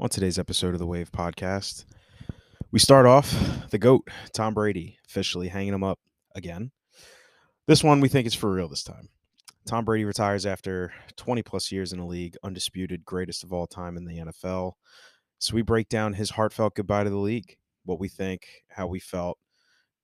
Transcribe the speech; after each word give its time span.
On 0.00 0.08
today's 0.08 0.38
episode 0.38 0.72
of 0.72 0.78
the 0.78 0.86
Wave 0.86 1.12
Podcast, 1.12 1.84
we 2.70 2.78
start 2.78 3.04
off 3.04 3.30
the 3.68 3.76
GOAT, 3.76 4.08
Tom 4.32 4.54
Brady, 4.54 4.96
officially 5.06 5.48
hanging 5.48 5.74
him 5.74 5.84
up 5.84 5.98
again. 6.34 6.70
This 7.66 7.84
one 7.84 8.00
we 8.00 8.08
think 8.08 8.26
is 8.26 8.32
for 8.32 8.50
real 8.50 8.66
this 8.66 8.82
time. 8.82 9.10
Tom 9.66 9.84
Brady 9.84 10.06
retires 10.06 10.46
after 10.46 10.90
20 11.18 11.42
plus 11.42 11.70
years 11.70 11.92
in 11.92 11.98
the 11.98 12.06
league, 12.06 12.34
undisputed 12.42 13.04
greatest 13.04 13.44
of 13.44 13.52
all 13.52 13.66
time 13.66 13.98
in 13.98 14.06
the 14.06 14.16
NFL. 14.16 14.72
So 15.38 15.54
we 15.54 15.60
break 15.60 15.90
down 15.90 16.14
his 16.14 16.30
heartfelt 16.30 16.76
goodbye 16.76 17.04
to 17.04 17.10
the 17.10 17.18
league, 17.18 17.58
what 17.84 18.00
we 18.00 18.08
think, 18.08 18.46
how 18.68 18.86
we 18.86 19.00
felt, 19.00 19.36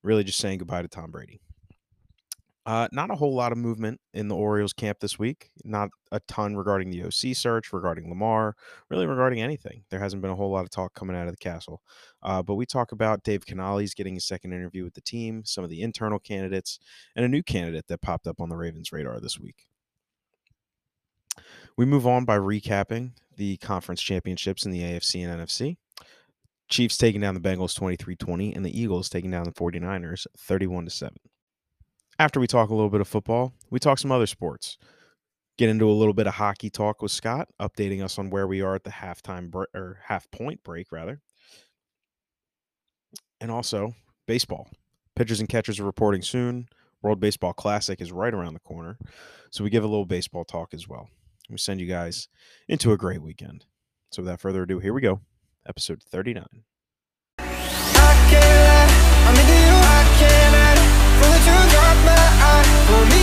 really 0.03 0.23
just 0.23 0.37
saying 0.37 0.59
goodbye 0.59 0.83
to 0.83 0.87
Tom 0.87 1.09
Brady. 1.09 1.41
Uh, 2.67 2.85
not 2.91 3.09
a 3.09 3.15
whole 3.15 3.33
lot 3.33 3.53
of 3.53 3.57
movement 3.57 3.97
in 4.13 4.27
the 4.27 4.35
Orioles 4.35 4.73
camp 4.73 4.99
this 4.99 5.17
week. 5.17 5.51
Not 5.63 5.89
a 6.11 6.19
ton 6.27 6.57
regarding 6.57 6.89
the 6.89 7.01
OC 7.01 7.33
search, 7.33 7.71
regarding 7.71 8.09
Lamar, 8.09 8.57
really 8.89 9.05
regarding 9.05 9.41
anything. 9.41 9.85
There 9.89 10.01
hasn't 10.01 10.21
been 10.21 10.31
a 10.31 10.35
whole 10.35 10.51
lot 10.51 10.65
of 10.65 10.69
talk 10.69 10.93
coming 10.93 11.15
out 11.15 11.27
of 11.27 11.31
the 11.31 11.37
castle. 11.37 11.81
Uh, 12.21 12.43
but 12.43 12.55
we 12.55 12.65
talk 12.65 12.91
about 12.91 13.23
Dave 13.23 13.45
Canales 13.45 13.93
getting 13.93 14.17
a 14.17 14.19
second 14.19 14.51
interview 14.51 14.83
with 14.83 14.95
the 14.95 15.01
team, 15.01 15.45
some 15.45 15.63
of 15.63 15.69
the 15.69 15.81
internal 15.81 16.19
candidates, 16.19 16.77
and 17.15 17.23
a 17.23 17.29
new 17.29 17.41
candidate 17.41 17.87
that 17.87 18.01
popped 18.01 18.27
up 18.27 18.41
on 18.41 18.49
the 18.49 18.57
Ravens' 18.57 18.91
radar 18.91 19.21
this 19.21 19.39
week. 19.39 19.65
We 21.77 21.85
move 21.85 22.05
on 22.05 22.25
by 22.25 22.37
recapping 22.37 23.11
the 23.37 23.55
conference 23.57 24.01
championships 24.01 24.65
in 24.65 24.73
the 24.73 24.81
AFC 24.81 25.25
and 25.25 25.39
NFC. 25.39 25.77
Chiefs 26.67 26.97
taking 26.97 27.21
down 27.21 27.33
the 27.33 27.39
Bengals 27.39 27.77
23 27.77 28.17
20, 28.17 28.53
and 28.53 28.65
the 28.65 28.77
Eagles 28.77 29.07
taking 29.07 29.31
down 29.31 29.45
the 29.45 29.53
49ers 29.53 30.27
31 30.37 30.89
7. 30.89 31.15
After 32.19 32.39
we 32.39 32.47
talk 32.47 32.69
a 32.69 32.73
little 32.73 32.89
bit 32.89 33.01
of 33.01 33.07
football, 33.07 33.53
we 33.69 33.79
talk 33.79 33.99
some 33.99 34.11
other 34.11 34.25
sports. 34.25 34.77
Get 35.57 35.69
into 35.69 35.89
a 35.89 35.93
little 35.93 36.15
bit 36.15 36.25
of 36.25 36.35
hockey 36.35 36.69
talk 36.69 37.01
with 37.01 37.11
Scott, 37.11 37.47
updating 37.59 38.03
us 38.03 38.17
on 38.17 38.31
where 38.31 38.47
we 38.47 38.61
are 38.61 38.73
at 38.73 38.83
the 38.83 38.89
halftime 38.89 39.51
bre- 39.51 39.65
or 39.73 39.99
half 40.05 40.29
point 40.31 40.63
break, 40.63 40.91
rather. 40.91 41.21
And 43.39 43.51
also 43.51 43.93
baseball. 44.25 44.67
Pitchers 45.15 45.39
and 45.39 45.49
catchers 45.49 45.79
are 45.79 45.85
reporting 45.85 46.23
soon. 46.23 46.69
World 47.03 47.19
Baseball 47.19 47.53
Classic 47.53 48.01
is 48.01 48.11
right 48.11 48.33
around 48.33 48.55
the 48.55 48.59
corner. 48.59 48.97
So 49.51 49.63
we 49.63 49.69
give 49.69 49.83
a 49.83 49.87
little 49.87 50.05
baseball 50.05 50.43
talk 50.43 50.73
as 50.73 50.87
well. 50.87 51.09
We 51.49 51.57
send 51.57 51.79
you 51.79 51.87
guys 51.87 52.29
into 52.67 52.91
a 52.91 52.97
great 52.97 53.21
weekend. 53.21 53.65
So 54.11 54.23
without 54.23 54.41
further 54.41 54.63
ado, 54.63 54.79
here 54.79 54.93
we 54.93 55.01
go. 55.01 55.21
Episode 55.67 56.01
39. 56.01 56.45
Never 62.89 63.17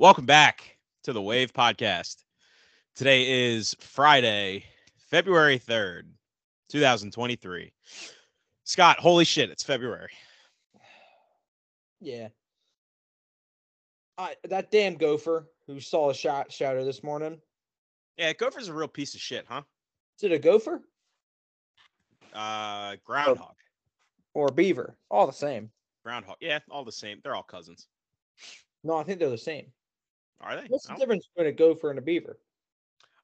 Welcome 0.00 0.24
back 0.24 0.78
to 1.02 1.12
the 1.12 1.20
Wave 1.20 1.52
Podcast. 1.52 2.24
Today 2.94 3.52
is 3.52 3.76
Friday, 3.80 4.64
February 5.10 5.58
3rd, 5.58 6.04
2023. 6.70 7.70
Scott, 8.64 8.98
holy 8.98 9.26
shit, 9.26 9.50
it's 9.50 9.62
February. 9.62 10.08
Yeah. 12.00 12.28
I 14.16 14.36
that 14.44 14.70
damn 14.70 14.94
gopher 14.94 15.50
who 15.66 15.78
saw 15.80 16.08
a 16.08 16.14
shot 16.14 16.50
shatter 16.50 16.82
this 16.82 17.02
morning. 17.02 17.38
Yeah, 18.16 18.32
Gopher's 18.32 18.68
a 18.68 18.72
real 18.72 18.88
piece 18.88 19.12
of 19.14 19.20
shit, 19.20 19.44
huh? 19.46 19.60
Is 20.16 20.24
it 20.24 20.32
a 20.32 20.38
gopher 20.38 20.80
Uh, 22.32 22.96
Groundhog. 23.04 23.56
or 24.32 24.46
a 24.48 24.52
beaver? 24.52 24.96
All 25.10 25.26
the 25.26 25.32
same. 25.34 25.70
Groundhog. 26.06 26.36
Yeah, 26.40 26.60
all 26.70 26.86
the 26.86 26.90
same. 26.90 27.20
They're 27.22 27.36
all 27.36 27.42
cousins. 27.42 27.86
No, 28.82 28.96
I 28.96 29.02
think 29.04 29.18
they're 29.20 29.28
the 29.28 29.36
same. 29.36 29.70
Are 30.40 30.56
they? 30.56 30.66
What's 30.68 30.86
the 30.86 30.94
difference 30.94 31.28
between 31.34 31.52
a 31.52 31.56
gopher 31.56 31.90
and 31.90 31.98
a 31.98 32.02
beaver? 32.02 32.38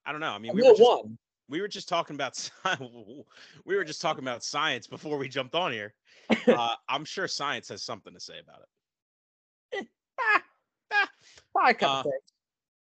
I 0.04 0.12
don't 0.12 0.20
know. 0.20 0.32
I 0.32 0.38
mean, 0.38 0.50
I 0.52 0.54
we 0.54 0.62
were, 0.62 0.70
just, 0.70 0.82
one. 0.82 1.18
we 1.48 1.60
were 1.60 1.68
just 1.68 1.88
talking 1.88 2.14
about 2.14 2.50
we 3.64 3.76
were 3.76 3.84
just 3.84 4.00
talking 4.00 4.22
about 4.22 4.44
science 4.44 4.86
before 4.86 5.18
we 5.18 5.28
jumped 5.28 5.54
on 5.54 5.72
here. 5.72 5.94
Uh, 6.48 6.74
I'm 6.88 7.04
sure 7.04 7.28
science 7.28 7.68
has 7.68 7.82
something 7.84 8.12
to 8.12 8.18
say 8.20 8.34
about 8.40 8.62
it. 9.72 9.86
Uh, 11.82 12.02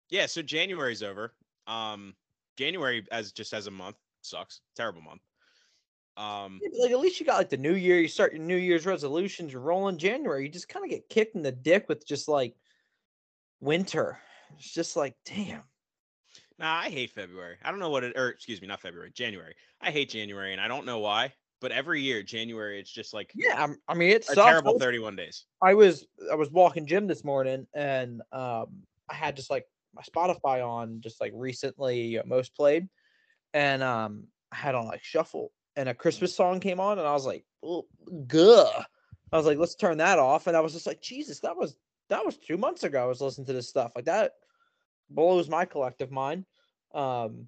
yeah 0.09 0.25
so 0.25 0.41
january's 0.41 1.03
over 1.03 1.33
um 1.67 2.15
january 2.57 3.05
as 3.11 3.31
just 3.31 3.53
as 3.53 3.67
a 3.67 3.71
month 3.71 3.95
sucks 4.21 4.61
terrible 4.75 5.01
month 5.01 5.21
um 6.17 6.59
Yeah, 6.61 6.83
Like 6.83 6.91
at 6.91 6.99
least 6.99 7.19
you 7.19 7.25
got 7.25 7.37
like 7.37 7.49
the 7.49 7.57
new 7.57 7.75
year. 7.75 7.99
You 7.99 8.07
start 8.07 8.33
your 8.33 8.41
New 8.41 8.57
Year's 8.57 8.85
resolutions. 8.85 9.51
You're 9.51 9.61
rolling 9.61 9.97
January. 9.97 10.43
You 10.43 10.49
just 10.49 10.69
kind 10.69 10.85
of 10.85 10.91
get 10.91 11.09
kicked 11.09 11.35
in 11.35 11.41
the 11.41 11.51
dick 11.51 11.89
with 11.89 12.05
just 12.05 12.27
like 12.27 12.55
winter. 13.63 14.19
It's 14.57 14.71
just 14.71 14.95
like 14.95 15.15
damn. 15.25 15.63
nah 16.59 16.75
i 16.81 16.89
hate 16.89 17.09
february 17.09 17.55
i 17.63 17.71
don't 17.71 17.79
know 17.79 17.89
what 17.89 18.03
it 18.03 18.15
or 18.15 18.29
excuse 18.29 18.61
me 18.61 18.67
not 18.67 18.79
february 18.79 19.11
january 19.11 19.55
i 19.81 19.89
hate 19.89 20.09
january 20.09 20.51
and 20.51 20.61
i 20.61 20.67
don't 20.67 20.85
know 20.85 20.99
why 20.99 21.33
but 21.59 21.71
every 21.71 22.01
year 22.01 22.21
january 22.21 22.79
it's 22.79 22.91
just 22.91 23.15
like 23.15 23.31
Yeah, 23.33 23.63
I'm, 23.63 23.77
I 23.87 23.95
mean 23.95 24.11
it's 24.11 24.29
a 24.29 24.35
sucks. 24.35 24.47
Terrible 24.47 24.77
31 24.77 25.15
days 25.15 25.45
I 25.61 25.73
was 25.73 26.05
I 26.31 26.35
was 26.35 26.51
walking 26.51 26.85
gym 26.85 27.07
this 27.07 27.23
morning 27.23 27.65
and 27.73 28.21
um 28.31 28.67
I 29.09 29.15
had 29.15 29.35
just 29.35 29.49
like 29.49 29.65
my 29.95 30.03
Spotify 30.03 30.63
on 30.63 31.01
just 31.01 31.19
like 31.19 31.31
recently 31.35 32.19
uh, 32.19 32.23
most 32.27 32.55
played 32.55 32.87
and 33.55 33.81
um 33.81 34.25
I 34.51 34.57
had 34.57 34.75
on 34.75 34.85
like 34.85 35.03
shuffle 35.03 35.51
and 35.75 35.89
a 35.89 35.95
Christmas 35.95 36.35
song 36.35 36.59
came 36.59 36.79
on 36.79 36.99
and 36.99 37.07
I 37.07 37.13
was 37.13 37.25
like 37.25 37.43
oh, 37.63 37.87
guh 38.27 38.85
I 39.31 39.37
was 39.37 39.47
like 39.47 39.57
let's 39.57 39.75
turn 39.75 39.97
that 39.97 40.19
off 40.19 40.45
and 40.45 40.55
I 40.55 40.59
was 40.59 40.73
just 40.73 40.85
like 40.85 41.01
Jesus 41.01 41.39
that 41.39 41.57
was 41.57 41.75
that 42.09 42.25
was 42.25 42.37
2 42.37 42.57
months 42.57 42.83
ago 42.83 43.03
I 43.03 43.07
was 43.07 43.21
listening 43.21 43.47
to 43.47 43.53
this 43.53 43.69
stuff 43.69 43.93
like 43.95 44.05
that 44.05 44.33
blows 45.09 45.49
my 45.49 45.65
collective 45.65 46.11
mind 46.11 46.45
um 46.93 47.47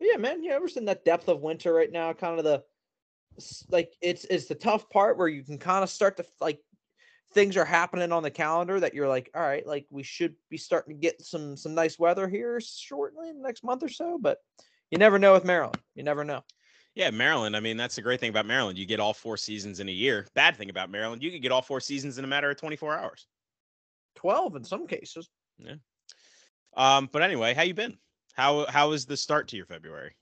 yeah 0.00 0.16
man 0.16 0.42
you 0.42 0.50
ever 0.52 0.68
seen 0.68 0.86
that 0.86 1.04
depth 1.04 1.28
of 1.28 1.40
winter 1.40 1.72
right 1.72 1.90
now 1.92 2.12
kind 2.12 2.38
of 2.38 2.44
the 2.44 2.62
like 3.70 3.92
it's 4.02 4.24
it's 4.24 4.46
the 4.46 4.54
tough 4.54 4.88
part 4.90 5.16
where 5.16 5.28
you 5.28 5.42
can 5.44 5.58
kind 5.58 5.82
of 5.82 5.90
start 5.90 6.16
to 6.16 6.24
like 6.40 6.60
things 7.32 7.56
are 7.56 7.64
happening 7.64 8.10
on 8.10 8.24
the 8.24 8.30
calendar 8.30 8.80
that 8.80 8.92
you're 8.92 9.08
like, 9.08 9.30
all 9.36 9.40
right, 9.42 9.64
like 9.64 9.86
we 9.88 10.02
should 10.02 10.34
be 10.48 10.56
starting 10.56 10.94
to 10.94 11.00
get 11.00 11.22
some 11.22 11.56
some 11.56 11.74
nice 11.74 11.96
weather 11.98 12.28
here 12.28 12.60
shortly 12.60 13.32
next 13.32 13.62
month 13.62 13.84
or 13.84 13.88
so. 13.88 14.18
But 14.20 14.38
you 14.90 14.98
never 14.98 15.18
know 15.18 15.32
with 15.32 15.44
Maryland. 15.44 15.78
You 15.94 16.02
never 16.02 16.24
know. 16.24 16.42
yeah 16.96 17.10
maryland 17.10 17.56
i 17.56 17.60
mean 17.60 17.76
that's 17.76 17.94
the 17.94 18.02
great 18.02 18.18
thing 18.18 18.30
about 18.30 18.46
maryland 18.46 18.76
you 18.76 18.84
get 18.84 18.98
all 18.98 19.14
four 19.14 19.36
seasons 19.36 19.78
in 19.78 19.88
a 19.88 19.92
year 19.92 20.26
bad 20.34 20.56
thing 20.56 20.70
about 20.70 20.90
maryland 20.90 21.22
you 21.22 21.30
could 21.30 21.40
get 21.42 21.52
all 21.52 21.62
four 21.62 21.80
seasons 21.80 22.18
in 22.18 22.24
a 22.24 22.28
matter 22.28 22.50
of 22.50 22.56
24 22.56 22.98
hours 22.98 23.28
Twelve 24.20 24.56
in 24.56 24.64
some 24.64 24.86
cases. 24.86 25.28
Yeah. 25.58 25.74
Um 26.76 27.08
but 27.10 27.22
anyway 27.22 27.54
how 27.54 27.62
you 27.62 27.74
been 27.74 27.96
how 28.34 28.66
how 28.68 28.92
is 28.92 29.06
the 29.06 29.16
start 29.16 29.48
to 29.48 29.56
your 29.56 29.66
february 29.66 30.14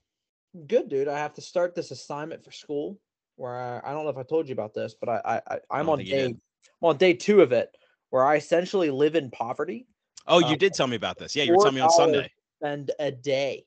Good 0.67 0.89
dude. 0.89 1.07
I 1.07 1.17
have 1.19 1.35
to 1.35 1.41
start 1.41 1.75
this 1.75 1.91
assignment 1.91 2.43
for 2.43 2.51
school 2.51 2.99
where 3.35 3.55
I, 3.55 3.91
I 3.91 3.93
don't 3.93 4.03
know 4.03 4.09
if 4.09 4.17
I 4.17 4.23
told 4.23 4.47
you 4.49 4.53
about 4.53 4.73
this, 4.73 4.95
but 4.99 5.07
I, 5.07 5.21
I, 5.23 5.55
I 5.55 5.59
I'm 5.79 5.85
don't 5.85 5.99
on 5.99 6.05
day. 6.05 6.25
I'm 6.25 6.39
on 6.81 6.97
day 6.97 7.13
two 7.13 7.41
of 7.41 7.51
it 7.51 7.69
where 8.09 8.25
I 8.25 8.37
essentially 8.37 8.89
live 8.89 9.15
in 9.15 9.29
poverty. 9.29 9.85
oh 10.27 10.39
you 10.39 10.55
Uh, 10.55 10.55
did 10.55 10.73
tell 10.73 10.87
me 10.87 10.95
about 10.95 11.17
this 11.19 11.35
yeah 11.35 11.43
you 11.43 11.51
were 11.51 11.57
telling 11.57 11.75
me 11.75 11.81
on 11.81 11.91
sunday 11.91 12.31
Spend 12.61 12.91
a 12.99 13.11
day, 13.11 13.65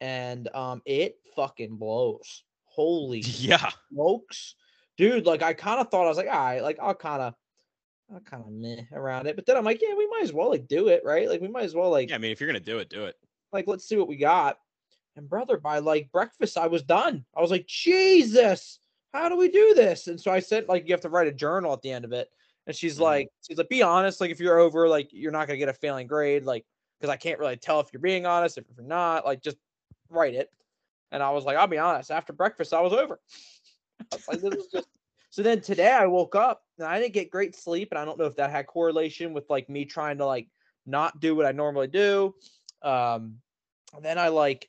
and 0.00 0.48
um, 0.54 0.82
it 0.84 1.16
fucking 1.36 1.76
blows. 1.76 2.42
Holy 2.64 3.20
yeah 3.26 3.70
smokes, 3.92 4.56
dude! 4.96 5.26
Like 5.26 5.42
I 5.42 5.52
kind 5.52 5.80
of 5.80 5.90
thought 5.90 6.06
I 6.06 6.08
was 6.08 6.16
like, 6.16 6.26
all 6.26 6.32
right, 6.32 6.62
like 6.62 6.78
I'll 6.82 6.94
kind 6.94 7.22
of, 7.22 7.34
I'll 8.12 8.20
kind 8.20 8.42
of 8.42 8.50
meh 8.50 8.84
around 8.92 9.26
it, 9.26 9.36
but 9.36 9.46
then 9.46 9.56
I'm 9.56 9.64
like, 9.64 9.80
yeah, 9.82 9.94
we 9.94 10.06
might 10.08 10.22
as 10.22 10.32
well 10.32 10.50
like 10.50 10.66
do 10.66 10.88
it, 10.88 11.02
right? 11.04 11.28
Like 11.28 11.40
we 11.40 11.48
might 11.48 11.64
as 11.64 11.74
well 11.74 11.90
like, 11.90 12.08
yeah 12.10 12.14
i 12.16 12.18
mean 12.18 12.30
if 12.30 12.40
you're 12.40 12.48
gonna 12.48 12.60
do 12.60 12.78
it 12.78 12.88
do 12.88 13.04
it 13.04 13.16
like 13.52 13.66
let's 13.66 13.84
see 13.84 13.96
what 13.96 14.08
we 14.08 14.16
got. 14.16 14.58
And 15.14 15.28
brother, 15.28 15.58
by 15.58 15.78
like 15.78 16.10
breakfast, 16.10 16.56
I 16.56 16.66
was 16.66 16.82
done. 16.82 17.24
I 17.36 17.42
was 17.42 17.50
like, 17.50 17.66
Jesus, 17.66 18.80
how 19.12 19.28
do 19.28 19.36
we 19.36 19.50
do 19.50 19.74
this? 19.74 20.08
And 20.08 20.18
so 20.18 20.30
I 20.30 20.40
said, 20.40 20.68
like, 20.68 20.86
you 20.86 20.94
have 20.94 21.02
to 21.02 21.10
write 21.10 21.28
a 21.28 21.32
journal 21.32 21.72
at 21.74 21.82
the 21.82 21.90
end 21.90 22.06
of 22.06 22.12
it. 22.12 22.30
And 22.66 22.74
she's 22.74 22.96
Mhm. 22.96 23.02
like, 23.02 23.28
she's 23.46 23.58
like, 23.58 23.68
be 23.68 23.82
honest. 23.82 24.20
Like, 24.20 24.30
if 24.30 24.40
you're 24.40 24.58
over, 24.58 24.88
like, 24.88 25.12
you're 25.12 25.32
not 25.32 25.48
gonna 25.48 25.58
get 25.58 25.68
a 25.68 25.74
failing 25.74 26.06
grade, 26.06 26.44
like, 26.44 26.64
because 26.98 27.12
I 27.12 27.16
can't 27.16 27.38
really 27.38 27.58
tell 27.58 27.80
if 27.80 27.92
you're 27.92 28.00
being 28.00 28.24
honest, 28.24 28.56
if 28.56 28.64
you're 28.74 28.86
not. 28.86 29.26
Like, 29.26 29.42
just 29.42 29.58
write 30.08 30.34
it. 30.34 30.50
And 31.10 31.22
I 31.22 31.30
was 31.30 31.44
like, 31.44 31.58
I'll 31.58 31.66
be 31.66 31.78
honest. 31.78 32.10
After 32.10 32.32
breakfast, 32.32 32.72
I 32.72 32.80
was 32.80 32.94
over. 32.94 33.20
I 34.00 34.16
was 34.16 34.28
like, 34.28 34.40
this 34.40 34.54
is 34.54 34.66
just. 34.72 34.88
So 35.32 35.42
then 35.42 35.62
today 35.62 35.90
I 35.90 36.04
woke 36.08 36.36
up 36.36 36.62
and 36.76 36.86
I 36.86 37.00
didn't 37.00 37.14
get 37.14 37.30
great 37.30 37.56
sleep, 37.56 37.88
and 37.90 37.98
I 37.98 38.04
don't 38.04 38.18
know 38.18 38.26
if 38.26 38.36
that 38.36 38.50
had 38.50 38.66
correlation 38.66 39.32
with 39.32 39.48
like 39.48 39.66
me 39.70 39.86
trying 39.86 40.18
to 40.18 40.26
like 40.26 40.46
not 40.84 41.20
do 41.20 41.34
what 41.34 41.46
I 41.46 41.52
normally 41.52 41.86
do. 41.86 42.34
Um, 42.82 43.36
and 43.96 44.04
then 44.04 44.18
I 44.18 44.28
like, 44.28 44.68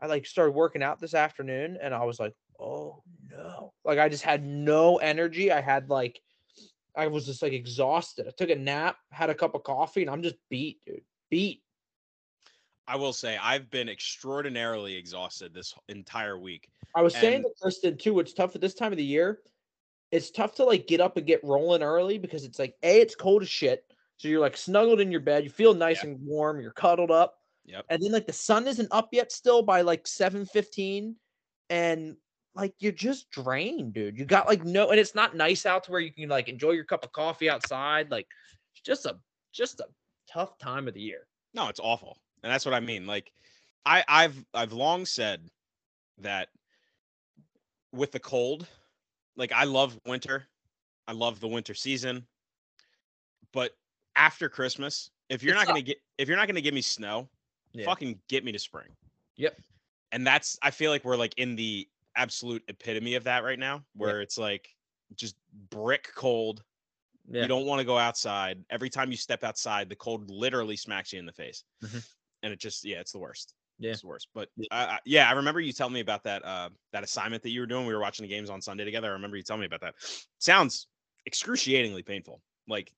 I 0.00 0.06
like 0.06 0.26
started 0.26 0.56
working 0.56 0.82
out 0.82 1.00
this 1.00 1.14
afternoon, 1.14 1.78
and 1.80 1.94
I 1.94 2.04
was 2.04 2.18
like, 2.18 2.34
oh 2.58 3.04
no, 3.30 3.72
like 3.84 4.00
I 4.00 4.08
just 4.08 4.24
had 4.24 4.44
no 4.44 4.96
energy. 4.96 5.52
I 5.52 5.60
had 5.60 5.88
like, 5.88 6.20
I 6.96 7.06
was 7.06 7.24
just 7.24 7.40
like 7.40 7.52
exhausted. 7.52 8.26
I 8.26 8.32
took 8.36 8.50
a 8.50 8.56
nap, 8.56 8.96
had 9.12 9.30
a 9.30 9.36
cup 9.36 9.54
of 9.54 9.62
coffee, 9.62 10.00
and 10.00 10.10
I'm 10.10 10.22
just 10.22 10.34
beat, 10.50 10.80
dude, 10.84 11.02
beat. 11.30 11.62
I 12.88 12.96
will 12.96 13.12
say 13.12 13.38
I've 13.40 13.70
been 13.70 13.88
extraordinarily 13.88 14.96
exhausted 14.96 15.54
this 15.54 15.74
entire 15.88 16.40
week. 16.40 16.68
I 16.96 17.02
was 17.02 17.14
saying 17.14 17.42
to 17.42 17.50
Kristen 17.62 17.96
too, 17.96 18.18
it's 18.18 18.32
tough 18.32 18.56
at 18.56 18.60
this 18.60 18.74
time 18.74 18.90
of 18.90 18.98
the 18.98 19.04
year. 19.04 19.38
It's 20.16 20.30
tough 20.30 20.54
to 20.56 20.64
like 20.64 20.86
get 20.86 21.00
up 21.00 21.16
and 21.16 21.26
get 21.26 21.44
rolling 21.44 21.82
early 21.82 22.18
because 22.18 22.44
it's 22.44 22.58
like 22.58 22.74
a 22.82 23.00
it's 23.00 23.14
cold 23.14 23.42
as 23.42 23.48
shit. 23.48 23.84
So 24.16 24.28
you're 24.28 24.40
like 24.40 24.56
snuggled 24.56 25.00
in 25.00 25.10
your 25.12 25.20
bed, 25.20 25.44
you 25.44 25.50
feel 25.50 25.74
nice 25.74 26.02
and 26.02 26.18
warm, 26.22 26.58
you're 26.60 26.72
cuddled 26.72 27.10
up, 27.10 27.34
Yep. 27.66 27.84
and 27.90 28.02
then 28.02 28.12
like 28.12 28.26
the 28.26 28.32
sun 28.32 28.66
isn't 28.66 28.88
up 28.90 29.08
yet 29.12 29.30
still 29.30 29.62
by 29.62 29.82
like 29.82 30.06
seven 30.06 30.46
fifteen, 30.46 31.16
and 31.68 32.16
like 32.54 32.72
you're 32.78 32.92
just 32.92 33.28
drained, 33.30 33.92
dude. 33.92 34.16
You 34.18 34.24
got 34.24 34.46
like 34.46 34.64
no, 34.64 34.90
and 34.90 34.98
it's 34.98 35.14
not 35.14 35.36
nice 35.36 35.66
out 35.66 35.84
to 35.84 35.90
where 35.90 36.00
you 36.00 36.12
can 36.12 36.28
like 36.30 36.48
enjoy 36.48 36.70
your 36.70 36.84
cup 36.84 37.04
of 37.04 37.12
coffee 37.12 37.50
outside. 37.50 38.10
Like 38.10 38.26
it's 38.72 38.80
just 38.82 39.04
a 39.04 39.18
just 39.52 39.80
a 39.80 39.86
tough 40.32 40.56
time 40.56 40.88
of 40.88 40.94
the 40.94 41.00
year. 41.02 41.26
No, 41.52 41.68
it's 41.68 41.80
awful. 41.80 42.16
And 42.42 42.50
that's 42.50 42.64
what 42.64 42.74
I 42.74 42.80
mean. 42.80 43.06
Like 43.06 43.30
I 43.84 44.02
I've 44.08 44.42
I've 44.54 44.72
long 44.72 45.04
said 45.04 45.46
that 46.18 46.48
with 47.92 48.12
the 48.12 48.20
cold, 48.20 48.66
like 49.36 49.52
I 49.52 49.64
love 49.64 49.98
winter. 50.06 50.46
I 51.06 51.12
love 51.12 51.40
the 51.40 51.48
winter 51.48 51.74
season. 51.74 52.26
But 53.52 53.72
after 54.16 54.48
Christmas, 54.48 55.10
if 55.28 55.42
you're 55.42 55.54
It 55.54 55.58
not 55.58 55.66
going 55.66 55.80
to 55.80 55.86
get 55.86 55.98
if 56.18 56.28
you're 56.28 56.36
not 56.36 56.46
going 56.46 56.56
to 56.56 56.62
give 56.62 56.74
me 56.74 56.82
snow, 56.82 57.28
Yeah. 57.72 57.84
fucking 57.84 58.20
get 58.28 58.44
me 58.44 58.52
to 58.52 58.58
spring. 58.58 58.88
Yep. 59.36 59.60
And 60.12 60.26
that's 60.26 60.58
I 60.62 60.70
feel 60.70 60.90
like 60.90 61.04
we're 61.04 61.16
like 61.16 61.34
in 61.36 61.56
the 61.56 61.88
absolute 62.16 62.62
epitome 62.68 63.14
of 63.14 63.24
that 63.24 63.44
right 63.44 63.58
now 63.58 63.84
where 63.94 64.20
it's 64.22 64.38
like 64.38 64.68
just 65.14 65.36
brick 65.70 66.10
cold. 66.14 66.62
Yeah. 67.28 67.42
You 67.42 67.48
don't 67.48 67.66
want 67.66 67.80
to 67.80 67.84
go 67.84 67.98
outside. 67.98 68.64
Every 68.70 68.88
time 68.88 69.10
you 69.10 69.16
step 69.16 69.44
outside, 69.44 69.88
the 69.88 69.96
cold 69.96 70.30
literally 70.30 70.76
smacks 70.76 71.12
you 71.12 71.18
in 71.18 71.26
the 71.26 71.32
face. 71.32 71.64
Mhm. 71.82 72.08
And 72.42 72.52
it 72.52 72.60
just 72.60 72.84
yeah, 72.84 73.00
it's 73.00 73.12
the 73.12 73.18
worst. 73.18 73.54
Yeah. 73.78 73.92
It's 73.92 74.00
the 74.00 74.06
worst. 74.06 74.28
But 74.34 74.48
Yeah. 74.56 74.68
uh, 74.70 74.96
yeah, 75.04 75.28
I 75.28 75.32
remember 75.32 75.60
you 75.60 75.72
telling 75.72 75.92
me 75.92 76.00
about 76.00 76.24
that 76.24 76.44
uh 76.44 76.70
that 76.92 77.04
assignment 77.04 77.42
that 77.42 77.50
you 77.50 77.60
were 77.60 77.66
doing. 77.66 77.86
We 77.86 77.94
were 77.94 78.00
watching 78.00 78.24
the 78.24 78.28
games 78.28 78.50
on 78.50 78.60
Sunday 78.62 78.84
together. 78.84 79.08
I 79.08 79.12
remember 79.12 79.36
you 79.36 79.42
telling 79.42 79.60
me 79.60 79.66
about 79.66 79.82
that. 79.82 79.94
Sounds 80.38 80.88
excruciatingly 81.26 82.02
painful. 82.02 82.40
Like 82.68 82.92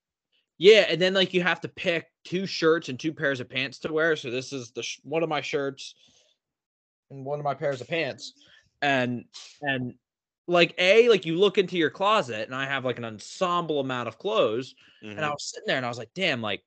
Yeah, 0.59 0.87
and 0.89 1.01
then 1.01 1.15
like 1.15 1.35
you 1.35 1.43
have 1.43 1.61
to 1.63 1.69
pick 1.69 2.07
two 2.25 2.47
shirts 2.47 2.89
and 2.89 2.99
two 2.99 3.13
pairs 3.13 3.41
of 3.41 3.49
pants 3.49 3.79
to 3.81 3.93
wear. 3.93 4.17
So 4.17 4.31
this 4.31 4.53
is 4.53 4.73
the 4.73 4.83
sh- 4.83 5.01
one 5.03 5.23
of 5.23 5.29
my 5.29 5.41
shirts 5.41 5.95
and 7.11 7.25
one 7.25 7.39
of 7.39 7.45
my 7.45 7.55
pairs 7.55 7.81
of 7.81 7.89
pants, 7.89 8.33
and 8.83 9.25
and 9.63 9.95
like 10.47 10.75
a 10.79 11.09
like 11.09 11.27
you 11.27 11.37
look 11.39 11.59
into 11.59 11.77
your 11.77 11.91
closet 11.91 12.47
and 12.47 12.55
I 12.55 12.67
have 12.67 12.85
like 12.85 12.99
an 12.99 13.05
ensemble 13.05 13.81
amount 13.81 14.09
of 14.09 14.19
clothes, 14.19 14.75
and 15.17 15.25
I 15.25 15.29
mhm. 15.29 15.31
was 15.31 15.51
sitting 15.51 15.67
there 15.67 15.77
and 15.77 15.87
I 15.87 15.89
was 15.91 15.99
like, 15.99 16.11
damn, 16.15 16.43
like 16.43 16.65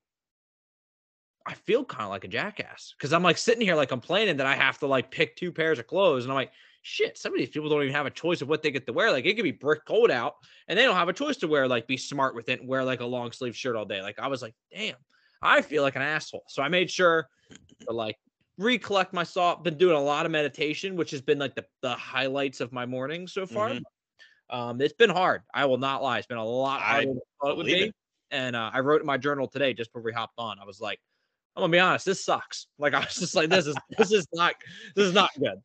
I 1.45 1.53
feel 1.53 1.83
kind 1.83 2.03
of 2.03 2.09
like 2.09 2.23
a 2.23 2.27
jackass 2.27 2.93
because 2.97 3.13
I'm 3.13 3.23
like 3.23 3.37
sitting 3.37 3.61
here 3.61 3.75
like 3.75 3.89
complaining 3.89 4.37
that 4.37 4.47
I 4.47 4.55
have 4.55 4.77
to 4.79 4.87
like 4.87 5.11
pick 5.11 5.35
two 5.35 5.51
pairs 5.51 5.79
of 5.79 5.87
clothes, 5.87 6.25
and 6.25 6.31
I'm 6.31 6.35
like. 6.35 6.51
Shit, 6.83 7.15
some 7.15 7.31
of 7.31 7.37
these 7.37 7.51
people 7.51 7.69
don't 7.69 7.83
even 7.83 7.93
have 7.93 8.07
a 8.07 8.09
choice 8.09 8.41
of 8.41 8.49
what 8.49 8.63
they 8.63 8.71
get 8.71 8.87
to 8.87 8.91
wear. 8.91 9.11
Like 9.11 9.27
it 9.27 9.35
could 9.35 9.43
be 9.43 9.51
brick 9.51 9.85
cold 9.85 10.09
out, 10.09 10.37
and 10.67 10.79
they 10.79 10.83
don't 10.83 10.95
have 10.95 11.09
a 11.09 11.13
choice 11.13 11.37
to 11.37 11.47
wear 11.47 11.67
like 11.67 11.85
be 11.85 11.95
smart 11.95 12.33
with 12.33 12.49
it 12.49 12.59
and 12.59 12.67
wear 12.67 12.83
like 12.83 13.01
a 13.01 13.05
long 13.05 13.31
sleeve 13.31 13.55
shirt 13.55 13.75
all 13.75 13.85
day. 13.85 14.01
Like 14.01 14.17
I 14.17 14.25
was 14.25 14.41
like, 14.41 14.55
damn, 14.73 14.95
I 15.43 15.61
feel 15.61 15.83
like 15.83 15.95
an 15.95 16.01
asshole. 16.01 16.41
So 16.47 16.63
I 16.63 16.69
made 16.69 16.89
sure 16.89 17.27
to 17.87 17.93
like 17.93 18.17
recollect 18.57 19.13
myself. 19.13 19.61
Been 19.61 19.77
doing 19.77 19.95
a 19.95 20.01
lot 20.01 20.25
of 20.25 20.31
meditation, 20.31 20.95
which 20.95 21.11
has 21.11 21.21
been 21.21 21.37
like 21.37 21.53
the, 21.53 21.65
the 21.83 21.93
highlights 21.93 22.61
of 22.61 22.71
my 22.71 22.87
morning 22.87 23.27
so 23.27 23.45
far. 23.45 23.69
Mhm. 23.69 23.83
Um, 24.49 24.81
it's 24.81 24.95
been 24.95 25.11
hard. 25.11 25.43
I 25.53 25.65
will 25.65 25.77
not 25.77 26.01
lie. 26.01 26.17
It's 26.17 26.25
been 26.25 26.39
a 26.39 26.43
lot 26.43 26.81
I 26.81 26.83
harder 26.85 27.07
than 27.09 27.17
I 27.17 27.45
thought 27.45 27.51
it 27.51 27.57
would 27.57 27.65
be. 27.67 27.73
it. 27.83 27.95
And 28.31 28.55
uh, 28.55 28.71
I 28.73 28.79
wrote 28.79 29.01
in 29.01 29.05
my 29.05 29.19
journal 29.19 29.47
today 29.47 29.75
just 29.75 29.91
before 29.91 30.01
we 30.01 30.13
hopped 30.13 30.39
on. 30.39 30.57
I 30.57 30.65
was 30.65 30.81
like, 30.81 30.99
I'm 31.55 31.61
gonna 31.61 31.71
be 31.71 31.79
honest, 31.79 32.05
this 32.05 32.23
sucks. 32.23 32.67
Like 32.77 32.93
I 32.95 32.99
was 32.99 33.15
just 33.15 33.35
like, 33.35 33.49
this 33.49 33.67
is 33.67 33.75
this 33.97 34.11
is 34.11 34.27
not 34.33 34.53
this 34.95 35.07
is 35.07 35.13
not 35.13 35.31
good. 35.39 35.61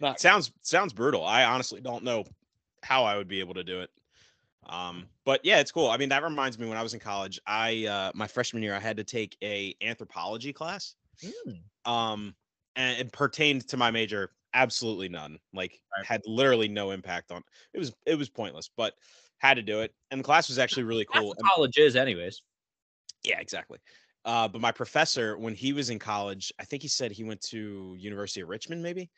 Not 0.00 0.20
sounds 0.20 0.52
sounds 0.62 0.92
brutal. 0.92 1.24
I 1.24 1.44
honestly 1.44 1.80
don't 1.80 2.04
know 2.04 2.24
how 2.82 3.04
I 3.04 3.16
would 3.16 3.28
be 3.28 3.40
able 3.40 3.54
to 3.54 3.64
do 3.64 3.80
it. 3.80 3.90
Um, 4.66 5.08
but 5.24 5.40
yeah, 5.44 5.58
it's 5.58 5.72
cool. 5.72 5.88
I 5.88 5.96
mean, 5.96 6.10
that 6.10 6.22
reminds 6.22 6.58
me 6.58 6.68
when 6.68 6.76
I 6.78 6.82
was 6.82 6.94
in 6.94 7.00
college, 7.00 7.40
I 7.46 7.86
uh 7.86 8.12
my 8.14 8.26
freshman 8.26 8.62
year 8.62 8.74
I 8.74 8.80
had 8.80 8.96
to 8.98 9.04
take 9.04 9.36
a 9.42 9.74
anthropology 9.82 10.52
class. 10.52 10.94
Mm. 11.22 11.90
Um 11.90 12.34
and 12.76 12.98
it 12.98 13.12
pertained 13.12 13.66
to 13.68 13.76
my 13.76 13.90
major 13.90 14.30
absolutely 14.54 15.08
none. 15.08 15.38
Like 15.52 15.80
Right. 15.96 16.06
had 16.06 16.22
literally 16.26 16.68
no 16.68 16.92
impact 16.92 17.30
on 17.32 17.42
it 17.74 17.78
was 17.78 17.92
it 18.06 18.14
was 18.16 18.28
pointless, 18.28 18.70
but 18.76 18.94
had 19.38 19.54
to 19.54 19.62
do 19.62 19.80
it. 19.80 19.94
And 20.10 20.20
the 20.20 20.24
class 20.24 20.48
was 20.48 20.58
actually 20.58 20.84
really 20.84 21.06
That's 21.12 21.18
cool. 21.20 21.28
what 21.28 21.38
college 21.42 21.78
is, 21.78 21.96
anyways. 21.96 22.42
yeah, 23.24 23.40
exactly. 23.40 23.78
Uh, 24.24 24.48
but 24.48 24.60
my 24.60 24.72
professor, 24.72 25.38
when 25.38 25.54
he 25.54 25.72
was 25.72 25.90
in 25.90 25.98
college, 25.98 26.52
I 26.58 26.64
think 26.64 26.82
he 26.82 26.88
said 26.88 27.10
he 27.10 27.24
went 27.24 27.40
to 27.42 27.96
University 27.98 28.42
of 28.42 28.48
Richmond, 28.48 28.82
maybe. 28.82 29.10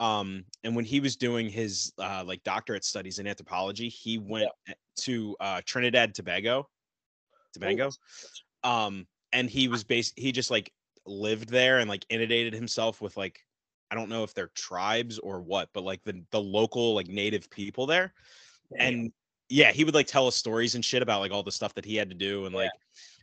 Um, 0.00 0.44
and 0.64 0.74
when 0.76 0.84
he 0.84 1.00
was 1.00 1.16
doing 1.16 1.48
his 1.48 1.92
uh, 1.98 2.24
like 2.26 2.42
doctorate 2.42 2.84
studies 2.84 3.18
in 3.18 3.26
anthropology, 3.26 3.88
he 3.88 4.18
went 4.18 4.48
a- 4.68 4.74
to 4.98 5.36
uh, 5.40 5.60
Trinidad, 5.64 6.14
Tobago, 6.14 6.68
Tobago. 7.54 7.90
Um, 8.62 9.06
and 9.32 9.48
he 9.48 9.68
was 9.68 9.84
based. 9.84 10.14
He 10.16 10.32
just 10.32 10.50
like 10.50 10.72
lived 11.06 11.48
there 11.48 11.78
and 11.78 11.88
like 11.88 12.04
inundated 12.08 12.54
himself 12.54 13.00
with 13.00 13.16
like 13.16 13.40
I 13.90 13.94
don't 13.94 14.08
know 14.08 14.22
if 14.22 14.34
they're 14.34 14.50
tribes 14.54 15.18
or 15.18 15.40
what, 15.40 15.68
but 15.72 15.84
like 15.84 16.02
the 16.04 16.22
the 16.30 16.40
local 16.40 16.94
like 16.94 17.08
native 17.08 17.50
people 17.50 17.86
there 17.86 18.12
and 18.78 19.12
yeah, 19.50 19.72
he 19.72 19.84
would 19.84 19.94
like 19.94 20.06
tell 20.06 20.26
us 20.26 20.36
stories 20.36 20.74
and 20.76 20.84
shit 20.84 21.02
about 21.02 21.20
like 21.20 21.32
all 21.32 21.42
the 21.42 21.52
stuff 21.52 21.74
that 21.74 21.84
he 21.84 21.96
had 21.96 22.08
to 22.08 22.14
do 22.16 22.46
and 22.46 22.54
Yeah. 22.54 22.62
like 22.62 22.70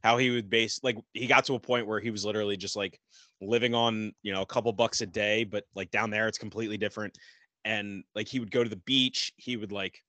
how 0.04 0.18
he 0.18 0.30
would 0.30 0.50
base 0.50 0.80
like 0.84 0.98
he 1.14 1.26
got 1.26 1.46
to 1.46 1.56
a 1.56 1.60
point 1.60 1.88
where 1.88 2.00
he 2.00 2.12
was 2.12 2.24
literally 2.26 2.58
just 2.58 2.76
like 2.76 3.00
living 3.42 3.74
on 3.74 4.14
you 4.24 4.34
know 4.34 4.42
a 4.42 4.46
couple 4.46 4.72
bucks 4.74 5.02
a 5.02 5.06
day, 5.08 5.44
but 5.44 5.64
like 5.74 5.90
down 5.90 6.10
there 6.12 6.28
it's 6.28 6.38
completely 6.38 6.78
different. 6.78 7.18
And 7.66 8.04
like 8.14 8.28
he 8.28 8.40
would 8.40 8.52
go 8.52 8.64
to 8.64 8.70
the 8.70 8.76
beach, 8.86 9.34
he 9.38 9.58
would 9.58 9.72
like 9.72 10.04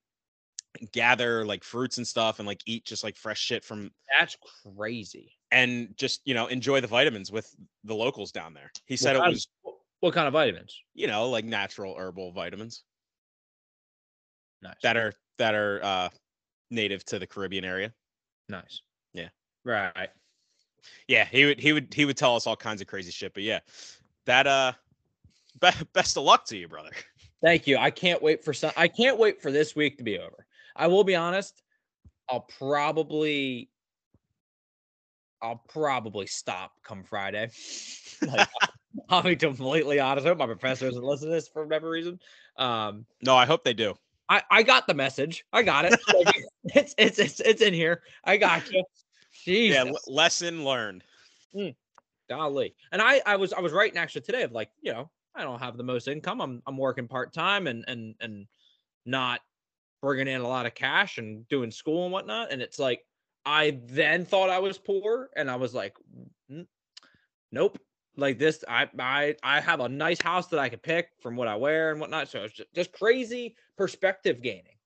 gather 0.92 1.44
like 1.44 1.64
fruits 1.64 1.96
and 1.98 2.06
stuff 2.06 2.38
and 2.38 2.46
like 2.46 2.60
eat 2.66 2.84
just 2.84 3.02
like 3.02 3.16
fresh 3.16 3.40
shit 3.40 3.64
from 3.64 3.90
that's 4.18 4.36
crazy. 4.76 5.32
and 5.50 5.94
just 5.96 6.20
you 6.24 6.34
know 6.34 6.46
enjoy 6.48 6.80
the 6.80 6.86
vitamins 6.86 7.32
with 7.32 7.52
the 7.84 7.94
locals 7.94 8.30
down 8.32 8.54
there. 8.54 8.70
He 8.86 8.96
said 8.96 9.16
it 9.16 9.22
of- 9.22 9.32
was 9.32 9.48
What, 9.62 9.74
what 10.00 10.14
kind 10.14 10.26
of 10.26 10.32
vitamins? 10.34 10.76
you 10.94 11.06
know 11.06 11.30
like 11.30 11.44
natural 11.44 11.96
herbal 11.98 12.32
vitamins 12.32 12.84
Nice. 14.62 14.74
that 14.82 14.96
are 14.96 15.12
that 15.38 15.54
are 15.54 15.80
uh 15.82 16.08
native 16.70 17.04
to 17.06 17.18
the 17.18 17.26
Caribbean 17.26 17.64
area. 17.64 17.92
nice. 18.48 18.82
Yeah. 19.12 19.28
Right. 19.64 20.08
yeah 21.06 21.24
he 21.24 21.44
would 21.46 21.60
he 21.60 21.72
would 21.72 21.92
he 21.92 22.04
would 22.04 22.16
tell 22.16 22.36
us 22.36 22.46
all 22.46 22.56
kinds 22.56 22.80
of 22.80 22.86
crazy 22.86 23.10
shit 23.10 23.34
but 23.34 23.42
yeah 23.42 23.60
that 24.26 24.46
uh 24.46 24.72
be- 25.60 25.68
best 25.92 26.16
of 26.16 26.22
luck 26.24 26.44
to 26.46 26.56
you 26.56 26.68
brother 26.68 26.90
Thank 27.40 27.68
you. 27.68 27.78
I 27.78 27.90
can't 27.90 28.20
wait 28.20 28.44
for 28.44 28.52
some. 28.52 28.72
I 28.76 28.88
can't 28.88 29.16
wait 29.16 29.40
for 29.40 29.52
this 29.52 29.76
week 29.76 29.98
to 29.98 30.02
be 30.02 30.18
over. 30.18 30.44
I 30.74 30.88
will 30.88 31.04
be 31.04 31.14
honest. 31.14 31.62
I'll 32.28 32.48
probably, 32.58 33.70
I'll 35.40 35.62
probably 35.68 36.26
stop 36.26 36.72
come 36.82 37.04
Friday. 37.04 37.50
Like, 38.26 38.48
I'll 39.08 39.22
be 39.22 39.36
completely 39.36 40.00
honest. 40.00 40.26
I 40.26 40.30
hope 40.30 40.38
my 40.38 40.46
professor 40.46 40.88
doesn't 40.88 41.04
listen 41.04 41.28
to 41.28 41.34
this 41.34 41.46
for 41.46 41.64
whatever 41.64 41.88
reason. 41.88 42.18
Um, 42.56 43.06
no 43.22 43.36
i 43.36 43.46
hope 43.46 43.62
they 43.62 43.72
do 43.72 43.94
I 44.28 44.42
I 44.50 44.62
got 44.62 44.86
the 44.86 44.94
message. 44.94 45.44
I 45.52 45.62
got 45.62 45.84
it. 45.84 45.98
Like, 46.14 46.44
it's 46.74 46.94
it's 46.98 47.18
it's 47.18 47.40
it's 47.40 47.62
in 47.62 47.72
here. 47.72 48.02
I 48.24 48.36
got 48.36 48.70
you. 48.70 48.84
Jesus. 49.44 49.76
yeah 49.76 49.90
l- 49.90 50.14
lesson 50.14 50.64
learned 50.64 51.04
mm, 51.54 51.74
golly 52.28 52.74
and 52.92 53.00
i 53.00 53.20
i 53.26 53.36
was 53.36 53.52
i 53.52 53.60
was 53.60 53.72
writing 53.72 53.98
actually 53.98 54.22
today 54.22 54.42
of 54.42 54.52
like 54.52 54.70
you 54.80 54.92
know 54.92 55.10
i 55.34 55.42
don't 55.42 55.60
have 55.60 55.76
the 55.76 55.82
most 55.84 56.08
income 56.08 56.40
i'm 56.40 56.62
i'm 56.66 56.76
working 56.76 57.06
part-time 57.06 57.66
and 57.66 57.84
and 57.88 58.14
and 58.20 58.46
not 59.06 59.40
bringing 60.02 60.28
in 60.28 60.40
a 60.40 60.48
lot 60.48 60.66
of 60.66 60.74
cash 60.74 61.18
and 61.18 61.46
doing 61.48 61.70
school 61.70 62.04
and 62.04 62.12
whatnot 62.12 62.50
and 62.50 62.62
it's 62.62 62.78
like 62.78 63.04
i 63.46 63.78
then 63.86 64.24
thought 64.24 64.50
i 64.50 64.58
was 64.58 64.78
poor 64.78 65.30
and 65.36 65.50
i 65.50 65.56
was 65.56 65.74
like 65.74 65.94
nope 67.50 67.78
like 68.18 68.38
this 68.38 68.64
i 68.68 68.86
i 68.98 69.34
i 69.42 69.60
have 69.60 69.80
a 69.80 69.88
nice 69.88 70.20
house 70.20 70.48
that 70.48 70.58
i 70.58 70.68
could 70.68 70.82
pick 70.82 71.10
from 71.20 71.36
what 71.36 71.48
i 71.48 71.54
wear 71.54 71.92
and 71.92 72.00
whatnot 72.00 72.28
so 72.28 72.42
it's 72.42 72.54
just, 72.54 72.74
just 72.74 72.92
crazy 72.92 73.54
perspective 73.78 74.42
gaining. 74.42 74.76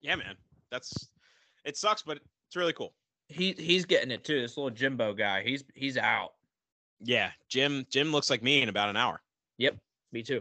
Yeah 0.00 0.16
man. 0.16 0.34
That's 0.70 1.10
it 1.64 1.76
sucks 1.76 2.02
but 2.02 2.18
it's 2.46 2.56
really 2.56 2.72
cool. 2.72 2.94
He 3.28 3.52
he's 3.52 3.84
getting 3.84 4.10
it 4.10 4.24
too 4.24 4.40
this 4.40 4.56
little 4.56 4.70
jimbo 4.70 5.14
guy. 5.14 5.42
He's 5.42 5.62
he's 5.74 5.96
out. 5.96 6.32
Yeah 7.00 7.30
jim 7.48 7.86
jim 7.90 8.10
looks 8.10 8.30
like 8.30 8.42
me 8.42 8.62
in 8.62 8.68
about 8.68 8.88
an 8.88 8.96
hour. 8.96 9.20
Yep 9.58 9.76
me 10.10 10.22
too. 10.22 10.40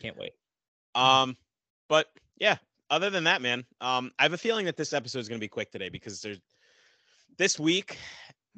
Can't 0.00 0.16
wait. 0.16 0.34
Um 0.94 1.36
but 1.88 2.08
yeah 2.38 2.58
other 2.90 3.10
than 3.10 3.24
that, 3.24 3.42
man, 3.42 3.64
um, 3.80 4.12
I 4.18 4.22
have 4.22 4.34
a 4.34 4.38
feeling 4.38 4.66
that 4.66 4.76
this 4.76 4.92
episode 4.92 5.18
is 5.18 5.28
going 5.28 5.40
to 5.40 5.44
be 5.44 5.48
quick 5.48 5.72
today 5.72 5.88
because 5.88 6.20
there's 6.20 6.38
this 7.38 7.58
week. 7.58 7.98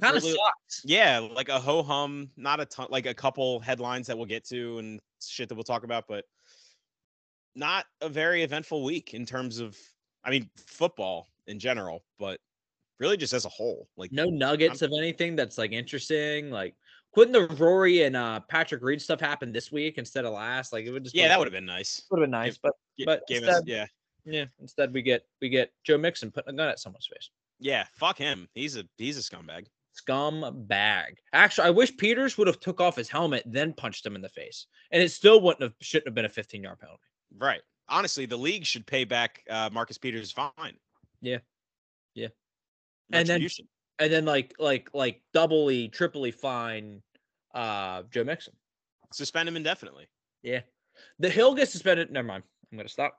Kind 0.01 0.17
of 0.17 0.23
really- 0.23 0.37
sucks. 0.37 0.83
Yeah, 0.85 1.19
like 1.21 1.49
a 1.49 1.59
ho 1.59 1.83
hum, 1.83 2.31
not 2.37 2.61
a 2.61 2.67
ton, 2.67 2.89
like 2.91 3.07
a 3.07 3.15
couple 3.15 3.61
headlines 3.61 4.07
that 4.09 4.17
we'll 4.17 4.27
get 4.27 4.45
to 4.49 4.79
and 4.79 5.01
shit 5.23 5.49
that 5.49 5.55
we'll 5.55 5.65
talk 5.65 5.85
about, 5.85 6.05
but 6.09 6.25
not 7.55 7.87
a 8.01 8.09
very 8.09 8.43
eventful 8.43 8.85
week 8.85 9.15
in 9.15 9.25
terms 9.25 9.59
of, 9.59 9.77
I 10.25 10.31
mean, 10.31 10.51
football 10.57 11.29
in 11.47 11.59
general, 11.59 12.05
but 12.19 12.41
really 13.01 13.17
just 13.17 13.33
as 13.33 13.45
a 13.47 13.49
whole. 13.49 13.89
Like, 13.97 14.13
No 14.13 14.27
nuggets 14.27 14.83
of 14.83 14.93
anything 14.93 15.37
that's 15.37 15.57
like 15.59 15.73
interesting. 15.73 16.51
Like 16.51 16.75
couldn't 17.15 17.33
the 17.33 17.47
Rory 17.57 18.03
and 18.03 18.15
uh 18.17 18.41
Patrick 18.41 18.83
Reed 18.83 19.01
stuff 19.01 19.21
happen 19.21 19.53
this 19.53 19.73
week 19.73 19.97
instead 19.97 20.27
of 20.27 20.35
last? 20.35 20.73
Like 20.73 20.85
it 20.85 20.91
would 20.91 21.05
just 21.05 21.17
yeah, 21.17 21.29
that 21.29 21.39
would 21.39 21.47
have 21.47 21.53
been 21.53 21.65
nice. 21.65 22.03
would 22.11 22.21
have 22.21 22.25
been 22.25 22.31
nice, 22.31 22.59
but 22.59 22.73
G- 22.99 23.05
But 23.07 23.27
gave 23.27 23.43
us, 23.45 23.59
instead- 23.61 23.69
yeah, 23.69 23.87
yeah, 24.27 24.45
instead 24.61 24.93
we 24.93 25.01
get 25.03 25.23
we 25.41 25.49
get 25.49 25.71
Joe 25.85 25.97
Mixon 25.97 26.31
putting 26.31 26.53
a 26.55 26.57
gun 26.57 26.69
at 26.69 26.79
someone's 26.79 27.07
face. 27.07 27.31
yeah, 27.59 27.85
fuck 27.95 28.19
him. 28.19 28.49
He's 28.55 28.77
a 28.77 28.85
he's 28.99 29.17
a 29.17 29.23
scumbag. 29.23 29.67
Scum 29.97 30.65
bag. 30.67 31.17
Actually, 31.33 31.69
I 31.69 31.71
wish 31.71 31.97
Peters 31.97 32.37
would 32.37 32.47
have 32.47 32.61
took 32.61 32.81
off 32.81 32.97
his 32.97 33.09
helmet, 33.09 33.43
then 33.47 33.73
punched 33.73 34.05
him 34.05 34.15
in 34.15 34.21
the 34.21 34.29
face, 34.29 34.67
and 34.91 35.03
it 35.03 35.11
still 35.11 35.41
wouldn't 35.41 35.63
have 35.63 35.73
shouldn't 35.81 36.07
have 36.09 36.15
been 36.15 36.27
a 36.27 36.29
15 36.29 36.63
yard 36.63 36.79
penalty. 36.79 37.03
Right. 37.39 37.63
Honestly, 37.89 38.27
the 38.27 38.37
league 38.37 38.67
should 38.67 38.87
pay 38.87 39.05
back 39.05 39.43
uh, 39.49 39.71
Marcus 39.73 39.97
Peters' 39.97 40.33
fine. 40.33 40.77
Yeah. 41.23 41.39
Yeah. 42.15 42.29
And 43.13 43.27
then- 43.27 43.47
And 43.99 44.13
then 44.13 44.25
like 44.27 44.55
like 44.59 44.91
like 44.93 45.23
doubly, 45.33 45.89
triply 45.89 46.31
fine 46.31 47.01
uh 47.55 48.03
Joe 48.11 48.25
Mixon. 48.25 48.53
suspend 49.15 49.49
him 49.49 49.57
indefinitely. 49.57 50.07
Yeah. 50.43 50.61
The 51.19 51.31
Hill 51.31 51.55
gets 51.55 51.73
suspended. 51.73 52.11
Never 52.11 52.29
mind. 52.29 52.45
I'm 52.71 52.77
gonna 52.77 52.89
stop. 52.91 53.19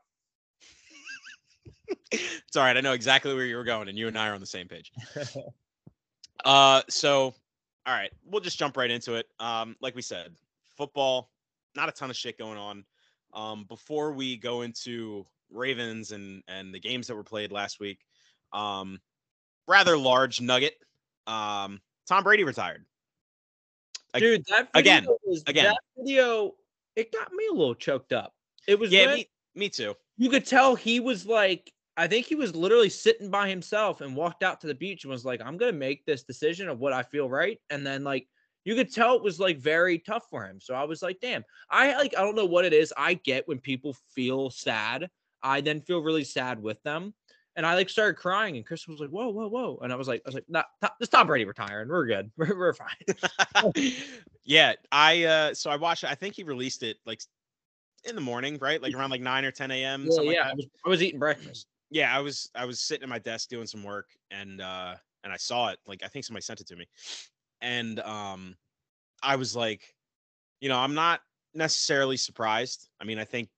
it's 2.11 2.55
all 2.55 2.63
right. 2.63 2.77
I 2.77 2.81
know 2.81 2.93
exactly 2.93 3.33
where 3.33 3.45
you 3.45 3.55
were 3.55 3.63
going, 3.63 3.87
and 3.89 3.97
you 3.97 4.07
and 4.07 4.17
I 4.17 4.27
are 4.29 4.33
on 4.35 4.39
the 4.41 4.45
same 4.45 4.67
page. 4.67 4.91
Uh, 6.45 6.81
so 6.89 7.33
all 7.85 7.93
right, 7.93 8.11
we'll 8.25 8.41
just 8.41 8.59
jump 8.59 8.75
right 8.77 8.91
into 8.91 9.15
it. 9.15 9.27
Um, 9.39 9.75
like 9.81 9.95
we 9.95 10.01
said, 10.01 10.35
football, 10.75 11.29
not 11.75 11.87
a 11.89 11.91
ton 11.91 12.09
of 12.09 12.15
shit 12.17 12.37
going 12.37 12.57
on. 12.57 12.83
Um, 13.33 13.65
before 13.67 14.11
we 14.13 14.35
go 14.37 14.61
into 14.61 15.25
Ravens 15.51 16.11
and 16.11 16.43
and 16.47 16.73
the 16.73 16.79
games 16.79 17.07
that 17.07 17.15
were 17.15 17.23
played 17.23 17.51
last 17.51 17.79
week, 17.79 17.99
um, 18.53 18.99
rather 19.67 19.97
large 19.97 20.41
nugget. 20.41 20.75
Um, 21.27 21.81
Tom 22.07 22.23
Brady 22.23 22.43
retired. 22.43 22.85
Ag- 24.13 24.21
Dude, 24.21 24.43
that 24.49 24.69
video 24.73 24.79
again, 24.79 25.07
was, 25.25 25.43
again. 25.47 25.65
that 25.65 25.77
video 25.97 26.53
it 26.95 27.11
got 27.11 27.31
me 27.33 27.45
a 27.51 27.53
little 27.53 27.75
choked 27.75 28.13
up. 28.13 28.33
It 28.67 28.79
was 28.79 28.91
Yeah, 28.91 29.07
when- 29.07 29.15
me, 29.15 29.29
me 29.55 29.69
too. 29.69 29.93
you 30.17 30.29
could 30.29 30.45
tell 30.45 30.75
he 30.75 30.99
was 30.99 31.25
like 31.25 31.71
I 31.97 32.07
think 32.07 32.27
he 32.27 32.35
was 32.35 32.55
literally 32.55 32.89
sitting 32.89 33.31
by 33.31 33.49
himself 33.49 34.01
and 34.01 34.15
walked 34.15 34.43
out 34.43 34.61
to 34.61 34.67
the 34.67 34.75
beach 34.75 35.03
and 35.03 35.11
was 35.11 35.25
like, 35.25 35.41
I'm 35.43 35.57
gonna 35.57 35.71
make 35.71 36.05
this 36.05 36.23
decision 36.23 36.69
of 36.69 36.79
what 36.79 36.93
I 36.93 37.01
feel 37.01 37.27
right. 37.27 37.59
And 37.71 37.85
then 37.85 38.03
like 38.03 38.27
you 38.65 38.75
could 38.75 38.93
tell 38.93 39.15
it 39.15 39.23
was 39.23 39.39
like 39.39 39.57
very 39.57 39.97
tough 39.97 40.27
for 40.29 40.45
him. 40.45 40.59
So 40.61 40.75
I 40.75 40.83
was 40.83 41.01
like, 41.01 41.19
damn, 41.21 41.43
I 41.69 41.95
like 41.95 42.13
I 42.15 42.21
don't 42.21 42.35
know 42.35 42.45
what 42.45 42.65
it 42.65 42.73
is. 42.73 42.93
I 42.95 43.15
get 43.15 43.47
when 43.47 43.59
people 43.59 43.95
feel 44.13 44.51
sad. 44.51 45.09
I 45.41 45.61
then 45.61 45.81
feel 45.81 46.03
really 46.03 46.23
sad 46.23 46.61
with 46.61 46.81
them. 46.83 47.13
And 47.55 47.65
I 47.65 47.73
like 47.73 47.89
started 47.89 48.17
crying, 48.17 48.55
and 48.55 48.63
Chris 48.63 48.87
was 48.87 48.99
like, 48.99 49.09
"Whoa, 49.09 49.29
whoa, 49.29 49.47
whoa!" 49.47 49.79
And 49.81 49.91
I 49.91 49.95
was 49.95 50.07
like, 50.07 50.21
"I 50.23 50.27
was 50.27 50.35
like, 50.35 50.45
nah, 50.47 50.61
Tom- 50.79 50.91
this 50.99 51.09
Tom 51.09 51.25
Brady 51.25 51.45
retiring. 51.45 51.87
We're 51.87 52.05
good. 52.05 52.29
We're, 52.37 52.55
we're 52.55 52.73
fine." 52.73 53.73
yeah, 54.43 54.73
I 54.91 55.23
uh 55.23 55.53
so 55.55 55.71
I 55.71 55.75
watched 55.77 56.03
I 56.03 56.13
think 56.13 56.35
he 56.35 56.43
released 56.43 56.83
it 56.83 56.97
like 57.07 57.21
in 58.03 58.13
the 58.13 58.21
morning, 58.21 58.59
right? 58.61 58.79
Like 58.79 58.93
around 58.93 59.09
like 59.09 59.21
9 59.21 59.43
or 59.43 59.51
10 59.51 59.71
a.m. 59.71 60.03
Yeah, 60.03 60.11
something 60.11 60.27
like 60.27 60.35
yeah. 60.35 60.49
I, 60.51 60.53
was, 60.53 60.67
I 60.85 60.89
was 60.89 61.01
eating 61.01 61.19
breakfast. 61.19 61.65
Yeah, 61.89 62.15
I 62.15 62.19
was 62.19 62.49
I 62.55 62.65
was 62.65 62.79
sitting 62.79 63.03
at 63.03 63.09
my 63.09 63.19
desk 63.19 63.49
doing 63.49 63.67
some 63.67 63.83
work 63.83 64.09
and 64.31 64.61
uh 64.61 64.95
and 65.23 65.33
I 65.33 65.37
saw 65.37 65.69
it. 65.69 65.79
Like 65.87 66.01
I 66.03 66.07
think 66.07 66.25
somebody 66.25 66.43
sent 66.43 66.61
it 66.61 66.67
to 66.67 66.75
me. 66.75 66.87
And 67.61 67.99
um 68.01 68.55
I 69.23 69.35
was 69.35 69.55
like, 69.55 69.95
you 70.59 70.69
know, 70.69 70.77
I'm 70.77 70.93
not 70.93 71.21
necessarily 71.53 72.17
surprised. 72.17 72.89
I 73.01 73.05
mean, 73.05 73.19
I 73.19 73.23
think 73.25 73.49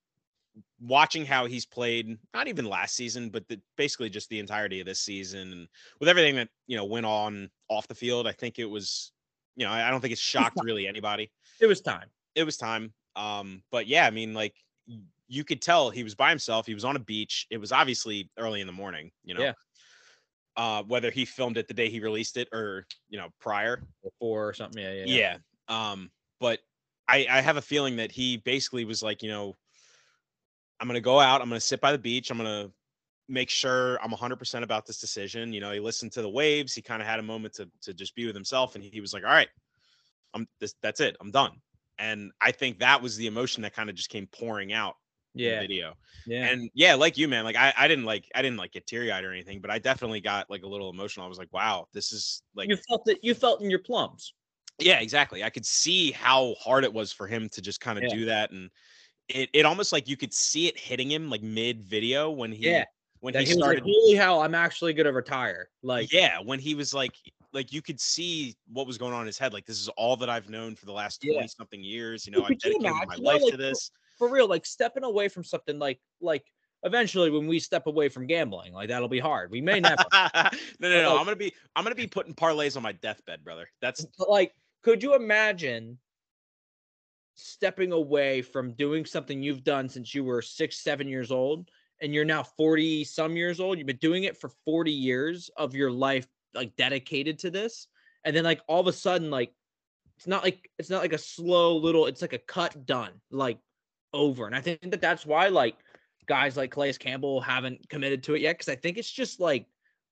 watching 0.80 1.26
how 1.26 1.46
he's 1.46 1.66
played, 1.66 2.18
not 2.34 2.48
even 2.48 2.66
last 2.66 2.96
season, 2.96 3.30
but 3.30 3.48
the, 3.48 3.60
basically 3.78 4.10
just 4.10 4.30
the 4.30 4.40
entirety 4.40 4.80
of 4.80 4.86
this 4.86 5.00
season 5.00 5.52
and 5.52 5.68
with 6.00 6.10
everything 6.10 6.36
that, 6.36 6.50
you 6.68 6.78
know, 6.78 6.86
went 6.86 7.06
on 7.06 7.50
off 7.68 7.88
the 7.88 7.96
field, 7.96 8.28
I 8.28 8.32
think 8.32 8.60
it 8.60 8.66
was, 8.66 9.12
you 9.56 9.66
know, 9.66 9.72
I 9.72 9.90
don't 9.90 10.02
think 10.02 10.14
it 10.14 10.18
shocked 10.18 10.58
really 10.64 10.88
anybody 10.88 11.32
It 11.60 11.66
was 11.68 11.82
time. 11.82 12.10
it 12.36 12.44
was 12.44 12.58
time. 12.58 12.94
Um, 13.16 13.64
but 13.72 13.88
yeah, 13.88 14.06
I 14.06 14.12
mean, 14.12 14.34
like 14.34 14.56
you 15.30 15.44
could 15.44 15.62
tell 15.62 15.92
he 15.92 16.04
was 16.04 16.16
by 16.16 16.30
himself. 16.30 16.66
He 16.66 16.74
was 16.74 16.84
on 16.84 16.96
a 16.96 17.00
beach. 17.00 17.48
It 17.50 17.58
was 17.58 17.72
obviously 17.72 18.30
early 18.38 18.62
in 18.62 18.68
the 18.68 18.74
morning, 18.74 19.12
you 19.24 19.36
know. 19.36 19.42
Yeah. 19.42 19.54
Uh, 20.58 20.84
whether 20.84 21.10
he 21.12 21.24
filmed 21.24 21.56
it 21.56 21.68
the 21.70 21.74
day 21.74 21.88
he 21.88 22.02
released 22.02 22.36
it 22.36 22.50
or 22.52 22.86
you 23.08 23.18
know 23.18 23.30
prior. 23.40 23.82
Before 24.04 24.50
or 24.50 24.54
something. 24.54 24.84
Yeah, 24.84 25.06
yeah. 25.06 25.38
Yeah. 25.70 25.92
Um, 25.92 26.10
but 26.40 26.60
I 27.08 27.28
I 27.30 27.42
have 27.42 27.58
a 27.58 27.62
feeling 27.62 27.98
that 27.98 28.12
he 28.12 28.38
basically 28.38 28.84
was 28.84 29.02
like, 29.04 29.22
you 29.22 29.30
know, 29.30 29.56
I'm 30.80 30.88
gonna 30.88 31.00
go 31.00 31.20
out. 31.20 31.42
I'm 31.42 31.48
gonna 31.48 31.62
sit 31.62 31.80
by 31.80 31.92
the 31.92 31.98
beach. 32.00 32.32
I'm 32.32 32.38
gonna 32.38 32.72
make 33.30 33.52
sure 33.52 34.04
I'm 34.04 34.12
100% 34.12 34.64
about 34.64 34.88
this 34.88 35.00
decision. 35.00 35.54
You 35.54 35.62
know, 35.62 35.72
he 35.72 35.80
listened 35.80 36.12
to 36.14 36.24
the 36.24 36.30
waves. 36.30 36.74
He 36.74 36.82
kind 36.82 37.02
of 37.02 37.08
had 37.08 37.20
a 37.20 37.24
moment 37.24 37.54
to 37.54 37.70
to 37.84 37.94
just 37.94 38.16
be 38.16 38.26
with 38.26 38.36
himself, 38.36 38.74
and 38.74 38.84
he 38.84 39.00
was 39.00 39.14
like, 39.14 39.24
all 39.24 39.30
right, 39.30 39.50
I'm 40.34 40.48
this. 40.60 40.74
That's 40.82 41.00
it. 41.00 41.16
I'm 41.22 41.30
done. 41.30 41.62
And 42.00 42.32
I 42.42 42.52
think 42.52 42.80
that 42.80 43.02
was 43.02 43.16
the 43.16 43.28
emotion 43.28 43.62
that 43.64 43.76
kind 43.76 43.90
of 43.90 43.96
just 43.96 44.10
came 44.10 44.26
pouring 44.26 44.74
out 44.74 44.96
Yeah. 45.40 45.60
video. 45.60 45.94
Yeah. 46.26 46.50
And 46.52 46.70
yeah, 46.74 46.96
like 46.96 47.18
you, 47.18 47.28
man, 47.28 47.44
like 47.44 47.56
I, 47.56 47.74
I 47.78 47.88
didn't 47.88 48.06
like 48.06 48.30
I 48.36 48.42
didn't 48.42 48.58
like 48.58 48.72
get 48.72 48.86
teary 48.88 49.12
eyed 49.12 49.24
or 49.24 49.32
anything, 49.32 49.62
but 49.62 49.72
I 49.72 49.80
definitely 49.80 50.22
got 50.22 50.50
like 50.50 50.64
a 50.64 50.68
little 50.68 50.90
emotional. 50.90 51.26
I 51.26 51.30
was 51.30 51.38
like, 51.38 51.52
wow, 51.52 51.88
this 51.94 52.12
is 52.12 52.44
like 52.56 52.70
you 52.70 52.78
felt 52.88 53.08
it. 53.08 53.20
You 53.24 53.34
felt 53.34 53.62
in 53.62 53.70
your 53.70 53.80
plums. 53.80 54.34
yeah, 54.80 55.00
exactly. 55.00 55.44
I 55.44 55.50
could 55.50 55.66
see 55.66 56.12
how 56.12 56.56
hard 56.60 56.84
it 56.84 56.94
was 56.94 57.12
for 57.12 57.28
him 57.28 57.50
to 57.50 57.62
just 57.62 57.82
kind 57.82 57.98
of 57.98 58.04
Yeah. 58.04 58.16
do 58.16 58.26
that, 58.26 58.52
and 58.52 58.70
it 59.28 59.50
it 59.54 59.66
almost 59.66 59.92
like 59.92 60.08
you 60.08 60.18
could 60.18 60.34
see 60.34 60.68
it 60.68 60.78
hitting 60.80 61.12
him 61.12 61.30
like 61.30 61.42
mid 61.42 61.84
video 61.84 62.30
when 62.32 62.52
he 62.52 62.66
Yeah, 62.70 62.86
when 63.20 63.34
That 63.34 63.42
he 63.42 63.48
he 63.48 63.56
was 63.56 63.64
started. 63.64 63.84
like, 63.84 63.94
"Holy 63.94 64.16
hell! 64.16 64.42
I'm 64.42 64.56
actually 64.56 64.94
gonna 64.94 65.12
retire." 65.14 65.70
Like, 65.84 66.12
yeah, 66.12 66.40
when 66.40 66.60
he 66.60 66.76
was 66.76 66.94
like 66.94 67.14
like 67.52 67.74
you 67.74 67.82
could 67.82 68.00
see 68.00 68.56
what 68.72 68.88
was 68.88 68.98
going 68.98 69.14
on 69.14 69.22
in 69.22 69.28
his 69.28 69.38
head. 69.38 69.54
Like 69.54 69.66
this 69.66 69.80
is 69.80 69.90
all 69.90 70.16
that 70.18 70.30
I've 70.30 70.50
known 70.50 70.76
for 70.76 70.86
the 70.86 70.94
last 70.94 71.24
Yeah. 71.24 71.34
twenty 71.34 71.48
something 71.48 71.84
years. 71.84 72.26
You 72.26 72.32
know, 72.32 72.44
I've 72.44 72.60
dedicated 72.60 72.92
my 73.08 73.16
life 73.16 73.42
like, 73.42 73.52
to 73.52 73.58
this. 73.58 73.92
For 74.20 74.30
real, 74.30 74.48
like 74.48 74.66
stepping 74.66 75.04
away 75.04 75.30
from 75.30 75.44
something 75.44 75.80
like 75.80 76.00
like 76.22 76.46
eventually 76.84 77.32
when 77.32 77.48
we 77.48 77.60
step 77.60 77.88
away 77.88 78.10
from 78.10 78.28
gambling, 78.28 78.74
like 78.74 78.90
that'll 78.90 79.08
be 79.08 79.20
hard. 79.20 79.50
We 79.50 79.62
may 79.62 79.80
never. 79.80 80.04
no, 80.14 80.50
no, 80.80 81.02
no. 81.02 81.10
like- 81.10 81.20
I'm 81.20 81.26
gonna 81.26 81.36
be 81.36 81.54
I'm 81.76 81.84
gonna 81.84 81.96
be 81.96 82.08
putting 82.08 82.36
parlays 82.36 82.78
on 82.78 82.84
my 82.84 82.92
deathbed, 82.92 83.44
brother. 83.44 83.68
That's 83.82 84.06
like, 84.20 84.54
could 84.84 85.02
you 85.02 85.16
imagine 85.16 85.98
stepping 87.36 87.94
away 87.94 88.42
from 88.42 88.74
doing 88.74 89.06
something 89.06 89.42
you've 89.42 89.64
done 89.64 89.88
since 89.88 90.14
you 90.14 90.24
were 90.24 90.42
six, 90.42 90.84
seven 90.84 91.08
years 91.08 91.32
old, 91.32 91.70
and 92.02 92.14
you're 92.14 92.26
now 92.26 92.44
40 92.44 93.06
some 93.06 93.36
years 93.36 93.60
old? 93.60 93.78
You've 93.78 93.88
been 93.88 93.98
doing 93.98 94.26
it 94.26 94.38
for 94.38 94.52
40 94.66 94.92
years 94.92 95.50
of 95.58 95.74
your 95.74 95.92
life, 95.92 96.28
like 96.54 96.76
dedicated 96.76 97.40
to 97.40 97.50
this. 97.50 97.88
And 98.26 98.36
then 98.36 98.44
like 98.44 98.62
all 98.68 98.82
of 98.82 98.88
a 98.88 98.94
sudden, 98.94 99.32
like 99.32 99.54
it's 100.18 100.28
not 100.28 100.44
like 100.44 100.70
it's 100.78 100.90
not 100.90 101.02
like 101.02 101.14
a 101.14 101.18
slow 101.18 101.78
little, 101.78 102.06
it's 102.08 102.22
like 102.22 102.34
a 102.34 102.40
cut 102.40 102.86
done, 102.86 103.14
like 103.32 103.60
over. 104.14 104.46
And 104.46 104.56
I 104.56 104.62
think 104.62 104.92
that 104.92 105.02
that's 105.02 105.26
why 105.26 105.48
like 105.48 105.76
guys 106.28 106.58
like 106.58 106.72
Calais 106.72 106.94
Campbell 106.94 107.42
haven't 107.42 107.88
committed 107.90 108.24
to 108.24 108.36
it 108.36 108.42
yet. 108.42 108.58
Cause 108.58 108.70
I 108.70 108.76
think 108.76 108.98
it's 108.98 109.12
just 109.12 109.40
like 109.40 109.66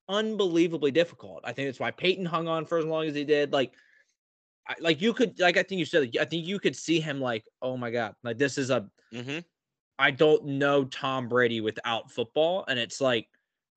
unbelievably 0.10 0.92
difficult. 0.92 1.42
I 1.44 1.54
think 1.54 1.68
that's 1.68 1.80
why 1.80 1.92
Peyton 1.92 2.26
hung 2.26 2.48
on 2.48 2.66
for 2.66 2.78
as 2.78 2.86
long 2.86 3.06
as 3.06 3.16
he 3.16 3.24
did. 3.24 3.54
Like, 3.54 3.74
I, 4.68 4.76
like 4.80 5.02
you 5.02 5.14
could, 5.14 5.40
like 5.40 5.58
I 5.58 5.64
think 5.64 5.80
you 5.80 5.86
said, 5.86 6.12
I 6.20 6.26
think 6.26 6.46
you 6.46 6.60
could 6.60 6.76
see 6.76 7.00
him 7.00 7.20
like, 7.22 7.46
oh 7.62 7.78
my 7.78 7.92
god, 7.92 8.16
like 8.24 8.38
this 8.38 8.58
is 8.58 8.70
a. 8.70 8.90
hmm 9.14 9.40
I 10.00 10.12
don't 10.12 10.46
know 10.46 10.86
Tom 10.86 11.28
Brady 11.28 11.60
without 11.60 12.12
football, 12.12 12.66
and 12.68 12.78
it's 12.78 13.02
like 13.02 13.28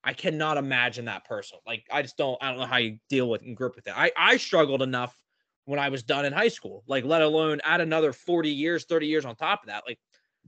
I 0.04 0.12
cannot 0.12 0.56
imagine 0.56 1.06
that 1.06 1.24
person. 1.24 1.58
Like 1.66 1.84
I 1.90 2.02
just 2.02 2.16
don't. 2.16 2.36
I 2.42 2.50
don't 2.50 2.58
know 2.58 2.66
how 2.66 2.78
you 2.78 2.98
deal 3.08 3.28
with 3.28 3.42
and 3.42 3.56
grip 3.56 3.74
with 3.76 3.86
it. 3.86 3.94
I 3.96 4.12
I 4.16 4.36
struggled 4.36 4.82
enough 4.82 5.14
when 5.64 5.78
I 5.78 5.88
was 5.88 6.02
done 6.02 6.24
in 6.24 6.32
high 6.32 6.48
school. 6.48 6.84
Like 6.86 7.04
let 7.04 7.22
alone 7.22 7.60
add 7.64 7.80
another 7.80 8.12
forty 8.12 8.50
years, 8.50 8.84
thirty 8.84 9.06
years 9.06 9.24
on 9.24 9.34
top 9.34 9.62
of 9.62 9.68
that. 9.68 9.84
Like, 9.86 9.98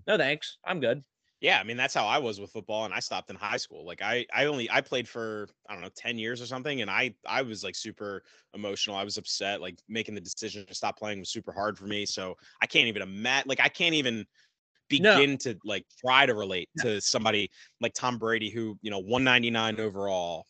no 0.06 0.16
thanks, 0.16 0.59
I'm 0.64 0.80
good. 0.80 1.02
Yeah, 1.40 1.59
I 1.59 1.64
mean 1.64 1.76
that's 1.76 1.92
how 1.92 2.06
I 2.06 2.18
was 2.18 2.40
with 2.40 2.52
football, 2.52 2.85
and 2.85 2.94
I 2.94 3.00
stopped 3.00 3.28
in 3.28 3.35
high 3.35 3.56
school. 3.56 3.85
Like 3.85 4.00
I, 4.00 4.25
I 4.32 4.44
only 4.44 4.71
I 4.71 4.80
played 4.80 5.09
for 5.09 5.49
I 5.68 5.73
don't 5.73 5.82
know 5.82 5.90
ten 5.97 6.16
years 6.16 6.40
or 6.40 6.47
something, 6.47 6.82
and 6.82 6.90
I 6.90 7.14
I 7.26 7.42
was 7.42 7.64
like 7.64 7.75
super 7.75 8.23
emotional. 8.54 8.94
I 8.94 9.02
was 9.02 9.16
upset. 9.18 9.61
Like 9.61 9.80
making 9.88 10.14
the 10.14 10.21
decision 10.21 10.64
to 10.66 10.75
stop 10.75 10.97
playing 10.97 11.18
was 11.18 11.30
super 11.30 11.50
hard 11.52 11.76
for 11.76 11.87
me. 11.87 12.06
So 12.06 12.37
I 12.61 12.66
can't 12.66 12.87
even 12.87 13.02
imagine. 13.02 13.49
Like 13.49 13.61
I 13.61 13.68
can't 13.68 13.94
even 13.97 14.25
No. 14.99 15.14
begin 15.14 15.37
to 15.38 15.59
like 15.64 15.85
try 16.04 16.26
to 16.26 16.35
relate 16.35 16.68
to 16.78 17.00
somebody 17.00 17.50
like 17.80 17.94
Tom 17.94 18.18
Brady, 18.18 18.49
who 18.50 18.78
you 18.80 18.90
know 18.92 19.00
199 19.00 19.80
overall, 19.80 20.47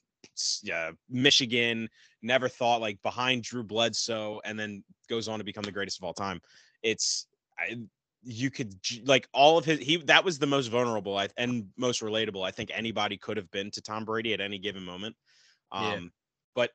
yeah, 0.63 0.91
Michigan. 1.09 1.89
Never 2.21 2.51
thought 2.51 2.83
like 2.83 3.01
behind 3.03 3.45
Drew 3.45 3.63
Bledsoe, 3.63 4.43
and 4.45 4.59
then 4.59 4.85
goes 5.09 5.27
on 5.27 5.39
to 5.39 5.45
become 5.45 5.65
the 5.65 5.73
greatest 5.73 5.99
of 5.99 6.05
all 6.05 6.13
time. 6.13 6.41
It's 6.83 7.29
I, 7.59 7.77
you 8.23 8.51
could 8.51 8.75
like 9.05 9.29
all 9.33 9.59
of 9.59 9.65
his 9.65 9.81
he 9.81 9.97
that 9.97 10.25
was 10.25 10.39
the 10.39 10.47
most 10.47 10.69
vulnerable 10.69 11.17
I, 11.17 11.29
and 11.37 11.67
most 11.77 12.03
relatable 12.03 12.47
I 12.47 12.51
think 12.51 12.71
anybody 12.73 13.17
could 13.17 13.37
have 13.37 13.51
been 13.51 13.71
to 13.73 13.83
Tom 13.83 14.05
Brady 14.05 14.33
at 14.33 14.41
any 14.41 14.59
given 14.59 14.85
moment. 14.85 15.17
Um 15.71 15.83
Yeah. 15.83 16.01
but 16.55 16.71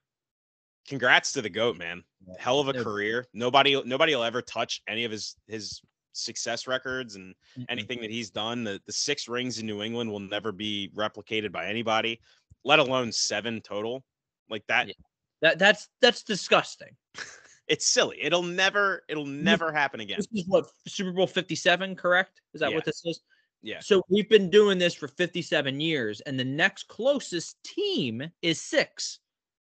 congrats 0.87 1.31
to 1.33 1.41
the 1.41 1.49
goat, 1.49 1.77
man. 1.77 2.03
Hell 2.37 2.59
of 2.59 2.67
a 2.67 2.73
career. 2.73 3.27
Nobody 3.33 3.81
nobody 3.83 4.15
will 4.15 4.23
ever 4.23 4.41
touch 4.41 4.81
any 4.87 5.05
of 5.05 5.11
his 5.11 5.35
his 5.47 5.81
success 6.13 6.67
records 6.67 7.15
and 7.15 7.35
anything 7.69 8.01
that 8.01 8.09
he's 8.09 8.29
done. 8.29 8.63
The 8.63 8.81
the 8.85 8.93
six 8.93 9.27
rings 9.27 9.59
in 9.59 9.65
New 9.65 9.81
England 9.81 10.11
will 10.11 10.19
never 10.19 10.51
be 10.51 10.91
replicated 10.95 11.51
by 11.51 11.67
anybody, 11.67 12.19
let 12.63 12.79
alone 12.79 13.11
seven 13.11 13.61
total. 13.61 14.03
Like 14.49 14.65
that 14.67 14.87
Yeah. 14.87 14.93
That 15.41 15.59
that's 15.59 15.89
that's 16.01 16.23
disgusting. 16.23 16.95
it's 17.67 17.85
silly. 17.85 18.17
It'll 18.21 18.43
never 18.43 19.03
it'll 19.09 19.25
never 19.25 19.71
happen 19.71 19.99
again. 19.99 20.17
This 20.17 20.27
is 20.33 20.47
what 20.47 20.69
Super 20.87 21.11
Bowl 21.11 21.27
57, 21.27 21.95
correct? 21.95 22.41
Is 22.53 22.61
that 22.61 22.69
Yeah. 22.69 22.75
what 22.75 22.85
this 22.85 23.01
is? 23.05 23.21
Yeah. 23.61 23.79
So 23.79 24.01
we've 24.09 24.29
been 24.29 24.49
doing 24.49 24.77
this 24.77 24.93
for 24.93 25.07
57 25.07 25.79
years, 25.79 26.21
and 26.21 26.39
the 26.39 26.45
next 26.45 26.87
closest 26.87 27.61
team 27.63 28.23
is 28.41 28.61
six. 28.61 29.19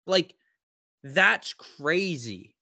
Like, 0.05 0.35
that's 1.03 1.53
crazy. 1.53 2.55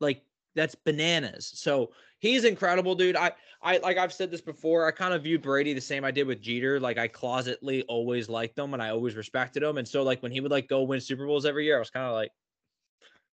Like, 0.00 0.22
that's 0.54 0.74
bananas. 0.74 1.50
So 1.54 1.92
he's 2.18 2.44
incredible, 2.44 2.94
dude. 2.94 3.16
I, 3.16 3.32
I 3.62 3.78
like 3.78 3.96
I've 3.96 4.12
said 4.12 4.30
this 4.30 4.40
before. 4.42 4.86
I 4.86 4.90
kind 4.92 5.14
of 5.14 5.22
view 5.22 5.38
Brady 5.38 5.72
the 5.72 5.80
same 5.80 6.04
I 6.04 6.10
did 6.10 6.26
with 6.26 6.40
Jeter. 6.42 6.78
Like, 6.78 6.98
I 6.98 7.08
closetly 7.08 7.82
always 7.88 8.28
liked 8.28 8.58
him 8.58 8.74
and 8.74 8.82
I 8.82 8.90
always 8.90 9.16
respected 9.16 9.62
him. 9.62 9.78
And 9.78 9.88
so, 9.88 10.02
like, 10.02 10.22
when 10.22 10.32
he 10.32 10.40
would 10.40 10.52
like 10.52 10.68
go 10.68 10.82
win 10.82 11.00
Super 11.00 11.26
Bowls 11.26 11.46
every 11.46 11.64
year, 11.64 11.76
I 11.76 11.80
was 11.80 11.90
kind 11.90 12.06
of 12.06 12.12
like, 12.12 12.30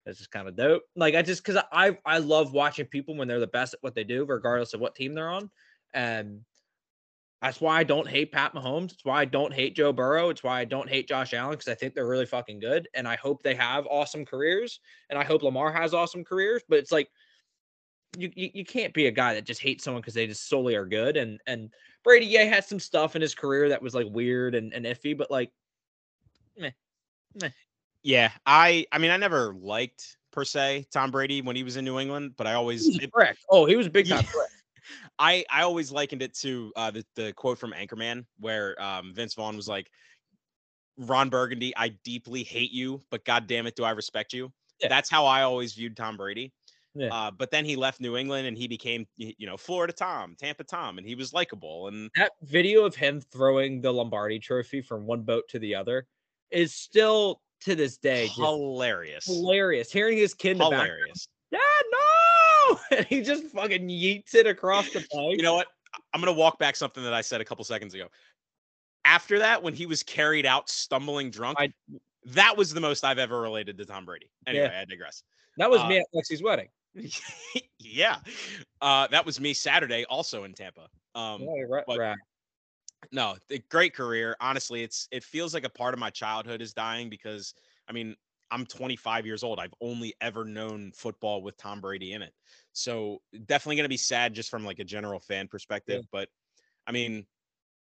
this 0.04 0.20
is 0.20 0.26
kind 0.26 0.48
of 0.48 0.56
dope. 0.56 0.82
Like, 0.96 1.14
I 1.14 1.22
just 1.22 1.44
because 1.44 1.62
I 1.72 1.96
I 2.04 2.18
love 2.18 2.52
watching 2.52 2.86
people 2.86 3.16
when 3.16 3.28
they're 3.28 3.40
the 3.40 3.46
best 3.46 3.74
at 3.74 3.82
what 3.82 3.94
they 3.94 4.04
do, 4.04 4.24
regardless 4.24 4.74
of 4.74 4.80
what 4.80 4.94
team 4.94 5.14
they're 5.14 5.30
on. 5.30 5.50
And 5.92 6.40
that's 7.40 7.60
why 7.60 7.78
I 7.78 7.84
don't 7.84 8.08
hate 8.08 8.32
Pat 8.32 8.54
Mahomes. 8.54 8.92
It's 8.92 9.04
why 9.04 9.20
I 9.20 9.24
don't 9.24 9.52
hate 9.52 9.76
Joe 9.76 9.92
Burrow. 9.92 10.30
It's 10.30 10.42
why 10.42 10.60
I 10.60 10.64
don't 10.64 10.88
hate 10.88 11.08
Josh 11.08 11.34
Allen 11.34 11.52
because 11.52 11.68
I 11.68 11.74
think 11.74 11.94
they're 11.94 12.06
really 12.06 12.26
fucking 12.26 12.58
good. 12.58 12.88
And 12.94 13.06
I 13.06 13.16
hope 13.16 13.42
they 13.42 13.54
have 13.54 13.86
awesome 13.86 14.24
careers. 14.24 14.80
And 15.10 15.18
I 15.18 15.24
hope 15.24 15.42
Lamar 15.42 15.72
has 15.72 15.94
awesome 15.94 16.24
careers. 16.24 16.62
But 16.68 16.78
it's 16.78 16.92
like 16.92 17.08
you 18.18 18.30
you, 18.34 18.50
you 18.54 18.64
can't 18.64 18.94
be 18.94 19.06
a 19.06 19.10
guy 19.10 19.34
that 19.34 19.44
just 19.44 19.60
hates 19.60 19.84
someone 19.84 20.00
because 20.00 20.14
they 20.14 20.26
just 20.26 20.48
solely 20.48 20.74
are 20.74 20.86
good. 20.86 21.16
And 21.16 21.40
and 21.46 21.70
Brady, 22.02 22.26
yeah, 22.26 22.44
had 22.44 22.64
some 22.64 22.80
stuff 22.80 23.16
in 23.16 23.22
his 23.22 23.34
career 23.34 23.70
that 23.70 23.80
was 23.80 23.94
like 23.94 24.06
weird 24.10 24.54
and, 24.54 24.72
and 24.74 24.84
iffy, 24.84 25.16
but 25.16 25.30
like 25.30 25.50
Yeah, 28.04 28.30
I 28.46 28.86
I 28.92 28.98
mean 28.98 29.10
I 29.10 29.16
never 29.16 29.54
liked 29.54 30.18
per 30.30 30.44
se 30.44 30.86
Tom 30.92 31.10
Brady 31.10 31.42
when 31.42 31.56
he 31.56 31.64
was 31.64 31.76
in 31.76 31.84
New 31.84 31.98
England, 31.98 32.34
but 32.36 32.46
I 32.46 32.52
always 32.54 32.86
it- 32.86 33.10
prick. 33.12 33.36
Oh, 33.50 33.64
he 33.64 33.74
was 33.76 33.86
a 33.86 33.90
big 33.90 34.08
time 34.08 34.24
Yeah. 34.34 34.42
I 35.18 35.44
I 35.50 35.62
always 35.62 35.90
likened 35.90 36.20
it 36.22 36.34
to 36.40 36.70
uh, 36.76 36.90
the 36.90 37.04
the 37.16 37.32
quote 37.32 37.58
from 37.58 37.72
Anchorman 37.72 38.26
where 38.38 38.80
um, 38.80 39.14
Vince 39.14 39.32
Vaughn 39.34 39.56
was 39.56 39.66
like, 39.66 39.90
"Ron 40.98 41.30
Burgundy, 41.30 41.74
I 41.76 41.88
deeply 42.04 42.42
hate 42.42 42.70
you, 42.70 43.00
but 43.10 43.24
God 43.24 43.46
damn 43.46 43.66
it, 43.66 43.76
do 43.76 43.84
I 43.84 43.92
respect 43.92 44.34
you." 44.34 44.52
Yeah. 44.80 44.88
That's 44.88 45.08
how 45.08 45.24
I 45.24 45.42
always 45.42 45.72
viewed 45.72 45.96
Tom 45.96 46.18
Brady. 46.18 46.52
Yeah. 46.94 47.08
Uh, 47.12 47.30
but 47.30 47.50
then 47.50 47.64
he 47.64 47.76
left 47.76 48.00
New 48.00 48.16
England 48.16 48.46
and 48.46 48.58
he 48.58 48.68
became 48.68 49.06
you 49.16 49.46
know 49.46 49.56
Florida 49.56 49.92
Tom, 49.94 50.36
Tampa 50.38 50.64
Tom, 50.64 50.98
and 50.98 51.06
he 51.06 51.14
was 51.14 51.32
likable 51.32 51.88
and 51.88 52.10
That 52.16 52.32
video 52.42 52.84
of 52.84 52.94
him 52.94 53.20
throwing 53.20 53.80
the 53.80 53.92
Lombardi 53.92 54.38
trophy 54.38 54.82
from 54.82 55.06
one 55.06 55.22
boat 55.22 55.44
to 55.48 55.58
the 55.58 55.74
other 55.74 56.06
is 56.50 56.74
still 56.74 57.40
to 57.64 57.74
this 57.74 57.96
day 57.96 58.26
hilarious, 58.28 59.26
hilarious. 59.26 59.90
Hearing 59.92 60.18
his 60.18 60.34
kid 60.34 60.52
in 60.52 60.58
the 60.58 60.70
back, 60.70 60.82
hilarious. 60.86 61.28
Dad, 61.50 61.60
no! 61.92 62.78
And 62.96 63.06
he 63.06 63.22
just 63.22 63.44
fucking 63.48 63.88
yeets 63.88 64.34
it 64.34 64.46
across 64.46 64.90
the 64.90 65.00
plate. 65.10 65.36
You 65.36 65.42
know 65.42 65.54
what? 65.54 65.66
I'm 66.12 66.20
gonna 66.20 66.32
walk 66.32 66.58
back 66.58 66.76
something 66.76 67.02
that 67.04 67.12
I 67.14 67.20
said 67.20 67.40
a 67.40 67.44
couple 67.44 67.64
seconds 67.64 67.94
ago. 67.94 68.08
After 69.04 69.38
that, 69.40 69.62
when 69.62 69.74
he 69.74 69.84
was 69.86 70.02
carried 70.02 70.46
out 70.46 70.68
stumbling 70.70 71.30
drunk, 71.30 71.58
I- 71.60 71.72
that 72.28 72.56
was 72.56 72.72
the 72.72 72.80
most 72.80 73.04
I've 73.04 73.18
ever 73.18 73.38
related 73.40 73.76
to 73.78 73.84
Tom 73.84 74.06
Brady. 74.06 74.30
Anyway, 74.46 74.64
Yeah. 74.72 74.80
I 74.80 74.84
digress. 74.86 75.22
that 75.58 75.70
was 75.70 75.80
uh, 75.82 75.88
me 75.88 75.98
at 75.98 76.06
Lexi's 76.14 76.42
wedding. 76.42 76.68
yeah, 77.78 78.16
uh, 78.80 79.06
that 79.08 79.26
was 79.26 79.40
me 79.40 79.52
Saturday, 79.52 80.04
also 80.08 80.44
in 80.44 80.54
Tampa. 80.54 80.88
Um, 81.14 81.42
Yeah, 81.42 81.64
right, 81.68 81.84
right. 81.88 82.16
No, 83.12 83.36
great 83.68 83.94
career. 83.94 84.36
Honestly, 84.40 84.82
it's 84.82 85.08
it 85.10 85.24
feels 85.24 85.54
like 85.54 85.64
a 85.64 85.70
part 85.70 85.94
of 85.94 86.00
my 86.00 86.10
childhood 86.10 86.62
is 86.62 86.72
dying 86.72 87.08
because 87.08 87.54
I 87.88 87.92
mean 87.92 88.16
I'm 88.50 88.66
25 88.66 89.26
years 89.26 89.42
old. 89.42 89.58
I've 89.58 89.74
only 89.80 90.14
ever 90.20 90.44
known 90.44 90.92
football 90.92 91.42
with 91.42 91.56
Tom 91.56 91.80
Brady 91.80 92.12
in 92.12 92.22
it. 92.22 92.32
So 92.72 93.22
definitely 93.46 93.76
gonna 93.76 93.88
be 93.88 93.96
sad 93.96 94.34
just 94.34 94.50
from 94.50 94.64
like 94.64 94.78
a 94.78 94.84
general 94.84 95.20
fan 95.20 95.48
perspective. 95.48 96.04
But 96.12 96.28
I 96.86 96.92
mean, 96.92 97.26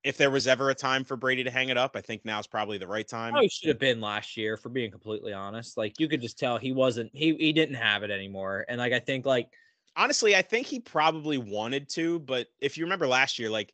if 0.04 0.18
there 0.18 0.32
was 0.32 0.48
ever 0.48 0.70
a 0.70 0.76
time 0.76 1.04
for 1.04 1.16
Brady 1.16 1.44
to 1.44 1.52
hang 1.52 1.70
it 1.70 1.78
up, 1.78 1.96
I 1.96 2.02
think 2.02 2.26
now's 2.26 2.48
probably 2.48 2.78
the 2.78 2.88
right 2.88 3.08
time. 3.08 3.34
Probably 3.34 3.50
should 3.50 3.70
have 3.70 3.80
been 3.80 4.02
last 4.02 4.38
year, 4.38 4.58
for 4.58 4.70
being 4.70 4.92
completely 4.92 5.34
honest. 5.34 5.78
Like 5.78 6.00
you 6.00 6.08
could 6.08 6.22
just 6.22 6.40
tell 6.40 6.58
he 6.58 6.72
wasn't 6.72 7.12
he 7.14 7.36
he 7.36 7.54
didn't 7.54 7.76
have 7.76 8.04
it 8.04 8.12
anymore. 8.12 8.66
And 8.68 8.80
like 8.80 8.94
I 8.94 9.00
think 9.00 9.26
like 9.26 9.50
honestly, 9.96 10.36
I 10.36 10.42
think 10.42 10.68
he 10.68 10.80
probably 10.80 11.38
wanted 11.38 11.90
to, 11.90 12.20
but 12.20 12.48
if 12.60 12.78
you 12.78 12.86
remember 12.86 13.08
last 13.08 13.38
year, 13.38 13.50
like 13.50 13.74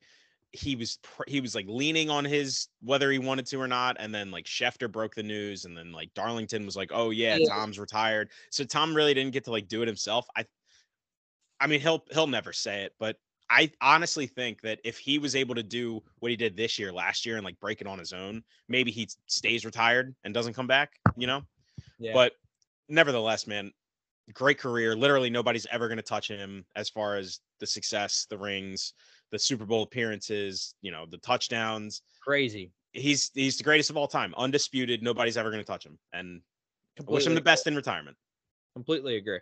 he 0.52 0.76
was 0.76 0.98
he 1.28 1.42
was 1.42 1.56
like 1.56 1.66
leaning 1.68 2.10
on 2.10 2.26
his 2.26 2.68
whether 2.82 3.12
he 3.12 3.20
wanted 3.20 3.46
to 3.48 3.60
or 3.62 3.68
not, 3.68 3.98
and 4.00 4.14
then 4.14 4.32
like 4.32 4.46
Schefter 4.46 4.92
broke 4.92 5.16
the 5.16 5.24
news, 5.24 5.66
and 5.66 5.76
then 5.78 5.92
like 5.92 6.14
Darlington 6.14 6.66
was 6.66 6.76
like, 6.76 6.92
"Oh 6.94 7.10
yeah, 7.10 7.38
Yeah. 7.38 7.50
Tom's 7.50 7.80
retired," 7.80 8.30
so 8.50 8.64
Tom 8.64 8.96
really 8.96 9.14
didn't 9.14 9.34
get 9.34 9.44
to 9.46 9.52
like 9.52 9.68
do 9.68 9.82
it 9.82 9.88
himself. 9.88 10.28
I, 10.36 10.46
I 11.60 11.68
mean, 11.68 11.80
he'll 11.80 12.04
he'll 12.12 12.28
never 12.28 12.54
say 12.54 12.84
it, 12.84 12.94
but 13.00 13.18
I 13.50 13.72
honestly 13.82 14.28
think 14.28 14.62
that 14.62 14.80
if 14.84 14.98
he 14.98 15.20
was 15.20 15.36
able 15.36 15.56
to 15.56 15.64
do 15.64 16.02
what 16.20 16.32
he 16.32 16.36
did 16.38 16.56
this 16.56 16.78
year, 16.78 16.92
last 16.92 17.26
year, 17.26 17.36
and 17.36 17.46
like 17.46 17.60
break 17.60 17.82
it 17.82 17.88
on 17.88 18.00
his 18.00 18.14
own, 18.14 18.44
maybe 18.68 18.92
he 18.92 19.08
stays 19.28 19.66
retired 19.66 20.16
and 20.24 20.34
doesn't 20.34 20.54
come 20.54 20.68
back. 20.68 20.94
You 21.16 21.28
know, 21.28 21.42
yeah. 22.00 22.14
but 22.14 22.34
nevertheless, 22.90 23.48
man, 23.48 23.72
great 24.34 24.60
career. 24.60 24.96
Literally, 24.96 25.30
nobody's 25.30 25.68
ever 25.72 25.88
going 25.88 25.98
to 25.98 26.04
touch 26.04 26.28
him 26.28 26.66
as 26.76 26.90
far 26.90 27.16
as 27.16 27.40
the 27.60 27.68
success, 27.68 28.28
the 28.30 28.38
rings, 28.38 28.94
the 29.32 29.40
Super 29.40 29.66
Bowl 29.66 29.84
appearances, 29.84 30.74
you 30.82 30.92
know, 30.92 31.06
the 31.06 31.18
touchdowns. 31.18 32.02
crazy. 32.22 32.72
He's 32.94 33.30
he's 33.34 33.58
the 33.58 33.64
greatest 33.64 33.90
of 33.90 33.98
all 33.98 34.08
time, 34.08 34.34
undisputed. 34.38 35.04
Nobody's 35.04 35.38
ever 35.38 35.52
going 35.52 35.62
to 35.62 35.68
touch 35.68 35.86
him, 35.86 36.00
and 36.14 36.42
I 37.00 37.04
wish 37.04 37.04
him 37.04 37.06
Completely 37.06 37.34
the 37.36 37.40
agree. 37.40 37.44
best 37.44 37.68
in 37.68 37.76
retirement. 37.76 38.18
Completely 38.74 39.16
agree. 39.18 39.40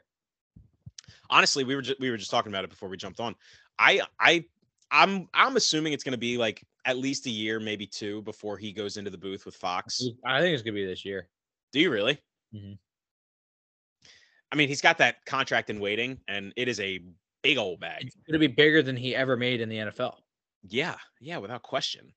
Honestly, 1.29 1.63
we 1.63 1.75
were 1.75 1.81
ju- 1.81 1.95
we 1.99 2.09
were 2.09 2.17
just 2.17 2.31
talking 2.31 2.51
about 2.51 2.63
it 2.63 2.69
before 2.69 2.89
we 2.89 2.97
jumped 2.97 3.19
on. 3.19 3.35
I 3.79 4.01
I 4.19 4.45
I'm 4.91 5.29
I'm 5.33 5.55
assuming 5.55 5.93
it's 5.93 6.03
going 6.03 6.13
to 6.13 6.17
be 6.17 6.37
like 6.37 6.63
at 6.85 6.97
least 6.97 7.25
a 7.27 7.29
year, 7.29 7.59
maybe 7.59 7.87
two, 7.87 8.21
before 8.23 8.57
he 8.57 8.71
goes 8.73 8.97
into 8.97 9.09
the 9.09 9.17
booth 9.17 9.45
with 9.45 9.55
Fox. 9.55 10.03
I 10.25 10.41
think 10.41 10.53
it's 10.53 10.61
gonna 10.63 10.73
be 10.73 10.85
this 10.85 11.05
year. 11.05 11.29
Do 11.71 11.79
you 11.79 11.89
really? 11.91 12.19
Mhm. 12.53 12.77
I 14.51 14.55
mean, 14.55 14.67
he's 14.67 14.81
got 14.81 14.97
that 14.99 15.25
contract 15.25 15.69
in 15.69 15.79
waiting, 15.79 16.19
and 16.27 16.53
it 16.55 16.67
is 16.67 16.79
a 16.79 17.01
big 17.45 17.57
old 17.57 17.79
bag. 17.79 18.03
It's 18.05 18.15
gonna 18.27 18.39
be 18.39 18.47
bigger 18.47 18.81
than 18.81 18.95
he 18.95 19.15
ever 19.15 19.37
made 19.37 19.61
in 19.61 19.69
the 19.69 19.77
NFL. 19.77 20.15
Yeah, 20.67 20.95
yeah, 21.19 21.37
without 21.37 21.61
question. 21.61 22.11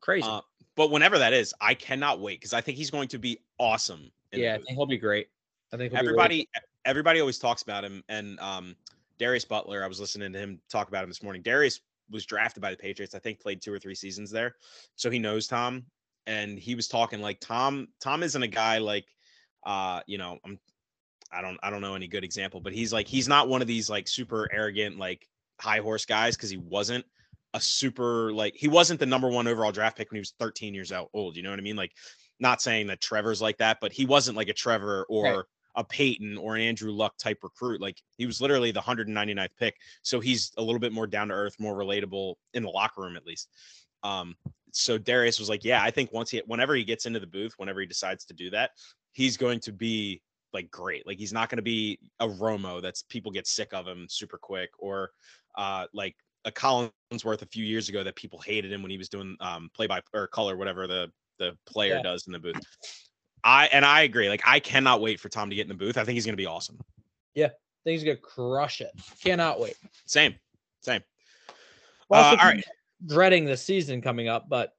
Crazy. 0.00 0.26
Uh, 0.26 0.40
but 0.76 0.90
whenever 0.90 1.18
that 1.18 1.32
is, 1.32 1.54
I 1.60 1.74
cannot 1.74 2.20
wait 2.20 2.40
because 2.40 2.52
I 2.52 2.60
think 2.60 2.76
he's 2.76 2.90
going 2.90 3.08
to 3.08 3.18
be 3.18 3.38
awesome. 3.58 4.10
yeah, 4.32 4.54
I 4.54 4.56
think 4.56 4.70
he'll 4.70 4.86
be 4.86 4.98
great. 4.98 5.28
I 5.72 5.76
think 5.76 5.92
he'll 5.92 6.02
be 6.02 6.08
really 6.08 6.18
everybody, 6.18 6.48
everybody 6.84 7.20
always 7.20 7.38
talks 7.38 7.62
about 7.62 7.84
him, 7.84 8.02
and 8.08 8.38
um, 8.40 8.76
Darius 9.18 9.44
Butler. 9.44 9.84
I 9.84 9.86
was 9.86 10.00
listening 10.00 10.32
to 10.32 10.38
him 10.38 10.60
talk 10.68 10.88
about 10.88 11.04
him 11.04 11.10
this 11.10 11.22
morning. 11.22 11.42
Darius 11.42 11.80
was 12.10 12.26
drafted 12.26 12.60
by 12.60 12.70
the 12.70 12.76
Patriots. 12.76 13.14
I 13.14 13.18
think 13.18 13.40
played 13.40 13.62
two 13.62 13.72
or 13.72 13.78
three 13.78 13.94
seasons 13.94 14.30
there, 14.30 14.56
so 14.96 15.10
he 15.10 15.18
knows 15.18 15.46
Tom. 15.46 15.84
And 16.26 16.58
he 16.58 16.74
was 16.74 16.88
talking 16.88 17.20
like 17.20 17.38
Tom. 17.40 17.88
Tom 18.00 18.22
isn't 18.22 18.42
a 18.42 18.48
guy 18.48 18.78
like, 18.78 19.06
uh, 19.64 20.00
you 20.06 20.18
know, 20.18 20.38
I'm. 20.44 20.58
I 21.34 21.42
don't. 21.42 21.58
I 21.62 21.70
don't 21.70 21.80
know 21.80 21.94
any 21.94 22.06
good 22.08 22.24
example, 22.24 22.60
but 22.60 22.72
he's 22.72 22.92
like 22.92 23.06
he's 23.08 23.28
not 23.28 23.48
one 23.48 23.60
of 23.62 23.68
these 23.68 23.90
like 23.90 24.08
super 24.08 24.48
arrogant 24.52 24.98
like 24.98 25.26
high 25.60 25.78
horse 25.78 26.04
guys 26.04 26.36
because 26.36 26.50
he 26.50 26.56
wasn't 26.56 27.04
a 27.54 27.60
super 27.60 28.32
like 28.32 28.54
he 28.56 28.68
wasn't 28.68 28.98
the 29.00 29.06
number 29.06 29.28
one 29.28 29.46
overall 29.46 29.72
draft 29.72 29.96
pick 29.96 30.10
when 30.10 30.16
he 30.16 30.20
was 30.20 30.34
13 30.38 30.74
years 30.74 30.92
out 30.92 31.08
old. 31.14 31.36
You 31.36 31.42
know 31.42 31.50
what 31.50 31.58
I 31.58 31.62
mean? 31.62 31.76
Like, 31.76 31.92
not 32.40 32.60
saying 32.60 32.88
that 32.88 33.00
Trevor's 33.00 33.40
like 33.42 33.58
that, 33.58 33.78
but 33.80 33.92
he 33.92 34.06
wasn't 34.06 34.36
like 34.36 34.48
a 34.48 34.52
Trevor 34.54 35.06
or 35.08 35.24
Right. 35.24 35.44
a 35.76 35.84
Peyton 35.84 36.36
or 36.38 36.56
an 36.56 36.62
Andrew 36.62 36.90
Luck 36.92 37.16
type 37.16 37.38
recruit. 37.42 37.80
Like 37.80 38.00
he 38.16 38.26
was 38.26 38.40
literally 38.40 38.70
the 38.72 38.80
199th 38.80 39.56
pick. 39.58 39.76
So 40.02 40.20
he's 40.20 40.52
a 40.56 40.62
little 40.62 40.80
bit 40.80 40.92
more 40.92 41.06
down 41.06 41.28
to 41.28 41.34
earth, 41.34 41.56
more 41.58 41.74
relatable 41.74 42.34
in 42.54 42.62
the 42.62 42.68
locker 42.70 43.02
room 43.02 43.16
at 43.16 43.26
least. 43.26 43.48
Um, 44.02 44.36
so 44.72 44.98
Darius 44.98 45.38
was 45.38 45.48
like, 45.48 45.64
yeah, 45.64 45.82
I 45.82 45.90
think 45.90 46.12
once 46.12 46.30
he 46.30 46.42
whenever 46.46 46.74
he 46.74 46.84
gets 46.84 47.06
into 47.06 47.20
the 47.20 47.26
booth, 47.26 47.54
whenever 47.56 47.80
he 47.80 47.86
decides 47.86 48.24
to 48.26 48.34
do 48.34 48.50
that, 48.50 48.72
he's 49.12 49.36
going 49.36 49.60
to 49.60 49.72
be 49.72 50.20
like 50.54 50.70
great. 50.70 51.06
Like 51.06 51.18
he's 51.18 51.32
not 51.32 51.50
going 51.50 51.58
to 51.58 51.62
be 51.62 51.98
a 52.20 52.26
Romo 52.26 52.80
that's 52.80 53.02
people 53.02 53.30
get 53.32 53.46
sick 53.46 53.74
of 53.74 53.86
him 53.86 54.06
super 54.08 54.38
quick 54.38 54.70
or 54.78 55.10
uh 55.56 55.86
like 55.92 56.16
a 56.46 56.52
Collinsworth 56.52 57.42
a 57.42 57.46
few 57.46 57.64
years 57.64 57.88
ago 57.88 58.02
that 58.04 58.16
people 58.16 58.38
hated 58.40 58.72
him 58.72 58.82
when 58.82 58.90
he 58.90 58.98
was 58.98 59.08
doing 59.08 59.36
um 59.40 59.68
play 59.74 59.86
by 59.86 60.00
or 60.14 60.26
color 60.28 60.56
whatever 60.56 60.86
the 60.86 61.10
the 61.38 61.56
player 61.66 61.96
Yeah. 61.96 62.02
does 62.02 62.26
in 62.26 62.32
the 62.32 62.38
booth. 62.38 62.62
I 63.42 63.66
and 63.66 63.84
I 63.84 64.02
agree. 64.02 64.28
Like 64.28 64.42
I 64.46 64.60
cannot 64.60 65.00
wait 65.00 65.20
for 65.20 65.28
Tom 65.28 65.50
to 65.50 65.56
get 65.56 65.62
in 65.62 65.68
the 65.68 65.74
booth. 65.74 65.98
I 65.98 66.04
think 66.04 66.14
he's 66.14 66.24
going 66.24 66.34
to 66.34 66.40
be 66.42 66.46
awesome. 66.46 66.78
I 67.84 67.90
think 67.90 68.00
he's 68.00 68.04
gonna 68.04 68.16
crush 68.16 68.80
it. 68.80 68.92
Cannot 69.22 69.60
wait. 69.60 69.76
Same, 70.06 70.34
same. 70.80 71.02
I'm 72.10 72.18
Uh, 72.18 72.36
all 72.42 72.52
dreading 73.04 73.44
the 73.44 73.58
season 73.58 74.00
coming 74.00 74.26
up, 74.26 74.48
but 74.48 74.74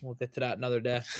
we'll 0.00 0.14
get 0.14 0.32
to 0.34 0.40
that 0.40 0.58
another 0.58 0.78
day. 0.78 1.00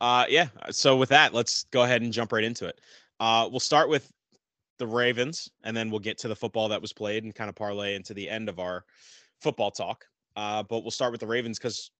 uh 0.00 0.24
yeah 0.28 0.48
so 0.70 0.96
with 0.96 1.08
that 1.08 1.32
let's 1.32 1.64
go 1.70 1.82
ahead 1.82 2.02
and 2.02 2.12
jump 2.12 2.32
right 2.32 2.44
into 2.44 2.66
it. 2.66 2.80
Uh 3.20 3.48
we'll 3.50 3.60
start 3.60 3.88
with 3.88 4.10
the 4.78 4.86
ravens 4.86 5.50
and 5.64 5.76
then 5.76 5.90
we'll 5.90 6.00
get 6.00 6.18
to 6.18 6.28
the 6.28 6.36
football 6.36 6.68
that 6.68 6.82
was 6.82 6.92
played 6.92 7.24
and 7.24 7.34
kind 7.34 7.48
of 7.48 7.54
parlay 7.54 7.94
into 7.94 8.12
the 8.12 8.28
end 8.28 8.48
of 8.48 8.58
our 8.58 8.84
football 9.40 9.70
talk. 9.70 10.04
Uh 10.36 10.62
but 10.62 10.80
we'll 10.80 10.90
start 10.90 11.12
with 11.12 11.20
the 11.20 11.26
ravens 11.26 11.58
because 11.58 11.90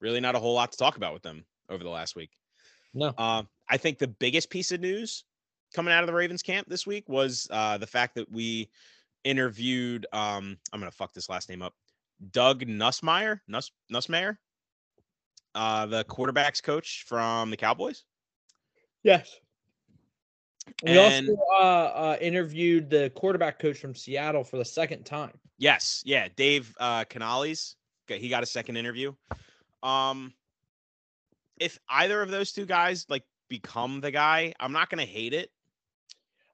really 0.00 0.20
not 0.20 0.34
a 0.34 0.38
whole 0.38 0.54
lot 0.54 0.72
to 0.72 0.78
talk 0.78 0.96
about 0.96 1.12
with 1.14 1.22
them 1.22 1.44
over 1.68 1.82
the 1.82 1.90
last 1.90 2.16
week. 2.16 2.30
No. 2.94 3.14
uh, 3.16 3.42
i 3.68 3.76
think 3.76 3.98
the 3.98 4.08
biggest 4.08 4.50
piece 4.50 4.70
of 4.70 4.80
news 4.80 5.24
coming 5.74 5.94
out 5.94 6.02
of 6.02 6.06
the 6.06 6.12
ravens 6.12 6.42
camp 6.42 6.68
this 6.68 6.86
week 6.86 7.08
was 7.08 7.48
uh 7.50 7.78
the 7.78 7.86
fact 7.86 8.14
that 8.16 8.30
we 8.30 8.68
interviewed 9.24 10.06
um 10.12 10.58
i'm 10.72 10.80
gonna 10.80 10.90
fuck 10.90 11.12
this 11.14 11.30
last 11.30 11.48
name 11.48 11.62
up 11.62 11.72
doug 12.32 12.64
nussmeier 12.66 13.40
Nuss 13.48 13.70
nussmeier 13.90 14.36
uh 15.54 15.86
the 15.86 16.04
quarterbacks 16.04 16.62
coach 16.62 17.04
from 17.06 17.50
the 17.50 17.56
cowboys 17.56 18.04
Yes. 19.04 19.28
We 20.84 20.96
And- 20.96 21.28
also 21.28 21.42
uh, 21.52 21.56
uh, 21.56 22.16
interviewed 22.20 22.88
the 22.88 23.10
quarterback 23.16 23.58
coach 23.58 23.78
from 23.78 23.96
Seattle 23.96 24.44
for 24.44 24.58
the 24.58 24.64
second 24.64 25.02
time. 25.04 25.32
Yes, 25.58 26.02
yeah, 26.06 26.28
Dave 26.36 26.72
uh 26.78 27.02
Canales. 27.04 27.74
He 28.06 28.28
got 28.28 28.42
a 28.44 28.46
second 28.46 28.76
interview. 28.76 29.12
Um 29.82 30.32
if 31.58 31.78
either 31.88 32.22
of 32.22 32.30
those 32.30 32.52
two 32.52 32.64
guys 32.66 33.06
like 33.08 33.24
become 33.48 34.00
the 34.00 34.10
guy, 34.10 34.54
I'm 34.60 34.72
not 34.72 34.88
gonna 34.88 35.04
hate 35.04 35.34
it. 35.34 35.50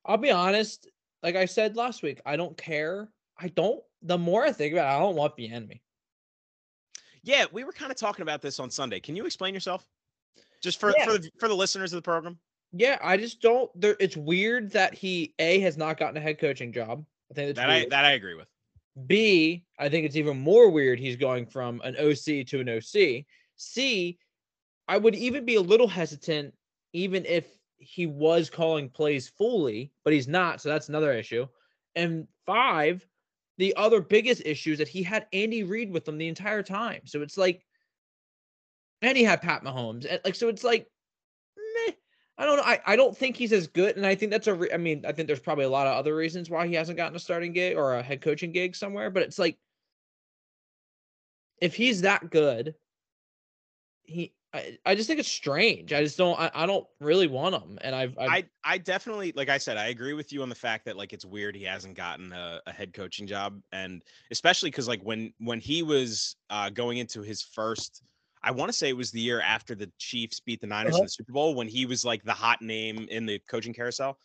I'll 0.06 0.16
be 0.16 0.30
honest, 0.30 0.88
like 1.22 1.36
I 1.36 1.44
said 1.44 1.76
last 1.76 2.02
week, 2.02 2.20
I 2.24 2.36
don't 2.36 2.56
care. 2.56 3.10
I 3.38 3.48
don't. 3.48 3.82
The 4.02 4.16
more 4.18 4.44
I 4.44 4.52
think 4.52 4.72
about 4.72 4.90
it, 4.90 4.96
I 4.96 4.98
don't 5.00 5.16
want 5.16 5.36
Bieniemy. 5.36 5.80
Yeah, 7.22 7.46
we 7.52 7.64
were 7.64 7.72
kind 7.72 7.90
of 7.90 7.96
talking 7.96 8.22
about 8.22 8.42
this 8.42 8.60
on 8.60 8.70
Sunday. 8.70 9.00
Can 9.00 9.16
you 9.16 9.26
explain 9.26 9.54
yourself? 9.54 9.86
Just 10.62 10.80
for 10.80 10.92
Yeah. 10.96 11.04
for 11.04 11.18
the 11.18 11.30
for 11.38 11.48
the 11.48 11.54
listeners 11.56 11.92
of 11.92 11.98
the 11.98 12.02
program? 12.02 12.38
Yeah, 12.72 12.98
I 13.02 13.16
just 13.16 13.40
don't. 13.40 13.70
There, 13.80 13.96
it's 14.00 14.16
weird 14.16 14.70
that 14.72 14.94
he 14.94 15.34
a 15.38 15.60
has 15.60 15.76
not 15.76 15.96
gotten 15.98 16.16
a 16.16 16.20
head 16.20 16.38
coaching 16.38 16.72
job. 16.72 17.04
I 17.30 17.34
think 17.34 17.48
that's 17.48 17.58
That 17.66 17.70
I 17.70 17.86
that 17.88 18.04
I 18.04 18.12
agree 18.12 18.34
with. 18.34 18.48
B, 19.06 19.64
I 19.78 19.88
think 19.88 20.04
it's 20.06 20.16
even 20.16 20.38
more 20.38 20.68
weird 20.70 20.98
he's 20.98 21.16
going 21.16 21.46
from 21.46 21.80
an 21.84 21.96
OC 21.96 22.44
to 22.48 22.60
an 22.60 22.68
OC. 22.68 23.24
C, 23.56 24.18
I 24.88 24.96
would 24.96 25.14
even 25.14 25.44
be 25.44 25.54
a 25.54 25.60
little 25.60 25.86
hesitant, 25.88 26.54
even 26.92 27.24
if 27.24 27.46
he 27.78 28.06
was 28.06 28.50
calling 28.50 28.88
plays 28.88 29.28
fully, 29.28 29.92
but 30.04 30.12
he's 30.12 30.26
not. 30.26 30.60
So 30.60 30.68
that's 30.68 30.88
another 30.88 31.12
issue. 31.12 31.46
And 31.94 32.26
five, 32.44 33.06
the 33.58 33.74
other 33.76 34.00
biggest 34.00 34.42
issue 34.44 34.72
is 34.72 34.78
that 34.78 34.88
he 34.88 35.02
had 35.02 35.26
Andy 35.32 35.64
Reid 35.64 35.92
with 35.92 36.08
him 36.08 36.16
the 36.16 36.28
entire 36.28 36.62
time. 36.62 37.02
So 37.04 37.22
it's 37.22 37.36
like, 37.36 37.66
and 39.02 39.16
he 39.16 39.24
had 39.24 39.42
Pat 39.42 39.62
Mahomes. 39.64 40.06
And 40.08 40.20
like, 40.24 40.34
so 40.34 40.48
it's 40.48 40.64
like, 40.64 40.88
meh. 41.56 41.92
I 42.38 42.46
don't 42.46 42.56
know. 42.56 42.62
I, 42.62 42.80
I 42.86 42.96
don't 42.96 43.16
think 43.16 43.36
he's 43.36 43.52
as 43.52 43.66
good. 43.66 43.96
And 43.96 44.06
I 44.06 44.14
think 44.14 44.30
that's 44.30 44.46
a, 44.46 44.54
re- 44.54 44.72
I 44.72 44.76
mean, 44.76 45.04
I 45.06 45.12
think 45.12 45.26
there's 45.26 45.40
probably 45.40 45.64
a 45.64 45.70
lot 45.70 45.88
of 45.88 45.96
other 45.96 46.14
reasons 46.14 46.48
why 46.48 46.68
he 46.68 46.74
hasn't 46.74 46.96
gotten 46.96 47.16
a 47.16 47.20
starting 47.20 47.52
gig 47.52 47.76
or 47.76 47.94
a 47.94 48.02
head 48.02 48.22
coaching 48.22 48.52
gig 48.52 48.76
somewhere. 48.76 49.10
But 49.10 49.24
it's 49.24 49.38
like, 49.38 49.58
if 51.60 51.74
he's 51.74 52.02
that 52.02 52.30
good, 52.30 52.76
he, 54.04 54.32
I, 54.52 54.78
I 54.86 54.94
just 54.94 55.06
think 55.06 55.20
it's 55.20 55.30
strange. 55.30 55.92
I 55.92 56.02
just 56.02 56.16
don't, 56.16 56.38
I, 56.38 56.50
I 56.54 56.66
don't 56.66 56.86
really 57.00 57.26
want 57.26 57.54
him. 57.54 57.78
And 57.82 57.94
I've, 57.94 58.16
I've 58.18 58.30
I 58.30 58.44
I 58.64 58.78
definitely 58.78 59.32
like 59.36 59.48
I 59.48 59.58
said, 59.58 59.76
I 59.76 59.88
agree 59.88 60.14
with 60.14 60.32
you 60.32 60.42
on 60.42 60.48
the 60.48 60.54
fact 60.54 60.86
that 60.86 60.96
like 60.96 61.12
it's 61.12 61.24
weird 61.24 61.54
he 61.54 61.64
hasn't 61.64 61.96
gotten 61.96 62.32
a, 62.32 62.60
a 62.66 62.72
head 62.72 62.92
coaching 62.94 63.26
job. 63.26 63.60
And 63.72 64.02
especially 64.30 64.70
because 64.70 64.88
like 64.88 65.02
when 65.02 65.32
when 65.38 65.60
he 65.60 65.82
was 65.82 66.36
uh 66.50 66.70
going 66.70 66.98
into 66.98 67.20
his 67.22 67.42
first 67.42 68.02
I 68.42 68.52
want 68.52 68.68
to 68.70 68.72
say 68.72 68.88
it 68.88 68.96
was 68.96 69.10
the 69.10 69.20
year 69.20 69.40
after 69.40 69.74
the 69.74 69.90
Chiefs 69.98 70.40
beat 70.40 70.60
the 70.60 70.66
Niners 70.66 70.94
Uh-huh. 70.94 71.00
in 71.00 71.06
the 71.06 71.10
Super 71.10 71.32
Bowl 71.32 71.54
when 71.54 71.68
he 71.68 71.86
was 71.86 72.04
like 72.04 72.22
the 72.22 72.32
hot 72.32 72.62
name 72.62 73.06
in 73.10 73.26
the 73.26 73.40
coaching 73.50 73.74
carousel. 73.74 74.18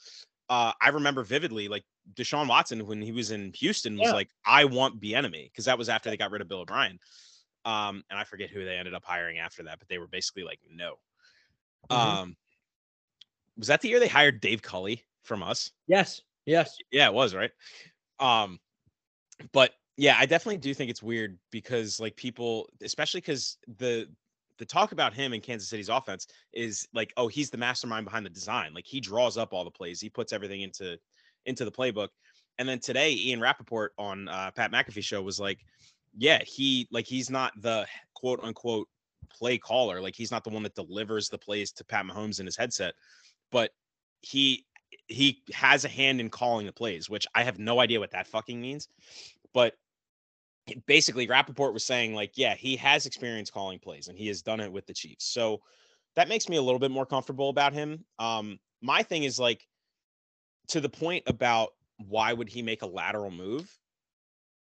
Uh, 0.49 0.71
I 0.81 0.89
remember 0.89 1.23
vividly, 1.23 1.67
like 1.67 1.83
Deshaun 2.13 2.47
Watson 2.47 2.85
when 2.85 3.01
he 3.01 3.11
was 3.11 3.31
in 3.31 3.53
Houston 3.53 3.97
was 3.97 4.09
Yeah. 4.09 4.13
like, 4.13 4.29
"I 4.45 4.65
want 4.65 5.01
Bieniemy," 5.01 5.45
because 5.45 5.65
that 5.65 5.77
was 5.77 5.89
after 5.89 6.09
they 6.09 6.17
got 6.17 6.31
rid 6.31 6.41
of 6.41 6.47
Bill 6.47 6.59
O'Brien. 6.59 6.99
Um, 7.65 8.03
and 8.09 8.19
I 8.19 8.23
forget 8.23 8.49
who 8.49 8.65
they 8.65 8.77
ended 8.77 8.93
up 8.93 9.05
hiring 9.05 9.39
after 9.39 9.63
that, 9.63 9.79
but 9.79 9.87
they 9.87 9.97
were 9.97 10.07
basically 10.07 10.43
like, 10.43 10.59
"No." 10.69 10.99
Mhm. 11.89 11.95
Um, 11.95 12.37
was 13.57 13.67
that 13.67 13.81
the 13.81 13.89
year 13.89 13.99
they 13.99 14.07
hired 14.07 14.41
Dave 14.41 14.61
Culley 14.61 15.03
from 15.23 15.43
us? 15.43 15.71
yes, 15.87 16.21
yes. 16.45 16.75
Yeah, 16.91 17.07
it 17.07 17.13
was 17.13 17.35
right. 17.35 17.51
Um, 18.19 18.59
but 19.51 19.73
yeah, 19.97 20.15
I 20.17 20.25
definitely 20.25 20.57
do 20.57 20.73
think 20.73 20.89
it's 20.89 21.03
weird 21.03 21.37
because 21.51 21.99
like 21.99 22.15
people, 22.15 22.69
especially 22.81 23.21
because 23.21 23.57
the 23.77 24.07
the 24.57 24.65
talk 24.65 24.91
about 24.91 25.13
him 25.13 25.33
in 25.33 25.41
Kansas 25.41 25.69
City's 25.69 25.89
offense 25.89 26.27
is 26.53 26.87
like, 26.93 27.11
oh, 27.17 27.27
he's 27.27 27.49
the 27.49 27.57
mastermind 27.57 28.05
behind 28.05 28.25
the 28.25 28.29
design. 28.29 28.73
Like 28.73 28.85
he 28.85 28.99
draws 28.99 29.37
up 29.37 29.53
all 29.53 29.63
the 29.63 29.71
plays, 29.71 29.99
he 29.99 30.09
puts 30.09 30.33
everything 30.33 30.61
into 30.61 30.97
into 31.45 31.65
the 31.65 31.71
playbook. 31.71 32.09
And 32.59 32.69
then 32.69 32.79
today, 32.79 33.13
Ian 33.13 33.41
Rapoport 33.41 33.93
on 33.97 34.27
uh, 34.27 34.51
Pat 34.51 34.71
McAfee 34.71 35.03
show 35.03 35.21
was 35.21 35.39
like, 35.39 35.59
yeah, 36.15 36.39
he 36.45 36.87
like 36.91 37.07
he's 37.07 37.29
not 37.29 37.53
the 37.61 37.85
quote 38.15 38.39
unquote 38.43 38.87
play 39.31 39.57
caller. 39.57 40.01
Like 40.01 40.15
he's 40.15 40.31
not 40.31 40.43
the 40.43 40.49
one 40.49 40.63
that 40.63 40.75
delivers 40.75 41.29
the 41.29 41.37
plays 41.37 41.71
to 41.73 41.85
Pat 41.85 42.05
Mahomes 42.05 42.39
in 42.39 42.45
his 42.45 42.57
headset, 42.57 42.93
but 43.51 43.71
he 44.21 44.65
he 45.07 45.41
has 45.53 45.85
a 45.85 45.89
hand 45.89 46.19
in 46.19 46.29
calling 46.29 46.65
the 46.65 46.73
plays, 46.73 47.09
which 47.09 47.27
I 47.35 47.43
have 47.43 47.59
no 47.59 47.79
idea 47.79 47.99
what 47.99 48.11
that 48.11 48.27
fucking 48.27 48.61
means. 48.61 48.87
But 49.53 49.73
basically, 50.85 51.27
Rapoport 51.27 51.73
was 51.73 51.85
saying, 51.85 52.13
like, 52.13 52.31
yeah, 52.35 52.55
he 52.55 52.75
has 52.77 53.05
experience 53.05 53.49
calling 53.49 53.79
plays 53.79 54.07
and 54.07 54.17
he 54.17 54.27
has 54.27 54.41
done 54.41 54.59
it 54.59 54.71
with 54.71 54.85
the 54.85 54.93
Chiefs. 54.93 55.25
So 55.25 55.61
that 56.15 56.29
makes 56.29 56.47
me 56.47 56.57
a 56.57 56.61
little 56.61 56.79
bit 56.79 56.91
more 56.91 57.05
comfortable 57.05 57.49
about 57.49 57.73
him. 57.73 58.05
Um, 58.19 58.59
my 58.81 59.03
thing 59.03 59.23
is 59.23 59.39
like 59.39 59.65
to 60.69 60.79
the 60.79 60.89
point 60.89 61.23
about 61.27 61.69
why 61.97 62.33
would 62.33 62.49
he 62.49 62.61
make 62.61 62.81
a 62.81 62.87
lateral 62.87 63.31
move? 63.31 63.69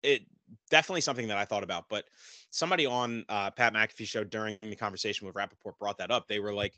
It 0.04 0.22
definitely 0.70 1.02
something 1.02 1.28
that 1.28 1.38
I 1.38 1.46
thought 1.46 1.64
about, 1.64 1.86
but 1.90 2.06
somebody 2.52 2.86
on 2.86 3.26
uh, 3.30 3.52
Pat 3.52 3.74
McAfee 3.74 4.08
show 4.08 4.24
during 4.24 4.58
the 4.62 4.76
conversation 4.76 5.28
with 5.28 5.36
Rapoport 5.36 5.78
brought 5.80 5.98
that 5.98 6.12
up. 6.12 6.28
They 6.28 6.40
were 6.40 6.54
like, 6.54 6.74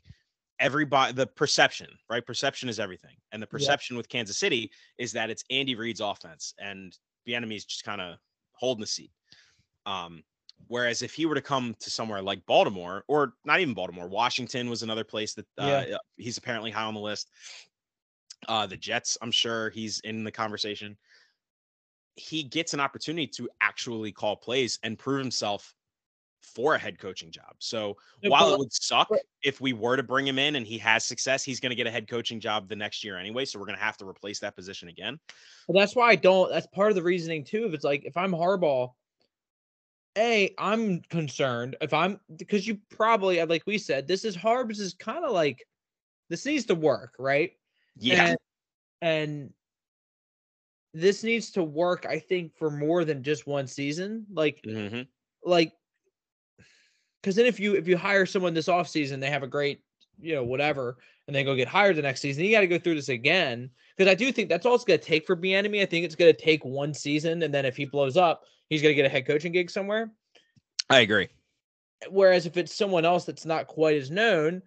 everybody, 0.58 1.12
the 1.12 1.26
perception, 1.26 1.88
right? 2.08 2.24
Perception 2.24 2.68
is 2.68 2.78
everything. 2.78 3.16
And 3.32 3.42
the 3.42 3.46
perception 3.46 3.96
with 3.96 4.08
Kansas 4.08 4.38
City 4.38 4.70
is 4.98 5.12
that 5.12 5.30
it's 5.30 5.44
Andy 5.50 5.74
Reid's 5.74 6.00
offense 6.00 6.54
and 6.58 6.96
Bieniemy's 7.26 7.64
just 7.64 7.84
kind 7.84 8.00
of 8.00 8.16
holding 8.52 8.80
the 8.82 8.86
seat. 8.86 9.10
Um, 9.86 10.22
whereas 10.68 11.02
if 11.02 11.14
he 11.14 11.26
were 11.26 11.34
to 11.34 11.40
come 11.40 11.74
to 11.80 11.90
somewhere 11.90 12.22
like 12.22 12.44
Baltimore, 12.46 13.04
or 13.08 13.34
not 13.44 13.60
even 13.60 13.74
Baltimore, 13.74 14.08
Washington 14.08 14.70
was 14.70 14.82
another 14.82 15.04
place 15.04 15.34
that 15.34 15.46
uh, 15.58 15.84
Yeah. 15.88 15.96
he's 16.16 16.38
apparently 16.38 16.70
high 16.70 16.84
on 16.84 16.94
the 16.94 17.00
list. 17.00 17.30
Uh, 18.48 18.66
the 18.66 18.76
Jets, 18.76 19.18
I'm 19.22 19.30
sure 19.30 19.70
he's 19.70 20.00
in 20.00 20.24
the 20.24 20.32
conversation. 20.32 20.96
He 22.16 22.42
gets 22.42 22.74
an 22.74 22.80
opportunity 22.80 23.26
to 23.28 23.48
actually 23.60 24.12
call 24.12 24.36
plays 24.36 24.78
and 24.82 24.98
prove 24.98 25.18
himself 25.18 25.74
for 26.42 26.74
a 26.74 26.78
head 26.78 26.98
coaching 26.98 27.30
job. 27.30 27.54
So 27.58 27.96
No, 28.22 28.30
while 28.30 28.48
but- 28.48 28.54
it 28.54 28.58
would 28.58 28.72
suck 28.72 29.08
but- 29.08 29.20
if 29.42 29.60
we 29.60 29.72
were 29.72 29.96
to 29.96 30.02
bring 30.02 30.26
him 30.26 30.38
in 30.38 30.56
and 30.56 30.66
he 30.66 30.76
has 30.78 31.04
success, 31.04 31.42
he's 31.42 31.60
going 31.60 31.70
to 31.70 31.76
get 31.76 31.86
a 31.86 31.90
head 31.90 32.08
coaching 32.08 32.40
job 32.40 32.68
the 32.68 32.76
next 32.76 33.02
year 33.04 33.16
anyway. 33.16 33.44
So 33.44 33.58
we're 33.58 33.66
going 33.66 33.78
to 33.78 33.84
have 33.84 33.96
to 33.98 34.08
replace 34.08 34.40
that 34.40 34.54
position 34.56 34.88
again. 34.88 35.18
But 35.68 35.74
that's 35.74 35.94
why 35.96 36.08
I 36.10 36.16
don't. 36.16 36.50
That's 36.50 36.66
part 36.66 36.90
of 36.90 36.96
the 36.96 37.02
reasoning 37.02 37.44
too. 37.44 37.66
If 37.66 37.74
it's 37.74 37.84
like 37.84 38.04
if 38.04 38.16
I'm 38.16 38.32
Harbaugh, 38.32 38.92
a 40.18 40.54
I'm 40.58 41.00
concerned 41.02 41.76
if 41.80 41.94
I'm 41.94 42.20
because 42.36 42.66
you 42.66 42.78
probably 42.90 43.40
uh, 43.40 43.46
like 43.46 43.62
we 43.66 43.78
said 43.78 44.06
this 44.06 44.26
is 44.26 44.36
Harbs 44.36 44.78
is 44.78 44.92
kind 44.92 45.24
of 45.24 45.32
like 45.32 45.66
this 46.28 46.44
needs 46.44 46.66
to 46.66 46.74
work 46.74 47.14
right. 47.18 47.52
Yeah. 47.96 48.26
And, 48.26 48.38
and 49.00 49.52
this 50.94 51.22
needs 51.24 51.50
to 51.52 51.62
work. 51.62 52.06
I 52.06 52.18
think 52.18 52.54
for 52.56 52.70
more 52.70 53.04
than 53.04 53.22
just 53.22 53.46
one 53.46 53.66
season. 53.66 54.26
Like 54.32 54.62
Mhm. 54.66 55.06
like 55.44 55.72
because 57.20 57.36
then 57.36 57.46
if 57.46 57.60
you 57.60 57.74
if 57.74 57.86
you 57.88 57.96
hire 57.96 58.26
someone 58.26 58.54
this 58.54 58.68
offseason, 58.68 59.20
they 59.20 59.30
have 59.30 59.42
a 59.42 59.48
great 59.48 59.82
you 60.20 60.34
know 60.34 60.44
whatever 60.44 60.98
and 61.26 61.34
they 61.34 61.42
go 61.42 61.54
get 61.54 61.66
hired 61.68 61.96
the 61.96 62.02
next 62.02 62.20
season 62.20 62.44
you 62.44 62.50
got 62.52 62.60
to 62.60 62.66
go 62.66 62.78
through 62.78 62.94
this 62.94 63.08
again 63.08 63.70
because 63.96 64.10
i 64.10 64.14
do 64.14 64.30
think 64.30 64.48
that's 64.48 64.66
all 64.66 64.74
it's 64.74 64.84
going 64.84 65.00
to 65.00 65.04
take 65.04 65.26
for 65.26 65.34
Bieniemy 65.34 65.80
i 65.80 65.86
think 65.86 66.04
it's 66.04 66.14
going 66.14 66.32
to 66.32 66.38
take 66.38 66.62
one 66.64 66.92
season 66.92 67.42
and 67.42 67.52
then 67.52 67.64
if 67.64 67.76
he 67.76 67.86
blows 67.86 68.16
up 68.18 68.44
he's 68.68 68.82
going 68.82 68.90
to 68.92 68.94
get 68.94 69.06
a 69.06 69.08
head 69.08 69.26
coaching 69.26 69.50
gig 69.50 69.70
somewhere 69.70 70.12
I 70.90 71.00
agree. 71.00 71.28
whereas 72.10 72.44
if 72.44 72.58
it's 72.58 72.74
someone 72.74 73.06
else 73.06 73.24
that's 73.24 73.46
not 73.46 73.66
quite 73.68 73.96
as 73.96 74.10
known 74.10 74.60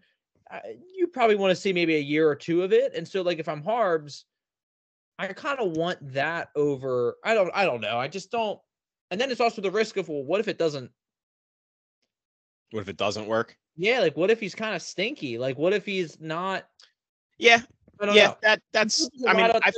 you 0.94 1.08
probably 1.08 1.36
want 1.36 1.52
to 1.52 1.56
see 1.56 1.72
maybe 1.72 1.96
a 1.96 2.00
year 2.00 2.28
or 2.28 2.36
two 2.36 2.64
of 2.64 2.74
it 2.74 2.96
and 2.96 3.08
so 3.08 3.22
like 3.22 3.38
if 3.38 3.48
i'm 3.48 3.64
harbs 3.64 4.26
i 5.20 5.28
kind 5.28 5.60
of 5.60 5.78
want 5.78 5.98
that 6.14 6.50
over 6.56 7.16
i 7.24 7.34
don't 7.34 7.52
i 7.54 7.66
don't 7.66 7.82
know 7.82 7.98
i 7.98 8.08
just 8.08 8.32
don't 8.32 8.60
and 9.12 9.20
then 9.22 9.32
it's 9.32 9.42
also 9.42 9.62
the 9.62 9.72
risk 9.72 9.98
of 9.98 10.10
well 10.10 10.24
what 10.24 10.40
if 10.40 10.48
it 10.48 10.58
doesn't 10.58 10.92
What 12.72 12.82
if 12.82 12.90
it 12.90 12.98
doesn't 12.98 13.28
work? 13.28 13.58
Yeah, 13.78 14.00
like 14.00 14.18
what 14.18 14.32
if 14.32 14.40
he's 14.40 14.56
kind 14.56 14.76
of 14.76 14.82
stinky? 14.82 15.38
Like 15.38 15.58
what 15.58 15.74
if 15.74 15.86
he's 15.86 16.20
not? 16.20 16.66
Yeah. 17.38 17.62
I 18.00 18.06
don't 18.06 18.16
Yeah. 18.16 18.28
know. 18.28 18.38
That 18.42 18.62
that's, 18.74 19.10
I 19.28 19.34
mean, 19.34 19.52
I, 19.52 19.72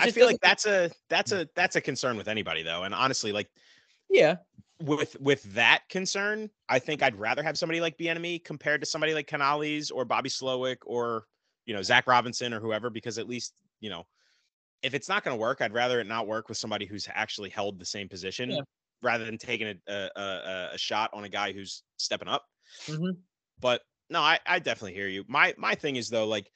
I 0.00 0.10
feel 0.10 0.26
like 0.26 0.40
that's 0.40 0.66
a 0.66 0.90
that's 1.08 1.32
hmm. 1.32 1.38
a 1.38 1.46
that's 1.54 1.76
a 1.76 1.80
concern 1.80 2.16
with 2.16 2.28
anybody 2.28 2.62
though. 2.62 2.84
And 2.84 2.94
honestly, 2.94 3.32
like 3.32 3.48
yeah. 4.08 4.36
with 4.82 5.18
with 5.20 5.42
that 5.54 5.82
concern, 5.88 6.50
I 6.68 6.78
think 6.78 7.02
I'd 7.02 7.16
rather 7.16 7.42
have 7.42 7.58
somebody 7.58 7.80
like 7.80 7.98
Bieniemy 7.98 8.44
compared 8.44 8.80
to 8.82 8.86
somebody 8.86 9.14
like 9.14 9.26
Canales 9.26 9.90
or 9.90 10.04
Bobby 10.04 10.28
Slowik 10.30 10.78
or 10.86 11.24
you 11.66 11.74
know 11.74 11.82
Zach 11.82 12.06
Robinson 12.06 12.54
or 12.54 12.60
whoever, 12.60 12.90
because 12.90 13.18
at 13.18 13.28
least 13.28 13.54
you 13.80 13.90
know 13.90 14.06
if 14.82 14.94
it's 14.94 15.08
not 15.08 15.24
going 15.24 15.36
to 15.36 15.40
work, 15.40 15.60
I'd 15.60 15.72
rather 15.72 16.00
it 16.00 16.06
not 16.06 16.26
work 16.26 16.48
with 16.48 16.58
somebody 16.58 16.86
who's 16.86 17.06
actually 17.12 17.50
held 17.50 17.78
the 17.78 17.84
same 17.84 18.08
position 18.08 18.50
Yeah. 18.50 18.60
rather 19.02 19.24
than 19.24 19.38
taking 19.38 19.68
a, 19.68 19.74
a, 19.92 20.10
a, 20.16 20.68
a 20.74 20.78
shot 20.78 21.10
on 21.12 21.24
a 21.24 21.28
guy 21.28 21.52
who's 21.52 21.82
stepping 21.98 22.28
up. 22.28 22.44
Mhm. 22.86 23.18
But 23.60 23.82
no, 24.08 24.20
I, 24.20 24.38
I 24.46 24.58
definitely 24.58 24.94
hear 24.94 25.08
you. 25.08 25.24
My 25.28 25.54
my 25.58 25.74
thing 25.74 25.96
is 25.96 26.08
though, 26.08 26.26
like 26.26 26.50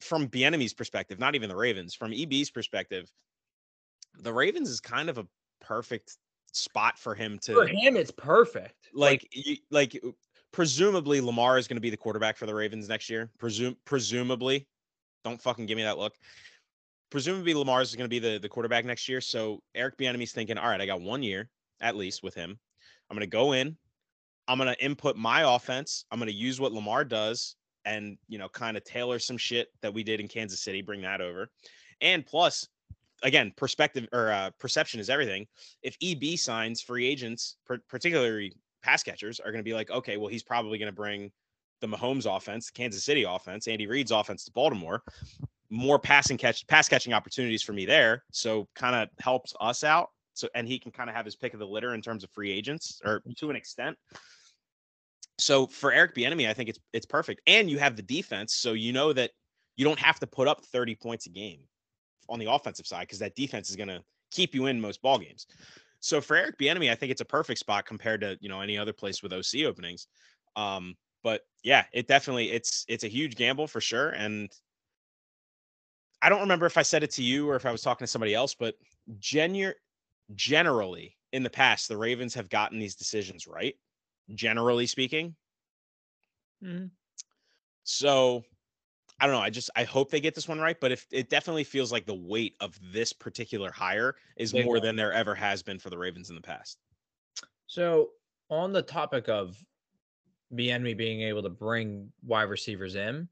from 0.00 0.28
Bieniemy's 0.28 0.74
perspective, 0.74 1.18
not 1.18 1.34
even 1.34 1.48
the 1.48 1.56
Ravens, 1.56 1.94
from 1.94 2.12
EB's 2.12 2.50
perspective, 2.50 3.08
the 4.18 4.32
Ravens 4.32 4.68
is 4.68 4.80
kind 4.80 5.08
of 5.08 5.18
a 5.18 5.26
perfect 5.60 6.16
spot 6.52 6.98
for 6.98 7.14
him 7.14 7.38
to 7.40 7.54
For 7.54 7.66
him, 7.66 7.96
it's 7.96 8.10
perfect. 8.10 8.88
like 8.92 9.26
you, 9.32 9.56
like 9.70 9.94
uh, 10.04 10.10
presumably 10.52 11.20
Lamar 11.20 11.56
is 11.58 11.68
going 11.68 11.76
to 11.76 11.80
be 11.80 11.90
the 11.90 11.96
quarterback 11.96 12.36
for 12.36 12.46
the 12.46 12.54
Ravens 12.54 12.88
next 12.88 13.08
year. 13.08 13.30
Presume 13.38 13.76
presumably, 13.84 14.66
don't 15.24 15.40
fucking 15.40 15.66
give 15.66 15.76
me 15.76 15.84
that 15.84 15.96
look. 15.98 16.14
Presumably 17.12 17.52
Lamar 17.52 17.82
is 17.82 17.94
going 17.94 18.06
to 18.06 18.08
be 18.08 18.18
the 18.18 18.38
the 18.38 18.48
quarterback 18.48 18.86
next 18.86 19.06
year. 19.06 19.20
So 19.20 19.62
Eric 19.74 19.98
Bieniemy's 19.98 20.32
thinking, 20.32 20.56
all 20.56 20.70
right, 20.70 20.80
I 20.80 20.86
got 20.86 21.02
one 21.02 21.22
year 21.22 21.50
at 21.82 21.94
least 21.94 22.22
with 22.22 22.34
him. 22.34 22.58
I'm 23.10 23.16
going 23.16 23.28
to 23.28 23.30
go 23.30 23.52
in. 23.52 23.76
I'm 24.48 24.56
going 24.56 24.72
to 24.72 24.84
input 24.84 25.14
my 25.16 25.54
offense. 25.54 26.06
I'm 26.10 26.18
going 26.18 26.30
to 26.30 26.34
use 26.34 26.58
what 26.58 26.72
Lamar 26.72 27.04
does 27.04 27.56
and 27.84 28.16
you 28.28 28.38
know 28.38 28.48
kind 28.48 28.78
of 28.78 28.84
tailor 28.84 29.18
some 29.18 29.36
shit 29.36 29.68
that 29.82 29.92
we 29.92 30.02
did 30.02 30.20
in 30.20 30.28
Kansas 30.28 30.62
City, 30.62 30.80
bring 30.80 31.02
that 31.02 31.20
over. 31.20 31.50
And 32.00 32.24
plus, 32.24 32.66
again, 33.22 33.52
perspective 33.58 34.08
or 34.14 34.32
uh, 34.32 34.50
perception 34.58 34.98
is 34.98 35.10
everything 35.10 35.46
if 35.82 35.98
EB 36.02 36.38
signs 36.38 36.80
free 36.80 37.06
agents, 37.06 37.58
particularly 37.90 38.54
pass 38.82 39.02
catchers, 39.02 39.38
are 39.38 39.52
going 39.52 39.62
to 39.62 39.68
be 39.68 39.74
like, 39.74 39.90
okay, 39.90 40.16
well, 40.16 40.28
he's 40.28 40.42
probably 40.42 40.78
going 40.78 40.90
to 40.90 40.96
bring 40.96 41.30
the 41.82 41.88
Mahomes 41.88 42.24
offense, 42.24 42.70
Kansas 42.70 43.04
City 43.04 43.24
offense, 43.24 43.68
Andy 43.68 43.86
Reid's 43.86 44.12
offense 44.12 44.44
to 44.46 44.52
Baltimore. 44.52 45.02
More 45.72 45.98
passing 45.98 46.36
catch, 46.36 46.66
pass 46.66 46.88
catching 46.88 47.12
opportunities 47.12 47.62
for 47.62 47.72
me 47.72 47.86
there. 47.86 48.24
So 48.30 48.68
kind 48.74 48.94
of 48.94 49.08
helps 49.18 49.54
us 49.58 49.82
out. 49.82 50.10
So 50.34 50.48
and 50.54 50.68
he 50.68 50.78
can 50.78 50.92
kind 50.92 51.10
of 51.10 51.16
have 51.16 51.24
his 51.24 51.34
pick 51.34 51.54
of 51.54 51.60
the 51.60 51.66
litter 51.66 51.94
in 51.94 52.02
terms 52.02 52.24
of 52.24 52.30
free 52.30 52.52
agents, 52.52 53.00
or 53.04 53.22
to 53.38 53.50
an 53.50 53.56
extent. 53.56 53.96
So 55.38 55.66
for 55.66 55.92
Eric 55.92 56.14
Bieniemy, 56.14 56.48
I 56.48 56.54
think 56.54 56.68
it's 56.68 56.78
it's 56.92 57.06
perfect. 57.06 57.40
And 57.46 57.70
you 57.70 57.78
have 57.78 57.96
the 57.96 58.02
defense, 58.02 58.54
so 58.54 58.74
you 58.74 58.92
know 58.92 59.12
that 59.12 59.30
you 59.76 59.84
don't 59.84 59.98
have 59.98 60.20
to 60.20 60.26
put 60.26 60.48
up 60.48 60.64
30 60.66 60.94
points 60.96 61.26
a 61.26 61.30
game 61.30 61.60
on 62.28 62.38
the 62.38 62.50
offensive 62.50 62.86
side 62.86 63.02
because 63.02 63.18
that 63.18 63.34
defense 63.34 63.70
is 63.70 63.76
going 63.76 63.88
to 63.88 64.02
keep 64.30 64.54
you 64.54 64.66
in 64.66 64.80
most 64.80 65.02
ball 65.02 65.18
games. 65.18 65.46
So 66.00 66.20
for 66.20 66.36
Eric 66.36 66.58
Bieniemy, 66.58 66.90
I 66.90 66.94
think 66.94 67.12
it's 67.12 67.20
a 67.20 67.26
perfect 67.26 67.60
spot 67.60 67.86
compared 67.86 68.20
to 68.22 68.36
you 68.40 68.48
know 68.48 68.60
any 68.60 68.76
other 68.76 68.92
place 68.92 69.22
with 69.22 69.32
OC 69.32 69.64
openings. 69.66 70.06
Um, 70.56 70.94
but 71.22 71.42
yeah, 71.62 71.84
it 71.92 72.08
definitely 72.08 72.50
it's 72.50 72.84
it's 72.88 73.04
a 73.04 73.08
huge 73.08 73.36
gamble 73.36 73.66
for 73.66 73.80
sure. 73.80 74.10
And 74.10 74.50
I 76.22 76.30
don't 76.30 76.40
remember 76.40 76.66
if 76.66 76.78
I 76.78 76.82
said 76.82 77.02
it 77.02 77.10
to 77.12 77.22
you 77.24 77.50
or 77.50 77.56
if 77.56 77.66
I 77.66 77.72
was 77.72 77.82
talking 77.82 78.04
to 78.06 78.10
somebody 78.10 78.34
else, 78.34 78.54
but 78.54 78.76
genu- 79.18 79.74
generally 80.34 81.18
in 81.32 81.44
the 81.44 81.50
past, 81.50 81.88
the 81.88 81.98
Ravens 81.98 82.34
have 82.34 82.50
gotten 82.50 82.78
these 82.80 82.96
decisions 82.96 83.46
right. 83.46 83.76
Generally 84.34 84.88
speaking, 84.88 85.36
Mhm. 86.60 86.92
so 87.84 88.44
I 89.20 89.26
don't 89.26 89.36
know. 89.36 89.42
I 89.42 89.50
just 89.50 89.70
I 89.76 89.84
hope 89.84 90.10
they 90.10 90.20
get 90.20 90.34
this 90.34 90.48
one 90.48 90.60
right, 90.60 90.78
but 90.80 90.92
if 90.92 91.06
it 91.12 91.30
definitely 91.30 91.64
feels 91.64 91.92
like 91.92 92.06
the 92.06 92.14
weight 92.14 92.56
of 92.60 92.78
this 92.92 93.12
particular 93.12 93.70
hire 93.72 94.16
is 94.36 94.52
Big 94.52 94.64
more 94.64 94.80
than 94.80 94.96
there 94.96 95.12
ever 95.12 95.34
has 95.36 95.62
been 95.62 95.78
for 95.78 95.90
the 95.90 95.98
Ravens 95.98 96.30
in 96.30 96.36
the 96.36 96.42
past. 96.42 96.78
So 97.66 98.12
on 98.50 98.72
the 98.72 98.82
topic 98.82 99.28
of 99.28 99.64
Bieniemy 100.52 100.96
being 100.96 101.22
able 101.22 101.42
to 101.42 101.50
bring 101.50 102.12
wide 102.22 102.44
receivers 102.44 102.94
in, 102.96 103.28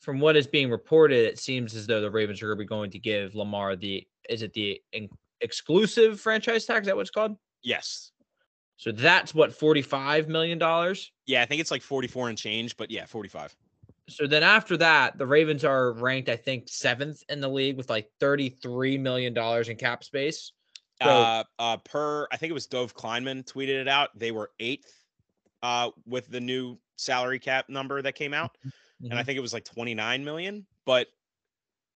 from 0.00 0.18
what 0.20 0.36
is 0.36 0.46
being 0.46 0.70
reported, 0.70 1.26
it 1.26 1.38
seems 1.38 1.74
as 1.74 1.86
though 1.86 2.00
the 2.00 2.10
Ravens 2.10 2.42
are 2.42 2.46
going 2.46 2.58
to 2.58 2.64
be 2.64 2.66
going 2.66 2.90
to 2.90 2.98
give 2.98 3.34
Lamar 3.34 3.76
the 3.76 4.06
is 4.28 4.42
it 4.42 4.52
the 4.52 4.80
in- 4.92 5.08
exclusive 5.40 6.20
franchise 6.20 6.64
tag? 6.64 6.82
Is 6.82 6.86
that 6.86 6.96
what 6.96 7.02
it's 7.02 7.10
called? 7.10 7.36
Yes. 7.62 8.12
So 8.76 8.92
that's 8.92 9.34
what 9.34 9.52
forty 9.54 9.82
five 9.82 10.28
million 10.28 10.58
dollars. 10.58 11.12
Yeah, 11.26 11.42
I 11.42 11.46
think 11.46 11.60
it's 11.60 11.70
like 11.70 11.82
44 11.82 12.30
and 12.30 12.38
change, 12.38 12.76
but 12.76 12.90
yeah, 12.90 13.04
45. 13.04 13.54
So 14.08 14.26
then 14.26 14.42
after 14.42 14.76
that, 14.78 15.18
the 15.18 15.26
Ravens 15.26 15.64
are 15.64 15.92
ranked, 15.92 16.28
I 16.28 16.34
think, 16.36 16.68
seventh 16.68 17.22
in 17.28 17.40
the 17.40 17.48
league 17.48 17.76
with 17.76 17.90
like 17.90 18.08
thirty 18.18 18.48
three 18.48 18.96
million 18.98 19.34
dollars 19.34 19.68
in 19.68 19.76
cap 19.76 20.02
space. 20.02 20.52
So- 21.02 21.08
Uh, 21.08 21.44
uh, 21.58 21.76
per 21.78 22.26
I 22.32 22.36
think 22.36 22.50
it 22.50 22.54
was 22.54 22.66
Dov 22.66 22.94
Kleinman 22.94 23.44
tweeted 23.44 23.80
it 23.80 23.88
out. 23.88 24.18
They 24.18 24.32
were 24.32 24.50
eighth 24.60 24.92
uh, 25.62 25.90
with 26.06 26.28
the 26.30 26.40
new 26.40 26.78
salary 26.96 27.38
cap 27.38 27.68
number 27.68 28.00
that 28.02 28.14
came 28.14 28.32
out, 28.34 28.56
and 29.02 29.14
I 29.14 29.22
Mhm. 29.22 29.26
think 29.26 29.38
it 29.38 29.40
was 29.42 29.52
like 29.52 29.64
29 29.64 30.24
million. 30.24 30.66
But 30.86 31.08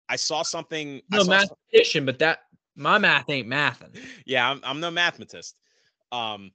I 0.08 0.16
saw 0.16 0.42
something. 0.42 1.00
No 1.10 1.18
saw 1.18 1.24
some- 1.24 1.30
mathematician, 1.30 2.04
but 2.06 2.18
that 2.20 2.40
my 2.76 2.98
math 2.98 3.28
ain't 3.30 3.48
mathing. 3.48 3.94
yeah, 4.26 4.50
I'm, 4.50 4.60
I'm 4.64 4.80
no 4.80 4.90
mathematist. 4.90 5.56
Um, 6.12 6.52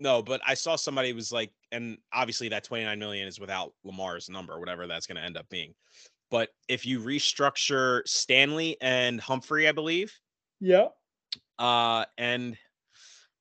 no, 0.00 0.22
but 0.22 0.40
I 0.46 0.54
saw 0.54 0.76
somebody 0.76 1.12
was 1.12 1.32
like, 1.32 1.52
and 1.72 1.98
obviously 2.12 2.48
that 2.50 2.64
29 2.64 2.98
million 2.98 3.26
is 3.26 3.40
without 3.40 3.74
Lamar's 3.84 4.28
number, 4.28 4.58
whatever 4.60 4.86
that's 4.86 5.06
going 5.06 5.16
to 5.16 5.22
end 5.24 5.36
up 5.36 5.48
being. 5.48 5.74
But 6.30 6.50
if 6.68 6.86
you 6.86 7.00
restructure 7.00 8.06
Stanley 8.06 8.76
and 8.80 9.20
Humphrey, 9.20 9.66
I 9.68 9.72
believe, 9.72 10.12
Yeah. 10.60 10.88
uh, 11.58 12.04
and 12.16 12.56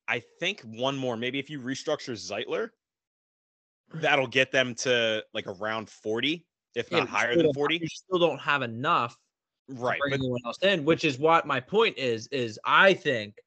I 0.08 0.22
think 0.40 0.62
one 0.62 0.96
more, 0.98 1.18
maybe 1.18 1.38
if 1.38 1.50
you 1.50 1.60
restructure 1.60 2.14
Zeitler, 2.14 2.70
that'll 3.96 4.28
get 4.28 4.52
them 4.52 4.76
to 4.76 5.24
like 5.34 5.48
around 5.48 5.90
40, 5.90 6.46
if 6.76 6.92
Yeah, 6.92 7.00
not 7.00 7.10
higher 7.10 7.30
than 7.30 7.38
don't 7.40 7.46
have- 7.48 7.56
40. 7.56 7.78
You 7.82 7.88
still 7.88 8.20
don't 8.20 8.40
have 8.40 8.62
enough 8.62 9.18
to 9.70 9.76
Right. 9.76 10.00
bring 10.00 10.12
But 10.12 10.20
anyone 10.20 10.42
else 10.46 10.58
in, 10.64 10.86
which 10.86 11.04
is 11.04 11.18
what 11.18 11.46
my 11.48 11.60
point 11.60 11.98
is. 11.98 12.28
Is 12.28 12.60
I 12.64 12.94
think 12.94 13.40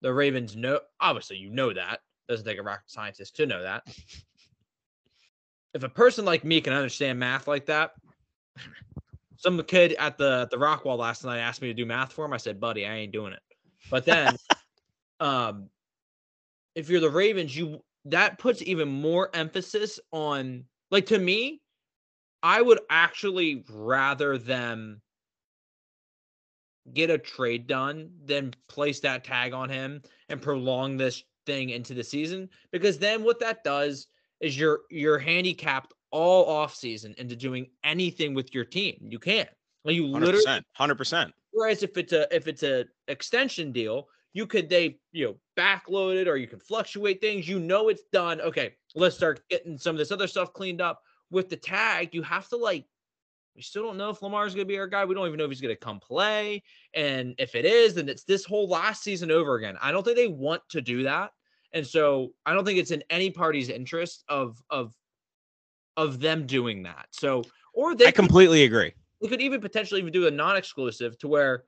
the 0.00 0.12
Ravens 0.12 0.56
know. 0.56 0.80
Obviously, 1.00 1.36
you 1.38 1.50
know 1.50 1.72
that 1.72 2.00
doesn't 2.28 2.46
take 2.46 2.58
a 2.58 2.62
rocket 2.62 2.90
scientist 2.90 3.36
to 3.36 3.46
know 3.46 3.62
that. 3.62 3.82
If 5.74 5.82
a 5.82 5.88
person 5.88 6.24
like 6.24 6.44
me 6.44 6.60
can 6.60 6.72
understand 6.72 7.18
math 7.18 7.48
like 7.48 7.66
that, 7.66 7.92
some 9.36 9.62
kid 9.64 9.94
at 9.94 10.16
the 10.18 10.40
at 10.42 10.50
the 10.50 10.58
rock 10.58 10.84
wall 10.84 10.96
last 10.96 11.24
night 11.24 11.38
asked 11.40 11.60
me 11.62 11.68
to 11.68 11.74
do 11.74 11.84
math 11.86 12.12
for 12.12 12.24
him. 12.24 12.32
I 12.32 12.36
said, 12.38 12.60
"Buddy, 12.60 12.86
I 12.86 12.94
ain't 12.94 13.12
doing 13.12 13.32
it." 13.32 13.42
But 13.90 14.04
then, 14.04 14.36
um, 15.20 15.68
if 16.74 16.88
you're 16.88 17.00
the 17.00 17.10
Ravens, 17.10 17.56
you 17.56 17.82
that 18.06 18.38
puts 18.38 18.62
even 18.62 18.88
more 18.88 19.30
emphasis 19.34 19.98
on 20.12 20.64
like 20.90 21.06
to 21.06 21.18
me, 21.18 21.60
I 22.42 22.60
would 22.60 22.80
actually 22.90 23.64
rather 23.70 24.38
them 24.38 25.00
get 26.92 27.10
a 27.10 27.18
trade 27.18 27.66
done 27.66 28.10
than 28.24 28.54
place 28.68 29.00
that 29.00 29.24
tag 29.24 29.54
on 29.54 29.70
him 29.70 30.02
and 30.28 30.42
prolong 30.42 30.96
this 30.96 31.22
thing 31.46 31.70
into 31.70 31.94
the 31.94 32.04
season 32.04 32.48
because 32.72 32.98
then 32.98 33.22
what 33.22 33.40
that 33.40 33.64
does 33.64 34.06
is 34.40 34.58
you're 34.58 34.80
you're 34.90 35.18
handicapped 35.18 35.94
all 36.10 36.48
off 36.48 36.74
season 36.74 37.14
into 37.18 37.34
doing 37.34 37.66
anything 37.82 38.34
with 38.34 38.54
your 38.54 38.64
team. 38.64 38.96
You 39.00 39.18
can't. 39.18 39.48
Like 39.84 39.96
you 39.96 40.06
literally 40.06 40.44
100%. 40.44 40.62
100%. 40.78 41.30
Whereas 41.52 41.82
if 41.82 41.96
it's 41.96 42.12
a 42.12 42.34
if 42.34 42.46
it's 42.48 42.62
a 42.62 42.84
extension 43.08 43.72
deal, 43.72 44.08
you 44.34 44.46
could 44.46 44.68
they 44.68 44.98
you 45.12 45.26
know 45.26 45.36
backload 45.56 46.20
it 46.20 46.28
or 46.28 46.36
you 46.36 46.46
can 46.46 46.58
fluctuate 46.60 47.20
things. 47.22 47.48
You 47.48 47.58
know 47.58 47.88
it's 47.88 48.02
done. 48.12 48.40
Okay, 48.42 48.74
let's 48.94 49.16
start 49.16 49.40
getting 49.48 49.78
some 49.78 49.94
of 49.94 49.98
this 49.98 50.12
other 50.12 50.26
stuff 50.26 50.52
cleaned 50.52 50.82
up. 50.82 51.00
With 51.30 51.48
the 51.48 51.56
tag, 51.56 52.14
you 52.14 52.22
have 52.22 52.48
to 52.50 52.56
like. 52.56 52.84
We 53.56 53.62
still 53.62 53.84
don't 53.84 53.96
know 53.96 54.10
if 54.10 54.20
Lamar's 54.20 54.52
going 54.54 54.66
to 54.66 54.72
be 54.72 54.78
our 54.78 54.88
guy. 54.88 55.04
We 55.04 55.14
don't 55.14 55.26
even 55.26 55.38
know 55.38 55.44
if 55.44 55.50
he's 55.50 55.60
going 55.60 55.74
to 55.74 55.80
come 55.80 56.00
play. 56.00 56.62
And 56.92 57.36
if 57.38 57.54
it 57.54 57.64
is, 57.64 57.94
then 57.94 58.08
it's 58.08 58.24
this 58.24 58.44
whole 58.44 58.68
last 58.68 59.02
season 59.04 59.30
over 59.30 59.54
again. 59.54 59.78
I 59.80 59.92
don't 59.92 60.02
think 60.02 60.16
they 60.16 60.26
want 60.26 60.62
to 60.70 60.80
do 60.80 61.04
that. 61.04 61.30
And 61.72 61.86
so 61.86 62.32
I 62.46 62.52
don't 62.52 62.64
think 62.64 62.78
it's 62.80 62.90
in 62.90 63.02
any 63.10 63.30
party's 63.30 63.68
interest 63.68 64.24
of 64.28 64.60
of 64.70 64.94
of 65.96 66.18
them 66.20 66.46
doing 66.46 66.82
that. 66.82 67.06
So 67.10 67.44
or 67.72 67.94
they 67.94 68.06
I 68.06 68.10
could 68.10 68.16
completely 68.16 68.64
agree. 68.64 68.92
we 69.20 69.28
could 69.28 69.40
even 69.40 69.60
potentially 69.60 70.00
even 70.00 70.12
do 70.12 70.26
a 70.26 70.30
non-exclusive 70.30 71.16
to 71.18 71.28
where 71.28 71.64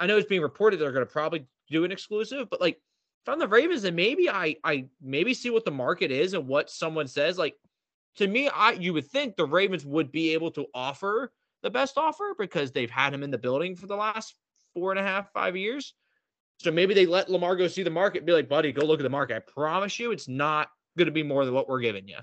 I 0.00 0.06
know 0.06 0.16
it's 0.18 0.28
being 0.28 0.42
reported 0.42 0.78
they're 0.80 0.92
going 0.92 1.06
to 1.06 1.10
probably 1.10 1.46
do 1.72 1.84
an 1.84 1.92
exclusive, 1.92 2.48
but 2.50 2.60
like 2.60 2.76
if 3.24 3.28
I'm 3.28 3.38
the 3.38 3.48
Ravens, 3.48 3.82
then 3.82 3.94
maybe 3.94 4.28
I 4.28 4.56
I 4.64 4.86
maybe 5.00 5.34
see 5.34 5.50
what 5.50 5.64
the 5.64 5.70
market 5.70 6.10
is 6.10 6.34
and 6.34 6.48
what 6.48 6.70
someone 6.70 7.06
says. 7.06 7.38
Like 7.38 7.56
to 8.16 8.26
me, 8.26 8.48
I 8.48 8.72
you 8.72 8.92
would 8.94 9.06
think 9.06 9.36
the 9.36 9.46
Ravens 9.46 9.84
would 9.84 10.12
be 10.12 10.34
able 10.34 10.50
to 10.52 10.66
offer 10.74 11.32
the 11.62 11.70
best 11.70 11.96
offer 11.96 12.34
because 12.38 12.72
they've 12.72 12.90
had 12.90 13.14
him 13.14 13.22
in 13.22 13.30
the 13.30 13.38
building 13.38 13.76
for 13.76 13.86
the 13.86 13.96
last 13.96 14.34
four 14.74 14.90
and 14.90 14.98
a 14.98 15.02
half, 15.02 15.32
five 15.32 15.56
years. 15.56 15.94
So 16.58 16.70
maybe 16.70 16.94
they 16.94 17.06
let 17.06 17.30
Lamar 17.30 17.56
go 17.56 17.66
see 17.68 17.82
the 17.82 17.90
market, 17.90 18.24
be 18.24 18.32
like, 18.32 18.48
buddy, 18.48 18.72
go 18.72 18.84
look 18.84 19.00
at 19.00 19.02
the 19.02 19.10
market. 19.10 19.36
I 19.36 19.52
promise 19.52 19.98
you, 19.98 20.12
it's 20.12 20.28
not 20.28 20.68
going 20.96 21.06
to 21.06 21.12
be 21.12 21.22
more 21.22 21.44
than 21.44 21.54
what 21.54 21.68
we're 21.68 21.80
giving 21.80 22.06
you. 22.06 22.18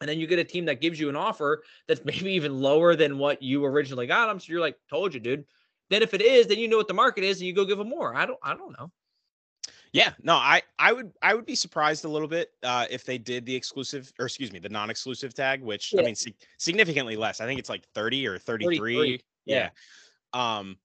And 0.00 0.08
then 0.08 0.18
you 0.18 0.26
get 0.26 0.38
a 0.38 0.44
team 0.44 0.64
that 0.66 0.80
gives 0.80 0.98
you 0.98 1.08
an 1.08 1.16
offer 1.16 1.62
that's 1.86 2.04
maybe 2.04 2.32
even 2.32 2.60
lower 2.60 2.96
than 2.96 3.18
what 3.18 3.42
you 3.42 3.64
originally 3.64 4.06
got 4.06 4.26
them. 4.26 4.40
So 4.40 4.52
you're 4.52 4.60
like, 4.60 4.76
told 4.88 5.14
you, 5.14 5.20
dude. 5.20 5.44
Then 5.90 6.02
if 6.02 6.14
it 6.14 6.22
is, 6.22 6.46
then 6.46 6.58
you 6.58 6.68
know 6.68 6.76
what 6.76 6.88
the 6.88 6.94
market 6.94 7.24
is, 7.24 7.38
and 7.38 7.46
you 7.46 7.52
go 7.52 7.64
give 7.64 7.78
them 7.78 7.88
more. 7.88 8.14
I 8.14 8.24
don't. 8.24 8.38
I 8.42 8.54
don't 8.54 8.72
know. 8.78 8.90
Yeah, 9.92 10.12
no, 10.22 10.34
I 10.34 10.62
I 10.78 10.92
would 10.92 11.12
I 11.20 11.34
would 11.34 11.44
be 11.46 11.56
surprised 11.56 12.04
a 12.04 12.08
little 12.08 12.28
bit 12.28 12.50
uh, 12.62 12.86
if 12.88 13.04
they 13.04 13.18
did 13.18 13.44
the 13.44 13.54
exclusive 13.54 14.12
or 14.20 14.26
excuse 14.26 14.52
me 14.52 14.60
the 14.60 14.68
non-exclusive 14.68 15.34
tag, 15.34 15.62
which 15.62 15.92
I 15.98 16.02
mean 16.02 16.14
sig- 16.14 16.36
significantly 16.58 17.16
less. 17.16 17.40
I 17.40 17.46
think 17.46 17.58
it's 17.58 17.68
like 17.68 17.84
thirty 17.92 18.24
or 18.26 18.38
thirty-three. 18.38 18.96
33, 18.96 19.20
Yeah. 19.46 19.70
yeah. 20.34 20.58
Um, 20.58 20.78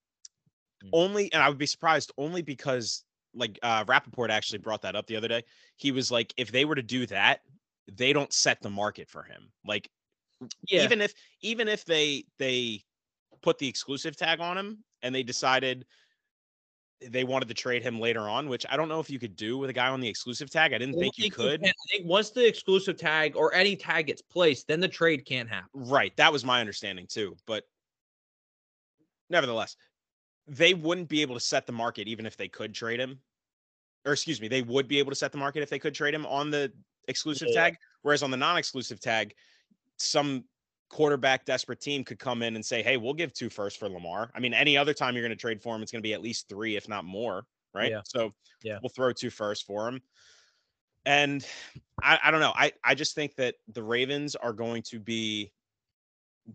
Mm. 0.83 0.89
only 0.91 1.33
and 1.33 1.41
I 1.41 1.47
would 1.47 1.57
be 1.57 1.65
surprised 1.65 2.11
only 2.17 2.41
because 2.41 3.03
like 3.33 3.57
uh 3.63 3.85
Rapoport 3.87 4.29
actually 4.29 4.59
brought 4.59 4.81
that 4.81 4.95
up 4.95 5.07
the 5.07 5.15
other 5.15 5.27
day. 5.29 5.43
He 5.77 5.91
was 5.91 6.11
like, 6.11 6.33
if 6.35 6.51
they 6.51 6.65
were 6.65 6.75
to 6.75 6.83
do 6.83 7.05
that, 7.07 7.41
they 7.91 8.11
don't 8.11 8.33
set 8.33 8.61
the 8.61 8.69
market 8.69 9.09
for 9.09 9.23
him. 9.23 9.51
Like 9.65 9.89
Yeah. 10.67 10.83
even 10.83 10.99
if 11.01 11.13
even 11.41 11.67
if 11.69 11.85
they 11.85 12.25
they 12.39 12.83
put 13.41 13.57
the 13.57 13.67
exclusive 13.67 14.15
tag 14.15 14.39
on 14.39 14.57
him 14.57 14.83
and 15.01 15.13
they 15.13 15.23
decided 15.23 15.85
they 17.01 17.23
wanted 17.23 17.47
to 17.47 17.53
trade 17.53 17.83
him 17.83 17.99
later 17.99 18.21
on, 18.21 18.47
which 18.47 18.65
I 18.69 18.77
don't 18.77 18.87
know 18.87 18.99
if 18.99 19.09
you 19.09 19.19
could 19.19 19.35
do 19.35 19.57
with 19.57 19.69
a 19.69 19.73
guy 19.73 19.89
on 19.89 19.99
the 19.99 20.07
exclusive 20.07 20.49
tag. 20.49 20.73
I 20.73 20.77
didn't 20.77 20.95
I 20.95 20.99
think 20.99 21.17
you 21.17 21.29
could. 21.29 21.63
I 21.63 21.73
think 21.91 22.05
once 22.05 22.31
the 22.31 22.47
exclusive 22.47 22.97
tag 22.97 23.35
or 23.35 23.53
any 23.53 23.75
tag 23.75 24.07
gets 24.07 24.21
placed, 24.21 24.67
then 24.67 24.79
the 24.79 24.87
trade 24.87 25.25
can't 25.25 25.49
happen. 25.49 25.69
Right, 25.73 26.15
that 26.17 26.31
was 26.31 26.45
my 26.45 26.61
understanding 26.61 27.05
too. 27.07 27.35
But 27.45 27.65
nevertheless, 29.29 29.75
they 30.47 30.73
wouldn't 30.73 31.09
be 31.09 31.21
able 31.21 31.35
to 31.35 31.41
set 31.41 31.65
the 31.65 31.73
market 31.73 32.07
even 32.07 32.25
if 32.25 32.37
they 32.37 32.47
could 32.47 32.73
trade 32.73 32.99
him. 32.99 33.19
Or 34.05 34.13
excuse 34.13 34.39
me, 34.39 34.47
they 34.47 34.61
would 34.61 34.87
be 34.87 34.99
able 34.99 35.11
to 35.11 35.15
set 35.15 35.31
the 35.31 35.37
market 35.37 35.63
if 35.63 35.69
they 35.69 35.79
could 35.79 35.95
trade 35.95 36.13
him 36.13 36.25
on 36.27 36.49
the 36.49 36.71
exclusive 37.07 37.49
Yeah. 37.51 37.63
tag. 37.63 37.77
Whereas 38.03 38.23
on 38.23 38.31
the 38.31 38.37
non-exclusive 38.37 38.99
tag, 38.99 39.33
some 39.97 40.45
quarterback 40.89 41.45
desperate 41.45 41.81
team 41.81 42.03
could 42.03 42.19
come 42.19 42.41
in 42.41 42.55
and 42.55 42.65
say, 42.65 42.83
"Hey, 42.83 42.97
we'll 42.97 43.13
give 43.13 43.33
two 43.33 43.49
first 43.49 43.77
for 43.77 43.89
Lamar." 43.89 44.31
I 44.35 44.39
mean, 44.39 44.53
any 44.53 44.77
other 44.77 44.93
time 44.93 45.15
you're 45.15 45.23
going 45.23 45.29
to 45.29 45.35
trade 45.35 45.61
for 45.61 45.75
him, 45.75 45.81
it's 45.81 45.91
going 45.91 46.01
to 46.01 46.07
be 46.07 46.13
at 46.13 46.21
least 46.21 46.47
three, 46.49 46.75
if 46.75 46.87
not 46.87 47.05
more, 47.05 47.45
right? 47.73 47.91
Yeah. 47.91 48.01
So 48.05 48.33
Yeah. 48.63 48.79
we'll 48.81 48.89
throw 48.89 49.11
two 49.11 49.29
first 49.29 49.65
for 49.65 49.87
him. 49.87 50.01
And 51.05 51.45
I, 52.01 52.19
I 52.23 52.31
don't 52.31 52.39
know. 52.39 52.53
I, 52.55 52.71
I 52.83 52.95
just 52.95 53.13
think 53.13 53.35
that 53.35 53.55
the 53.67 53.83
Ravens 53.83 54.35
are 54.35 54.53
going 54.53 54.81
to 54.83 54.99
be 54.99 55.51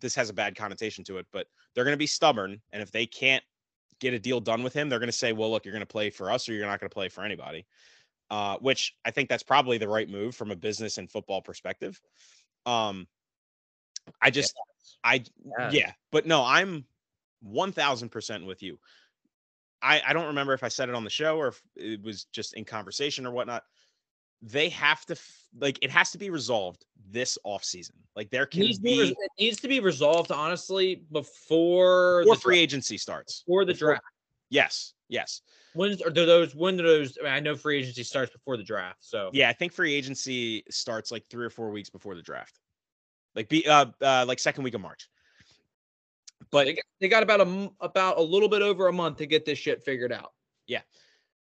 this 0.00 0.14
has 0.14 0.30
a 0.30 0.32
bad 0.32 0.56
connotation 0.56 1.04
to 1.04 1.18
it, 1.18 1.26
but 1.32 1.46
they're 1.74 1.84
going 1.84 1.94
to 1.94 1.98
be 1.98 2.06
stubborn. 2.06 2.60
And 2.72 2.82
if 2.82 2.92
they 2.92 3.06
can't 3.06 3.42
get 4.00 4.14
a 4.14 4.18
deal 4.18 4.40
done 4.40 4.62
with 4.62 4.72
him, 4.72 4.88
they're 4.88 4.98
going 4.98 5.08
to 5.08 5.12
say, 5.12 5.32
well, 5.32 5.50
look, 5.50 5.64
you're 5.64 5.72
going 5.72 5.80
to 5.80 5.86
play 5.86 6.10
for 6.10 6.30
us 6.30 6.48
or 6.48 6.52
you're 6.52 6.66
not 6.66 6.80
going 6.80 6.88
to 6.88 6.94
play 6.94 7.08
for 7.08 7.24
anybody. 7.24 7.66
Uh, 8.30 8.56
which 8.58 8.94
I 9.04 9.10
think 9.10 9.28
that's 9.28 9.42
probably 9.42 9.78
the 9.78 9.88
right 9.88 10.08
move 10.08 10.36
from 10.36 10.52
a 10.52 10.56
business 10.56 10.98
and 10.98 11.10
football 11.10 11.42
perspective. 11.42 12.00
Um, 12.64 13.08
I 14.20 14.30
just, 14.30 14.54
I, 15.04 15.22
Yeah. 15.58 15.70
yeah, 15.72 15.92
but 16.10 16.26
no, 16.26 16.44
I'm 16.44 16.84
1000% 17.46 18.46
with 18.46 18.62
you. 18.62 18.78
I, 19.82 20.02
I 20.06 20.12
don't 20.12 20.26
remember 20.26 20.52
if 20.52 20.62
I 20.62 20.68
said 20.68 20.88
it 20.88 20.94
on 20.94 21.04
the 21.04 21.10
show 21.10 21.38
or 21.38 21.48
if 21.48 21.62
it 21.76 22.02
was 22.02 22.24
just 22.24 22.54
in 22.54 22.64
conversation 22.64 23.26
or 23.26 23.30
whatnot. 23.30 23.64
They 24.42 24.70
have 24.70 25.04
to 25.06 25.16
like 25.58 25.78
it 25.82 25.90
has 25.90 26.10
to 26.12 26.18
be 26.18 26.30
resolved 26.30 26.86
this 27.10 27.36
off 27.44 27.62
season. 27.62 27.96
Like 28.16 28.30
there 28.30 28.46
can 28.46 28.60
needs, 28.60 28.78
be, 28.78 28.96
be 29.04 29.08
it 29.10 29.30
needs 29.38 29.60
to 29.60 29.68
be 29.68 29.80
resolved 29.80 30.32
honestly 30.32 31.02
before 31.12 32.22
before 32.22 32.34
the 32.34 32.40
free 32.40 32.54
dra- 32.56 32.62
agency 32.62 32.96
starts. 32.96 33.42
before 33.42 33.64
the 33.66 33.74
before- 33.74 33.88
draft. 33.90 34.04
Yes, 34.48 34.94
yes. 35.08 35.42
When's 35.74 36.00
are 36.02 36.10
those? 36.10 36.54
When 36.54 36.76
do 36.76 36.82
those? 36.82 37.16
I, 37.20 37.24
mean, 37.24 37.32
I 37.34 37.40
know 37.40 37.54
free 37.54 37.78
agency 37.80 38.02
starts 38.02 38.32
before 38.32 38.56
the 38.56 38.64
draft, 38.64 38.98
so 39.00 39.30
Yeah, 39.32 39.48
I 39.50 39.52
think 39.52 39.72
free 39.72 39.94
agency 39.94 40.64
starts 40.70 41.12
like 41.12 41.26
three 41.28 41.44
or 41.44 41.50
four 41.50 41.70
weeks 41.70 41.90
before 41.90 42.14
the 42.14 42.22
draft. 42.22 42.58
Like 43.34 43.48
be 43.48 43.66
uh, 43.66 43.86
uh 44.00 44.24
like 44.26 44.38
second 44.38 44.64
week 44.64 44.74
of 44.74 44.80
March. 44.80 45.08
But 46.50 46.64
they 46.64 46.72
got, 46.74 46.84
they 47.00 47.08
got 47.08 47.22
about 47.22 47.40
a 47.40 47.70
about 47.80 48.18
a 48.18 48.22
little 48.22 48.48
bit 48.48 48.62
over 48.62 48.88
a 48.88 48.92
month 48.92 49.18
to 49.18 49.26
get 49.26 49.44
this 49.44 49.58
shit 49.58 49.82
figured 49.82 50.12
out. 50.12 50.32
Yeah. 50.66 50.80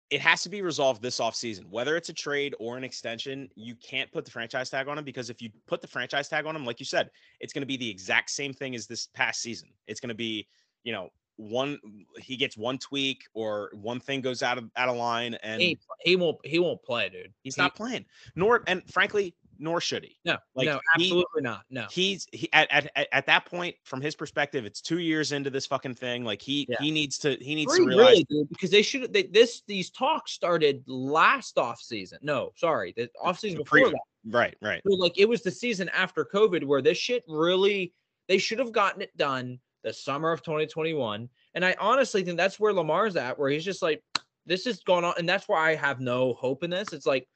It 0.09 0.21
has 0.21 0.43
to 0.45 0.49
be 0.49 0.63
resolved 0.63 1.03
this 1.03 1.19
offseason. 1.19 1.69
Whether 1.69 1.97
it's 1.97 2.09
a 2.09 2.13
trade 2.13 2.55
or 2.61 2.77
an 2.77 2.85
extension, 2.85 3.49
you 3.57 3.75
can't 3.75 4.11
put 4.13 4.25
the 4.25 4.31
franchise 4.31 4.71
tag 4.71 4.87
on 4.87 4.99
him 4.99 5.05
because 5.05 5.31
if 5.31 5.43
you 5.43 5.51
put 5.67 5.81
the 5.81 5.89
franchise 5.89 6.29
tag 6.29 6.47
on 6.47 6.55
him, 6.55 6.65
like 6.65 6.79
you 6.79 6.87
said, 6.87 7.11
it's 7.41 7.53
going 7.53 7.63
to 7.63 7.67
be 7.67 7.77
the 7.77 7.91
exact 7.91 8.31
same 8.31 8.53
thing 8.53 8.77
as 8.77 8.87
this 8.87 9.09
past 9.15 9.43
season. 9.43 9.69
It's 9.89 9.99
going 9.99 10.11
to 10.11 10.15
be, 10.15 10.47
you 10.85 10.93
know, 10.93 11.11
one 11.37 11.79
he 12.19 12.37
gets 12.37 12.57
one 12.57 12.79
tweak 12.79 13.25
or 13.35 13.71
one 13.75 14.01
thing 14.01 14.21
goes 14.21 14.43
out 14.43 14.59
of 14.59 14.71
out 14.77 14.89
of 14.89 14.97
line 14.97 15.35
and 15.43 15.61
He, 15.61 15.79
he 16.01 16.17
won't 16.17 16.39
he 16.45 16.59
won't 16.59 16.83
play, 16.83 17.09
dude. 17.09 17.33
he's 17.43 17.57
He- 17.57 17.63
not 17.63 17.75
playing. 17.75 18.07
Nor 18.37 18.63
and 18.67 18.83
frankly, 18.91 19.35
nor 19.59 19.81
should 19.81 20.05
he. 20.05 20.17
No, 20.25 20.37
like, 20.55 20.67
no, 20.67 20.81
he- 20.97 21.05
absolutely 21.07 21.43
not. 21.43 21.63
No. 21.71 21.87
He's 21.91 22.27
he 22.33 22.49
at, 22.53 22.71
at 22.71 22.91
at- 22.97 23.09
at 23.13 23.27
that 23.27 23.47
point, 23.47 23.77
from 23.85 24.01
his 24.01 24.15
perspective, 24.15 24.65
it's 24.65 24.81
two 24.81 24.99
years 24.99 25.33
into 25.33 25.51
this 25.51 25.67
fucking 25.67 25.95
thing. 25.95 26.25
Like 26.25 26.41
he 26.43 26.67
Yeah. 26.69 26.77
he 26.81 26.91
needs 26.91 27.19
to 27.19 27.37
he 27.41 27.55
needs 27.55 27.75
Three, 27.75 27.85
to 27.85 27.89
realize 27.89 28.09
really, 28.11 28.27
dude, 28.31 28.49
because 28.49 28.71
they 28.71 28.83
should 28.83 29.13
they, 29.13 29.25
this 29.25 29.63
these 29.67 29.91
talks 29.91 30.33
started 30.33 30.83
last 30.87 31.59
off 31.59 31.81
season. 31.81 32.19
No, 32.23 32.53
sorry, 32.57 32.93
the 32.97 33.09
off 33.23 33.39
season 33.39 33.59
before 33.59 33.81
pre- 33.81 33.91
that. 33.91 34.01
right, 34.27 34.57
right. 34.63 34.83
So, 34.87 34.95
like 34.97 35.19
it 35.19 35.29
was 35.29 35.43
the 35.43 35.51
season 35.51 35.89
after 35.91 36.25
COVID 36.25 36.65
where 36.65 36.83
this 36.83 36.99
shit 36.99 37.25
really 37.29 37.93
they 38.29 38.39
should 38.39 38.59
have 38.59 38.73
gotten 38.73 39.03
it 39.03 39.17
done 39.17 39.61
the 39.85 39.93
summer 39.93 40.33
of 40.33 40.43
2021. 40.43 41.29
And 41.55 41.65
I 41.65 41.77
honestly 41.79 42.25
think 42.25 42.37
that's 42.37 42.59
where 42.59 42.73
Lamar's 42.73 43.15
at, 43.15 43.39
where 43.39 43.49
he's 43.49 43.65
just 43.65 43.83
like, 43.83 44.03
this 44.45 44.67
is 44.67 44.81
going 44.81 45.05
on, 45.05 45.15
and 45.17 45.29
that's 45.29 45.47
why 45.49 45.71
I 45.71 45.75
have 45.77 46.01
no 46.01 46.35
hope 46.35 46.65
in 46.65 46.71
this. 46.71 46.93
It's 46.93 47.07
like, 47.07 47.29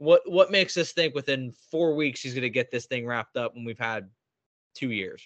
what 0.00 0.22
what 0.24 0.50
makes 0.50 0.78
us 0.78 0.92
think 0.92 1.14
within 1.14 1.52
four 1.70 1.94
weeks 1.94 2.22
he's 2.22 2.34
gonna 2.34 2.48
get 2.48 2.70
this 2.70 2.86
thing 2.86 3.06
wrapped 3.06 3.36
up 3.36 3.54
when 3.54 3.64
we've 3.64 3.78
had 3.78 4.08
two 4.74 4.90
years? 4.90 5.22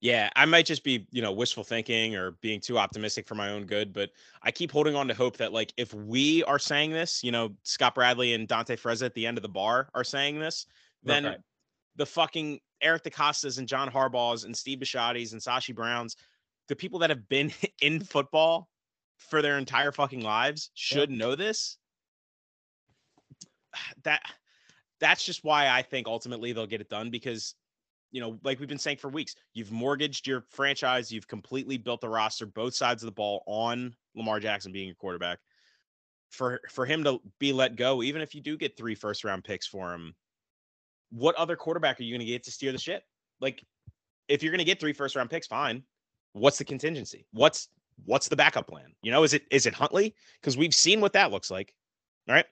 Yeah, 0.00 0.30
I 0.34 0.46
might 0.46 0.66
just 0.66 0.82
be, 0.82 1.06
you 1.12 1.22
know, 1.22 1.30
wishful 1.30 1.62
thinking 1.62 2.16
or 2.16 2.32
being 2.40 2.60
too 2.60 2.76
optimistic 2.76 3.28
for 3.28 3.36
my 3.36 3.50
own 3.50 3.66
good, 3.66 3.92
but 3.92 4.10
I 4.42 4.50
keep 4.50 4.72
holding 4.72 4.96
on 4.96 5.06
to 5.08 5.14
hope 5.14 5.36
that 5.36 5.52
like 5.52 5.72
if 5.76 5.94
we 5.94 6.42
are 6.44 6.58
saying 6.58 6.90
this, 6.90 7.22
you 7.22 7.30
know, 7.30 7.54
Scott 7.62 7.94
Bradley 7.94 8.34
and 8.34 8.48
Dante 8.48 8.76
Freza 8.76 9.04
at 9.04 9.14
the 9.14 9.26
end 9.26 9.38
of 9.38 9.42
the 9.42 9.48
bar 9.48 9.90
are 9.94 10.02
saying 10.02 10.40
this, 10.40 10.66
then 11.04 11.26
Okay. 11.26 11.36
the 11.96 12.06
fucking 12.06 12.60
Eric 12.80 13.04
DeCostas 13.04 13.58
and 13.58 13.68
John 13.68 13.88
Harbaughs 13.90 14.44
and 14.44 14.56
Steve 14.56 14.78
Bisciotti's 14.80 15.34
and 15.34 15.42
Sashi 15.42 15.74
Browns, 15.74 16.16
the 16.66 16.74
people 16.74 16.98
that 16.98 17.10
have 17.10 17.28
been 17.28 17.52
in 17.80 18.00
football 18.00 18.68
for 19.18 19.40
their 19.40 19.56
entire 19.58 19.92
fucking 19.92 20.22
lives 20.22 20.70
should 20.74 21.10
know 21.10 21.36
this. 21.36 21.76
That 24.04 24.22
that's 25.00 25.24
just 25.24 25.44
why 25.44 25.68
I 25.68 25.82
think 25.82 26.06
ultimately 26.06 26.52
they'll 26.52 26.66
get 26.66 26.82
it 26.82 26.90
done 26.90 27.10
because 27.10 27.54
you 28.12 28.20
know, 28.20 28.38
like 28.42 28.58
we've 28.58 28.68
been 28.68 28.78
saying 28.78 28.96
for 28.96 29.08
weeks, 29.08 29.34
you've 29.54 29.70
mortgaged 29.70 30.26
your 30.26 30.44
franchise, 30.50 31.12
you've 31.12 31.28
completely 31.28 31.78
built 31.78 32.00
the 32.00 32.08
roster, 32.08 32.44
both 32.44 32.74
sides 32.74 33.02
of 33.02 33.06
the 33.06 33.12
ball 33.12 33.42
on 33.46 33.94
Lamar 34.14 34.40
Jackson 34.40 34.72
being 34.72 34.86
your 34.86 34.96
quarterback. 34.96 35.38
For 36.30 36.60
for 36.70 36.86
him 36.86 37.04
to 37.04 37.20
be 37.38 37.52
let 37.52 37.76
go, 37.76 38.02
even 38.02 38.22
if 38.22 38.34
you 38.34 38.40
do 38.40 38.56
get 38.56 38.76
three 38.76 38.94
first 38.94 39.24
round 39.24 39.44
picks 39.44 39.66
for 39.66 39.92
him, 39.92 40.14
what 41.10 41.34
other 41.36 41.56
quarterback 41.56 41.98
are 41.98 42.04
you 42.04 42.12
going 42.12 42.24
to 42.24 42.32
get 42.32 42.44
to 42.44 42.52
steer 42.52 42.72
the 42.72 42.78
ship? 42.78 43.02
Like, 43.40 43.64
if 44.28 44.42
you're 44.42 44.52
going 44.52 44.58
to 44.58 44.64
get 44.64 44.78
three 44.78 44.92
first 44.92 45.16
round 45.16 45.30
picks, 45.30 45.46
fine. 45.46 45.82
What's 46.32 46.58
the 46.58 46.64
contingency? 46.64 47.26
What's 47.32 47.68
what's 48.04 48.28
the 48.28 48.36
backup 48.36 48.68
plan? 48.68 48.92
You 49.02 49.10
know, 49.10 49.24
is 49.24 49.34
it 49.34 49.42
is 49.50 49.66
it 49.66 49.74
Huntley? 49.74 50.14
Because 50.40 50.56
we've 50.56 50.74
seen 50.74 51.00
what 51.00 51.12
that 51.14 51.32
looks 51.32 51.50
like, 51.50 51.74
all 52.28 52.34
right? 52.34 52.46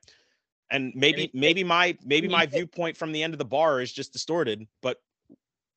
And 0.71 0.93
maybe 0.95 1.31
maybe 1.33 1.65
my 1.65 1.97
maybe 2.05 2.29
my 2.29 2.45
viewpoint 2.47 2.97
from 2.97 3.13
the 3.13 3.23
end 3.23 3.33
of 3.33 3.39
the 3.39 3.45
bar 3.45 3.81
is 3.81 3.93
just 3.93 4.13
distorted, 4.13 4.67
but 4.83 5.01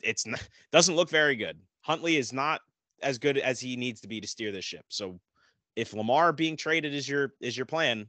it's 0.02 0.26
not, 0.26 0.42
doesn't 0.72 0.96
look 0.96 1.10
very 1.10 1.36
good. 1.36 1.58
Huntley 1.82 2.18
is 2.18 2.34
not 2.34 2.62
as 3.02 3.18
good 3.18 3.38
as 3.38 3.60
he 3.60 3.76
needs 3.76 4.02
to 4.02 4.08
be 4.08 4.22
to 4.22 4.28
steer 4.28 4.52
this 4.52 4.66
ship. 4.66 4.86
So 4.90 5.20
if 5.76 5.94
Lamar 5.94 6.34
being 6.34 6.58
traded 6.58 6.94
is 6.94 7.08
your 7.08 7.34
is 7.40 7.56
your 7.56 7.66
plan, 7.66 8.08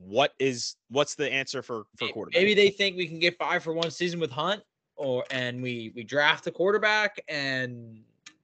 what 0.00 0.34
is 0.38 0.76
what's 0.88 1.14
the 1.14 1.30
answer 1.32 1.62
for 1.62 1.84
for 1.96 2.08
quarterback? 2.08 2.40
Maybe 2.40 2.54
they 2.54 2.70
think 2.70 2.96
we 2.96 3.06
can 3.06 3.18
get 3.18 3.38
five 3.38 3.62
for 3.62 3.72
one 3.72 3.90
season 3.90 4.20
with 4.20 4.30
Hunt, 4.30 4.62
or 4.96 5.24
and 5.30 5.62
we 5.62 5.92
we 5.94 6.02
draft 6.02 6.46
a 6.46 6.50
quarterback 6.50 7.20
and 7.28 8.00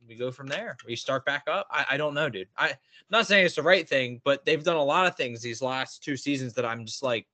we 0.09 0.14
go 0.14 0.31
from 0.31 0.47
there. 0.47 0.77
We 0.87 0.97
start 0.97 1.25
back 1.25 1.44
up. 1.49 1.66
I, 1.71 1.85
I 1.90 1.97
don't 1.97 2.14
know, 2.14 2.29
dude. 2.31 2.49
I, 2.57 2.68
I'm 2.68 2.77
not 3.11 3.27
saying 3.27 3.44
it's 3.44 3.57
the 3.57 3.62
right 3.62 3.87
thing, 3.87 4.21
but 4.25 4.44
they've 4.44 4.64
done 4.64 4.77
a 4.77 4.83
lot 4.83 5.07
of 5.07 5.16
things 5.16 5.42
these 5.42 5.61
last 5.61 6.03
two 6.03 6.16
seasons 6.16 6.55
that 6.55 6.64
I'm 6.64 6.87
just 6.87 7.03
like 7.03 7.27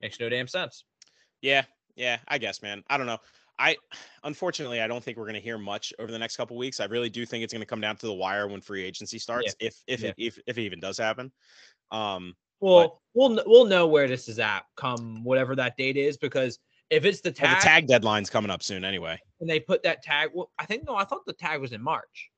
makes 0.00 0.20
no 0.20 0.28
damn 0.28 0.48
sense. 0.48 0.84
Yeah, 1.42 1.64
yeah, 1.94 2.18
I 2.28 2.38
guess, 2.38 2.62
man. 2.62 2.82
I 2.88 2.96
don't 2.96 3.06
know. 3.06 3.18
I 3.58 3.76
unfortunately 4.22 4.82
I 4.82 4.86
don't 4.86 5.02
think 5.02 5.16
we're 5.16 5.24
going 5.24 5.34
to 5.34 5.40
hear 5.40 5.58
much 5.58 5.92
over 5.98 6.12
the 6.12 6.18
next 6.18 6.36
couple 6.36 6.56
weeks. 6.56 6.80
I 6.80 6.84
really 6.84 7.08
do 7.08 7.24
think 7.24 7.42
it's 7.42 7.52
going 7.52 7.62
to 7.62 7.66
come 7.66 7.80
down 7.80 7.96
to 7.96 8.06
the 8.06 8.12
wire 8.12 8.48
when 8.48 8.60
free 8.60 8.84
agency 8.84 9.18
starts, 9.18 9.54
if 9.60 9.80
if 9.86 10.02
Yeah. 10.02 10.08
it, 10.10 10.14
if 10.18 10.38
if 10.46 10.58
it 10.58 10.62
even 10.62 10.80
does 10.80 10.98
happen. 10.98 11.32
Um, 11.90 12.36
Well, 12.60 13.00
we'll 13.14 13.42
we'll 13.46 13.64
know 13.64 13.86
where 13.86 14.08
this 14.08 14.28
is 14.28 14.38
at 14.38 14.64
come 14.76 15.24
whatever 15.24 15.56
that 15.56 15.76
date 15.76 15.96
is 15.96 16.16
because 16.16 16.58
if 16.90 17.04
it's 17.04 17.20
the 17.20 17.34
well, 17.40 17.52
tag, 17.54 17.62
the 17.62 17.64
tag 17.64 17.86
deadline's 17.88 18.30
coming 18.30 18.50
up 18.50 18.62
soon 18.62 18.84
anyway. 18.84 19.18
and 19.40 19.48
they 19.48 19.58
put 19.58 19.82
that 19.82 20.02
tag, 20.02 20.30
well, 20.34 20.50
I 20.58 20.66
think 20.66 20.84
no, 20.86 20.94
I 20.94 21.04
thought 21.04 21.26
the 21.26 21.32
tag 21.32 21.60
was 21.60 21.72
in 21.72 21.82
March. 21.82 22.30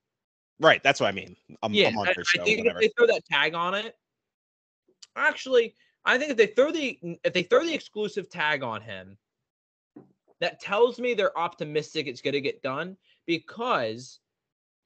Right, 0.60 0.82
that's 0.82 1.00
what 1.00 1.08
I 1.08 1.12
mean. 1.12 1.36
A, 1.62 1.70
yeah, 1.70 1.90
month 1.90 2.08
I, 2.08 2.14
think 2.14 2.66
if 2.66 2.78
they 2.80 2.88
throw 2.88 3.06
that 3.06 3.24
tag 3.30 3.54
on 3.54 3.74
it, 3.74 3.94
actually, 5.14 5.74
I 6.04 6.18
think 6.18 6.30
if 6.30 6.36
they 6.36 6.46
throw 6.46 6.70
the 6.70 6.98
if 7.24 7.32
they 7.32 7.42
throw 7.42 7.64
the 7.64 7.74
exclusive 7.74 8.28
tag 8.28 8.62
on 8.62 8.80
him, 8.80 9.16
that 10.40 10.60
tells 10.60 10.98
me 10.98 11.14
they're 11.14 11.36
optimistic 11.38 12.06
it's 12.06 12.20
going 12.20 12.34
to 12.34 12.40
get 12.40 12.62
done 12.62 12.96
because 13.26 14.20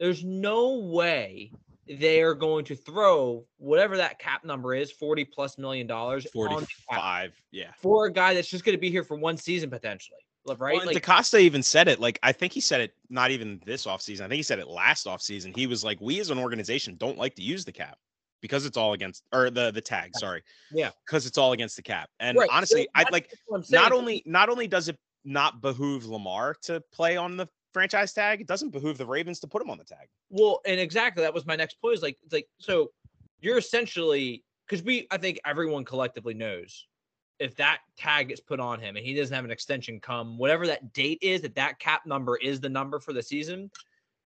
there's 0.00 0.24
no 0.24 0.78
way 0.78 1.52
they 1.88 2.22
are 2.22 2.34
going 2.34 2.64
to 2.64 2.74
throw 2.74 3.44
whatever 3.58 3.96
that 3.96 4.18
cap 4.18 4.44
number 4.44 4.74
is, 4.74 4.90
40 4.90 5.24
plus 5.26 5.58
million 5.58 5.86
dollars 5.86 6.26
on 6.34 6.60
the 6.60 6.66
cap 6.90 7.00
45. 7.00 7.32
Yeah. 7.50 7.70
for 7.80 8.06
a 8.06 8.12
guy 8.12 8.34
that's 8.34 8.48
just 8.48 8.64
going 8.64 8.76
to 8.76 8.80
be 8.80 8.90
here 8.90 9.04
for 9.04 9.16
one 9.16 9.36
season 9.36 9.70
potentially. 9.70 10.18
Right? 10.58 10.76
Well, 10.76 10.86
like, 10.86 10.96
DeCosta 11.00 11.38
even 11.38 11.62
said 11.62 11.86
it. 11.86 12.00
Like, 12.00 12.18
I 12.24 12.32
think 12.32 12.52
he 12.52 12.60
said 12.60 12.80
it 12.80 12.94
not 13.08 13.30
even 13.30 13.60
this 13.64 13.86
offseason. 13.86 14.22
I 14.22 14.28
think 14.28 14.38
he 14.38 14.42
said 14.42 14.58
it 14.58 14.66
last 14.66 15.06
offseason. 15.06 15.56
He 15.56 15.68
was 15.68 15.84
like, 15.84 16.00
We 16.00 16.18
as 16.18 16.30
an 16.30 16.38
organization 16.38 16.96
don't 16.96 17.16
like 17.16 17.36
to 17.36 17.42
use 17.42 17.64
the 17.64 17.70
cap 17.70 17.96
because 18.42 18.66
it's 18.66 18.76
all 18.76 18.92
against 18.92 19.22
or 19.32 19.48
the 19.48 19.70
the 19.70 19.80
tag, 19.80 20.10
sorry. 20.18 20.42
Yeah. 20.70 20.90
Because 21.06 21.24
it's 21.24 21.38
all 21.38 21.52
against 21.52 21.76
the 21.76 21.82
cap. 21.82 22.10
And 22.20 22.36
right, 22.36 22.50
honestly, 22.52 22.86
I 22.94 23.06
like 23.10 23.32
what 23.46 23.58
I'm 23.58 23.64
saying. 23.64 23.82
not 23.82 23.92
only 23.92 24.22
not 24.26 24.50
only 24.50 24.66
does 24.66 24.88
it 24.88 24.98
not 25.24 25.62
behoove 25.62 26.04
Lamar 26.04 26.54
to 26.62 26.82
play 26.92 27.16
on 27.16 27.38
the 27.38 27.48
franchise 27.72 28.12
tag, 28.12 28.42
it 28.42 28.46
doesn't 28.46 28.70
behoove 28.70 28.98
the 28.98 29.06
Ravens 29.06 29.40
to 29.40 29.46
put 29.46 29.62
him 29.62 29.70
on 29.70 29.78
the 29.78 29.84
tag. 29.84 30.08
Well, 30.28 30.60
and 30.66 30.78
exactly 30.78 31.22
that 31.22 31.32
was 31.32 31.46
my 31.46 31.56
next 31.56 31.80
point. 31.80 31.94
Is 31.94 32.02
like, 32.02 32.18
like 32.30 32.48
so 32.58 32.90
you're 33.40 33.56
essentially 33.56 34.44
because 34.66 34.84
we, 34.84 35.06
I 35.10 35.16
think 35.16 35.40
everyone 35.46 35.84
collectively 35.84 36.34
knows 36.34 36.86
if 37.38 37.56
that 37.56 37.78
tag 37.96 38.28
gets 38.28 38.40
put 38.40 38.60
on 38.60 38.78
him 38.78 38.96
and 38.96 39.04
he 39.04 39.14
doesn't 39.14 39.34
have 39.34 39.44
an 39.44 39.50
extension 39.50 39.98
come 40.00 40.38
whatever 40.38 40.66
that 40.66 40.92
date 40.92 41.18
is, 41.22 41.42
that 41.42 41.54
that 41.56 41.78
cap 41.78 42.02
number 42.06 42.36
is 42.36 42.60
the 42.60 42.68
number 42.68 43.00
for 43.00 43.12
the 43.12 43.22
season. 43.22 43.70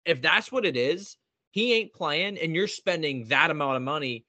If 0.05 0.21
that's 0.21 0.51
what 0.51 0.65
it 0.65 0.77
is, 0.77 1.17
he 1.57 1.73
ain't 1.73 1.91
playing, 1.91 2.37
and 2.37 2.53
you're 2.53 2.67
spending 2.67 3.25
that 3.29 3.49
amount 3.49 3.77
of 3.77 3.81
money 3.81 4.27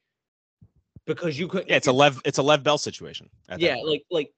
because 1.07 1.39
you 1.39 1.47
couldn't. 1.47 1.69
Yeah, 1.69 1.77
it's 1.77 1.87
a 1.87 1.93
Lev 1.93 2.23
it's 2.25 2.39
a 2.39 2.43
Lev 2.43 2.65
Bell 2.65 2.79
situation. 2.79 3.29
at 3.51 3.61
yeah, 3.61 3.77
like 3.85 4.03
like 4.11 4.33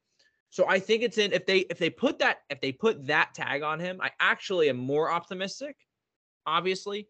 so 0.49 0.69
I 0.69 0.81
think 0.81 1.05
it's 1.05 1.17
in 1.17 1.33
if 1.33 1.47
they 1.47 1.59
if 1.71 1.79
they 1.79 1.89
put 1.89 2.19
that 2.19 2.39
if 2.51 2.61
they 2.61 2.73
put 2.73 3.07
that 3.07 3.33
tag 3.33 3.63
on 3.63 3.79
him, 3.79 4.01
I 4.03 4.11
actually 4.19 4.71
am 4.71 4.77
more 4.77 5.09
optimistic, 5.09 5.77
obviously. 6.47 7.07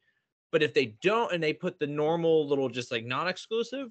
But 0.53 0.63
if 0.63 0.75
they 0.75 0.97
don't 1.01 1.33
and 1.33 1.43
they 1.43 1.55
put 1.55 1.79
the 1.79 1.87
normal 1.87 2.47
little 2.47 2.69
just 2.69 2.93
like 2.93 3.07
non-exclusive, 3.07 3.89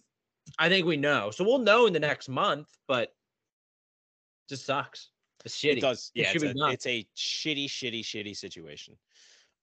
I 0.59 0.69
think 0.69 0.85
we 0.85 0.95
know. 0.95 1.31
So 1.31 1.43
we'll 1.43 1.57
know 1.57 1.87
in 1.87 1.93
the 1.93 1.99
next 1.99 2.29
month, 2.29 2.67
but 2.87 3.15
just 4.47 4.63
sucks. 4.63 5.09
It's 5.43 5.57
shitty. 5.57 5.77
It 5.77 5.81
does. 5.81 6.11
Yeah, 6.13 6.29
should 6.29 6.43
it's 6.43 6.61
a, 6.61 6.67
it's 6.67 6.85
a 6.85 7.07
shitty, 7.17 7.65
shitty, 7.65 8.01
shitty 8.01 8.37
situation. 8.37 8.95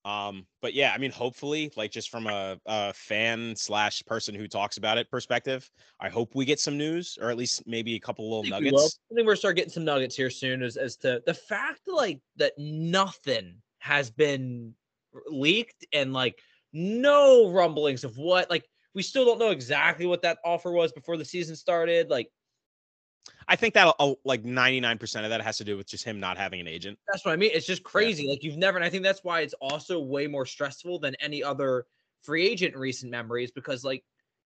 Um, 0.07 0.47
but 0.63 0.73
yeah, 0.73 0.93
I 0.95 0.99
mean, 0.99 1.11
hopefully, 1.11 1.73
like 1.77 1.91
just 1.91 2.11
from 2.11 2.29
a, 2.29 2.57
a 2.65 2.93
fan 2.93 3.57
slash 3.57 4.05
person 4.07 4.37
who 4.37 4.47
talks 4.47 4.77
about 4.77 4.99
it 4.99 5.11
perspective, 5.11 5.69
I 6.01 6.09
hope 6.09 6.37
we 6.37 6.45
get 6.45 6.61
some 6.61 6.79
news 6.79 7.19
or 7.21 7.29
at 7.29 7.37
least 7.37 7.65
maybe 7.67 7.97
a 7.97 7.99
couple 8.01 8.25
little 8.31 8.45
will. 8.45 8.51
nuggets. 8.51 9.01
I 9.11 9.17
think 9.17 9.27
we're 9.27 9.35
start 9.35 9.57
getting 9.57 9.73
some 9.73 9.85
nuggets 9.85 10.15
here 10.15 10.31
soon 10.31 10.63
as, 10.63 10.77
as 10.77 10.97
to 10.99 11.21
the 11.27 11.35
fact 11.35 11.81
like 11.89 12.21
that 12.37 12.53
nothing 12.57 13.57
has 13.81 14.09
been 14.09 14.75
leaked 15.29 15.85
and 15.93 16.13
like 16.13 16.39
no 16.73 17.51
rumblings 17.51 18.05
of 18.05 18.17
what 18.17 18.49
like 18.49 18.65
we 18.95 19.03
still 19.03 19.25
don't 19.25 19.41
know 19.41 19.51
exactly 19.51 20.07
what 20.07 20.23
that 20.23 20.39
offer 20.45 20.71
was 20.71 20.93
before 20.93 21.17
the 21.17 21.25
season 21.25 21.57
started. 21.57 22.11
Like 22.11 22.31
I 23.49 23.57
think 23.57 23.75
that 23.75 23.95
uh, 23.99 24.15
like 24.25 24.43
99% 24.43 25.25
of 25.25 25.31
that 25.31 25.41
has 25.41 25.57
to 25.59 25.65
do 25.65 25.77
with 25.77 25.87
just 25.87 26.05
him 26.05 26.19
not 26.21 26.37
having 26.37 26.61
an 26.61 26.67
agent. 26.69 26.99
that's 27.09 27.25
what 27.25 27.33
I 27.33 27.37
mean. 27.37 27.51
It's 27.55 27.67
just 27.67 27.83
crazy. 27.83 28.29
Like 28.29 28.43
you've 28.43 28.57
never, 28.57 28.77
and 28.79 28.85
I 28.85 28.91
think 28.91 29.03
that's 29.03 29.23
why 29.25 29.41
it's 29.41 29.55
also 29.61 30.01
way 30.01 30.27
more 30.27 30.47
stressful 30.47 30.99
than 30.99 31.15
any 31.21 31.43
other 31.43 31.87
free 32.23 32.47
agent 32.47 32.75
in 32.75 32.81
recent 32.81 33.11
memories 33.13 33.51
because 33.53 33.85
like 33.85 34.05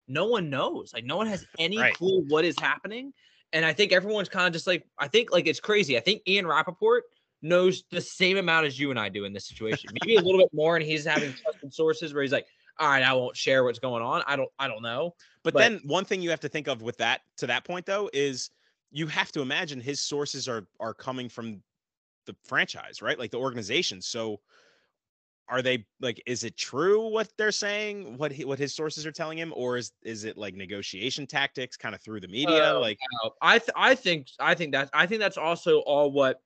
no 0.07 0.25
one 0.25 0.49
knows. 0.49 0.91
Like 0.93 1.05
no 1.05 1.15
one 1.17 1.27
has 1.27 1.45
any 1.57 1.77
Right. 1.77 1.93
clue 1.93 2.25
what 2.27 2.43
is 2.43 2.55
happening. 2.59 3.13
And 3.53 3.65
I 3.65 3.73
think 3.73 3.91
everyone's 3.91 4.29
kind 4.29 4.47
of 4.47 4.53
just 4.53 4.67
like, 4.67 4.85
I 4.99 5.07
think 5.07 5.31
like 5.31 5.47
it's 5.47 5.59
crazy. 5.59 5.97
I 5.97 6.01
think 6.01 6.21
Ian 6.27 6.47
Rapoport 6.47 7.03
knows 7.41 7.83
the 7.91 8.01
same 8.01 8.37
amount 8.37 8.65
as 8.67 8.79
you 8.79 8.91
and 8.91 8.99
I 8.99 9.09
do 9.09 9.25
in 9.25 9.33
this 9.33 9.47
situation. 9.47 9.89
Maybe 10.01 10.15
a 10.15 10.21
little 10.21 10.39
bit 10.39 10.49
more, 10.53 10.75
and 10.77 10.85
he's 10.85 11.05
having 11.05 11.33
trusted 11.33 11.73
sources 11.73 12.13
where 12.13 12.23
he's 12.23 12.31
like, 12.31 12.45
all 12.79 12.87
right, 12.87 13.03
I 13.03 13.13
won't 13.13 13.35
share 13.37 13.63
what's 13.63 13.79
going 13.79 14.01
on. 14.03 14.23
I 14.27 14.35
don't 14.35 14.49
I 14.59 14.67
don't 14.67 14.81
know. 14.81 15.15
But, 15.43 15.53
But- 15.53 15.59
then 15.59 15.81
one 15.85 16.05
thing 16.05 16.21
you 16.21 16.29
have 16.29 16.39
to 16.41 16.49
think 16.49 16.67
of 16.67 16.81
with 16.81 16.97
that 16.97 17.21
to 17.37 17.47
that 17.47 17.63
point 17.63 17.85
though 17.85 18.09
is 18.13 18.49
you 18.91 19.07
have 19.07 19.31
to 19.31 19.41
imagine 19.41 19.79
his 19.79 20.01
sources 20.01 20.47
are 20.47 20.67
are 20.79 20.93
coming 20.93 21.29
from 21.29 21.61
the 22.25 22.35
franchise, 22.43 23.01
right? 23.01 23.17
Like 23.17 23.31
the 23.31 23.39
organization. 23.39 24.01
So 24.01 24.39
are 25.51 25.61
they 25.61 25.85
like 25.99 26.21
is 26.25 26.43
it 26.43 26.55
true 26.55 27.09
what 27.09 27.27
they're 27.37 27.51
saying 27.51 28.17
what 28.17 28.31
he, 28.31 28.45
what 28.45 28.57
his 28.57 28.73
sources 28.73 29.05
are 29.05 29.11
telling 29.11 29.37
him 29.37 29.51
or 29.55 29.75
is 29.75 29.91
is 30.01 30.23
it 30.23 30.37
like 30.37 30.55
negotiation 30.55 31.27
tactics 31.27 31.75
kind 31.75 31.93
of 31.93 32.01
through 32.01 32.21
the 32.21 32.27
media 32.27 32.73
Uh, 32.73 32.79
like 32.79 32.97
I 33.41 33.59
th- 33.59 33.71
I 33.75 33.95
think 33.95 34.27
I 34.39 34.55
think 34.55 34.71
that 34.71 34.89
I 34.93 35.05
think 35.05 35.19
that's 35.19 35.37
also 35.37 35.79
all 35.79 36.11
what 36.11 36.39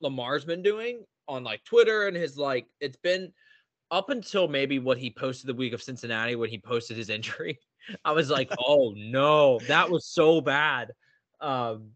Lamar's 0.00 0.44
been 0.44 0.62
doing 0.62 1.04
on 1.26 1.42
like 1.42 1.64
Twitter 1.64 2.06
and 2.06 2.16
his 2.16 2.38
like 2.38 2.66
it's 2.80 2.96
been 2.96 3.32
up 3.90 4.10
until 4.10 4.46
maybe 4.46 4.78
what 4.78 4.98
he 4.98 5.10
posted 5.10 5.48
the 5.48 5.54
week 5.54 5.72
of 5.72 5.82
Cincinnati 5.82 6.36
when 6.36 6.50
he 6.50 6.58
posted 6.58 6.96
his 6.96 7.10
injury. 7.10 7.58
I 8.04 8.12
was 8.12 8.30
like, 8.30 8.50
oh 8.58 8.94
no, 8.96 9.58
that 9.68 9.90
was 9.90 10.06
so 10.06 10.40
bad. 10.40 10.92
Um, 11.40 11.90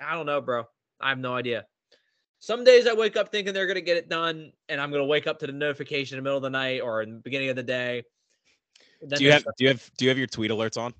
I 0.00 0.14
don't 0.14 0.26
know, 0.26 0.40
bro. 0.40 0.64
I 1.00 1.10
have 1.10 1.18
no 1.18 1.34
idea. 1.34 1.66
Some 2.38 2.64
days 2.64 2.86
I 2.86 2.94
wake 2.94 3.16
up 3.16 3.30
thinking 3.30 3.54
they're 3.54 3.66
gonna 3.66 3.80
get 3.80 3.96
it 3.96 4.08
done, 4.08 4.52
and 4.68 4.80
I'm 4.80 4.90
gonna 4.90 5.04
wake 5.04 5.26
up 5.26 5.38
to 5.40 5.46
the 5.46 5.52
notification 5.52 6.16
in 6.16 6.24
the 6.24 6.28
middle 6.28 6.38
of 6.38 6.42
the 6.42 6.50
night 6.50 6.80
or 6.80 7.02
in 7.02 7.14
the 7.14 7.20
beginning 7.20 7.50
of 7.50 7.56
the 7.56 7.62
day. 7.62 8.02
Then 9.00 9.18
do 9.18 9.24
you 9.24 9.32
have 9.32 9.44
do 9.44 9.64
you 9.64 9.68
have 9.68 9.90
do 9.96 10.04
you 10.04 10.08
have 10.08 10.18
your 10.18 10.26
tweet 10.26 10.50
alerts 10.50 10.76
on 10.76 10.94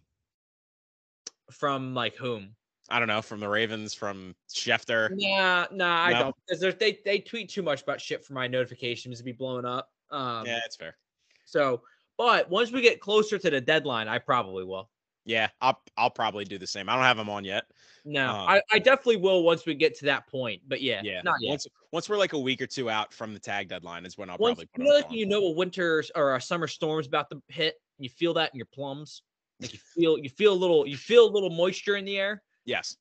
from 1.51 1.95
like 1.95 2.17
whom? 2.17 2.55
i 2.89 2.99
don't 2.99 3.09
know 3.09 3.23
from 3.23 3.41
the 3.41 3.49
ravens 3.49 3.95
from 3.95 4.35
schefter 4.51 5.09
Nah, 5.17 5.67
nah, 5.73 6.05
I 6.05 6.13
don't 6.13 6.37
because 6.47 6.75
they 6.77 6.99
they 7.05 7.21
tweet 7.21 7.49
too 7.49 7.63
much 7.63 7.83
about 7.83 8.01
shit 8.01 8.25
for 8.25 8.35
my 8.35 8.47
notifications 8.47 9.19
to 9.19 9.25
be 9.25 9.33
blowing 9.33 9.65
up. 9.65 9.91
Um, 10.11 10.47
yeah 10.47 10.61
it's 10.67 10.77
fair 10.77 10.97
So, 11.45 11.83
but 12.23 12.49
once 12.51 12.71
we 12.71 12.81
get 12.81 13.01
closer 13.01 13.37
to 13.39 13.51
the 13.51 13.61
deadline, 13.61 14.07
I 14.07 14.19
probably 14.19 14.65
will. 14.65 14.89
yeah 15.25 15.49
i'll 15.61 15.81
i'll 15.97 16.11
probably 16.11 16.45
do 16.45 16.59
the 16.59 16.67
same 16.67 16.89
i 16.89 16.95
don't 16.95 17.05
have 17.05 17.17
them 17.17 17.29
on 17.31 17.45
yet 17.45 17.65
No, 18.05 18.29
Um, 18.31 18.49
I, 18.55 18.63
I 18.73 18.79
definitely 18.81 19.17
will 19.19 19.43
once 19.45 19.65
we 19.67 19.75
get 19.75 19.97
to 20.01 20.05
that 20.07 20.27
point. 20.27 20.61
But 20.67 20.83
yeah, 20.83 21.01
yeah 21.05 21.21
not 21.23 21.37
yet. 21.41 21.51
once 21.51 21.67
once 21.93 22.09
we're 22.09 22.17
like 22.19 22.33
a 22.33 22.39
week 22.49 22.61
or 22.63 22.67
two 22.67 22.89
out 22.91 23.13
from 23.13 23.33
the 23.33 23.39
tag 23.41 23.69
deadline 23.69 24.05
is 24.07 24.17
when 24.19 24.29
i'll 24.31 24.39
Once 24.39 24.57
probably 24.57 24.65
you 24.65 24.71
put 24.75 24.85
know, 24.85 24.93
them 24.93 25.03
like 25.03 25.11
when 25.11 25.19
you 25.19 25.27
know 25.27 25.45
a 25.47 25.51
winter 25.53 26.03
or 26.17 26.35
a 26.37 26.41
summer 26.41 26.67
storm's 26.69 27.07
about 27.07 27.29
to 27.31 27.41
hit, 27.49 27.75
you 27.99 28.09
feel 28.09 28.35
that 28.35 28.51
in 28.53 28.57
your 28.59 28.67
plums. 28.79 29.23
Like 29.61 29.73
you 29.75 29.79
feel 29.95 30.19
you 30.19 30.29
feel 30.31 30.53
a 30.53 30.61
little 30.65 30.87
you 30.87 30.97
feel 30.97 31.25
a 31.29 31.33
little 31.37 31.51
moisture 31.51 31.97
in 31.97 32.05
the 32.05 32.19
air. 32.19 32.43
yes 32.65 32.97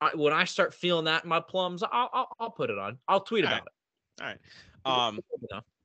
I, 0.00 0.10
when 0.14 0.32
I 0.32 0.44
start 0.44 0.72
feeling 0.74 1.06
that 1.06 1.24
in 1.24 1.30
my 1.30 1.40
plums, 1.40 1.82
I'll 1.82 2.10
I'll, 2.12 2.28
I'll 2.38 2.50
put 2.50 2.70
it 2.70 2.78
on. 2.78 2.98
I'll 3.08 3.20
tweet 3.30 3.44
All 3.44 3.52
about 3.52 3.66
right. 4.20 4.38
all 4.86 4.94
right 4.94 5.08
um 5.08 5.18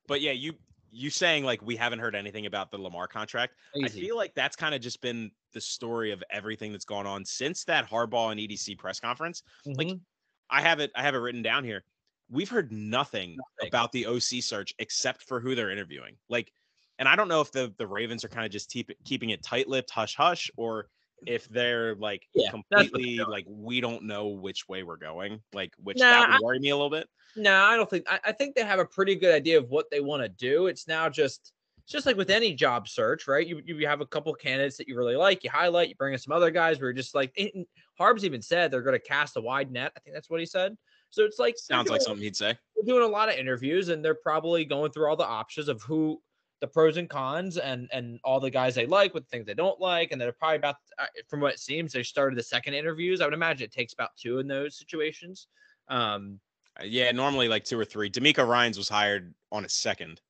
but 0.07 0.21
yeah 0.21 0.31
you 0.33 0.53
you 0.91 1.09
saying 1.09 1.43
like 1.45 1.61
we 1.61 1.75
haven't 1.75 1.99
heard 1.99 2.15
anything 2.15 2.45
about 2.45 2.69
the 2.71 2.77
lamar 2.77 3.07
contract 3.07 3.55
I 3.83 3.87
feel 3.87 4.17
like 4.17 4.33
that's 4.35 4.55
kind 4.55 4.75
of 4.75 4.81
just 4.81 5.01
been 5.01 5.31
the 5.53 5.61
story 5.61 6.11
of 6.11 6.23
everything 6.31 6.71
that's 6.71 6.85
gone 6.85 7.07
on 7.07 7.23
since 7.25 7.63
that 7.65 7.89
Harbaugh 7.89 8.31
and 8.31 8.39
EDC 8.39 8.77
press 8.77 8.99
conference. 8.99 9.43
like, 9.65 9.87
Mhm. 9.87 10.01
I 10.49 10.61
have 10.61 10.79
it 10.79 10.91
I 10.95 11.01
have 11.01 11.15
it 11.15 11.19
written 11.19 11.41
down 11.41 11.63
here. 11.63 11.83
We've 12.29 12.49
heard 12.49 12.71
nothing, 12.71 13.37
Nothing. 13.37 13.67
about 13.69 13.91
the 13.93 14.05
OC 14.05 14.41
search 14.41 14.73
except 14.79 15.23
for 15.23 15.39
who 15.39 15.55
they're 15.55 15.71
interviewing. 15.71 16.17
Like 16.29 16.51
and 16.99 17.07
I 17.09 17.15
don't 17.15 17.27
know 17.29 17.41
if 17.41 17.51
the 17.51 17.73
the 17.77 17.87
Ravens 17.87 18.23
are 18.25 18.29
kind 18.29 18.45
of 18.45 18.51
just 18.51 18.69
keep, 18.69 18.91
keeping 19.05 19.29
it 19.31 19.41
tight-lipped, 19.43 19.89
hush 19.91 20.15
hush 20.15 20.51
or 20.57 20.89
if 21.25 21.47
they're 21.49 21.95
like 21.95 22.27
Yeah, 22.33 22.51
that's 22.51 22.53
what 22.53 22.63
they're 22.69 22.81
completely 22.89 23.17
like 23.23 23.45
we 23.47 23.81
don't 23.81 24.03
know 24.03 24.27
which 24.29 24.67
way 24.67 24.83
we're 24.83 24.97
going, 24.97 25.41
like 25.53 25.73
which 25.81 25.99
Nah, 25.99 26.09
that 26.09 26.29
would 26.29 26.41
worry 26.41 26.59
me 26.59 26.69
a 26.69 26.75
little 26.75 26.89
bit. 26.89 27.07
No, 27.35 27.63
I 27.63 27.75
don't 27.75 27.89
think. 27.89 28.05
I, 28.09 28.19
I 28.25 28.31
think 28.31 28.55
they 28.55 28.63
have 28.63 28.79
a 28.79 28.85
pretty 28.85 29.15
good 29.15 29.33
idea 29.33 29.57
of 29.57 29.69
what 29.69 29.89
they 29.89 30.01
want 30.01 30.21
to 30.23 30.29
do. 30.29 30.67
It's 30.67 30.87
now 30.87 31.07
just, 31.09 31.53
it's 31.83 31.91
just 31.91 32.05
like 32.05 32.17
with 32.17 32.29
any 32.29 32.53
job 32.53 32.89
search, 32.89 33.27
right? 33.27 33.47
You 33.47 33.61
you 33.65 33.87
have 33.87 34.01
a 34.01 34.05
couple 34.05 34.33
candidates 34.33 34.77
that 34.77 34.87
you 34.87 34.97
really 34.97 35.15
like, 35.15 35.43
you 35.43 35.49
highlight, 35.49 35.89
you 35.89 35.95
bring 35.95 36.13
in 36.13 36.19
some 36.19 36.33
other 36.33 36.51
guys 36.51 36.79
where 36.79 36.89
you're 36.89 36.93
just 36.93 37.15
like, 37.15 37.31
eh, 37.37 37.49
and 37.55 37.65
Harb's 37.97 38.25
even 38.25 38.41
said 38.41 38.71
they're 38.71 38.81
going 38.81 38.99
to 38.99 39.07
cast 39.07 39.37
a 39.37 39.41
wide 39.41 39.71
net. 39.71 39.93
I 39.95 39.99
think 40.01 40.13
that's 40.13 40.29
what 40.29 40.39
he 40.39 40.45
said. 40.45 40.75
So 41.09 41.23
it's 41.23 41.39
like 41.39 41.55
Sounds 41.57 41.89
like 41.89 42.01
something 42.01 42.23
he'd 42.23 42.35
say. 42.35 42.57
They're 42.75 42.85
doing 42.85 43.03
a 43.03 43.11
lot 43.11 43.29
of 43.29 43.35
interviews, 43.35 43.89
and 43.89 44.03
they're 44.03 44.15
probably 44.15 44.65
going 44.65 44.91
through 44.91 45.07
all 45.09 45.17
the 45.17 45.25
options 45.25 45.67
of 45.67 45.81
who 45.83 46.21
the 46.61 46.67
pros 46.67 46.97
and 46.97 47.09
cons 47.09 47.57
and 47.57 47.89
and 47.91 48.19
all 48.23 48.39
the 48.39 48.49
guys 48.49 48.75
they 48.75 48.85
like 48.85 49.13
with 49.13 49.27
things 49.27 49.45
they 49.45 49.53
don't 49.53 49.79
like 49.81 50.11
and 50.11 50.21
they're 50.21 50.31
probably 50.31 50.57
about 50.57 50.75
uh, 50.99 51.05
from 51.27 51.41
what 51.41 51.53
it 51.53 51.59
seems 51.59 51.91
they 51.91 52.03
started 52.03 52.37
the 52.37 52.43
second 52.43 52.73
interviews 52.73 53.19
i 53.19 53.25
would 53.25 53.33
imagine 53.33 53.65
it 53.65 53.71
takes 53.71 53.93
about 53.93 54.11
two 54.15 54.39
in 54.39 54.47
those 54.47 54.77
situations 54.77 55.47
um 55.89 56.39
Uh, 56.79 56.85
Yeah, 56.85 57.11
normally 57.11 57.47
like 57.49 57.65
two 57.65 57.77
or 57.77 57.83
three. 57.85 58.09
DeMeco 58.09 58.47
Ryans 58.47 58.77
was 58.77 58.87
hired 58.87 59.33
on 59.51 59.65
a 59.65 59.69
second. 59.69 60.21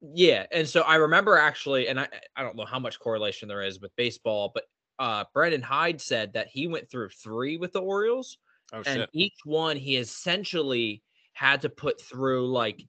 Yeah, 0.00 0.44
and 0.52 0.68
so 0.68 0.82
I 0.82 0.96
remember 0.96 1.38
actually, 1.38 1.88
and 1.88 1.98
I 1.98 2.06
I 2.36 2.42
don't 2.42 2.56
know 2.56 2.66
how 2.66 2.78
much 2.78 2.98
correlation 3.00 3.48
there 3.48 3.62
is 3.62 3.80
with 3.80 3.96
baseball, 3.96 4.50
but 4.52 4.64
uh 4.98 5.24
Brandon 5.32 5.62
Hyde 5.62 6.00
said 6.00 6.32
that 6.34 6.48
he 6.48 6.66
went 6.68 6.90
through 6.90 7.08
three 7.10 7.56
with 7.56 7.72
the 7.72 7.80
Orioles, 7.80 8.38
Oh 8.72 8.82
and 8.84 9.00
shit. 9.00 9.10
each 9.12 9.38
one 9.44 9.76
he 9.76 9.96
essentially 9.96 11.02
had 11.32 11.62
to 11.62 11.68
put 11.70 12.00
through 12.02 12.52
like 12.52 12.82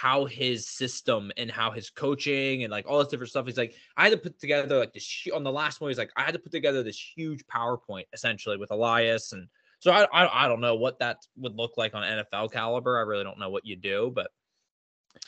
how 0.00 0.26
his 0.26 0.68
system 0.68 1.32
and 1.36 1.50
how 1.50 1.72
his 1.72 1.90
coaching 1.90 2.62
and 2.62 2.70
like 2.70 2.86
all 2.88 2.98
this 3.00 3.08
different 3.08 3.30
stuff. 3.30 3.46
He's 3.46 3.58
like, 3.58 3.74
I 3.96 4.04
had 4.04 4.10
to 4.12 4.16
put 4.18 4.38
together 4.38 4.78
like 4.78 4.92
this 4.92 5.26
on 5.34 5.42
the 5.42 5.50
last 5.50 5.80
one. 5.80 5.90
He's 5.90 5.98
like, 5.98 6.12
I 6.16 6.22
had 6.22 6.34
to 6.34 6.38
put 6.38 6.52
together 6.52 6.84
this 6.84 7.00
huge 7.16 7.44
PowerPoint 7.52 8.04
essentially 8.12 8.56
with 8.56 8.70
Elias, 8.70 9.32
and 9.32 9.48
so 9.80 9.90
I 9.90 10.04
I, 10.12 10.44
I 10.44 10.48
don't 10.48 10.60
know 10.60 10.76
what 10.76 11.00
that 11.00 11.18
would 11.36 11.56
look 11.56 11.76
like 11.76 11.94
on 11.94 12.02
NFL 12.04 12.52
caliber. 12.52 12.96
I 12.96 13.02
really 13.02 13.24
don't 13.24 13.40
know 13.40 13.50
what 13.50 13.66
you 13.66 13.74
do, 13.74 14.12
but 14.14 14.30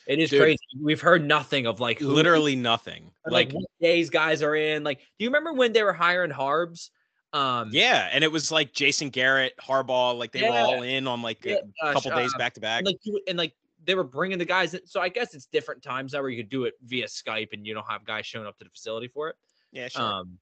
It 0.07 0.21
is 0.21 0.31
Dude. 0.31 0.41
crazy. 0.41 0.59
We've 0.81 1.01
heard 1.01 1.27
nothing 1.27 1.67
of 1.67 1.81
like 1.81 1.99
who, 1.99 2.09
Literally 2.13 2.55
nothing. 2.55 3.11
like, 3.27 3.49
Like, 3.49 3.53
what 3.55 3.71
days 3.81 4.09
guys 4.09 4.41
are 4.41 4.55
in. 4.55 4.85
Like, 4.85 4.99
do 4.99 5.25
you 5.25 5.31
remember 5.31 5.53
when 5.53 5.73
they 5.73 5.83
were 5.83 5.93
hiring 5.93 6.31
Harbs? 6.31 6.93
Um, 7.33 7.71
yeah, 7.73 8.09
and 8.13 8.23
it 8.23 8.31
was 8.31 8.53
like 8.53 8.73
Jason 8.73 9.11
Garrett, 9.11 9.55
Harbaugh, 9.61 10.17
like 10.17 10.31
they 10.33 10.43
were 10.43 10.55
all 10.55 10.83
in 10.83 11.07
on 11.09 11.23
like 11.23 11.45
Yeah, 11.45 11.57
a 11.83 11.87
uh, 11.87 11.93
couple 11.93 12.11
days 12.17 12.33
uh, 12.35 12.39
back 12.39 12.55
to 12.55 12.61
back. 12.61 12.81
and 12.81 12.87
like 12.87 12.99
and 13.29 13.39
like 13.39 13.55
they 13.85 13.95
were 13.95 14.05
bringing 14.05 14.39
the 14.39 14.45
guys. 14.45 14.75
In, 14.75 14.87
so 14.87 15.01
I 15.01 15.09
guess 15.09 15.35
it's 15.35 15.47
different 15.47 15.83
times 15.83 16.13
now 16.13 16.21
where 16.21 16.31
you 16.31 16.43
could 16.43 16.51
do 16.51 16.65
it 16.65 16.75
via 16.83 17.07
Skype 17.07 17.49
and 17.53 17.67
you 17.67 17.75
don't 17.75 17.89
have 17.89 18.05
guys 18.05 18.27
showing 18.27 18.47
up 18.47 18.59
to 18.59 18.65
the 18.65 18.71
facility 18.71 19.09
for 19.09 19.29
it. 19.29 19.37
Yeah, 19.73 19.89
sure. 19.89 20.03
Um, 20.03 20.39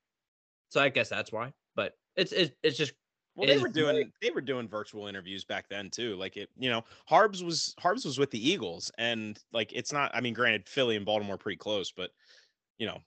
so 0.68 0.80
I 0.80 0.88
guess 0.88 1.08
that's 1.08 1.32
why. 1.32 1.52
But 1.74 1.92
it's 2.16 2.32
it's, 2.32 2.52
it's 2.62 2.76
just 2.76 2.92
Well, 3.36 3.46
they 3.46 3.58
were 3.58 3.68
doing 3.68 4.10
they 4.20 4.30
were 4.30 4.40
doing 4.40 4.68
virtual 4.68 5.06
interviews 5.06 5.44
back 5.44 5.68
then 5.68 5.90
too. 5.90 6.16
Like 6.16 6.36
it, 6.36 6.48
you 6.58 6.68
know, 6.70 6.82
Harbs 7.06 7.44
was 7.44 7.74
Harbs 7.78 8.04
was 8.04 8.18
with 8.18 8.30
the 8.30 8.50
Eagles, 8.50 8.90
and 8.98 9.38
like 9.52 9.72
it's 9.72 9.92
not. 9.92 10.10
I 10.14 10.20
mean, 10.20 10.34
granted, 10.34 10.68
Philly 10.68 10.96
and 10.96 11.06
Baltimore 11.06 11.36
are 11.36 11.38
pretty 11.38 11.56
close, 11.56 11.92
but 11.92 12.10
you 12.78 12.86
know, 12.86 12.98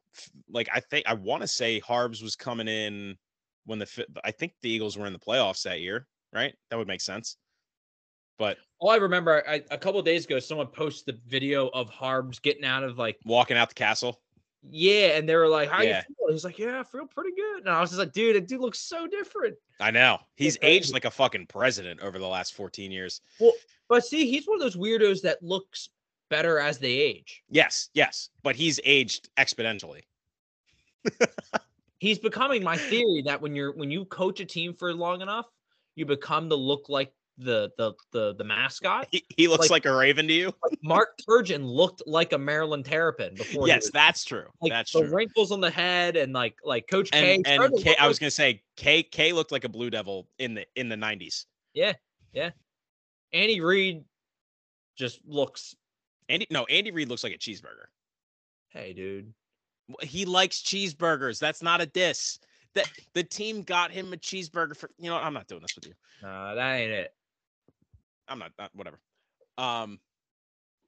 like 0.50 0.70
I 0.74 0.80
think 0.80 1.06
I 1.08 1.14
want 1.14 1.42
to 1.42 1.48
say 1.48 1.80
Harbs 1.80 2.22
was 2.22 2.36
coming 2.36 2.68
in 2.68 3.18
when 3.66 3.80
the 3.80 4.06
I 4.24 4.32
think 4.32 4.54
the 4.62 4.70
Eagles 4.70 4.98
were 4.98 5.06
in 5.06 5.14
the 5.14 5.20
playoffs 5.20 5.64
that 5.64 5.82
year, 5.82 6.08
right? 6.34 6.54
That 6.70 6.78
would 6.78 6.88
make 6.88 7.02
sense. 7.02 7.38
But 8.42 8.58
all 8.80 8.90
I 8.90 8.96
remember. 8.96 9.48
I, 9.48 9.64
a 9.70 9.78
couple 9.78 10.00
of 10.00 10.06
days 10.06 10.26
ago, 10.26 10.40
someone 10.40 10.66
posted 10.66 11.14
the 11.14 11.30
video 11.30 11.68
of 11.76 11.92
Harbs 11.92 12.40
getting 12.40 12.66
out 12.66 12.84
of 12.84 12.98
like 12.98 13.20
walking 13.24 13.56
out 13.56 13.70
the 13.70 13.76
castle, 13.76 14.20
yeah, 14.64 15.16
and 15.16 15.30
they 15.30 15.36
were 15.36 15.48
like, 15.48 15.70
"How 15.70 15.84
Yeah. 15.84 16.04
you 16.10 16.16
feel?" 16.16 16.34
He's 16.34 16.44
like, 16.44 16.58
"Yeah, 16.58 16.80
I 16.80 16.84
feel 16.84 17.06
pretty 17.06 17.36
good." 17.36 17.60
And 17.60 17.70
I 17.70 17.80
was 17.80 17.92
just 17.92 18.00
like, 18.00 18.14
"Dude, 18.14 18.36
the 18.36 18.42
dude 18.42 18.60
looks 18.60 18.80
so 18.80 19.06
different." 19.06 19.58
I 19.80 19.92
know 19.92 20.18
he's 20.34 20.58
aged 20.64 20.92
like 20.92 21.06
a 21.06 21.12
fucking 21.12 21.46
president 21.48 22.00
over 22.02 22.18
the 22.18 22.28
last 22.28 22.56
14 22.56 22.90
years. 22.90 23.22
Well, 23.40 23.54
but 23.88 24.04
see, 24.04 24.28
he's 24.28 24.48
one 24.48 24.56
of 24.56 24.62
those 24.62 24.76
weirdos 24.76 25.22
that 25.22 25.44
looks 25.44 25.90
better 26.32 26.58
as 26.58 26.80
they 26.80 26.94
age. 26.94 27.44
Yes, 27.52 27.90
yes, 27.94 28.32
but 28.42 28.56
he's 28.56 28.80
aged 28.84 29.30
exponentially. 29.38 30.02
He's 32.00 32.18
becoming 32.18 32.64
my 32.64 32.78
theory 32.78 33.22
that 33.28 33.40
when 33.40 33.54
you're 33.54 33.74
when 33.74 33.92
you 33.92 34.06
coach 34.06 34.40
a 34.40 34.46
team 34.46 34.74
for 34.74 34.92
long 34.96 35.22
enough, 35.22 35.46
you 35.94 36.08
become 36.08 36.50
to 36.50 36.56
look 36.56 36.90
like 36.90 37.14
the 37.38 37.72
the 37.78 37.94
the 38.12 38.36
the 38.36 38.44
mascot. 38.44 39.08
He, 39.12 39.24
he 39.36 39.48
looks 39.48 39.70
Like- 39.70 39.86
like, 39.86 39.86
a 39.86 39.96
raven 39.96 40.28
to 40.28 40.34
you. 40.34 40.54
Mark 40.84 41.18
Turgeon 41.28 41.64
looked 41.66 42.04
like 42.06 42.34
a 42.34 42.38
Maryland 42.38 42.86
Terrapin 42.86 43.36
before. 43.36 43.68
Yes, 43.68 43.84
was- 43.84 43.92
that's 43.92 44.24
true. 44.24 44.46
like 44.62 44.72
that's 44.72 44.92
the 44.92 45.02
true. 45.02 45.16
wrinkles 45.16 45.52
on 45.52 45.60
the 45.62 45.72
head 45.72 46.16
and 46.18 46.34
like 46.34 46.56
like 46.64 46.88
Coach 46.90 47.10
K. 47.12 47.36
and 47.36 47.46
started 47.46 47.74
and 47.76 47.84
K, 47.84 47.96
I 47.98 48.08
was 48.08 48.20
gonna 48.20 48.32
say 48.32 48.62
K 48.76 49.02
K 49.04 49.34
looked 49.34 49.52
like 49.52 49.64
a 49.64 49.70
blue 49.70 49.90
devil 49.90 50.28
in 50.40 50.54
the 50.54 50.66
in 50.76 50.90
the 50.90 50.98
nineties. 50.98 51.46
Yeah, 51.74 51.94
yeah. 52.34 52.52
Andy 53.34 53.62
Reid 53.62 54.04
just 54.98 55.20
looks. 55.26 55.76
Andy 56.30 56.46
no 56.52 56.66
Andy 56.66 56.92
Reid 56.92 57.10
looks 57.10 57.24
like 57.24 57.34
a 57.34 57.38
cheeseburger. 57.38 57.88
Hey, 58.70 58.94
dude. 58.94 59.34
He 60.02 60.26
likes 60.26 60.62
cheeseburgers. 60.62 61.40
That's 61.40 61.62
not 61.62 61.82
a 61.82 61.86
diss. 61.86 62.40
That 62.76 62.90
the 63.14 63.24
team 63.24 63.64
got 63.64 63.92
him 63.92 64.14
a 64.14 64.18
cheeseburger 64.18 64.78
for 64.78 64.90
you 64.98 65.10
know 65.10 65.18
I'm 65.18 65.34
not 65.34 65.48
doing 65.48 65.62
this 65.62 65.76
with 65.76 65.88
you. 65.88 65.94
Nah, 66.22 66.56
that 66.56 66.74
ain't 66.76 66.92
it. 66.92 67.14
I'm 68.32 68.40
not, 68.40 68.52
not 68.58 68.72
whatever. 68.74 69.00
Um 69.58 70.00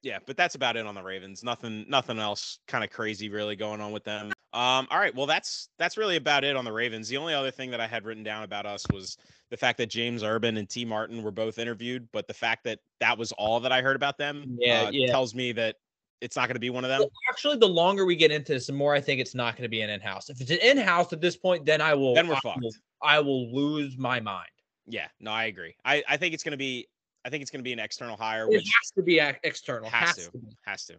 yeah, 0.01 0.19
but 0.25 0.35
that's 0.35 0.55
about 0.55 0.75
it 0.75 0.85
on 0.85 0.95
the 0.95 1.03
Ravens. 1.03 1.43
Nothing 1.43 1.85
nothing 1.87 2.19
else 2.19 2.59
kind 2.67 2.83
of 2.83 2.89
crazy 2.89 3.29
really 3.29 3.55
going 3.55 3.81
on 3.81 3.91
with 3.91 4.03
them. 4.03 4.27
Um 4.53 4.87
all 4.89 4.99
right, 4.99 5.15
well 5.15 5.25
that's 5.25 5.69
that's 5.77 5.97
really 5.97 6.15
about 6.15 6.43
it 6.43 6.55
on 6.55 6.65
the 6.65 6.71
Ravens. 6.71 7.07
The 7.07 7.17
only 7.17 7.33
other 7.33 7.51
thing 7.51 7.71
that 7.71 7.81
I 7.81 7.87
had 7.87 8.05
written 8.05 8.23
down 8.23 8.43
about 8.43 8.65
us 8.65 8.85
was 8.91 9.17
the 9.49 9.57
fact 9.57 9.77
that 9.77 9.87
James 9.87 10.23
Urban 10.23 10.57
and 10.57 10.69
Tee 10.69 10.85
Martin 10.85 11.21
were 11.21 11.31
both 11.31 11.59
interviewed, 11.59 12.07
but 12.11 12.27
the 12.27 12.33
fact 12.33 12.63
that 12.63 12.79
that 12.99 13.17
was 13.17 13.31
all 13.33 13.59
that 13.59 13.71
I 13.71 13.81
heard 13.81 13.95
about 13.95 14.17
them 14.17 14.57
Yeah, 14.57 14.83
uh, 14.83 14.91
yeah. 14.91 15.11
tells 15.11 15.35
me 15.35 15.51
that 15.53 15.75
it's 16.21 16.37
not 16.37 16.47
going 16.47 16.55
to 16.55 16.59
be 16.59 16.69
one 16.69 16.85
of 16.85 16.89
them. 16.89 17.03
Actually, 17.29 17.57
the 17.57 17.67
longer 17.67 18.05
we 18.05 18.15
get 18.15 18.31
into 18.31 18.53
this, 18.53 18.67
the 18.67 18.73
more 18.73 18.95
I 18.95 19.01
think 19.01 19.19
it's 19.19 19.35
not 19.35 19.55
going 19.57 19.63
to 19.63 19.69
be 19.69 19.81
an 19.81 19.89
in-house. 19.89 20.29
If 20.29 20.39
it's 20.39 20.51
an 20.51 20.59
in-house 20.59 21.11
at 21.11 21.19
this 21.19 21.35
point, 21.35 21.65
then 21.65 21.81
I 21.81 21.93
will. 21.95 22.15
Then 22.15 22.29
we're 22.29 22.35
I 22.35 22.39
fucked. 22.39 22.61
will, 22.61 22.71
I 23.01 23.19
will 23.19 23.53
lose 23.53 23.97
my 23.97 24.21
mind. 24.21 24.47
Yeah, 24.87 25.07
no, 25.19 25.31
I 25.31 25.45
agree. 25.45 25.75
I, 25.83 26.01
I 26.07 26.15
think 26.15 26.33
it's 26.33 26.43
going 26.43 26.51
to 26.51 26.57
be 26.57 26.87
I 27.25 27.29
think 27.29 27.41
it's 27.41 27.51
going 27.51 27.59
to 27.59 27.63
be 27.63 27.73
an 27.73 27.79
external 27.79 28.17
hire, 28.17 28.47
It 28.49 28.57
has 28.57 28.91
to 28.95 29.01
be 29.03 29.19
external. 29.19 29.89
has, 29.89 30.09
Has, 30.17 30.25
to, 30.27 30.31
to 30.31 30.39
has 30.65 30.85
to. 30.85 30.93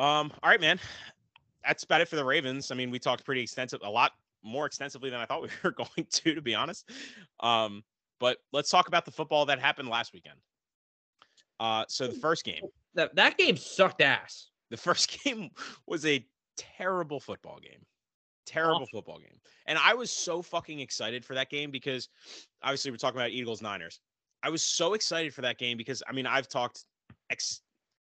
Um, 0.00 0.32
all 0.42 0.50
right, 0.50 0.60
man. 0.60 0.78
That's 1.66 1.82
about 1.84 2.00
it 2.00 2.08
for 2.08 2.16
the 2.16 2.24
Ravens. 2.24 2.70
I 2.70 2.74
mean, 2.74 2.90
we 2.90 2.98
talked 2.98 3.24
pretty 3.24 3.42
extensive, 3.42 3.80
a 3.82 3.90
lot 3.90 4.12
more 4.44 4.64
extensively 4.66 5.10
than 5.10 5.20
I 5.20 5.26
thought 5.26 5.42
we 5.42 5.48
were 5.64 5.72
going 5.72 6.06
to, 6.08 6.34
to 6.36 6.40
be 6.40 6.54
honest. 6.54 6.88
Um, 7.40 7.82
but 8.20 8.38
let's 8.52 8.70
talk 8.70 8.88
about 8.88 9.04
the 9.04 9.10
football 9.10 9.46
that 9.46 9.58
happened 9.58 9.88
last 9.88 10.12
weekend. 10.12 10.38
Uh, 11.60 11.84
so 11.88 12.06
the 12.06 12.18
first 12.20 12.44
game, 12.44 12.62
That 12.94 13.14
that 13.16 13.36
game 13.36 13.56
sucked 13.56 14.00
ass. 14.00 14.50
the 14.70 14.76
first 14.76 15.18
game 15.24 15.50
was 15.86 16.06
a 16.06 16.24
terrible 16.56 17.18
football 17.18 17.58
game. 17.60 17.84
Terrible 18.46 18.86
football 18.86 19.18
game. 19.18 19.38
And 19.66 19.78
I 19.78 19.94
was 19.94 20.10
so 20.10 20.40
fucking 20.40 20.80
excited 20.80 21.24
for 21.24 21.34
that 21.34 21.50
game 21.50 21.70
because 21.70 22.08
obviously 22.62 22.90
we're 22.90 22.96
talking 22.96 23.18
about 23.20 23.30
Eagles 23.30 23.60
Niners. 23.60 24.00
I 24.42 24.50
was 24.50 24.62
so 24.62 24.94
excited 24.94 25.34
for 25.34 25.42
that 25.42 25.58
game 25.58 25.76
because 25.76 26.02
I 26.08 26.12
mean 26.12 26.26
I've 26.26 26.48
talked 26.48 26.84
ex 27.30 27.60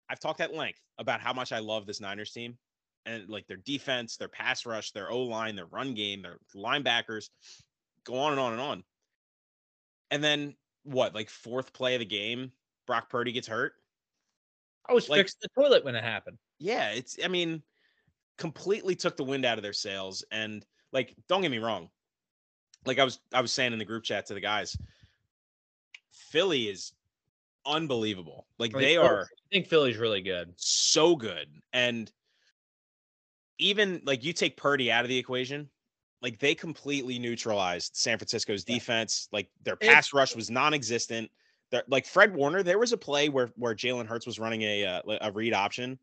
I've 0.09 0.21
talked 0.21 0.41
at 0.41 0.55
length 0.55 0.81
about 0.99 1.21
how 1.21 1.33
much 1.33 1.53
I 1.53 1.61
love 1.61 1.87
this 1.87 2.01
Niners 2.01 2.33
team 2.33 2.59
and 3.07 3.29
like 3.29 3.47
their 3.47 3.57
defense, 3.59 4.17
their 4.17 4.29
pass 4.29 4.67
rush, 4.67 4.91
their 4.93 5.11
O 5.11 5.21
line, 5.21 5.57
their 5.57 5.67
run 5.67 5.95
game, 5.95 6.23
their 6.23 6.39
linebackers, 6.55 7.31
go 8.05 8.19
on 8.19 8.33
and 8.33 8.41
on 8.41 8.53
and 8.53 8.61
on. 8.61 8.85
And 10.11 10.23
then 10.23 10.57
what, 10.83 11.15
like 11.15 11.31
fourth 11.31 11.73
play 11.73 11.95
of 11.95 12.01
the 12.01 12.05
game, 12.07 12.53
Brock 12.87 13.09
Purdy 13.09 13.33
gets 13.33 13.47
hurt. 13.49 13.75
I 14.89 14.93
was 14.93 15.09
Like- 15.09 15.21
fixing 15.21 15.39
the 15.43 15.63
toilet 15.63 15.85
when 15.85 15.95
it 15.95 16.03
happened. 16.05 16.39
yeah, 16.59 16.91
it's 16.91 17.17
I 17.25 17.29
mean, 17.29 17.63
completely 18.37 18.97
took 18.97 19.17
the 19.17 19.25
wind 19.25 19.45
out 19.45 19.59
of 19.59 19.63
their 19.63 19.73
sails. 19.73 20.25
And 20.33 20.67
like, 20.93 21.15
don't 21.29 21.43
get 21.43 21.51
me 21.53 21.59
wrong. 21.59 21.89
Like 22.85 22.99
I 22.99 23.05
was 23.05 23.21
I 23.33 23.41
was 23.41 23.53
saying 23.53 23.73
in 23.73 23.79
the 23.79 23.85
group 23.85 24.03
chat 24.03 24.27
to 24.27 24.35
the 24.35 24.41
guys, 24.41 24.77
Philly 26.31 26.69
is 26.69 26.93
unbelievable. 27.67 28.47
Like 28.59 28.73
they 28.73 28.97
are 28.97 29.23
I 29.23 29.49
think 29.53 29.67
Philly's 29.67 29.99
really 29.99 30.23
good. 30.23 30.53
so 30.57 31.17
good. 31.17 31.49
And 31.73 32.11
even 33.59 34.01
like 34.05 34.25
you 34.25 34.33
take 34.33 34.57
Purdy 34.57 34.91
out 34.91 35.05
of 35.05 35.09
the 35.09 35.19
equation, 35.19 35.69
like 36.23 36.39
they 36.39 36.55
completely 36.55 37.19
neutralized 37.19 37.97
San 37.97 38.17
Francisco's 38.19 38.65
Yeah. 38.67 38.75
defense. 38.77 39.29
Like 39.33 39.51
their 39.63 39.75
It's- 39.75 39.93
pass 39.95 40.13
rush 40.13 40.35
was 40.35 40.51
non-existent. 40.51 41.31
They're, 41.71 41.85
like 41.89 42.07
Fred 42.07 42.35
Warner, 42.35 42.63
there 42.63 42.79
was 42.79 42.93
a 42.93 42.97
play 42.97 43.29
where 43.29 43.49
where 43.57 43.75
Jalen 43.75 44.07
Hurts 44.07 44.27
was 44.27 44.39
running 44.39 44.63
a 44.63 44.85
uh, 44.87 45.03
a 45.21 45.31
read 45.33 45.53
option. 45.53 45.99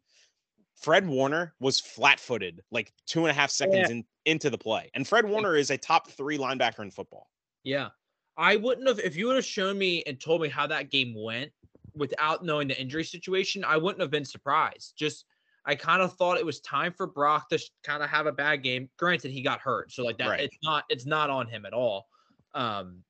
Fred 0.76 1.08
Warner 1.08 1.56
was 1.60 1.80
flat-footed, 1.80 2.64
like 2.70 2.94
two 3.08 3.22
and 3.22 3.32
a 3.32 3.34
half 3.34 3.50
seconds 3.50 3.90
in, 3.90 4.06
into 4.26 4.50
the 4.52 4.58
play, 4.60 4.92
and 4.94 5.08
Fred 5.08 5.26
Warner 5.26 5.56
is 5.56 5.72
a 5.72 5.78
top 5.78 6.10
three 6.12 6.38
linebacker 6.38 6.80
in 6.84 6.92
football. 6.92 7.30
Yeah. 7.64 7.90
I 8.38 8.56
wouldn't 8.56 8.88
have 8.88 9.00
if 9.00 9.16
you 9.16 9.28
would 9.28 9.36
have 9.36 9.46
shown 9.46 9.78
me 9.78 10.04
and 10.06 10.20
told 10.20 10.42
me 10.42 10.50
how 10.50 10.68
that 10.68 10.92
game 10.92 11.16
went 11.16 11.52
without 11.96 12.46
knowing 12.46 12.68
the 12.68 12.80
injury 12.80 13.04
situation, 13.04 13.64
I 13.64 13.78
wouldn't 13.78 14.02
have 14.02 14.12
been 14.12 14.26
surprised. 14.26 14.94
Just 14.98 15.26
I 15.66 15.76
kind 15.76 16.02
of 16.02 16.14
thought 16.14 16.38
it 16.38 16.46
was 16.46 16.62
time 16.62 16.94
for 16.94 17.08
Brock 17.08 17.50
to 17.50 17.60
kind 17.84 18.02
of 18.04 18.10
have 18.10 18.28
a 18.28 18.32
bad 18.32 18.64
game. 18.64 18.90
Granted, 18.98 19.32
he 19.32 19.42
got 19.42 19.60
hurt, 19.60 19.92
so 19.92 20.04
like 20.04 20.18
that 20.20 20.30
Right. 20.30 20.40
it's 20.42 20.58
not 20.64 20.86
it's 20.90 21.06
not 21.06 21.30
on 21.30 21.48
him 21.48 21.66
at 21.66 21.74
all. 21.74 22.08
Um 22.54 23.04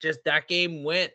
just 0.00 0.24
that 0.24 0.48
game 0.48 0.82
went 0.82 1.12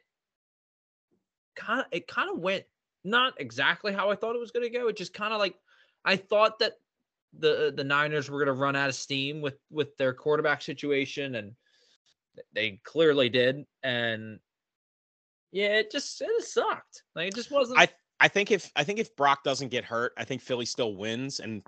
kind 1.55 1.79
of 1.81 1.88
it 1.91 2.07
kind 2.07 2.29
of 2.29 2.39
went 2.39 2.65
not 3.03 3.39
exactly 3.39 3.93
how 3.93 4.09
I 4.11 4.15
thought 4.15 4.36
it 4.36 4.39
was 4.39 4.51
going 4.51 4.63
to 4.65 4.69
go. 4.77 4.88
It 4.88 4.97
just 4.97 5.13
kind 5.13 5.33
of 5.33 5.39
like 5.39 5.55
I 6.03 6.15
thought 6.17 6.59
that 6.59 6.73
the 7.38 7.73
the 7.75 7.83
Niners 7.83 8.29
were 8.29 8.39
going 8.39 8.55
to 8.55 8.61
run 8.61 8.75
out 8.75 8.89
of 8.89 8.95
steam 8.95 9.41
with 9.41 9.57
with 9.69 9.95
their 9.97 10.13
quarterback 10.13 10.61
situation 10.61 11.36
and 11.36 11.55
they 12.53 12.79
clearly 12.83 13.29
did 13.29 13.65
and 13.83 14.39
yeah 15.51 15.77
it 15.77 15.91
just 15.91 16.21
it 16.21 16.43
sucked 16.43 17.03
like 17.15 17.27
it 17.27 17.36
just 17.36 17.51
wasn't 17.51 17.79
I 17.79 17.88
I 18.19 18.27
think 18.27 18.51
if 18.51 18.71
I 18.75 18.83
think 18.83 18.99
if 18.99 19.15
Brock 19.15 19.43
doesn't 19.43 19.69
get 19.69 19.83
hurt, 19.83 20.13
I 20.17 20.23
think 20.23 20.41
Philly 20.41 20.65
still 20.65 20.95
wins, 20.95 21.39
and 21.39 21.61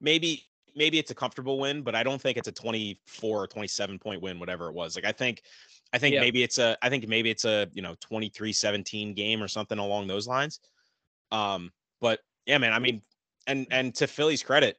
maybe 0.00 0.42
maybe 0.74 0.98
it's 0.98 1.10
a 1.10 1.14
comfortable 1.14 1.58
win, 1.58 1.82
but 1.82 1.94
I 1.94 2.02
don't 2.02 2.20
think 2.20 2.38
it's 2.38 2.48
a 2.48 2.52
24 2.52 3.42
or 3.42 3.46
27 3.46 3.98
point 3.98 4.22
win, 4.22 4.40
whatever 4.40 4.68
it 4.68 4.74
was. 4.74 4.96
Like 4.96 5.04
I 5.04 5.12
think 5.12 5.42
I 5.92 5.98
think 5.98 6.14
Yeah. 6.14 6.20
maybe 6.20 6.42
it's 6.42 6.58
a 6.58 6.76
I 6.82 6.88
think 6.88 7.06
maybe 7.08 7.30
it's 7.30 7.44
a 7.44 7.68
you 7.72 7.82
know 7.82 7.94
23-17 7.96 9.14
game 9.14 9.42
or 9.42 9.48
something 9.48 9.78
along 9.78 10.06
those 10.06 10.26
lines. 10.26 10.60
Um, 11.30 11.72
but 12.00 12.20
yeah, 12.46 12.58
man, 12.58 12.72
I 12.72 12.78
mean, 12.78 13.02
and 13.46 13.66
and 13.70 13.94
to 13.96 14.06
Philly's 14.06 14.42
credit, 14.42 14.78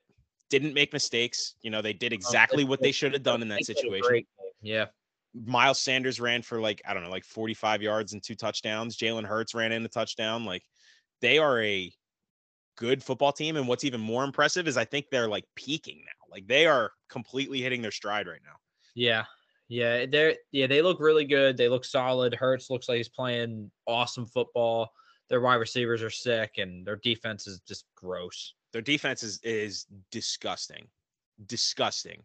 didn't 0.50 0.74
make 0.74 0.94
mistakes. 0.94 1.56
You 1.62 1.70
know, 1.70 1.82
they 1.82 1.94
did 1.94 2.12
exactly 2.12 2.64
what 2.64 2.82
they 2.82 2.92
should 2.92 3.14
have 3.14 3.24
done 3.24 3.42
in 3.42 3.48
that 3.50 3.60
They 3.66 3.74
played 3.74 3.78
a 3.78 3.82
situation. 3.82 4.26
yeah 4.62 4.86
Miles 5.34 5.80
Sanders 5.80 6.20
ran 6.20 6.42
for 6.42 6.60
like 6.60 6.82
I 6.88 6.94
don't 6.94 7.04
know, 7.04 7.10
like 7.10 7.26
45 7.26 7.82
yards 7.82 8.14
and 8.14 8.24
two 8.24 8.36
touchdowns. 8.36 8.98
Jalen 8.98 9.26
Hurts 9.26 9.54
ran 9.54 9.72
in 9.72 9.86
a 9.86 9.90
touchdown. 9.90 10.46
Like 10.46 10.64
they 11.22 11.38
are 11.38 11.62
a 11.62 11.92
good 12.78 13.04
football 13.04 13.32
team, 13.32 13.56
and 13.56 13.68
what's 13.68 13.84
even 13.84 14.02
more 14.02 14.24
impressive 14.24 14.68
is 14.68 14.78
I 14.78 14.86
think 14.86 15.08
they're 15.10 15.30
like 15.30 15.46
peaking 15.56 16.00
now. 16.06 16.32
Like 16.32 16.48
they 16.48 16.66
are 16.66 16.92
completely 17.10 17.62
hitting 17.62 17.82
their 17.82 17.92
stride 17.92 18.28
right 18.28 18.42
now. 18.44 18.56
yeah 18.96 19.26
yeah 19.70 20.06
they're 20.06 20.36
yeah 20.52 20.68
they 20.68 20.82
look 20.82 21.00
really 21.00 21.24
good 21.24 21.56
they 21.56 21.70
look 21.70 21.86
solid 21.86 22.36
Hurts 22.36 22.70
looks 22.70 22.90
like 22.90 22.98
he's 22.98 23.08
playing 23.08 23.72
awesome 23.88 24.26
football 24.26 24.92
their 25.30 25.42
wide 25.42 25.56
receivers 25.56 26.04
are 26.04 26.10
sick 26.10 26.58
and 26.58 26.86
their 26.86 26.98
defense 26.98 27.48
is 27.48 27.60
just 27.68 27.86
gross. 27.96 28.54
Their 28.72 28.82
defense 28.82 29.24
is 29.24 29.40
is 29.44 29.88
disgusting, 30.12 30.88
disgusting. 31.46 32.24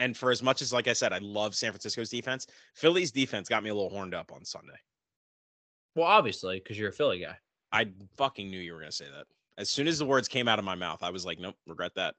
And 0.00 0.16
for 0.16 0.30
as 0.30 0.42
much 0.42 0.62
as, 0.62 0.72
like 0.72 0.88
I 0.88 0.94
said, 0.94 1.12
I 1.12 1.18
love 1.18 1.54
San 1.54 1.70
Francisco's 1.72 2.08
defense, 2.08 2.46
Philly's 2.74 3.12
defense 3.12 3.50
got 3.50 3.62
me 3.62 3.68
a 3.68 3.74
little 3.74 3.90
horned 3.90 4.14
up 4.14 4.32
on 4.32 4.44
Sunday. 4.46 4.78
Well, 5.94 6.06
obviously, 6.06 6.58
because 6.58 6.78
you're 6.78 6.88
a 6.88 6.92
Philly 6.92 7.20
guy. 7.20 7.36
I 7.70 7.88
fucking 8.16 8.50
knew 8.50 8.58
you 8.58 8.72
were 8.72 8.80
gonna 8.80 8.90
say 8.90 9.04
that. 9.04 9.26
As 9.58 9.68
soon 9.70 9.86
as 9.86 9.98
the 9.98 10.06
words 10.06 10.26
came 10.26 10.48
out 10.48 10.58
of 10.58 10.64
my 10.64 10.74
mouth, 10.74 11.02
I 11.02 11.10
was 11.10 11.26
like, 11.26 11.38
nope, 11.38 11.54
regret 11.66 11.92
that. 11.96 12.14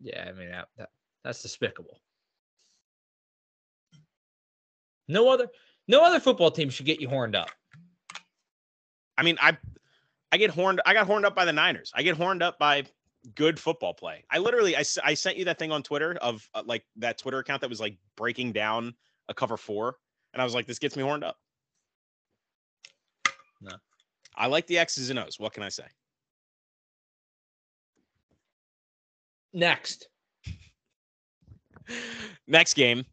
Yeah, 0.00 0.24
I 0.26 0.32
mean 0.32 0.50
that, 0.50 0.68
that 0.78 0.88
that's 1.22 1.42
despicable. 1.42 2.00
No 5.06 5.28
other 5.28 5.48
no 5.86 6.02
other 6.02 6.20
football 6.20 6.50
team 6.50 6.70
should 6.70 6.86
get 6.86 7.00
you 7.00 7.08
horned 7.08 7.36
up. 7.36 7.50
I 9.18 9.22
mean, 9.22 9.36
I 9.40 9.58
I 10.32 10.38
get 10.38 10.50
horned. 10.50 10.80
I 10.86 10.94
got 10.94 11.06
horned 11.06 11.26
up 11.26 11.36
by 11.36 11.44
the 11.44 11.52
Niners. 11.52 11.92
I 11.94 12.02
get 12.02 12.16
horned 12.16 12.42
up 12.42 12.58
by 12.58 12.84
good 13.34 13.58
football 13.58 13.94
play. 13.94 14.24
I 14.30 14.38
literally 14.38 14.76
I, 14.76 14.84
I 15.02 15.14
sent 15.14 15.36
you 15.36 15.44
that 15.46 15.58
thing 15.58 15.72
on 15.72 15.82
Twitter 15.82 16.16
of 16.20 16.48
uh, 16.54 16.62
like 16.64 16.84
that 16.96 17.18
Twitter 17.18 17.38
account 17.38 17.60
that 17.62 17.70
was 17.70 17.80
like 17.80 17.96
breaking 18.16 18.52
down 18.52 18.94
a 19.28 19.34
cover 19.34 19.56
four, 19.56 19.96
and 20.32 20.40
I 20.42 20.44
was 20.44 20.54
like, 20.54 20.66
this 20.66 20.78
gets 20.78 20.96
me 20.96 21.02
horned 21.02 21.24
up. 21.24 21.36
No. 23.60 23.72
I 24.36 24.46
like 24.46 24.66
the 24.66 24.78
X's 24.78 25.10
and 25.10 25.18
O's. 25.18 25.38
What 25.38 25.52
can 25.52 25.62
I 25.62 25.68
say? 25.68 25.84
Next. 29.52 30.08
Next 32.46 32.74
game, 32.74 33.04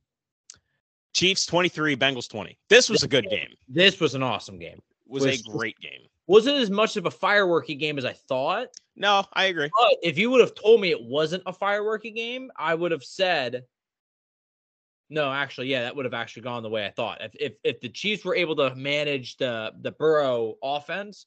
Chiefs 1.14 1.45
23, 1.45 1.95
Bengals 1.95 2.30
20. 2.30 2.57
This 2.70 2.89
was 2.89 3.03
a 3.03 3.07
good 3.07 3.30
game. 3.30 3.49
This 3.68 3.99
was 3.99 4.16
an 4.16 4.24
awesome 4.24 4.57
game. 4.57 4.82
Was 5.07 5.26
a 5.26 5.30
Was- 5.30 5.41
great 5.41 5.78
game. 5.80 6.01
Wasn't 6.28 6.57
as 6.57 6.69
much 6.69 6.97
of 6.97 7.05
a 7.05 7.09
fireworky 7.09 7.78
game 7.78 7.97
as 7.97 8.05
I 8.05 8.13
thought. 8.13 8.67
No, 8.95 9.24
I 9.34 9.45
agree. 9.45 9.69
But 9.78 9.97
if 10.03 10.17
you 10.17 10.30
would 10.32 10.41
have 10.41 10.55
told 10.55 10.80
me 10.82 10.91
it 10.91 11.01
wasn't 11.03 11.43
a 11.45 11.51
fireworky 11.53 12.13
game, 12.15 12.51
I 12.55 12.76
would 12.76 12.91
have 12.91 13.03
said 13.03 13.63
no, 15.09 15.30
actually, 15.30 15.67
yeah, 15.67 15.82
that 15.82 15.95
would 15.95 16.05
have 16.05 16.13
actually 16.13 16.43
gone 16.43 16.63
the 16.63 16.69
way 16.69 16.86
I 16.86 16.91
thought. 16.91 17.22
If 17.22 17.32
if, 17.38 17.53
if 17.65 17.82
the 17.82 17.89
Chiefs 17.89 18.24
were 18.24 18.36
able 18.36 18.55
to 18.57 18.74
manage 18.76 19.36
the 19.38 19.74
the 19.82 19.91
Burrow 19.91 20.55
offense, 20.63 21.26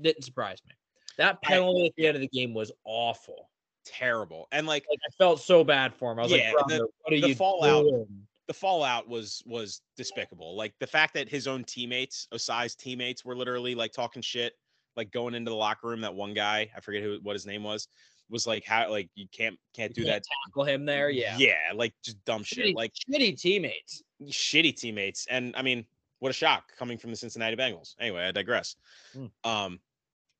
didn't 0.00 0.24
surprise 0.24 0.58
me. 0.66 0.72
That 1.18 1.38
I- 1.44 1.48
penalty 1.48 1.86
at 1.86 1.92
the 1.96 2.06
end 2.06 2.14
of 2.16 2.22
the 2.22 2.28
game 2.28 2.54
was 2.54 2.72
awful. 2.84 3.50
Terrible. 3.84 4.48
And 4.52 4.66
like 4.66 4.86
Like 4.88 5.00
I 5.06 5.10
felt 5.18 5.40
so 5.40 5.64
bad 5.64 5.92
for 5.94 6.12
him. 6.12 6.18
I 6.18 6.22
was 6.22 6.32
Yeah, 6.32 6.52
like, 6.56 6.66
the- 6.68 6.88
what 7.02 7.12
are 7.12 7.20
the 7.20 7.28
you 7.28 7.34
fallout 7.34 7.84
doing?" 7.84 8.27
The 8.48 8.54
fallout 8.54 9.06
was 9.08 9.42
was 9.46 9.82
despicable. 9.96 10.56
Like 10.56 10.74
the 10.80 10.86
fact 10.86 11.14
that 11.14 11.28
his 11.28 11.46
own 11.46 11.62
teammates, 11.64 12.26
Ossai's 12.32 12.74
teammates, 12.74 13.24
were 13.24 13.36
literally 13.36 13.74
like 13.74 13.92
talking 13.92 14.22
shit, 14.22 14.54
like 14.96 15.12
going 15.12 15.34
into 15.34 15.50
the 15.50 15.56
locker 15.56 15.86
room. 15.88 16.00
That 16.00 16.14
one 16.14 16.34
guy, 16.34 16.70
I 16.76 16.80
forget 16.80 17.02
who 17.02 17.18
what 17.22 17.34
his 17.34 17.44
name 17.46 17.62
was, 17.62 17.88
was 18.30 18.46
like 18.46 18.64
how 18.64 18.90
like 18.90 19.10
you 19.14 19.26
can't 19.32 19.56
can't 19.74 19.94
do 19.94 20.00
You 20.00 20.06
that. 20.06 20.12
can't 20.12 20.24
tackle 20.46 20.64
him 20.64 20.84
there. 20.86 21.10
Yeah, 21.10 21.36
yeah, 21.38 21.56
like 21.74 21.92
just 22.02 22.24
dumb 22.24 22.42
shit, 22.42 22.74
like 22.74 22.92
shitty 22.94 23.38
teammates. 23.38 24.02
shitty 24.24 24.74
teammates. 24.76 25.26
And 25.30 25.54
I 25.54 25.60
mean, 25.62 25.84
what 26.20 26.30
a 26.30 26.32
shock 26.32 26.74
coming 26.78 26.96
from 26.96 27.10
the 27.10 27.16
Cincinnati 27.16 27.54
Bengals. 27.54 27.94
Anyway, 28.00 28.24
I 28.24 28.32
digress. 28.32 28.76
Mm. 29.14 29.30
Um, 29.44 29.80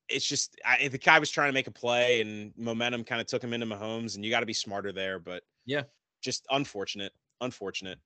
it's 0.09 0.27
just 0.27 0.59
I, 0.65 0.89
the 0.89 0.97
guy 0.97 1.19
was 1.19 1.31
trying 1.31 1.51
to 1.51 1.53
make 1.55 1.67
a 1.67 1.71
play, 1.71 2.23
and 2.23 2.55
momentum 2.57 3.05
kind 3.05 3.21
of 3.21 3.27
took 3.27 3.45
him 3.45 3.53
into 3.53 3.67
Mahomes, 3.67 4.17
and 4.17 4.25
you 4.25 4.31
got 4.31 4.41
to 4.41 4.47
be 4.47 4.55
smarter 4.55 4.93
there. 4.93 5.19
But 5.19 5.43
Yeah. 5.67 5.83
just 6.23 6.47
unfortunate, 6.51 7.13
unfortunate. 7.41 7.99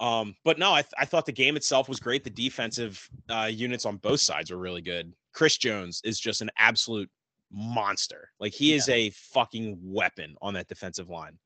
Um, 0.00 0.34
but 0.44 0.58
no, 0.58 0.72
I, 0.72 0.82
th- 0.82 0.92
I 0.98 1.04
thought 1.04 1.26
the 1.26 1.32
game 1.32 1.56
itself 1.56 1.88
was 1.88 2.00
great. 2.00 2.24
The 2.24 2.30
defensive 2.30 3.08
uh, 3.30 3.48
units 3.52 3.86
on 3.86 3.98
both 3.98 4.20
sides 4.20 4.50
were 4.50 4.56
really 4.58 4.82
good. 4.82 5.12
Chris 5.32 5.56
Jones 5.58 6.00
is 6.04 6.18
just 6.18 6.40
an 6.40 6.50
absolute 6.58 7.08
monster. 7.52 8.30
Like 8.40 8.52
he 8.52 8.72
is 8.72 8.88
a 8.88 9.10
fucking 9.10 9.78
weapon 9.82 10.34
on 10.42 10.54
that 10.54 10.66
defensive 10.68 11.08
line, 11.08 11.38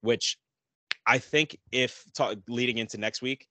which 0.00 0.36
I 1.06 1.18
think 1.18 1.56
if 1.70 2.04
ta- 2.14 2.34
leading 2.48 2.78
into 2.78 2.98
next 2.98 3.22
week, 3.22 3.46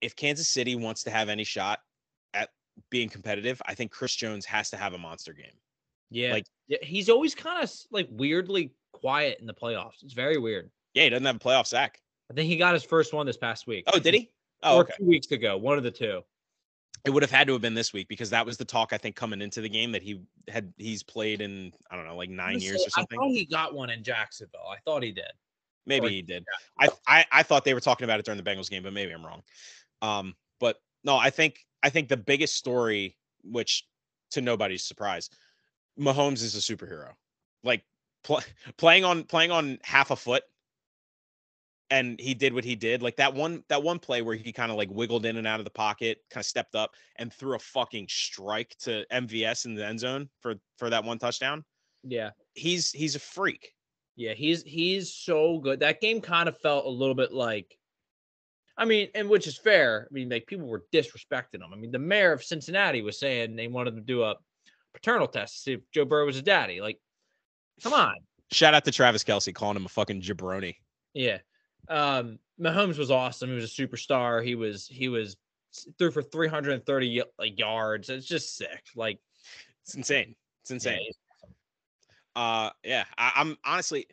if 0.00 0.16
Kansas 0.16 0.48
City 0.48 0.76
wants 0.76 1.02
to 1.04 1.10
have 1.10 1.28
any 1.28 1.44
shot 1.44 1.80
at 2.32 2.48
being 2.88 3.08
competitive, 3.08 3.60
I 3.66 3.74
think 3.74 3.90
Chris 3.90 4.14
Jones 4.14 4.46
has 4.46 4.70
to 4.70 4.76
have 4.76 4.94
a 4.94 4.98
monster 4.98 5.32
game. 5.34 5.52
Yeah, 6.10 6.32
Like- 6.32 6.46
yeah, 6.68 6.78
he's 6.82 7.08
always 7.10 7.34
kind 7.34 7.62
of 7.62 7.70
like 7.90 8.08
weirdly 8.10 8.72
quiet 8.92 9.38
in 9.40 9.46
the 9.46 9.54
playoffs. 9.54 10.02
It's 10.02 10.14
very 10.14 10.38
weird. 10.38 10.70
Yeah, 10.94 11.04
he 11.04 11.10
doesn't 11.10 11.24
have 11.24 11.36
a 11.36 11.38
playoff 11.38 11.66
sack. 11.66 12.00
I 12.30 12.34
think 12.34 12.48
he 12.48 12.56
got 12.56 12.74
his 12.74 12.84
first 12.84 13.12
one 13.12 13.26
this 13.26 13.36
past 13.36 13.66
week. 13.66 13.84
Oh, 13.92 13.98
did 13.98 14.14
he? 14.14 14.30
Oh, 14.62 14.76
or 14.76 14.80
okay. 14.82 14.92
two 14.98 15.06
weeks 15.06 15.30
ago, 15.30 15.56
one 15.56 15.78
of 15.78 15.84
the 15.84 15.90
two. 15.90 16.22
It 17.04 17.10
would 17.10 17.22
have 17.22 17.30
had 17.30 17.46
to 17.46 17.54
have 17.54 17.62
been 17.62 17.74
this 17.74 17.92
week 17.94 18.08
because 18.08 18.28
that 18.30 18.44
was 18.44 18.58
the 18.58 18.64
talk 18.64 18.92
I 18.92 18.98
think 18.98 19.16
coming 19.16 19.40
into 19.40 19.62
the 19.62 19.70
game 19.70 19.92
that 19.92 20.02
he 20.02 20.20
had 20.48 20.72
he's 20.76 21.02
played 21.02 21.40
in 21.40 21.72
I 21.90 21.96
don't 21.96 22.06
know 22.06 22.16
like 22.16 22.28
nine 22.28 22.60
years 22.60 22.84
or 22.86 22.90
something. 22.90 23.18
I 23.18 23.22
thought 23.22 23.30
he 23.30 23.46
got 23.46 23.74
one 23.74 23.88
in 23.88 24.04
Jacksonville. 24.04 24.68
I 24.70 24.76
thought 24.84 25.02
he 25.02 25.12
did. 25.12 25.32
Maybe 25.86 26.06
or- 26.06 26.10
he 26.10 26.22
did. 26.22 26.44
I, 26.78 26.88
I 27.06 27.24
I 27.32 27.42
thought 27.42 27.64
they 27.64 27.72
were 27.72 27.80
talking 27.80 28.04
about 28.04 28.20
it 28.20 28.26
during 28.26 28.42
the 28.42 28.48
Bengals 28.48 28.68
game, 28.68 28.82
but 28.82 28.92
maybe 28.92 29.12
I'm 29.12 29.24
wrong. 29.24 29.42
Um, 30.02 30.34
but 30.58 30.76
no, 31.02 31.16
I 31.16 31.30
think 31.30 31.64
I 31.82 31.88
think 31.88 32.08
the 32.08 32.18
biggest 32.18 32.54
story, 32.54 33.16
which 33.42 33.86
to 34.32 34.42
nobody's 34.42 34.84
surprise, 34.84 35.30
Mahomes 35.98 36.42
is 36.42 36.54
a 36.54 36.58
superhero. 36.58 37.12
Like 37.64 37.82
pl- 38.24 38.42
playing 38.76 39.04
on 39.04 39.24
playing 39.24 39.50
on 39.52 39.78
half 39.82 40.10
a 40.10 40.16
foot, 40.16 40.42
and 41.90 42.20
he 42.20 42.34
did 42.34 42.54
what 42.54 42.64
he 42.64 42.76
did. 42.76 43.02
Like 43.02 43.16
that 43.16 43.34
one 43.34 43.64
that 43.68 43.82
one 43.82 43.98
play 43.98 44.22
where 44.22 44.36
he 44.36 44.52
kind 44.52 44.70
of 44.70 44.76
like 44.76 44.88
wiggled 44.90 45.26
in 45.26 45.36
and 45.36 45.46
out 45.46 45.60
of 45.60 45.64
the 45.64 45.70
pocket, 45.70 46.18
kind 46.30 46.42
of 46.42 46.46
stepped 46.46 46.74
up 46.74 46.92
and 47.16 47.32
threw 47.32 47.56
a 47.56 47.58
fucking 47.58 48.06
strike 48.08 48.76
to 48.80 49.04
MVS 49.12 49.64
in 49.66 49.74
the 49.74 49.84
end 49.84 50.00
zone 50.00 50.28
for 50.40 50.54
for 50.78 50.90
that 50.90 51.04
one 51.04 51.18
touchdown. 51.18 51.64
Yeah. 52.04 52.30
He's 52.54 52.90
he's 52.90 53.16
a 53.16 53.20
freak. 53.20 53.72
Yeah, 54.16 54.34
he's 54.34 54.62
he's 54.62 55.14
so 55.14 55.58
good. 55.58 55.80
That 55.80 56.00
game 56.00 56.20
kind 56.20 56.48
of 56.48 56.58
felt 56.58 56.86
a 56.86 56.90
little 56.90 57.14
bit 57.14 57.32
like 57.32 57.76
I 58.76 58.84
mean, 58.84 59.08
and 59.14 59.28
which 59.28 59.46
is 59.46 59.58
fair. 59.58 60.08
I 60.10 60.12
mean, 60.12 60.28
like 60.30 60.46
people 60.46 60.66
were 60.66 60.84
disrespecting 60.92 61.56
him. 61.56 61.72
I 61.72 61.76
mean, 61.76 61.90
the 61.90 61.98
mayor 61.98 62.32
of 62.32 62.42
Cincinnati 62.42 63.02
was 63.02 63.18
saying 63.18 63.56
they 63.56 63.68
wanted 63.68 63.96
to 63.96 64.00
do 64.00 64.22
a 64.22 64.36
paternal 64.94 65.26
test 65.26 65.54
to 65.54 65.60
see 65.60 65.72
if 65.74 65.80
Joe 65.92 66.04
Burrow 66.04 66.26
was 66.26 66.38
a 66.38 66.42
daddy. 66.42 66.80
Like, 66.80 66.98
come 67.82 67.92
on. 67.92 68.14
Shout 68.52 68.74
out 68.74 68.84
to 68.84 68.90
Travis 68.90 69.22
Kelce 69.22 69.54
calling 69.54 69.76
him 69.76 69.84
a 69.84 69.88
fucking 69.88 70.22
jabroni. 70.22 70.76
Yeah. 71.14 71.38
Um, 71.90 72.38
Mahomes 72.60 72.96
was 72.98 73.10
awesome. 73.10 73.50
He 73.50 73.56
was 73.56 73.64
a 73.78 73.82
superstar. 73.86 74.44
He 74.44 74.54
was 74.54 74.86
he 74.86 75.08
was 75.08 75.36
threw 75.98 76.10
for 76.10 76.22
330 76.22 77.22
y- 77.38 77.46
yards. 77.56 78.08
It's 78.08 78.26
just 78.26 78.56
sick. 78.56 78.84
Like 78.96 79.18
It's 79.82 79.94
insane. 79.94 80.34
It's 80.62 80.70
insane. 80.70 81.00
he's- 81.00 81.16
Uh, 82.36 82.70
yeah, 82.84 83.04
I, 83.18 83.32
I'm 83.36 83.56
honestly, 83.64 84.06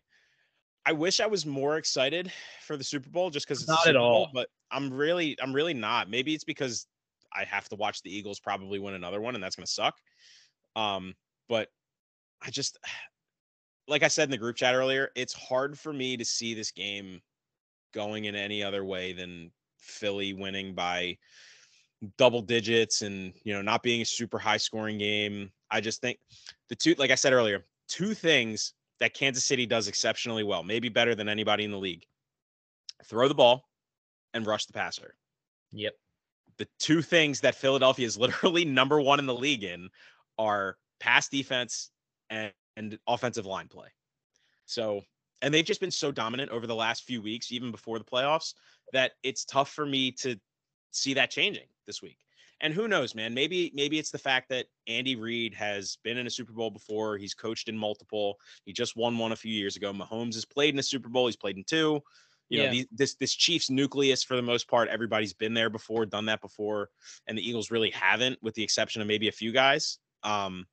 I 0.85 0.91
wish 0.93 1.19
I 1.19 1.27
was 1.27 1.45
more 1.45 1.77
excited 1.77 2.31
for 2.65 2.77
the 2.77 2.83
Super 2.83 3.09
Bowl 3.09 3.29
just 3.29 3.45
because 3.47 3.59
it's 3.61 3.67
Not 3.69 3.79
at 3.81 3.83
Super 3.85 3.99
Bowl, 3.99 4.25
all. 4.25 4.29
but 4.33 4.49
I'm 4.71 4.91
really, 4.91 5.37
I'm 5.41 5.53
really 5.53 5.73
not. 5.75 6.09
Maybe 6.09 6.33
it's 6.33 6.43
because 6.43 6.87
I 7.33 7.43
have 7.43 7.69
to 7.69 7.75
watch 7.75 8.01
the 8.01 8.15
Eagles 8.15 8.39
probably 8.39 8.79
win 8.79 8.95
another 8.95 9.21
one, 9.21 9.35
and 9.35 9.43
that's 9.43 9.55
gonna 9.55 9.67
suck. 9.67 9.95
Um, 10.75 11.13
but 11.47 11.69
I 12.41 12.49
just, 12.49 12.77
like 13.87 14.03
I 14.03 14.07
said 14.07 14.23
in 14.25 14.31
the 14.31 14.37
group 14.37 14.55
chat 14.55 14.73
earlier, 14.75 15.09
it's 15.15 15.33
hard 15.33 15.77
for 15.77 15.93
me 15.93 16.17
to 16.17 16.25
see 16.25 16.53
this 16.53 16.71
game 16.71 17.21
going 17.97 18.25
in 18.25 18.35
any 18.35 18.63
other 18.63 18.85
way 18.85 19.11
than 19.11 19.51
Philly 19.79 20.31
winning 20.33 20.75
by 20.75 21.17
double 22.15 22.43
digits 22.43 23.01
and 23.01 23.33
you 23.43 23.53
know 23.53 23.61
not 23.63 23.81
being 23.81 24.01
a 24.01 24.05
super 24.05 24.37
high 24.37 24.57
scoring 24.57 24.99
game. 24.99 25.51
I 25.71 25.81
just 25.81 25.99
think 25.99 26.19
the 26.69 26.75
two, 26.75 26.93
like 26.99 27.09
I 27.09 27.15
said 27.15 27.33
earlier, 27.33 27.65
two 27.87 28.13
things 28.13 28.73
that 28.99 29.15
Kansas 29.15 29.43
City 29.43 29.65
does 29.65 29.87
exceptionally 29.87 30.43
well, 30.43 30.61
maybe 30.63 30.89
better 30.89 31.15
than 31.15 31.27
anybody 31.27 31.63
in 31.63 31.71
the 31.71 31.77
league: 31.79 32.05
throw 33.03 33.27
the 33.27 33.33
ball 33.33 33.67
and 34.35 34.45
rush 34.45 34.67
the 34.67 34.73
passer. 34.73 35.15
Yep. 35.71 35.93
The 36.59 36.67
two 36.77 37.01
things 37.01 37.41
that 37.41 37.55
Philadelphia 37.55 38.05
is 38.05 38.17
literally 38.25 38.63
number 38.63 39.01
one 39.01 39.17
in 39.17 39.25
the 39.25 39.33
league 39.33 39.63
in 39.63 39.89
are 40.37 40.77
pass 40.99 41.29
defense 41.29 41.89
and, 42.29 42.53
and 42.75 42.99
offensive 43.07 43.47
line 43.47 43.67
play. 43.67 43.87
So, 44.65 45.01
and 45.41 45.53
they've 45.53 45.65
just 45.65 45.81
been 45.81 45.91
so 45.91 46.11
dominant 46.11 46.51
over 46.51 46.67
the 46.67 46.75
last 46.75 47.03
few 47.03 47.21
weeks, 47.21 47.51
even 47.51 47.71
before 47.71 47.99
the 47.99 48.05
playoffs, 48.05 48.53
that 48.93 49.13
it's 49.23 49.45
tough 49.45 49.71
for 49.71 49.85
me 49.85 50.11
to 50.11 50.35
see 50.91 51.13
that 51.13 51.29
changing 51.29 51.67
this 51.85 52.01
week. 52.01 52.17
And 52.59 52.73
who 52.73 52.87
knows, 52.87 53.13
man? 53.13 53.35
Maybe 53.35 53.71
maybe 53.75 53.99
it's 53.99 54.09
the 54.09 54.17
fact 54.17 54.49
that 54.49 54.65
Andy 54.87 55.15
Reid 55.15 55.53
has 55.53 55.99
been 56.03 56.17
in 56.17 56.25
a 56.25 56.29
Super 56.29 56.53
Bowl 56.53 56.71
before. 56.71 57.17
He's 57.17 57.35
coached 57.35 57.69
in 57.69 57.77
multiple. 57.77 58.39
He 58.65 58.73
just 58.73 58.95
won 58.97 59.15
one 59.17 59.31
a 59.31 59.35
few 59.35 59.53
years 59.53 59.75
ago. 59.75 59.93
Mahomes 59.93 60.33
has 60.33 60.45
played 60.45 60.73
in 60.73 60.79
a 60.79 60.83
Super 60.83 61.07
Bowl. 61.07 61.27
He's 61.27 61.35
played 61.35 61.57
in 61.57 61.63
two. 61.63 62.01
You 62.49 62.59
know, 62.59 62.63
Yeah. 62.63 62.71
these, 62.71 62.87
this 62.91 63.15
this 63.15 63.35
Chiefs 63.35 63.69
nucleus 63.69 64.23
for 64.23 64.35
the 64.35 64.41
most 64.41 64.67
part, 64.67 64.89
everybody's 64.89 65.33
been 65.33 65.53
there 65.53 65.69
before, 65.69 66.07
done 66.07 66.25
that 66.27 66.41
before, 66.41 66.89
and 67.27 67.37
the 67.37 67.47
Eagles 67.47 67.69
really 67.69 67.91
haven't, 67.91 68.41
with 68.41 68.55
the 68.55 68.63
exception 68.63 69.03
of 69.03 69.07
maybe 69.07 69.27
a 69.27 69.33
few 69.33 69.51
guys. 69.51 69.99
Um, 70.23 70.65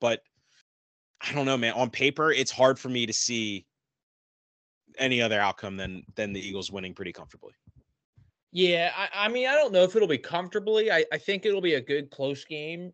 but 0.00 0.22
I 1.20 1.32
don't 1.32 1.46
know, 1.46 1.58
man. 1.58 1.74
On 1.74 1.90
paper, 1.90 2.32
it's 2.32 2.50
hard 2.50 2.78
for 2.78 2.88
me 2.88 3.06
to 3.06 3.12
see 3.12 3.66
any 5.00 5.20
other 5.20 5.40
outcome 5.40 5.76
than 5.76 6.04
than 6.14 6.32
the 6.32 6.40
Eagles 6.40 6.70
winning 6.70 6.94
pretty 6.94 7.12
comfortably. 7.12 7.52
Yeah, 8.52 8.92
I, 8.96 9.26
I 9.26 9.28
mean, 9.28 9.48
I 9.48 9.54
don't 9.54 9.72
know 9.72 9.82
if 9.82 9.94
it'll 9.96 10.08
be 10.08 10.18
comfortably. 10.18 10.90
I, 10.90 11.04
I 11.12 11.18
think 11.18 11.46
it'll 11.46 11.60
be 11.60 11.74
a 11.74 11.80
good 11.80 12.10
close 12.10 12.44
game. 12.44 12.92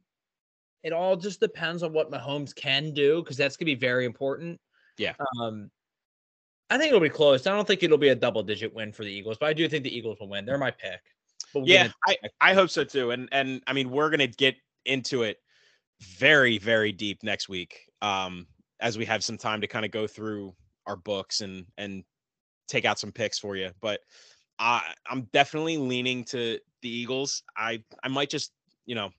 It 0.83 0.93
all 0.93 1.17
just 1.17 1.41
depends 1.41 1.83
on 1.83 1.93
what 1.93 2.11
Mahomes 2.11 2.55
can 2.55 2.93
do 2.93 3.23
because 3.23 3.37
that's 3.37 3.57
gonna 3.57 3.67
be 3.67 3.75
very 3.75 4.05
important. 4.05 4.61
Yeah. 4.99 5.15
Um, 5.41 5.71
I 6.71 6.79
think 6.79 6.89
it'll 6.89 7.01
be 7.01 7.09
close. 7.09 7.47
I 7.47 7.55
don't 7.55 7.67
think 7.67 7.83
it'll 7.83 7.99
be 7.99 8.09
a 8.09 8.15
double 8.15 8.43
digit 8.43 8.73
win 8.75 8.93
for 8.93 9.05
the 9.05 9.11
Eagles, 9.11 9.39
but 9.39 9.47
I 9.47 9.53
do 9.53 9.69
think 9.69 9.85
the 9.85 9.97
Eagles 9.97 10.19
will 10.21 10.29
win. 10.29 10.45
They're 10.45 10.59
my 10.59 10.71
pick. 10.71 11.01
But 11.53 11.61
we'll 11.61 11.67
get 11.67 11.87
Yeah, 11.87 11.93
I, 12.07 12.51
I 12.51 12.55
hope 12.55 12.71
so 12.71 12.85
too. 12.85 13.11
And 13.11 13.29
and 13.33 13.63
I 13.67 13.73
mean, 13.73 13.91
we're 13.91 14.11
gonna 14.11 14.27
get 14.27 14.57
into 14.85 15.23
it 15.23 15.39
very 16.01 16.59
very 16.59 16.93
deep 16.93 17.23
next 17.23 17.49
week, 17.49 17.91
um, 18.03 18.47
as 18.81 18.99
we 18.99 19.07
have 19.07 19.25
some 19.25 19.39
time 19.39 19.61
to 19.63 19.67
kind 19.67 19.85
of 19.85 19.91
go 19.91 20.07
through 20.07 20.55
our 20.87 20.97
books 20.97 21.41
and 21.41 21.67
and 21.79 22.05
take 22.69 22.85
out 22.85 22.99
some 22.99 23.13
picks 23.13 23.39
for 23.39 23.57
you. 23.57 23.71
But 23.81 24.01
I 24.59 24.83
I'm 25.09 25.23
definitely 25.33 25.79
leaning 25.79 26.25
to 26.27 26.59
the 26.83 26.89
Eagles. 26.89 27.43
I 27.57 27.83
I 28.03 28.09
might 28.09 28.31
just 28.31 28.53
you 28.87 28.95
know. 28.95 29.11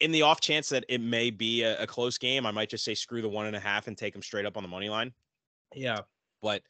In 0.00 0.12
the 0.12 0.20
off 0.20 0.42
chance 0.42 0.68
that 0.68 0.84
it 0.90 1.00
may 1.00 1.30
be 1.30 1.62
a, 1.62 1.82
a 1.82 1.86
close 1.86 2.18
game, 2.18 2.44
I 2.44 2.50
might 2.50 2.68
just 2.68 2.84
say 2.84 2.94
screw 2.94 3.22
the 3.22 3.30
one 3.30 3.46
and 3.46 3.56
a 3.56 3.60
half 3.60 3.86
and 3.86 3.96
take 3.96 4.12
them 4.12 4.20
straight 4.20 4.44
up 4.44 4.58
on 4.58 4.62
the 4.62 4.68
money 4.68 4.90
line. 4.90 5.10
Yeah. 5.74 6.00
But 6.42 6.62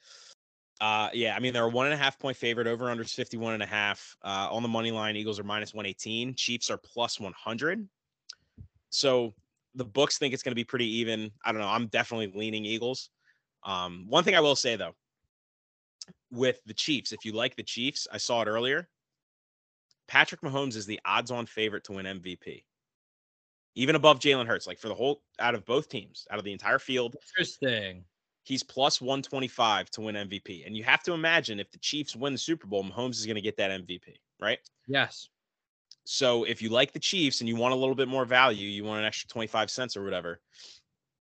uh 0.81 1.09
yeah, 1.13 1.35
I 1.35 1.41
mean 1.41 1.53
they're 1.53 1.65
a 1.65 1.69
one 1.69 1.87
and 1.87 1.95
a 1.95 1.97
half 1.97 2.21
point 2.21 2.37
favorite 2.37 2.69
over 2.69 2.89
under 2.89 3.03
51 3.03 3.55
and 3.55 3.65
a 3.65 3.67
half. 3.67 4.17
Uh 4.23 4.47
on 4.53 4.63
the 4.63 4.69
money 4.69 4.93
line, 4.93 5.17
Eagles 5.17 5.41
are 5.41 5.45
minus 5.45 5.75
118, 5.75 6.37
Chiefs 6.37 6.71
are 6.71 6.79
plus 6.79 7.19
100. 7.19 7.89
So 8.91 9.35
the 9.77 9.85
books 9.85 10.19
think 10.19 10.35
it's 10.35 10.43
going 10.43 10.53
to 10.53 10.57
be 10.57 10.65
pretty 10.65 10.89
even. 10.97 11.31
I 11.45 11.53
don't 11.53 11.61
know. 11.61 11.69
I'm 11.69 11.87
definitely 11.89 12.33
leaning 12.35 12.65
Eagles. 12.65 13.11
Um 13.67 14.07
one 14.09 14.25
thing 14.25 14.35
I 14.35 14.41
will 14.41 14.57
say 14.57 14.77
though 14.77 14.95
with 16.31 16.63
the 16.65 16.75
Chiefs, 16.75 17.13
if 17.13 17.25
you 17.25 17.33
like 17.33 17.57
the 17.57 17.63
Chiefs, 17.63 18.07
I 18.11 18.19
saw 18.19 18.43
it 18.43 18.49
earlier. 18.49 18.89
Patrick 20.09 20.41
Mahomes 20.41 20.75
is 20.75 20.87
the 20.87 21.01
odds 21.05 21.31
on 21.31 21.47
favorite 21.47 21.85
to 21.85 21.93
win 21.93 22.07
MVP. 22.07 22.67
Even 23.77 23.95
above 23.95 24.19
Jalen 24.21 24.47
Hurts, 24.47 24.67
like 24.67 24.79
for 24.79 24.89
the 24.89 24.95
whole 24.95 25.23
out 25.39 25.55
of 25.55 25.65
both 25.65 25.89
teams, 25.89 26.27
out 26.31 26.39
of 26.39 26.45
the 26.45 26.53
entire 26.53 26.79
field, 26.81 27.17
Interesting. 27.39 28.07
he's 28.45 28.63
plus 28.63 29.01
125 29.01 29.91
to 29.91 30.01
win 30.01 30.17
MVP. 30.17 30.65
And 30.67 30.77
you 30.77 30.85
have 30.85 31.03
to 31.05 31.13
imagine 31.13 31.61
if 31.61 31.71
the 31.71 31.79
Chiefs 31.79 32.17
win 32.17 32.33
the 32.33 32.39
Super 32.39 32.67
Bowl, 32.67 32.85
Mahomes 32.85 33.17
is 33.17 33.27
going 33.27 33.37
to 33.37 33.43
get 33.43 33.57
that 33.59 33.71
MVP, 33.71 34.21
right? 34.41 34.61
Yes. 34.89 35.29
So 36.05 36.45
if 36.45 36.63
you 36.63 36.69
like 36.71 36.93
the 36.93 37.01
Chiefs 37.01 37.41
and 37.41 37.49
you 37.49 37.57
want 37.57 37.75
a 37.75 37.77
little 37.77 37.95
bit 37.95 38.09
more 38.09 38.25
value, 38.25 38.69
you 38.69 38.85
want 38.85 39.01
an 39.01 39.07
extra 39.07 39.29
25 39.29 39.71
cents 39.71 39.97
or 39.97 40.05
whatever, 40.05 40.41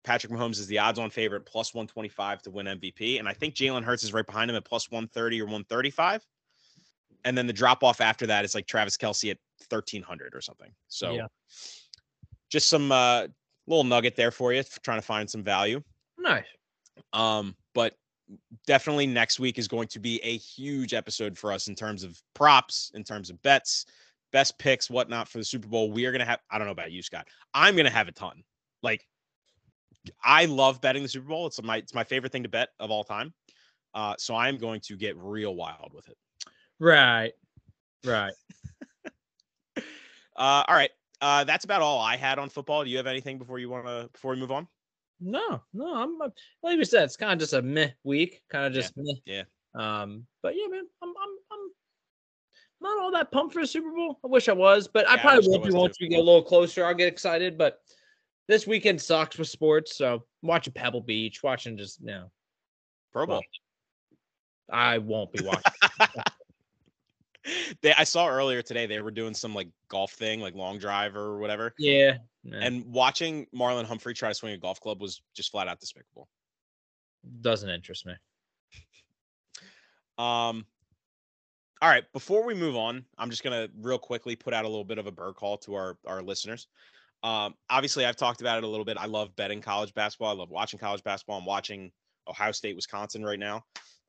Patrick 0.08 0.32
Mahomes 0.32 0.58
is 0.58 0.68
the 0.68 0.80
odds 0.80 0.99
on 0.99 1.10
favorite 1.10 1.45
plus 1.45 1.74
125 1.74 2.41
to 2.43 2.49
win 2.49 2.66
MVP. 2.66 3.20
And 3.20 3.28
I 3.28 3.34
think 3.34 3.55
Jalen 3.55 3.84
Hurts 3.84 4.05
is 4.05 4.14
right 4.14 4.26
behind 4.26 4.49
him 4.49 4.55
at 4.55 4.64
plus 4.64 4.89
130 4.89 5.41
or 5.41 5.45
135. 5.45 6.26
And 7.26 7.38
then 7.38 7.45
the 7.45 7.51
drop 7.51 7.84
off 7.84 7.99
after 7.99 8.26
that 8.28 8.45
is 8.45 8.55
like 8.55 8.66
Travis 8.68 8.95
Kelce 8.95 9.32
at 9.32 9.38
1300 9.70 10.34
or 10.34 10.39
something. 10.39 10.72
So 10.88 11.16
Yeah. 11.16 11.28
just 12.49 12.70
some 12.70 12.89
uh, 12.89 13.28
little 13.68 13.84
nugget 13.84 14.16
there 14.16 14.32
for 14.32 14.53
you, 14.53 14.64
for 14.64 14.80
trying 14.80 14.99
to 14.99 15.05
find 15.05 15.30
some 15.30 15.43
value. 15.43 15.84
Nice. 16.18 16.45
Um, 17.12 17.53
but 17.76 17.93
definitely 18.66 19.08
next 19.08 19.41
week 19.41 19.60
is 19.60 19.68
going 19.68 19.89
to 19.89 19.99
be 19.99 20.24
a 20.24 20.38
huge 20.38 20.93
episode 20.93 21.38
for 21.38 21.51
us 21.51 21.68
in 21.68 21.76
terms 21.76 22.03
of 22.03 22.18
props, 22.34 22.93
in 22.95 23.03
terms 23.03 23.30
of 23.30 23.41
bets, 23.41 23.86
best 24.32 24.58
picks, 24.58 24.89
whatnot 24.89 25.28
for 25.28 25.38
the 25.38 25.43
Super 25.43 25.68
Bowl. 25.68 25.91
We 25.91 26.05
are 26.05 26.14
gonna 26.14 26.24
have, 26.24 26.39
I 26.49 26.58
don't 26.58 26.68
know 26.68 26.72
about 26.72 26.93
you, 26.93 27.01
Scott. 27.01 27.28
I'm 27.53 27.76
gonna 27.76 27.89
have 27.89 28.08
a 28.08 28.14
ton. 28.14 28.43
Like 28.82 29.05
I 30.24 30.45
love 30.45 30.82
betting 30.82 31.03
the 31.03 31.10
Super 31.10 31.28
Bowl. 31.28 31.47
It's 31.47 31.62
my 31.62 31.78
it's 31.78 31.93
my 31.93 32.03
favorite 32.03 32.32
thing 32.32 32.43
to 32.43 32.49
bet 32.49 32.70
of 32.80 32.91
all 32.91 33.03
time. 33.03 33.34
Uh, 33.93 34.16
so 34.18 34.36
I'm 34.36 34.58
going 34.58 34.82
to 34.82 34.95
get 34.95 35.18
real 35.18 35.55
wild 35.55 35.91
with 35.93 36.08
it. 36.10 36.18
Right. 36.80 37.34
Right. 38.05 38.34
Uh, 40.38 40.64
all 40.68 40.76
right. 40.76 40.91
Uh, 41.20 41.43
that's 41.45 41.66
about 41.66 41.82
all 41.82 41.99
I 41.99 42.16
had 42.16 42.38
on 42.38 42.49
football. 42.49 42.84
Do 42.84 42.91
you 42.91 42.97
have 42.97 43.08
anything 43.08 43.39
before 43.39 43.58
you 43.58 43.70
want 43.70 43.88
to 43.88 44.08
before 44.14 44.34
we 44.34 44.39
move 44.39 44.51
on? 44.51 44.68
No, 45.20 45.64
no, 45.74 45.95
I'm 45.95 46.20
like 46.20 46.78
we 46.78 46.86
said, 46.86 47.05
it's 47.05 47.18
kind 47.18 47.34
of 47.34 47.39
just 47.39 47.53
a 47.53 47.62
meh 47.62 47.89
week, 48.03 48.43
kind 48.49 48.66
of 48.66 48.74
Yeah, 48.74 48.82
just 48.82 48.93
meh. 48.95 49.14
yeah. 49.26 49.43
Um, 49.74 50.28
but 50.43 50.55
yeah, 50.55 50.68
man, 50.68 50.84
I'm 51.01 51.10
I'm 51.10 51.38
I'm 51.51 51.70
not 52.82 53.01
all 53.01 53.12
that 53.12 53.32
pumped 53.32 53.53
for 53.53 53.62
the 53.62 53.68
Super 53.68 53.89
Bowl. 53.89 54.20
I 54.24 54.28
wish 54.28 54.47
I 54.47 54.53
was, 54.53 54.88
but 54.88 55.10
I 55.10 55.16
Yeah, 55.16 55.22
I 55.22 55.24
probably 55.24 55.55
I 55.55 55.58
will 55.58 55.66
be 55.66 55.72
once 55.72 55.97
we 55.99 56.08
get 56.08 56.20
a 56.20 56.24
little 56.24 56.43
closer. 56.43 56.86
I'll 56.86 56.93
get 56.93 57.08
excited, 57.08 57.58
but 57.58 57.82
this 58.48 58.66
weekend 58.68 59.02
sucks 59.02 59.38
with 59.38 59.48
sports. 59.48 59.98
So 59.98 60.24
watching 60.41 60.74
Pebble 60.74 61.02
Beach, 61.02 61.43
watching 61.43 61.78
just 61.78 62.00
you 62.02 62.08
know, 62.08 62.32
Pro 63.12 63.26
Bowl. 63.26 63.36
Well, 63.36 63.43
I 64.70 64.98
won't 64.98 65.32
be 65.32 65.43
watching. 65.43 65.72
they, 67.82 67.93
I 67.93 68.04
saw 68.04 68.28
earlier 68.28 68.62
today 68.62 68.86
they 68.86 69.02
were 69.02 69.12
doing 69.12 69.34
some 69.34 69.54
like 69.54 69.70
golf 69.89 70.12
thing, 70.14 70.39
like 70.39 70.56
long 70.56 70.78
drive 70.78 71.16
or 71.16 71.38
whatever. 71.39 71.74
yeah, 71.78 72.18
yeah, 72.43 72.60
And 72.62 72.86
watching 72.86 73.48
Marlon 73.56 73.86
Humphrey 73.86 74.14
try 74.14 74.30
to 74.30 74.36
swing 74.36 74.54
a 74.54 74.58
golf 74.58 74.80
club 74.80 75.02
was 75.02 75.22
just 75.36 75.52
flat 75.52 75.68
out 75.68 75.80
despicable. 75.80 76.28
doesn't 77.41 77.70
interest 77.70 78.06
me. 78.06 78.14
Um, 80.18 80.66
all 81.80 81.89
right, 81.89 82.04
before 82.12 82.43
we 82.43 82.56
move 82.56 82.76
on, 82.76 83.06
I'm 83.18 83.30
just 83.30 83.43
gonna 83.43 83.68
real 83.80 84.00
quickly 84.00 84.36
put 84.36 84.54
out 84.54 84.66
a 84.66 84.68
little 84.68 84.84
bit 84.84 84.98
of 84.98 85.06
a 85.06 85.12
bird 85.12 85.36
call 85.36 85.58
to 85.60 85.76
our 85.76 85.98
our 86.08 86.24
listeners. 86.24 86.68
Um, 87.24 87.55
obviously, 87.70 88.05
I've 88.05 88.15
talked 88.15 88.41
about 88.41 88.57
it 88.57 88.63
a 88.63 88.68
little 88.68 88.86
bit. 88.86 88.97
I 88.97 89.05
love 89.05 89.36
betting 89.36 89.61
college 89.61 89.93
basketball. 89.93 90.30
I 90.30 90.34
love 90.34 90.49
watching 90.49 90.80
college 90.80 91.03
basketball. 91.03 91.39
I'm 91.39 91.45
watching 91.45 91.91
Ohio 92.28 92.51
State, 92.51 92.76
Wisconsin 92.76 93.24
right 93.24 93.39
now. 93.39 93.63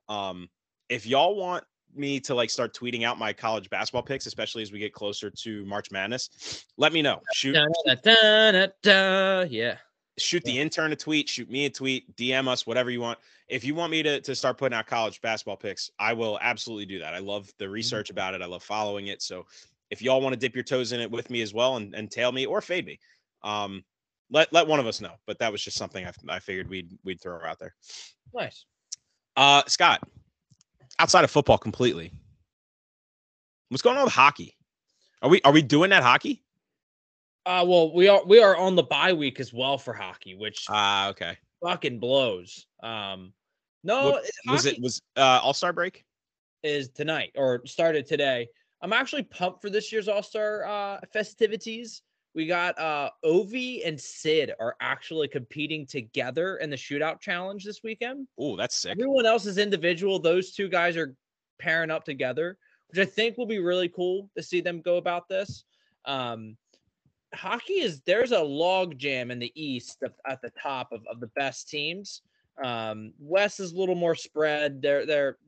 Um, 0.08 0.48
if 0.88 1.06
y'all 1.06 1.36
want 1.36 1.64
me 1.94 2.20
to 2.20 2.34
like 2.34 2.50
start 2.50 2.74
tweeting 2.74 3.04
out 3.04 3.18
my 3.18 3.32
college 3.32 3.70
basketball 3.70 4.02
picks, 4.02 4.26
especially 4.26 4.62
as 4.62 4.72
we 4.72 4.78
get 4.78 4.92
closer 4.92 5.30
to 5.30 5.64
March 5.64 5.90
Madness, 5.90 6.64
let 6.76 6.92
me 6.92 7.02
know. 7.02 7.20
Shoot 7.34 7.54
Da, 7.54 8.50
da, 8.52 8.66
da, 8.82 9.40
Yeah. 9.48 9.78
shoot 10.18 10.44
the 10.44 10.58
intern 10.58 10.92
a 10.92 10.96
tweet, 10.96 11.28
shoot 11.28 11.48
me 11.50 11.64
a 11.66 11.70
tweet, 11.70 12.14
DM 12.16 12.46
us, 12.48 12.66
whatever 12.66 12.90
you 12.90 13.00
want. 13.00 13.18
If 13.48 13.64
you 13.64 13.74
want 13.74 13.90
me 13.90 14.02
to, 14.02 14.20
to 14.20 14.34
start 14.34 14.58
putting 14.58 14.76
out 14.76 14.86
college 14.86 15.20
basketball 15.22 15.56
picks, 15.56 15.90
I 15.98 16.12
will 16.12 16.38
absolutely 16.42 16.86
do 16.86 16.98
that. 16.98 17.14
I 17.14 17.18
love 17.20 17.50
the 17.58 17.68
research 17.70 18.10
about 18.10 18.34
it. 18.34 18.42
I 18.42 18.46
love 18.46 18.62
following 18.62 19.06
it. 19.06 19.22
So 19.22 19.46
if 19.90 20.02
y'all 20.02 20.20
want 20.20 20.32
to 20.34 20.38
dip 20.38 20.54
your 20.54 20.64
toes 20.64 20.92
in 20.92 21.00
it 21.00 21.10
with 21.10 21.30
me 21.30 21.42
as 21.42 21.54
well 21.54 21.76
and, 21.76 21.94
and 21.94 22.10
tail 22.10 22.30
me 22.32 22.46
or 22.46 22.60
fade 22.60 22.86
me, 22.86 22.98
um, 23.42 23.84
let 24.30 24.52
let 24.52 24.66
one 24.66 24.80
of 24.80 24.86
us 24.86 25.00
know. 25.00 25.14
But 25.26 25.38
that 25.38 25.50
was 25.52 25.62
just 25.62 25.76
something 25.78 26.06
I, 26.06 26.12
I 26.28 26.38
figured 26.38 26.68
we'd 26.68 26.90
we'd 27.04 27.20
throw 27.20 27.42
out 27.44 27.58
there. 27.58 27.74
Nice. 28.34 28.64
Uh, 29.36 29.62
Scott, 29.66 30.02
outside 30.98 31.24
of 31.24 31.30
football 31.30 31.58
completely, 31.58 32.12
what's 33.68 33.82
going 33.82 33.96
on 33.96 34.04
with 34.04 34.12
hockey? 34.12 34.56
Are 35.22 35.28
we 35.30 35.40
are 35.42 35.52
we 35.52 35.62
doing 35.62 35.90
that 35.90 36.02
hockey? 36.02 36.42
Uh, 37.46 37.64
well, 37.66 37.94
we 37.94 38.08
are 38.08 38.22
we 38.26 38.42
are 38.42 38.56
on 38.56 38.76
the 38.76 38.82
bye 38.82 39.12
week 39.12 39.40
as 39.40 39.52
well 39.54 39.78
for 39.78 39.94
hockey, 39.94 40.34
which 40.34 40.66
Ah, 40.68 41.08
okay. 41.08 41.38
fucking 41.62 41.98
blows. 41.98 42.66
Um, 42.82 43.32
no, 43.84 44.10
What- 44.10 44.24
was 44.46 44.66
it 44.66 44.80
was 44.82 45.00
uh 45.16 45.40
All 45.42 45.54
Star 45.54 45.72
break? 45.72 46.04
is 46.64 46.88
tonight 46.90 47.30
or 47.36 47.62
started 47.66 48.04
today. 48.04 48.48
I'm 48.80 48.92
actually 48.92 49.24
pumped 49.24 49.60
for 49.60 49.70
this 49.70 49.92
year's 49.92 50.08
All 50.08 50.22
Star 50.22 50.64
uh, 50.64 51.00
festivities. 51.12 52.02
We 52.34 52.46
got 52.46 52.78
uh, 52.78 53.10
Ovi 53.24 53.86
and 53.86 54.00
Sid 54.00 54.52
are 54.60 54.76
actually 54.80 55.28
competing 55.28 55.86
together 55.86 56.58
in 56.58 56.70
the 56.70 56.76
shootout 56.76 57.20
challenge 57.20 57.64
this 57.64 57.82
weekend. 57.82 58.28
Oh, 58.38 58.56
that's 58.56 58.76
sick. 58.76 58.92
Everyone 58.92 59.26
else 59.26 59.46
is 59.46 59.58
individual. 59.58 60.18
Those 60.18 60.52
two 60.52 60.68
guys 60.68 60.96
are 60.96 61.16
pairing 61.58 61.90
up 61.90 62.04
together, 62.04 62.56
which 62.88 63.00
I 63.00 63.10
think 63.10 63.36
will 63.36 63.46
be 63.46 63.58
really 63.58 63.88
cool 63.88 64.30
to 64.36 64.42
see 64.42 64.60
them 64.60 64.82
go 64.82 64.98
about 64.98 65.28
this. 65.28 65.64
Um, 66.04 66.56
hockey 67.34 67.80
is 67.80 68.00
there's 68.02 68.32
a 68.32 68.40
log 68.40 68.96
jam 68.98 69.30
in 69.30 69.38
the 69.38 69.52
East 69.60 70.02
at, 70.04 70.12
at 70.26 70.40
the 70.40 70.52
top 70.62 70.92
of, 70.92 71.00
of 71.10 71.20
the 71.20 71.28
best 71.28 71.68
teams. 71.68 72.22
Um, 72.62 73.12
West 73.18 73.60
is 73.60 73.72
a 73.72 73.76
little 73.76 73.94
more 73.94 74.14
spread. 74.14 74.82
They're 74.82 75.06
they're 75.06 75.38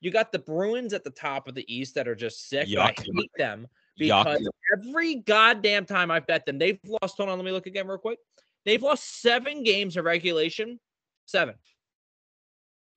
you 0.00 0.10
got 0.10 0.32
the 0.32 0.38
Bruins 0.38 0.92
at 0.92 1.04
the 1.04 1.10
top 1.10 1.48
of 1.48 1.54
the 1.54 1.64
East 1.74 1.94
that 1.94 2.06
are 2.08 2.14
just 2.14 2.48
sick. 2.48 2.68
I 2.68 2.92
Yuck. 2.92 3.06
hate 3.14 3.30
them 3.36 3.66
Yuck. 4.00 4.24
because 4.24 4.48
every 4.76 5.16
goddamn 5.16 5.86
time 5.86 6.10
I've 6.10 6.26
bet 6.26 6.46
them, 6.46 6.58
they've 6.58 6.78
lost. 6.84 7.16
Hold 7.16 7.28
on, 7.28 7.38
let 7.38 7.44
me 7.44 7.52
look 7.52 7.66
again 7.66 7.86
real 7.86 7.98
quick. 7.98 8.18
They've 8.64 8.82
lost 8.82 9.22
seven 9.22 9.62
games 9.62 9.96
of 9.96 10.04
regulation. 10.04 10.78
Seven. 11.26 11.54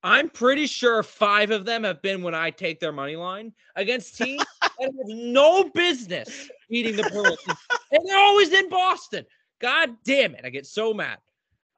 I'm 0.02 0.30
pretty 0.30 0.66
sure 0.66 1.04
five 1.04 1.52
of 1.52 1.66
them 1.66 1.84
have 1.84 2.02
been 2.02 2.24
when 2.24 2.34
I 2.34 2.52
take 2.52 2.80
their 2.80 2.92
money 2.92 3.16
line 3.16 3.54
against 3.76 4.18
teams 4.18 4.46
that 4.62 4.72
have 4.82 4.92
no 5.08 5.70
business 5.70 6.50
beating 6.70 6.96
the 6.96 7.04
Bruins. 7.04 7.38
and 7.92 8.02
they're 8.06 8.18
always 8.18 8.52
in 8.52 8.70
Boston. 8.70 9.26
God 9.60 9.96
damn 10.06 10.36
it. 10.36 10.46
I 10.46 10.50
get 10.50 10.66
so 10.66 10.94
mad. 10.94 11.18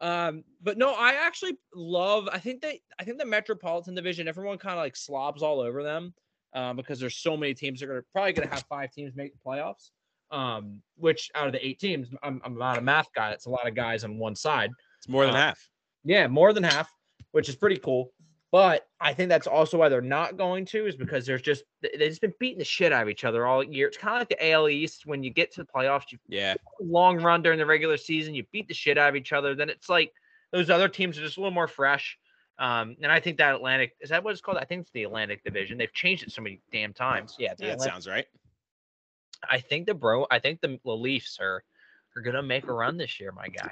Um, 0.01 0.43
but 0.61 0.77
no, 0.77 0.93
I 0.93 1.13
actually 1.13 1.57
love, 1.75 2.27
I 2.31 2.39
think 2.39 2.61
they 2.61 2.81
I 2.99 3.03
think 3.03 3.19
the 3.19 3.25
Metropolitan 3.25 3.93
Division, 3.93 4.27
everyone 4.27 4.57
kind 4.57 4.73
of 4.73 4.79
like 4.79 4.95
slobs 4.95 5.43
all 5.43 5.59
over 5.59 5.83
them 5.83 6.13
um, 6.53 6.75
because 6.75 6.99
there's 6.99 7.17
so 7.17 7.37
many 7.37 7.53
teams 7.53 7.79
that 7.79 7.85
are 7.85 7.89
gonna 7.89 8.01
probably 8.11 8.33
gonna 8.33 8.49
have 8.49 8.65
five 8.67 8.91
teams 8.91 9.15
make 9.15 9.31
the 9.31 9.39
playoffs. 9.45 9.91
Um, 10.31 10.81
which 10.95 11.29
out 11.35 11.47
of 11.47 11.53
the 11.53 11.65
eight 11.65 11.77
teams, 11.79 12.07
I'm, 12.23 12.41
I'm 12.45 12.57
not 12.57 12.77
a 12.77 12.81
math 12.81 13.09
guy. 13.13 13.31
It's 13.31 13.47
a 13.47 13.49
lot 13.49 13.67
of 13.67 13.75
guys 13.75 14.05
on 14.05 14.17
one 14.17 14.35
side. 14.35 14.71
It's 14.97 15.09
more 15.09 15.25
than 15.25 15.35
Uh, 15.35 15.39
half. 15.39 15.69
Yeah, 16.05 16.27
more 16.27 16.53
than 16.53 16.63
half, 16.63 16.89
which 17.31 17.49
is 17.49 17.55
pretty 17.55 17.77
cool. 17.77 18.13
But 18.51 18.85
I 18.99 19.13
think 19.13 19.29
that's 19.29 19.47
also 19.47 19.77
why 19.77 19.87
they're 19.87 20.01
not 20.01 20.35
going 20.35 20.65
to 20.65 20.85
is 20.85 20.95
because 20.97 21.25
there's 21.25 21.41
just 21.41 21.63
they- 21.81 21.91
they've 21.97 22.09
just 22.09 22.19
been 22.21 22.33
beating 22.39 22.57
the 22.59 22.65
shit 22.65 22.91
out 22.91 23.03
of 23.03 23.09
each 23.09 23.23
other 23.23 23.45
all 23.47 23.63
year. 23.63 23.87
It's 23.87 23.97
kind 23.97 24.15
of 24.15 24.19
like 24.21 24.29
the 24.29 24.51
AL 24.51 24.67
East 24.67 25.05
when 25.05 25.23
you 25.23 25.29
get 25.29 25.51
to 25.53 25.61
the 25.63 25.67
playoffs, 25.73 26.11
you 26.11 26.17
Yeah. 26.27 26.55
long 26.79 27.21
run 27.21 27.41
during 27.41 27.57
the 27.59 27.65
regular 27.65 27.95
season, 27.97 28.33
you 28.35 28.43
beat 28.51 28.67
the 28.67 28.73
shit 28.73 28.97
out 28.97 29.07
of 29.09 29.15
each 29.15 29.31
other. 29.31 29.55
Then 29.55 29.69
it's 29.69 29.87
like 29.87 30.11
those 30.51 30.69
other 30.69 30.89
teams 30.89 31.17
are 31.17 31.21
just 31.21 31.37
a 31.37 31.39
little 31.39 31.53
more 31.53 31.67
fresh. 31.69 32.17
Um, 32.59 32.97
and 33.01 33.09
I 33.11 33.21
think 33.21 33.37
that 33.37 33.55
Atlantic 33.55 33.95
is 34.01 34.09
that 34.09 34.23
what 34.23 34.31
it's 34.33 34.41
called? 34.41 34.57
I 34.57 34.65
think 34.65 34.81
it's 34.81 34.91
the 34.91 35.03
Atlantic 35.05 35.43
Division. 35.45 35.77
They've 35.77 35.93
changed 35.93 36.23
it 36.23 36.31
so 36.31 36.41
many 36.41 36.61
damn 36.73 36.93
times. 36.93 37.37
Yeah, 37.39 37.53
That 37.57 37.63
Atlantic. 37.69 37.85
sounds 37.89 38.07
right. 38.07 38.25
I 39.49 39.59
think 39.61 39.87
the 39.87 39.93
bro, 39.93 40.27
I 40.29 40.39
think 40.39 40.59
the, 40.61 40.77
the 40.83 40.91
Leafs 40.91 41.39
are 41.39 41.63
are 42.17 42.21
gonna 42.21 42.43
make 42.43 42.65
a 42.67 42.73
run 42.73 42.97
this 42.97 43.19
year, 43.19 43.31
my 43.31 43.47
guy. 43.47 43.69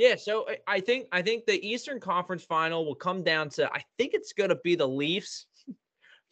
Yeah, 0.00 0.16
so 0.16 0.48
I- 0.66 0.80
think 0.80 1.08
I 1.12 1.20
think 1.20 1.44
the 1.44 1.62
Eastern 1.62 2.00
Conference 2.00 2.42
Final 2.42 2.86
will 2.86 2.94
come 2.94 3.22
down 3.22 3.50
to 3.50 3.70
I 3.70 3.84
think 3.98 4.14
it's 4.14 4.32
gonna 4.32 4.56
be 4.64 4.74
the 4.74 4.88
Leafs 4.88 5.44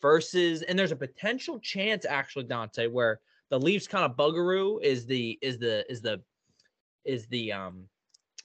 versus, 0.00 0.62
and 0.62 0.78
there's 0.78 0.90
a 0.90 0.96
potential 0.96 1.60
chance 1.60 2.06
actually, 2.06 2.44
Dante, 2.44 2.86
where 2.86 3.20
the 3.50 3.60
Leafs 3.60 3.86
kind 3.86 4.06
of 4.06 4.16
buggeroo 4.16 4.82
is 4.82 5.04
the 5.04 5.38
is 5.42 5.58
the 5.58 5.84
is 5.92 6.00
the 6.00 6.24
is 7.04 7.26
the 7.26 7.52
um 7.52 7.90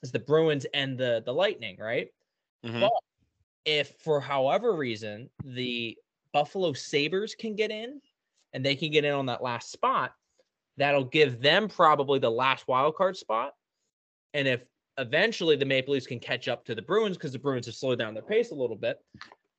is 0.01 0.11
the 0.11 0.19
Bruins 0.19 0.65
and 0.73 0.97
the 0.97 1.23
the 1.25 1.33
Lightning, 1.33 1.77
right? 1.79 2.09
Mhm. 2.65 2.81
But 2.81 2.91
if 3.63 3.95
for 4.01 4.19
however 4.19 4.73
reason 4.75 5.29
the 5.45 5.97
Buffalo 6.33 6.73
Sabres 6.73 7.33
can 7.33 7.55
get 7.55 7.71
in 7.71 8.01
and 8.51 8.65
they 8.65 8.75
can 8.75 8.91
get 8.91 9.05
in 9.05 9.13
on 9.13 9.27
that 9.27 9.41
last 9.41 9.71
spot, 9.71 10.13
that'll 10.75 11.05
give 11.05 11.39
them 11.39 11.69
probably 11.69 12.19
the 12.19 12.29
last 12.29 12.67
wild 12.67 12.95
card 12.95 13.15
spot. 13.15 13.55
And 14.33 14.49
if 14.49 14.65
eventually 14.97 15.55
the 15.55 15.65
Maple 15.65 15.93
Leafs 15.93 16.07
can 16.07 16.19
catch 16.19 16.47
up 16.47 16.65
to 16.65 16.75
the 16.75 16.81
Bruins 16.81 17.17
because 17.17 17.31
the 17.31 17.39
Bruins 17.39 17.65
have 17.65 17.75
slowed 17.75 17.99
down 17.99 18.13
their 18.13 18.23
pace 18.23 18.51
a 18.51 18.55
little 18.55 18.75
bit, 18.75 18.99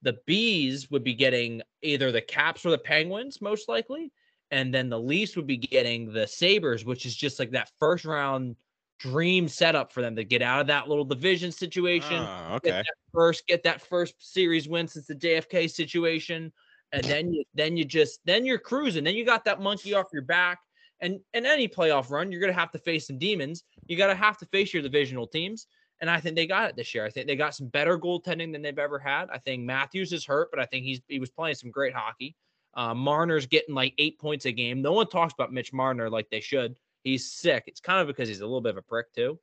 the 0.02 0.18
Bees 0.26 0.90
would 0.90 1.04
be 1.04 1.14
getting 1.14 1.62
either 1.82 2.12
the 2.12 2.20
Caps 2.20 2.64
or 2.64 2.70
the 2.70 2.78
Penguins, 2.78 3.40
most 3.40 3.68
likely. 3.68 4.12
And 4.50 4.72
then 4.72 4.88
the 4.88 4.98
Leafs 4.98 5.36
would 5.36 5.46
be 5.46 5.56
getting 5.56 6.12
the 6.12 6.26
Sabres, 6.26 6.84
which 6.84 7.06
is 7.06 7.16
just 7.16 7.38
like 7.38 7.50
that 7.52 7.70
first 7.78 8.04
round 8.04 8.56
dream 9.00 9.48
setup 9.48 9.92
for 9.92 10.00
them 10.00 10.14
to 10.16 10.24
get 10.24 10.42
out 10.42 10.60
of 10.60 10.66
that 10.68 10.88
little 10.88 11.04
division 11.04 11.50
situation 11.50 12.22
Oh, 12.22 12.54
get 12.62 12.70
okay. 12.70 12.82
that 12.82 12.94
first 13.12 13.46
get 13.46 13.62
that 13.64 13.80
first 13.80 14.14
series 14.18 14.68
win 14.68 14.86
since 14.86 15.06
the 15.06 15.14
JFK 15.14 15.70
situation, 15.70 16.52
and 16.92 17.04
then 17.04 17.32
you 17.32 17.44
then 17.54 17.76
you 17.76 17.84
just 17.84 18.20
then 18.24 18.46
you're 18.46 18.58
cruising. 18.58 19.04
Then 19.04 19.14
you 19.14 19.24
got 19.24 19.44
that 19.44 19.60
monkey 19.60 19.94
off 19.94 20.06
your 20.12 20.22
back, 20.22 20.60
and 21.04 21.20
in 21.34 21.46
any 21.46 21.68
playoff 21.68 22.10
run, 22.10 22.32
you're 22.32 22.40
gonna 22.40 22.52
have 22.52 22.70
to 22.72 22.78
face 22.78 23.06
some 23.06 23.18
demons. 23.18 23.64
You 23.86 23.96
gotta 23.96 24.14
have 24.14 24.38
to 24.38 24.46
face 24.46 24.72
your 24.72 24.82
divisional 24.82 25.26
teams, 25.26 25.66
and 26.00 26.08
I 26.08 26.18
think 26.18 26.34
they 26.34 26.46
got 26.46 26.70
it 26.70 26.76
this 26.76 26.94
year. 26.94 27.04
I 27.04 27.10
think 27.10 27.26
they 27.26 27.36
got 27.36 27.54
some 27.54 27.68
better 27.68 27.98
goaltending 27.98 28.52
than 28.52 28.62
they've 28.62 28.78
ever 28.78 28.98
had. 28.98 29.28
I 29.30 29.38
think 29.38 29.62
Matthews 29.62 30.12
is 30.12 30.24
hurt, 30.24 30.48
but 30.50 30.60
I 30.60 30.66
think 30.66 30.84
he's 30.84 31.00
he 31.08 31.18
was 31.18 31.30
playing 31.30 31.56
some 31.56 31.70
great 31.70 31.94
hockey. 31.94 32.34
Uh, 32.74 32.94
Marner's 32.94 33.46
getting 33.46 33.74
like 33.74 33.94
eight 33.98 34.18
points 34.18 34.46
a 34.46 34.52
game. 34.52 34.82
No 34.82 34.92
one 34.92 35.06
talks 35.06 35.34
about 35.34 35.52
Mitch 35.52 35.72
Marner 35.72 36.10
like 36.10 36.28
they 36.30 36.40
should. 36.40 36.76
He's 37.02 37.30
sick. 37.30 37.64
It's 37.66 37.80
kind 37.80 38.00
of 38.00 38.06
because 38.06 38.28
he's 38.28 38.40
a 38.40 38.46
little 38.46 38.60
bit 38.60 38.70
of 38.70 38.78
a 38.78 38.82
prick 38.82 39.12
too. 39.12 39.38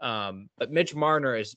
Um, 0.00 0.48
but 0.56 0.70
Mitch 0.70 0.94
Marner 0.94 1.36
is 1.36 1.56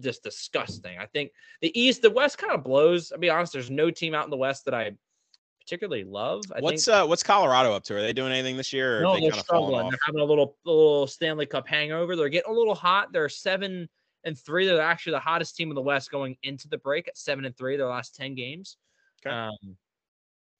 just 0.00 0.22
disgusting. 0.22 0.98
I 0.98 1.06
think 1.06 1.30
the 1.60 1.78
East, 1.78 2.02
the 2.02 2.10
West 2.10 2.38
kind 2.38 2.52
of 2.52 2.64
blows. 2.64 3.10
I'll 3.12 3.18
be 3.18 3.30
honest, 3.30 3.52
there's 3.52 3.70
no 3.70 3.90
team 3.90 4.14
out 4.14 4.24
in 4.24 4.30
the 4.30 4.36
West 4.36 4.64
that 4.66 4.74
I 4.74 4.92
particularly 5.62 6.04
love. 6.04 6.42
I 6.54 6.60
What's 6.60 6.84
think 6.84 6.96
uh 6.96 7.06
what's 7.06 7.22
Colorado 7.22 7.72
up 7.72 7.84
to? 7.84 7.96
Are 7.96 8.00
they 8.00 8.12
doing 8.12 8.32
anything 8.32 8.56
this 8.56 8.72
year? 8.72 9.00
No, 9.02 9.14
they 9.14 9.20
they're 9.20 9.30
kind 9.30 9.40
of 9.40 9.46
fallen 9.46 9.68
struggling. 9.70 9.90
They're 9.90 9.98
having 10.06 10.20
a 10.20 10.24
little 10.24 10.56
little 10.64 11.06
Stanley 11.06 11.46
Cup 11.46 11.68
hangover. 11.68 12.16
They're 12.16 12.28
getting 12.28 12.52
a 12.52 12.56
little 12.56 12.74
hot. 12.74 13.12
They're 13.12 13.28
seven 13.28 13.88
and 14.24 14.38
three. 14.38 14.66
They're 14.66 14.80
actually 14.80 15.12
the 15.12 15.20
hottest 15.20 15.56
team 15.56 15.70
in 15.70 15.74
the 15.74 15.82
West 15.82 16.10
going 16.10 16.36
into 16.42 16.68
the 16.68 16.78
break 16.78 17.08
at 17.08 17.16
seven 17.16 17.44
and 17.44 17.56
three. 17.56 17.76
Their 17.76 17.86
last 17.86 18.14
ten 18.14 18.34
games. 18.34 18.76
Okay. 19.24 19.34
Um, 19.34 19.76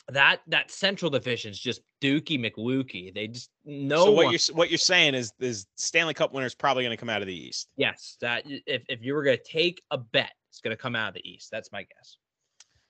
that 0.08 0.40
that 0.48 0.70
Central 0.70 1.10
Division 1.10 1.50
is 1.50 1.58
just 1.58 1.80
Dookie 2.00 2.38
McLukey. 2.38 3.14
They 3.14 3.28
just 3.28 3.50
no 3.64 4.06
so 4.06 4.12
what 4.12 4.24
one- 4.26 4.32
you're 4.32 4.56
what 4.56 4.70
you're 4.70 4.78
saying 4.78 5.14
is 5.14 5.32
is 5.40 5.66
Stanley 5.76 6.14
Cup 6.14 6.32
winners 6.32 6.54
probably 6.54 6.82
going 6.82 6.96
to 6.96 7.00
come 7.00 7.10
out 7.10 7.22
of 7.22 7.28
the 7.28 7.34
East. 7.34 7.68
yes 7.76 8.16
that 8.20 8.44
if 8.46 8.82
if 8.88 9.02
you 9.02 9.14
were 9.14 9.22
gonna 9.22 9.36
take 9.36 9.82
a 9.90 9.98
bet, 9.98 10.32
it's 10.50 10.60
gonna 10.60 10.76
come 10.76 10.96
out 10.96 11.08
of 11.08 11.14
the 11.14 11.28
East. 11.28 11.50
That's 11.50 11.70
my 11.70 11.82
guess. 11.82 12.16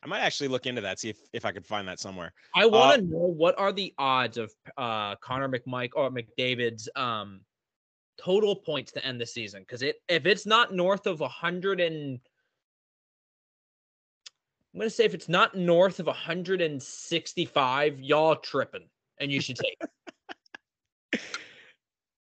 I 0.03 0.09
might 0.09 0.21
actually 0.21 0.49
look 0.49 0.67
into 0.67 0.81
that, 0.81 0.99
see 0.99 1.11
if, 1.11 1.19
if 1.33 1.45
I 1.45 1.53
could 1.53 1.65
find 1.65 1.87
that 1.87 2.01
somewhere. 2.01 2.33
I 2.55 2.67
want 2.67 3.01
to 3.01 3.07
know 3.07 3.19
what 3.19 3.57
are 3.59 3.73
the 3.73 3.95
odds 3.99 4.37
of 4.37 4.53
uh 4.77 5.15
Connor 5.17 5.49
McMike 5.49 5.91
or 5.95 6.11
McDavid's 6.11 6.89
um 6.97 7.41
total 8.19 8.57
points 8.57 8.93
to 8.93 9.05
end 9.05 9.21
the 9.21 9.27
season 9.27 9.63
because 9.63 9.83
it 9.83 9.97
if 10.09 10.27
it's 10.27 10.47
not 10.47 10.75
north 10.75 11.07
of 11.07 11.21
a 11.21 11.29
hundred 11.29 11.81
and 11.81 12.21
I'm 14.75 14.81
gonna 14.81 14.91
say 14.91 15.05
if 15.05 15.15
it's 15.15 15.29
not 15.29 15.55
north 15.55 16.01
of 16.01 16.07
165, 16.07 18.01
y'all 18.01 18.37
tripping 18.37 18.89
and 19.21 19.31
you 19.31 19.41
should 19.41 19.57
take 19.57 19.77
it. 19.81 21.21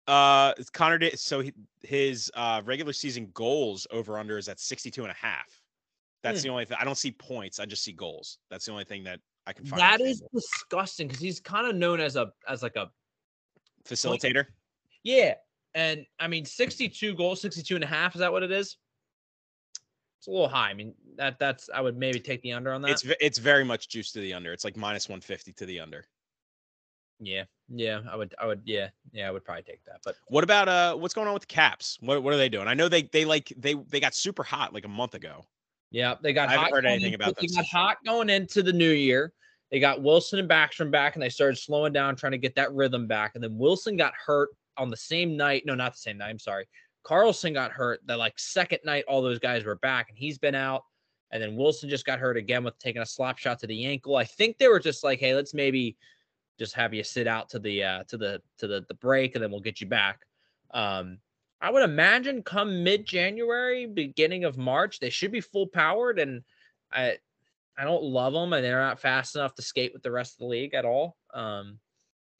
Uh, 0.07 0.53
it's 0.57 0.71
Connor 0.71 0.99
did 0.99 1.19
so 1.19 1.41
he, 1.41 1.53
his 1.83 2.31
uh 2.35 2.62
regular 2.64 2.93
season 2.93 3.29
goals 3.35 3.89
over 3.91 4.19
under 4.19 4.39
is 4.39 4.49
at 4.49 4.61
62 4.61 5.03
and 5.03 5.11
a 5.11 5.14
half. 5.14 5.49
That's 6.27 6.41
Hmm. 6.43 6.47
the 6.47 6.51
only 6.51 6.64
thing. 6.64 6.77
I 6.81 6.85
don't 6.85 6.97
see 6.99 7.12
points. 7.12 7.61
I 7.61 7.66
just 7.66 7.85
see 7.85 7.93
goals. 7.93 8.39
That's 8.51 8.64
the 8.66 8.72
only 8.72 8.85
thing 8.85 9.05
that 9.05 9.20
I 9.47 9.53
can 9.53 9.64
find. 9.64 9.81
That 9.81 10.01
is 10.01 10.22
disgusting 10.35 11.07
because 11.07 11.22
he's 11.22 11.39
kind 11.41 11.66
of 11.68 11.77
known 11.77 12.01
as 12.01 12.16
a 12.16 12.33
as 12.49 12.62
like 12.62 12.77
a 12.77 12.91
facilitator. 13.85 14.47
yeah. 15.03 15.35
And 15.74 16.07
I 16.18 16.27
mean 16.27 16.45
62 16.47 17.14
goals, 17.14 17.41
62 17.43 17.74
and 17.74 17.85
a 17.85 17.87
half, 17.87 18.14
is 18.14 18.20
that 18.20 18.33
what 18.33 18.43
it 18.43 18.51
is? 18.51 18.77
It's 20.18 20.27
a 20.27 20.31
little 20.31 20.49
high. 20.49 20.70
I 20.70 20.74
mean, 20.74 20.95
that 21.16 21.39
that's 21.39 21.68
I 21.72 21.81
would 21.83 21.97
maybe 21.97 22.18
take 22.18 22.41
the 22.43 22.53
under 22.53 22.72
on 22.72 22.81
that. 22.83 22.91
It's 22.91 23.05
it's 23.20 23.39
very 23.39 23.64
much 23.64 23.89
juice 23.89 24.11
to 24.12 24.20
the 24.20 24.33
under. 24.33 24.53
It's 24.53 24.64
like 24.64 24.77
minus 24.77 25.09
150 25.09 25.53
to 25.53 25.66
the 25.66 25.79
under. 25.81 26.07
Yeah, 27.18 27.45
yeah, 27.68 28.03
I 28.11 28.16
would, 28.16 28.35
I 28.39 28.47
would, 28.47 28.61
yeah, 28.66 28.91
yeah, 29.12 29.27
I 29.27 29.31
would 29.31 29.43
probably 29.43 29.62
take 29.62 29.83
that. 29.85 30.01
But 30.05 30.16
What 30.29 30.45
about 30.45 30.68
uh 30.68 30.95
what's 30.97 31.14
going 31.14 31.27
on 31.29 31.33
with 31.35 31.43
the 31.43 31.47
Caps? 31.55 31.97
What 32.01 32.22
what 32.22 32.33
are 32.35 32.37
they 32.39 32.49
doing? 32.49 32.68
I 32.68 32.74
know 32.74 32.89
they 32.89 33.03
they 33.05 33.24
like 33.24 33.53
they 33.57 33.74
they 33.74 34.01
got 34.01 34.14
super 34.14 34.43
hot 34.43 34.72
like 34.74 34.85
a 34.85 34.89
month 34.89 35.14
ago. 35.14 35.47
Yeah, 35.97 36.14
they 36.20 36.34
got 36.34 36.51
I 36.51 36.53
haven't 36.53 36.74
heard 36.74 36.84
anything 36.84 37.14
into- 37.14 37.24
about 37.24 37.36
They 37.40 37.47
got 37.47 37.64
hot 37.64 37.97
going 38.05 38.28
into 38.28 38.62
the 38.62 38.72
new 38.72 38.90
year. 38.90 39.32
They 39.70 39.80
got 39.80 40.03
Wilson 40.03 40.38
and 40.38 40.49
Backstrom 40.49 40.90
back, 40.90 41.16
and 41.16 41.22
they 41.22 41.30
started 41.30 41.57
slowing 41.57 41.94
down, 41.94 42.16
trying 42.16 42.32
to 42.32 42.38
get 42.38 42.55
that 42.57 42.70
rhythm 42.74 43.07
back. 43.07 43.32
And 43.34 43.42
then 43.42 43.57
Wilson 43.57 43.97
got 43.97 44.12
hurt 44.14 44.51
on 44.76 44.90
the 44.90 44.97
same 44.97 45.38
night. 45.38 45.62
No, 45.64 45.74
not 45.74 45.92
the 45.94 45.99
same 45.99 46.18
night. 46.18 46.28
I'm 46.28 46.38
sorry. 46.38 46.68
Carlson 47.03 47.55
got 47.55 47.72
hurt 47.72 48.01
the 48.05 48.14
like 48.14 48.38
second 48.38 48.80
night. 48.84 49.05
All 49.09 49.22
those 49.22 49.38
guys 49.38 49.64
were 49.64 49.76
back, 49.76 50.11
and 50.11 50.18
he's 50.18 50.36
been 50.36 50.55
out. 50.55 50.82
And 51.30 51.42
then 51.42 51.57
Wilson 51.57 51.88
just 51.88 52.05
got 52.05 52.18
hurt 52.18 52.36
again 52.36 52.62
with 52.62 52.78
taking 52.78 53.01
a 53.01 53.07
slap 53.07 53.38
shot 53.38 53.59
to 53.61 53.66
the 53.66 53.86
ankle. 53.86 54.16
I 54.16 54.24
think 54.24 54.59
they 54.59 54.68
were 54.68 54.78
just 54.78 55.03
like, 55.03 55.18
hey, 55.18 55.34
let's 55.34 55.55
maybe 55.55 55.97
just 56.59 56.74
have 56.74 56.92
you 56.92 57.03
sit 57.03 57.26
out 57.26 57.49
to 57.51 57.59
the 57.59 57.82
uh 57.82 58.05
to 58.09 58.18
the 58.18 58.42
to 58.59 58.66
the 58.66 58.84
the 58.86 58.94
break, 58.94 59.34
and 59.34 59.42
then 59.42 59.51
we'll 59.51 59.61
get 59.61 59.80
you 59.80 59.86
back. 59.86 60.20
Um, 60.72 61.20
I 61.61 61.70
would 61.70 61.82
imagine 61.82 62.42
come 62.42 62.84
mid 62.84 63.07
January, 63.07 63.86
beginning 63.86 64.44
of 64.44 64.59
March, 64.59 65.00
they 65.00 65.11
should 65.11 65.32
be 65.32 65.40
full 65.40 65.66
powered. 65.66 66.18
And 66.18 66.42
I 66.92 67.16
I 67.78 67.84
don't 67.84 68.04
love 68.04 68.32
them, 68.32 68.52
and 68.52 68.64
they're 68.64 68.80
not 68.80 69.00
fast 69.00 69.36
enough 69.36 69.54
to 69.57 69.62
skate 69.62 69.92
with 69.92 70.02
the 70.02 70.11
rest 70.11 70.34
of 70.34 70.38
the 70.40 70.46
league 70.46 70.74
at 70.74 70.84
all. 70.84 71.16
Um, 71.34 71.78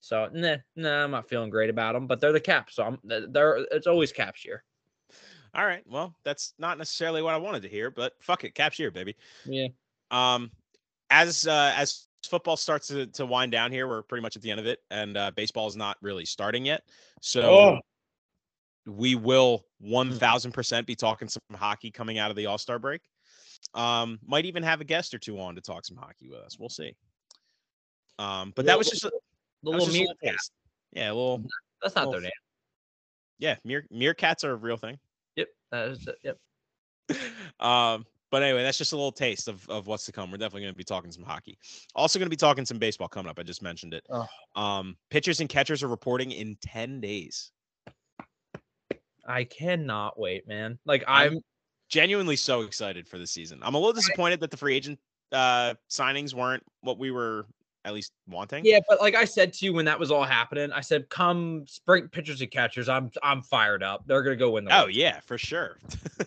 so 0.01 0.29
nah, 0.33 0.57
nah, 0.77 1.05
I'm 1.05 1.11
not 1.11 1.29
feeling 1.29 1.51
great 1.51 1.71
about 1.71 1.95
them. 1.95 2.07
But 2.07 2.21
they're 2.21 2.33
the 2.33 2.41
Caps, 2.41 2.77
so 2.77 2.85
I'm 2.85 2.99
they're 3.05 3.67
it's 3.71 3.87
always 3.87 4.13
Caps 4.13 4.45
year. 4.45 4.65
All 5.55 5.65
right. 5.65 5.83
Well, 5.87 6.15
that's 6.23 6.53
not 6.59 6.77
necessarily 6.77 7.23
what 7.23 7.35
I 7.35 7.39
wanted 7.39 7.63
to 7.63 7.69
hear, 7.69 7.91
but 7.91 8.13
fuck 8.21 8.45
it, 8.45 8.55
Caps 8.55 8.79
year, 8.79 8.91
baby. 8.91 9.17
Yeah. 9.47 9.69
Um, 10.11 10.51
as 11.11 11.47
uh, 11.47 11.73
as 11.77 12.07
football 12.29 12.57
starts 12.57 12.89
to, 12.89 13.07
to 13.07 13.25
wind 13.25 13.53
down 13.53 13.73
here, 13.73 13.89
we're 13.89 14.03
pretty 14.03 14.23
much 14.23 14.37
at 14.37 14.43
the 14.43 14.51
end 14.51 14.61
of 14.61 14.67
it, 14.67 14.81
and 14.91 15.17
uh, 15.17 15.31
baseball 15.35 15.67
is 15.67 15.77
not 15.77 15.97
really 16.03 16.25
starting 16.25 16.67
yet. 16.67 16.83
So 17.23 17.43
Oh. 17.43 17.81
We 18.87 19.15
will 19.15 19.65
one 19.79 20.13
thousand 20.13 20.53
percent 20.53 20.87
be 20.87 20.95
talking 20.95 21.29
some 21.29 21.43
hockey 21.55 21.91
coming 21.91 22.19
out 22.19 22.31
of 22.31 22.37
the 22.37 22.47
All 22.47 22.59
Star 22.59 22.79
break. 22.79 23.03
Um, 23.75 24.19
might 24.25 24.45
even 24.45 24.63
have 24.63 24.81
a 24.81 24.85
guest 24.85 25.13
or 25.15 25.19
two 25.19 25.41
on 25.41 25.55
to 25.57 25.61
talk 25.61 25.85
some 25.85 25.97
hockey 25.97 26.29
with 26.29 26.41
us. 26.41 26.59
We'll 26.59 26.69
see. 26.69 26.95
Um, 28.19 28.53
but 28.57 28.67
that 28.67 28.79
was 28.79 28.89
just 28.89 29.05
a, 29.05 29.11
was 29.63 29.73
little 29.73 29.87
just 29.87 29.97
a 29.97 30.01
little 30.01 30.15
meerkat. 30.23 30.41
Yeah, 30.93 31.13
well. 31.13 31.43
That's 31.83 31.95
not 31.95 32.07
little 32.07 32.13
their 32.13 32.23
name. 32.23 32.31
Yeah, 33.39 33.57
mere, 33.65 33.87
meerkats 33.93 34.45
are 34.45 34.53
a 34.53 34.57
real 34.57 34.79
thing. 34.79 34.99
Yep. 35.37 35.49
That 35.71 35.89
is 35.89 36.07
it. 36.07 36.17
Yep. 36.23 37.21
um, 37.61 38.07
but 38.31 38.43
anyway, 38.43 38.63
that's 38.63 38.79
just 38.79 38.93
a 38.93 38.97
little 38.97 39.13
taste 39.13 39.47
of, 39.47 39.69
of 39.69 39.87
what's 39.87 40.07
to 40.07 40.13
come. 40.13 40.31
We're 40.31 40.39
definitely 40.39 40.63
going 40.63 40.75
to 40.75 40.79
be 40.79 40.85
talking 40.85 41.13
some 41.13 41.23
hockey. 41.23 41.59
Also 41.95 42.19
going 42.19 42.27
to 42.27 42.31
be 42.31 42.37
talking 42.37 42.65
some 42.65 42.79
baseball 42.79 43.09
coming 43.09 43.31
up. 43.31 43.39
I 43.39 43.43
just 43.43 43.63
mentioned 43.63 43.95
it. 43.95 44.05
Oh. 44.11 44.27
Um, 44.61 44.97
pitchers 45.11 45.41
and 45.41 45.49
catchers 45.49 45.83
are 45.83 45.89
reporting 45.89 46.33
in 46.33 46.57
10 46.63 47.01
days. 47.01 47.53
I 49.27 49.45
cannot 49.45 50.19
wait, 50.19 50.47
man. 50.49 50.79
Like 50.85 51.05
I'm 51.07 51.35
I'm 51.35 51.39
Genuinely 51.89 52.35
so 52.35 52.63
excited 52.63 53.07
for 53.07 53.17
the 53.17 53.27
season. 53.27 53.61
I'm 53.63 53.75
a 53.77 53.79
little 53.79 53.93
disappointed 53.93 54.41
that 54.41 54.51
the 54.51 54.57
free 54.57 54.75
agent 54.75 54.99
uh, 55.31 55.75
signings 55.89 56.35
weren't 56.35 56.65
what 56.81 56.99
we 56.99 57.13
were 57.13 57.47
at 57.85 57.95
least 57.95 58.11
wanting. 58.27 58.65
Yeah, 58.65 58.81
but 58.89 59.01
like 59.01 59.15
I 59.15 59.25
said 59.25 59.53
to 59.55 59.65
you 59.65 59.73
when 59.73 59.85
that 59.85 59.99
was 59.99 60.11
all 60.11 60.25
happening, 60.25 60.73
I 60.73 60.81
said, 60.81 61.09
"Come 61.11 61.65
spring 61.69 62.09
pitchers 62.09 62.41
and 62.41 62.51
catchers. 62.51 62.89
I'm 62.89 63.11
I'm 63.23 63.41
fired 63.41 63.85
up. 63.85 64.03
They're 64.07 64.25
gonna 64.25 64.35
go 64.35 64.51
win 64.51 64.65
the." 64.65 64.77
Oh 64.77 64.87
yeah, 64.87 65.21
for 65.21 65.39
sure. 65.39 65.79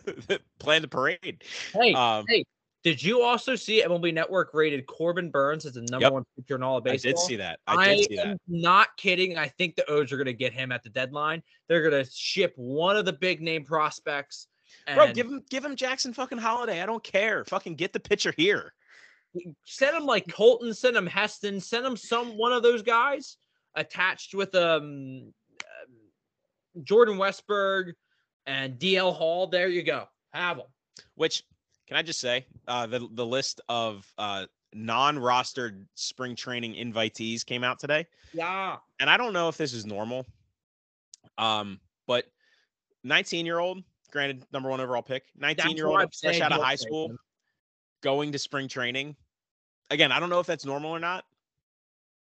Plan 0.59 0.81
the 0.81 0.87
parade. 0.87 1.43
Hey, 1.73 1.93
Um, 1.93 2.23
hey, 2.29 2.45
Did 2.83 3.03
you 3.03 3.21
also 3.21 3.55
see 3.55 3.83
MLB 3.83 4.13
Network 4.13 4.53
rated 4.53 4.85
Corbin 4.87 5.29
Burnes 5.31 5.65
as 5.65 5.73
the 5.73 5.81
number 5.81 6.05
Yep. 6.05 6.13
one 6.13 6.25
pitcher 6.37 6.55
in 6.55 6.63
all 6.63 6.77
of 6.77 6.85
baseball? 6.85 7.09
I 7.09 7.13
did 7.13 7.19
see 7.19 7.35
that. 7.35 7.59
I 7.67 7.95
did 7.95 8.05
see 8.07 8.15
that. 8.15 8.27
am 8.27 8.37
not 8.47 8.95
kidding. 8.95 9.37
I 9.37 9.49
think 9.49 9.75
the 9.75 9.89
O's 9.89 10.13
are 10.13 10.17
going 10.17 10.27
to 10.27 10.33
get 10.33 10.53
him 10.53 10.71
at 10.71 10.83
the 10.83 10.89
deadline. 10.89 11.43
They're 11.67 11.89
going 11.89 12.03
to 12.03 12.09
ship 12.09 12.53
one 12.55 12.95
of 12.95 13.05
the 13.05 13.13
big 13.13 13.41
name 13.41 13.65
prospects. 13.65 14.47
And 14.87 14.95
Bro, 14.95 15.13
give 15.13 15.27
him 15.27 15.43
give 15.49 15.65
him 15.65 15.75
Jackson 15.75 16.13
fucking 16.13 16.37
Holliday. 16.37 16.81
I 16.81 16.85
don't 16.85 17.03
care. 17.03 17.43
Fucking 17.45 17.75
get 17.75 17.91
the 17.91 17.99
pitcher 17.99 18.33
here. 18.37 18.73
send 19.65 19.97
him 19.97 20.05
like 20.05 20.31
Colton, 20.31 20.73
send 20.73 20.95
him 20.95 21.05
Heston, 21.07 21.59
send 21.59 21.85
him 21.85 21.97
some 21.97 22.37
one 22.37 22.53
of 22.53 22.63
those 22.63 22.81
guys 22.81 23.37
attached 23.75 24.33
with 24.33 24.55
um, 24.55 25.33
um, 25.63 26.83
Jordan 26.83 27.17
Westburg 27.17 27.93
and 28.45 28.79
DL 28.79 29.13
Hall. 29.13 29.47
There 29.47 29.67
you 29.67 29.83
go. 29.83 30.05
Have 30.33 30.57
them. 30.57 30.67
Which 31.15 31.43
can 31.89 31.97
I 31.97 32.03
just 32.03 32.19
say, 32.19 32.45
uh, 32.67 32.85
the 32.85 33.09
the 33.11 33.25
list 33.25 33.61
of 33.67 34.05
uh, 34.19 34.45
non-rostered 34.73 35.85
spring 35.95 36.35
training 36.35 36.75
invitees 36.75 37.43
came 37.43 37.63
out 37.63 37.79
today, 37.79 38.05
Yeah. 38.31 38.77
and 38.99 39.09
I 39.09 39.17
don't 39.17 39.33
know 39.33 39.49
if 39.49 39.57
this 39.57 39.73
is 39.73 39.87
normal. 39.87 40.25
Um, 41.39 41.79
but 42.05 42.25
19 43.03 43.47
year 43.47 43.57
old, 43.57 43.83
granted, 44.11 44.45
number 44.53 44.69
one 44.69 44.79
overall 44.79 45.01
pick, 45.01 45.23
19 45.35 45.75
year 45.75 45.87
old 45.87 46.13
fresh 46.21 46.39
out 46.41 46.51
of 46.51 46.61
high 46.61 46.75
school, 46.75 47.11
going 48.01 48.31
to 48.33 48.39
spring 48.39 48.67
training. 48.67 49.15
Again, 49.89 50.11
I 50.11 50.19
don't 50.19 50.29
know 50.29 50.39
if 50.39 50.45
that's 50.45 50.65
normal 50.65 50.91
or 50.91 50.99
not, 50.99 51.25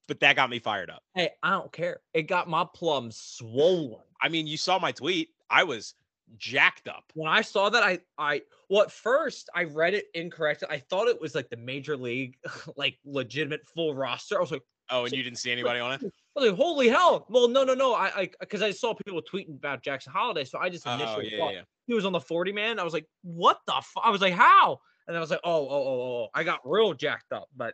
but 0.10 0.20
that 0.20 0.36
got 0.36 0.50
me 0.50 0.60
fired 0.60 0.90
up. 0.90 1.02
Hey, 1.14 1.30
I 1.42 1.52
don't 1.52 1.72
care. 1.72 2.02
It 2.14 2.24
got 2.24 2.50
my 2.50 2.66
plums 2.76 3.16
swollen. 3.16 4.02
I 4.22 4.28
mean, 4.28 4.48
you 4.48 4.58
saw 4.58 4.80
my 4.80 4.92
tweet. 4.92 5.30
I 5.50 5.64
was 5.64 5.94
jacked 6.38 6.88
up. 6.88 7.04
When 7.14 7.30
I 7.30 7.42
saw 7.42 7.70
that, 7.70 7.84
I 7.84 8.00
I 8.18 8.42
well 8.70 8.84
at 8.84 8.92
first 8.92 9.50
I 9.56 9.64
read 9.64 9.94
it 9.94 10.06
incorrectly. 10.14 10.68
I 10.72 10.80
thought 10.80 11.08
it 11.08 11.20
was 11.20 11.36
like 11.36 11.50
the 11.50 11.58
major 11.58 11.98
league, 11.98 12.38
like 12.78 12.98
legitimate 13.06 13.66
full 13.68 13.96
roster. 13.96 14.38
I 14.38 14.42
was 14.42 14.52
like, 14.52 14.64
Oh, 14.92 15.06
and 15.06 15.14
you 15.14 15.24
didn't 15.24 15.40
see 15.40 15.52
anybody 15.52 15.80
on 15.80 15.94
it? 15.94 16.02
I 16.04 16.40
was 16.40 16.50
like, 16.50 16.58
holy 16.58 16.90
hell! 16.90 17.26
Well, 17.30 17.48
no, 17.48 17.64
no, 17.64 17.74
no. 17.74 17.96
I 17.96 18.22
I 18.22 18.30
because 18.40 18.62
I 18.62 18.72
saw 18.72 18.94
people 18.94 19.22
tweeting 19.22 19.56
about 19.56 19.82
Jackson 19.82 20.14
Holliday, 20.14 20.46
so 20.46 20.60
I 20.60 20.70
just 20.70 20.86
Oh, 20.86 20.94
initially 20.94 21.32
yeah, 21.32 21.38
thought 21.40 21.54
yeah. 21.54 21.62
he 21.88 21.94
was 21.96 22.06
on 22.06 22.12
the 22.12 22.20
40 22.20 22.52
man. 22.52 22.78
I 22.80 22.84
was 22.84 22.94
like, 22.94 23.08
what 23.24 23.60
the 23.66 23.82
fu-? 23.82 24.02
I 24.02 24.12
was 24.12 24.22
like, 24.22 24.34
how? 24.34 24.80
And 25.08 25.18
I 25.18 25.20
was 25.20 25.32
like, 25.32 25.40
oh, 25.44 25.68
oh, 25.68 25.70
oh, 25.70 26.02
oh. 26.02 26.28
I 26.34 26.44
got 26.44 26.60
real 26.64 26.94
jacked 26.94 27.32
up. 27.32 27.48
But 27.56 27.74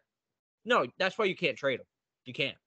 no, 0.63 0.85
that's 0.99 1.17
why 1.17 1.25
you 1.25 1.35
can't 1.35 1.57
trade 1.57 1.79
him. 1.79 1.85
You 2.25 2.33
can't. 2.33 2.57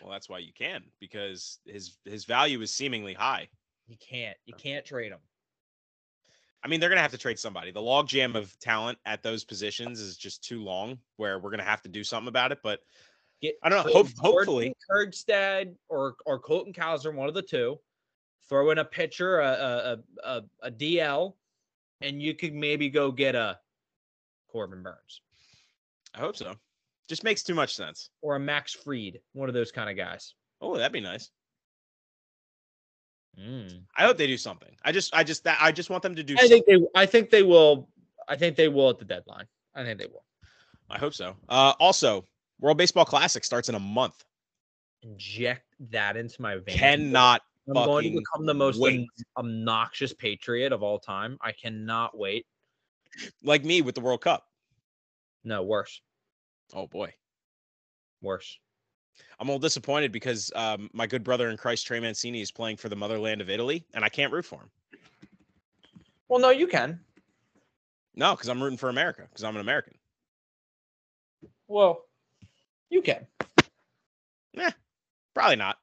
Well, 0.00 0.12
that's 0.12 0.28
why 0.28 0.38
you 0.38 0.52
can 0.56 0.84
because 1.00 1.58
his 1.66 1.98
his 2.04 2.24
value 2.24 2.60
is 2.60 2.72
seemingly 2.72 3.14
high. 3.14 3.48
You 3.88 3.96
can't. 3.96 4.36
You 4.46 4.54
can't 4.54 4.84
trade 4.84 5.10
him. 5.10 5.18
I 6.64 6.68
mean, 6.68 6.80
they're 6.80 6.88
gonna 6.88 7.02
have 7.02 7.12
to 7.12 7.18
trade 7.18 7.38
somebody. 7.38 7.70
The 7.70 7.80
logjam 7.80 8.34
of 8.34 8.58
talent 8.58 8.98
at 9.06 9.22
those 9.22 9.44
positions 9.44 10.00
is 10.00 10.16
just 10.16 10.42
too 10.42 10.62
long. 10.62 10.98
Where 11.16 11.38
we're 11.38 11.50
gonna 11.50 11.62
have 11.62 11.82
to 11.82 11.88
do 11.88 12.04
something 12.04 12.28
about 12.28 12.52
it. 12.52 12.58
But 12.62 12.80
Get 13.40 13.54
I 13.62 13.68
don't 13.68 13.86
know. 13.86 13.92
Hope, 13.92 14.08
hopefully, 14.18 14.74
Kjerstad 14.90 15.74
or 15.88 16.16
or 16.26 16.40
Colton 16.40 16.72
Cowser, 16.72 17.14
one 17.14 17.28
of 17.28 17.34
the 17.34 17.42
two. 17.42 17.78
Throw 18.48 18.70
in 18.70 18.78
a 18.78 18.84
pitcher, 18.84 19.40
a 19.40 19.46
a, 19.46 19.92
a, 19.92 19.98
a, 20.38 20.42
a 20.62 20.70
DL, 20.70 21.34
and 22.00 22.20
you 22.20 22.34
could 22.34 22.54
maybe 22.54 22.88
go 22.88 23.12
get 23.12 23.34
a 23.34 23.58
Corbin 24.50 24.82
Burnes 24.82 25.20
I 26.14 26.20
hope 26.20 26.36
so. 26.36 26.54
Just 27.08 27.22
makes 27.22 27.42
too 27.42 27.54
much 27.54 27.74
sense. 27.74 28.10
or 28.22 28.36
a 28.36 28.40
Max 28.40 28.72
Fried, 28.72 29.20
one 29.32 29.48
of 29.48 29.54
those 29.54 29.70
kind 29.70 29.88
of 29.88 29.96
guys. 29.96 30.34
Oh, 30.60 30.76
that'd 30.76 30.92
be 30.92 31.00
nice. 31.00 31.30
Mm. 33.38 33.82
I 33.96 34.04
hope 34.04 34.16
they 34.16 34.26
do 34.26 34.36
something. 34.36 34.70
I 34.84 34.92
just, 34.92 35.14
I 35.14 35.24
just, 35.24 35.44
that 35.44 35.58
I 35.60 35.72
just 35.72 35.90
want 35.90 36.02
them 36.02 36.14
to 36.14 36.22
do. 36.22 36.34
I 36.34 36.40
something. 36.46 36.62
think 36.62 36.66
they. 36.66 37.00
I 37.00 37.06
think 37.06 37.30
they 37.30 37.42
will. 37.42 37.88
I 38.28 38.36
think 38.36 38.56
they 38.56 38.68
will 38.68 38.90
at 38.90 38.98
the 38.98 39.04
deadline. 39.04 39.46
I 39.74 39.84
think 39.84 39.98
they 39.98 40.06
will 40.06 40.24
I 40.90 40.98
hope 40.98 41.14
so. 41.14 41.36
Uh, 41.48 41.72
also, 41.80 42.26
World 42.60 42.78
Baseball 42.78 43.04
Classic 43.04 43.44
starts 43.44 43.68
in 43.68 43.74
a 43.74 43.80
month. 43.80 44.24
inject 45.02 45.64
that 45.90 46.16
into 46.16 46.40
my 46.42 46.56
veins. 46.56 46.78
Cannot. 46.78 47.42
I'm 47.68 47.74
going 47.74 48.04
to 48.04 48.18
become 48.18 48.46
the 48.46 48.54
most 48.54 48.80
wait. 48.80 49.06
obnoxious 49.36 50.12
patriot 50.14 50.72
of 50.72 50.82
all 50.82 50.98
time. 50.98 51.36
I 51.42 51.52
cannot 51.52 52.16
wait. 52.16 52.46
Like 53.42 53.64
me 53.64 53.82
with 53.82 53.94
the 53.94 54.00
World 54.00 54.22
Cup. 54.22 54.46
No, 55.44 55.62
worse, 55.62 56.00
Oh 56.74 56.86
boy. 56.86 57.14
worse. 58.22 58.58
I'm 59.40 59.48
a 59.48 59.52
little 59.52 59.60
disappointed 59.60 60.12
because 60.12 60.50
um, 60.56 60.90
my 60.92 61.06
good 61.06 61.22
brother 61.22 61.48
in 61.50 61.56
Christ, 61.56 61.86
Trey 61.86 62.00
Mancini, 62.00 62.40
is 62.40 62.50
playing 62.50 62.76
for 62.76 62.88
the 62.88 62.96
motherland 62.96 63.40
of 63.40 63.50
Italy, 63.50 63.84
and 63.94 64.04
I 64.04 64.08
can't 64.08 64.32
root 64.32 64.44
for 64.44 64.56
him. 64.56 64.70
Well, 66.28 66.40
no, 66.40 66.50
you 66.50 66.66
can. 66.66 67.00
No, 68.14 68.32
because 68.32 68.48
I'm 68.48 68.62
rooting 68.62 68.78
for 68.78 68.88
America 68.88 69.22
because 69.28 69.44
I'm 69.44 69.54
an 69.54 69.60
American. 69.60 69.94
Well, 71.68 72.04
you 72.90 73.00
can. 73.02 73.26
Yeah, 74.52 74.70
probably 75.34 75.56
not. 75.56 75.78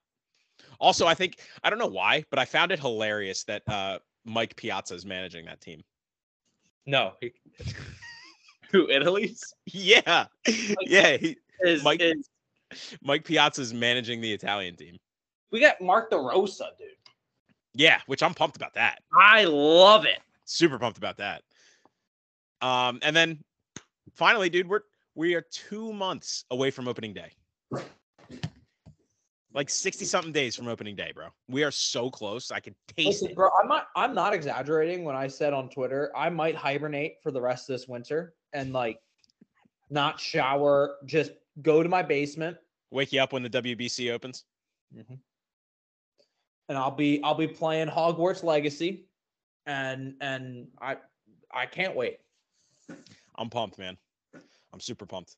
Also, 0.80 1.08
I 1.08 1.14
think 1.14 1.38
I 1.64 1.70
don't 1.70 1.80
know 1.80 1.86
why, 1.86 2.26
but 2.30 2.40
I 2.40 2.46
found 2.46 2.72
it 2.72 2.80
hilarious 2.80 3.44
that 3.46 3.62
uh, 3.70 4.00
Mike 4.26 4.56
Piazza 4.56 4.96
is 4.96 5.06
managing 5.06 5.46
that 5.46 5.62
team. 5.62 5.84
No. 6.86 7.14
Who 8.72 8.90
Italy's 8.90 9.42
Yeah, 9.66 10.26
yeah. 10.82 11.18
He, 11.18 11.38
is, 11.62 11.84
Mike- 11.84 12.02
is 12.02 12.30
Mike 13.04 13.24
Piazza 13.26 13.62
is 13.62 13.74
managing 13.74 14.22
the 14.22 14.32
Italian 14.32 14.76
team. 14.76 14.98
we 15.52 15.60
got 15.60 15.80
Mark 15.82 16.12
DeRosa, 16.12 16.70
dude. 16.78 16.90
Yeah, 17.74 18.00
which 18.08 18.24
I'm 18.24 18.34
pumped 18.34 18.56
about 18.56 18.74
that. 18.76 19.00
I 19.14 19.44
love 19.46 20.06
it. 20.06 20.20
Super 20.46 20.80
pumped 20.80 20.98
about 20.98 21.18
that. 21.18 21.42
Um, 22.62 23.00
and 23.02 23.16
then 23.16 23.40
finally, 24.14 24.50
dude, 24.50 24.68
we're 24.68 24.82
we 25.16 25.34
are 25.36 25.46
two 25.52 25.94
months 25.94 26.46
away 26.52 26.72
from 26.72 26.88
opening 26.88 27.14
day. 27.14 27.32
Like 29.54 29.70
60 29.70 30.04
something 30.04 30.34
days 30.34 30.54
from 30.56 30.68
opening 30.68 30.96
day, 30.98 31.14
bro. 31.16 31.28
We 31.48 31.64
are 31.64 31.72
so 31.72 32.10
close. 32.10 32.52
I 32.52 32.60
can 32.60 32.76
taste 32.98 33.08
Listen, 33.08 33.30
it. 33.30 33.36
bro, 33.36 33.50
I'm 33.62 33.70
not 33.70 33.88
I'm 33.96 34.14
not 34.14 34.34
exaggerating 34.34 35.06
when 35.06 35.16
I 35.16 35.28
said 35.28 35.54
on 35.54 35.70
Twitter 35.70 36.12
I 36.16 36.30
might 36.30 36.56
hibernate 36.56 37.16
for 37.24 37.32
the 37.32 37.40
rest 37.42 37.70
of 37.70 37.76
this 37.76 37.88
winter 37.88 38.34
and 38.52 38.74
like 38.74 39.00
not 39.90 40.20
shower, 40.20 40.96
just 41.06 41.32
go 41.62 41.82
to 41.84 41.90
my 41.90 42.02
basement 42.02 42.58
Wake 42.92 43.12
you 43.12 43.22
up 43.22 43.34
when 43.34 43.44
the 43.44 43.50
WBC 43.50 44.12
opens. 44.12 44.46
and 46.70 46.78
I'll 46.78 46.92
be 46.92 47.22
I'll 47.24 47.36
be 47.36 47.48
playing 47.48 47.88
Hogwarts 47.88 48.44
Legacy 48.44 49.06
and 49.66 50.16
and 50.22 50.68
I 50.82 50.98
I 51.52 51.66
can't 51.66 51.96
wait. 51.96 52.20
I'm 53.38 53.50
pumped, 53.50 53.78
man. 53.78 53.98
I'm 54.74 54.80
super 54.80 55.06
pumped. 55.06 55.36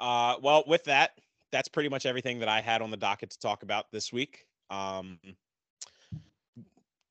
Uh, 0.00 0.36
well, 0.42 0.64
with 0.66 0.82
that, 0.84 1.12
that's 1.52 1.68
pretty 1.68 1.88
much 1.88 2.06
everything 2.06 2.38
that 2.40 2.48
I 2.48 2.60
had 2.60 2.82
on 2.82 2.90
the 2.90 2.96
docket 2.96 3.30
to 3.30 3.38
talk 3.38 3.62
about 3.62 3.90
this 3.92 4.12
week. 4.12 4.46
Um, 4.70 5.18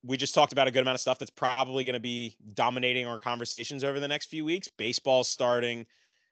we 0.04 0.18
just 0.18 0.34
talked 0.34 0.52
about 0.52 0.68
a 0.68 0.72
good 0.72 0.82
amount 0.82 0.96
of 0.96 1.02
stuff 1.02 1.20
that's 1.20 1.32
probably 1.32 1.84
going 1.84 1.94
to 1.94 2.00
be 2.00 2.36
dominating 2.56 3.06
our 3.06 3.20
conversations 3.20 3.84
over 3.84 4.00
the 4.00 4.08
next 4.08 4.26
few 4.26 4.44
weeks. 4.44 4.68
Baseball's 4.68 5.30
starting, 5.30 5.86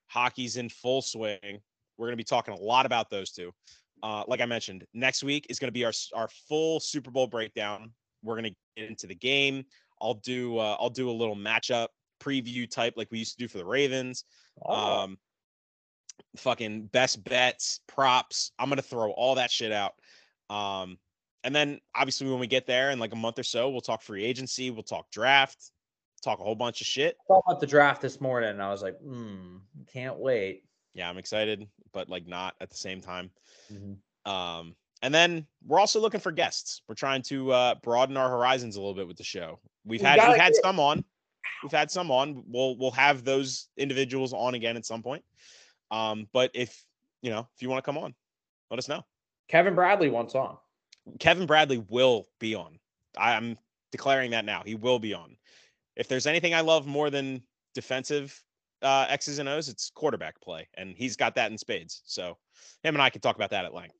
hockey's 0.07 0.57
in 0.57 0.69
full 0.69 1.01
swing. 1.01 1.61
We're 1.99 2.07
going 2.07 2.13
to 2.13 2.17
be 2.17 2.23
talking 2.23 2.53
a 2.53 2.59
lot 2.59 2.85
about 2.85 3.09
those 3.09 3.31
two. 3.31 3.51
Uh, 4.01 4.23
like 4.27 4.39
I 4.39 4.45
mentioned, 4.45 4.85
next 4.93 5.21
week 5.23 5.45
is 5.49 5.59
going 5.59 5.67
to 5.67 5.73
be 5.73 5.83
our 5.83 5.91
our 6.15 6.29
full 6.47 6.79
Super 6.79 7.11
Bowl 7.11 7.27
breakdown. 7.27 7.91
We're 8.23 8.35
going 8.35 8.53
to 8.53 8.55
get 8.77 8.89
into 8.89 9.05
the 9.05 9.15
game. 9.15 9.65
I'll 10.01 10.15
do 10.15 10.57
uh, 10.57 10.77
I'll 10.79 10.89
do 10.89 11.09
a 11.09 11.11
little 11.11 11.35
matchup 11.35 11.87
preview 12.21 12.69
type 12.69 12.93
like 12.95 13.09
we 13.11 13.19
used 13.19 13.37
to 13.37 13.43
do 13.43 13.47
for 13.49 13.57
the 13.57 13.65
Ravens. 13.65 14.23
Oh, 14.65 15.03
Um, 15.03 15.17
fucking 16.37 16.85
best 16.87 17.23
bets, 17.23 17.81
props. 17.87 18.51
I'm 18.57 18.69
gonna 18.69 18.81
throw 18.81 19.11
all 19.11 19.35
that 19.35 19.51
shit 19.51 19.71
out. 19.71 19.93
Um, 20.49 20.97
and 21.43 21.55
then 21.55 21.79
obviously 21.95 22.29
when 22.29 22.39
we 22.39 22.47
get 22.47 22.65
there 22.65 22.91
in 22.91 22.99
like 22.99 23.13
a 23.13 23.17
month 23.17 23.39
or 23.39 23.43
so, 23.43 23.69
we'll 23.69 23.81
talk 23.81 24.01
free 24.01 24.23
agency, 24.23 24.71
we'll 24.71 24.83
talk 24.83 25.09
draft, 25.11 25.71
talk 26.23 26.39
a 26.39 26.43
whole 26.43 26.55
bunch 26.55 26.81
of 26.81 26.87
shit. 26.87 27.15
I 27.21 27.33
thought 27.33 27.43
about 27.47 27.59
the 27.59 27.67
draft 27.67 28.01
this 28.01 28.19
morning 28.19 28.49
and 28.49 28.61
I 28.61 28.69
was 28.69 28.81
like, 28.81 28.97
hmm, 28.99 29.57
can't 29.91 30.17
wait. 30.17 30.63
Yeah, 30.99 31.09
I'm 31.09 31.17
excited, 31.17 31.65
but 31.93 32.09
like 32.09 32.27
not 32.27 32.55
at 32.59 32.69
the 32.69 32.75
same 32.75 32.99
time. 32.99 33.31
Mm-hmm. 33.71 34.29
Um, 34.29 34.75
and 35.01 35.13
then 35.13 35.47
we're 35.65 35.79
also 35.79 36.01
looking 36.01 36.19
for 36.19 36.33
guests. 36.33 36.81
We're 36.89 36.95
trying 36.95 37.21
to 37.23 37.53
uh, 37.53 37.75
broaden 37.75 38.17
our 38.17 38.29
horizons 38.29 38.75
a 38.75 38.81
little 38.81 38.93
bit 38.93 39.07
with 39.07 39.15
the 39.15 39.23
show. 39.23 39.61
We've 39.85 40.01
We 40.01 40.05
had 40.05 40.27
we've 40.27 40.37
had 40.37 40.55
some 40.55 40.77
on. 40.77 41.05
We've 41.63 41.71
had 41.71 41.89
some 41.89 42.11
on. 42.11 42.43
We'll 42.47 42.77
we'll 42.77 42.91
have 42.91 43.23
those 43.23 43.69
individuals 43.77 44.33
on 44.33 44.55
again 44.55 44.75
at 44.75 44.85
some 44.85 45.01
point. 45.01 45.23
Um, 45.89 46.27
but 46.33 46.51
if 46.53 46.83
you 47.21 47.29
know 47.29 47.47
if 47.55 47.61
you 47.61 47.69
want 47.69 47.81
to 47.81 47.85
come 47.85 47.97
on, 47.97 48.13
let 48.69 48.77
us 48.77 48.89
know. 48.89 49.05
Kevin 49.47 49.75
Bradley 49.75 50.09
wants 50.09 50.35
on. 50.35 50.57
Kevin 51.17 51.45
Bradley 51.45 51.77
will 51.87 52.25
be 52.41 52.55
on. 52.55 52.77
I'm 53.17 53.57
declaring 53.93 54.31
that 54.31 54.43
now. 54.43 54.63
He 54.65 54.75
will 54.75 54.99
be 54.99 55.13
on. 55.13 55.37
If 55.95 56.09
there's 56.09 56.27
anything 56.27 56.53
I 56.53 56.59
love 56.59 56.85
more 56.85 57.09
than 57.09 57.41
defensive 57.73 58.43
uh, 58.81 59.05
X's 59.09 59.39
and 59.39 59.49
O's, 59.49 59.69
it's 59.69 59.91
quarterback 59.93 60.39
play, 60.41 60.67
and 60.75 60.95
he's 60.97 61.15
got 61.15 61.35
that 61.35 61.51
in 61.51 61.57
spades. 61.57 62.01
So 62.05 62.37
him 62.83 62.95
and 62.95 63.01
I 63.01 63.09
can 63.09 63.21
talk 63.21 63.35
about 63.35 63.49
that 63.51 63.65
at 63.65 63.73
length. 63.73 63.95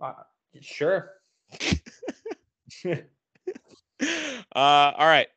Uh, 0.00 0.12
sure. 0.60 1.12
uh, 2.84 2.96
all 4.54 5.06
right. 5.06 5.28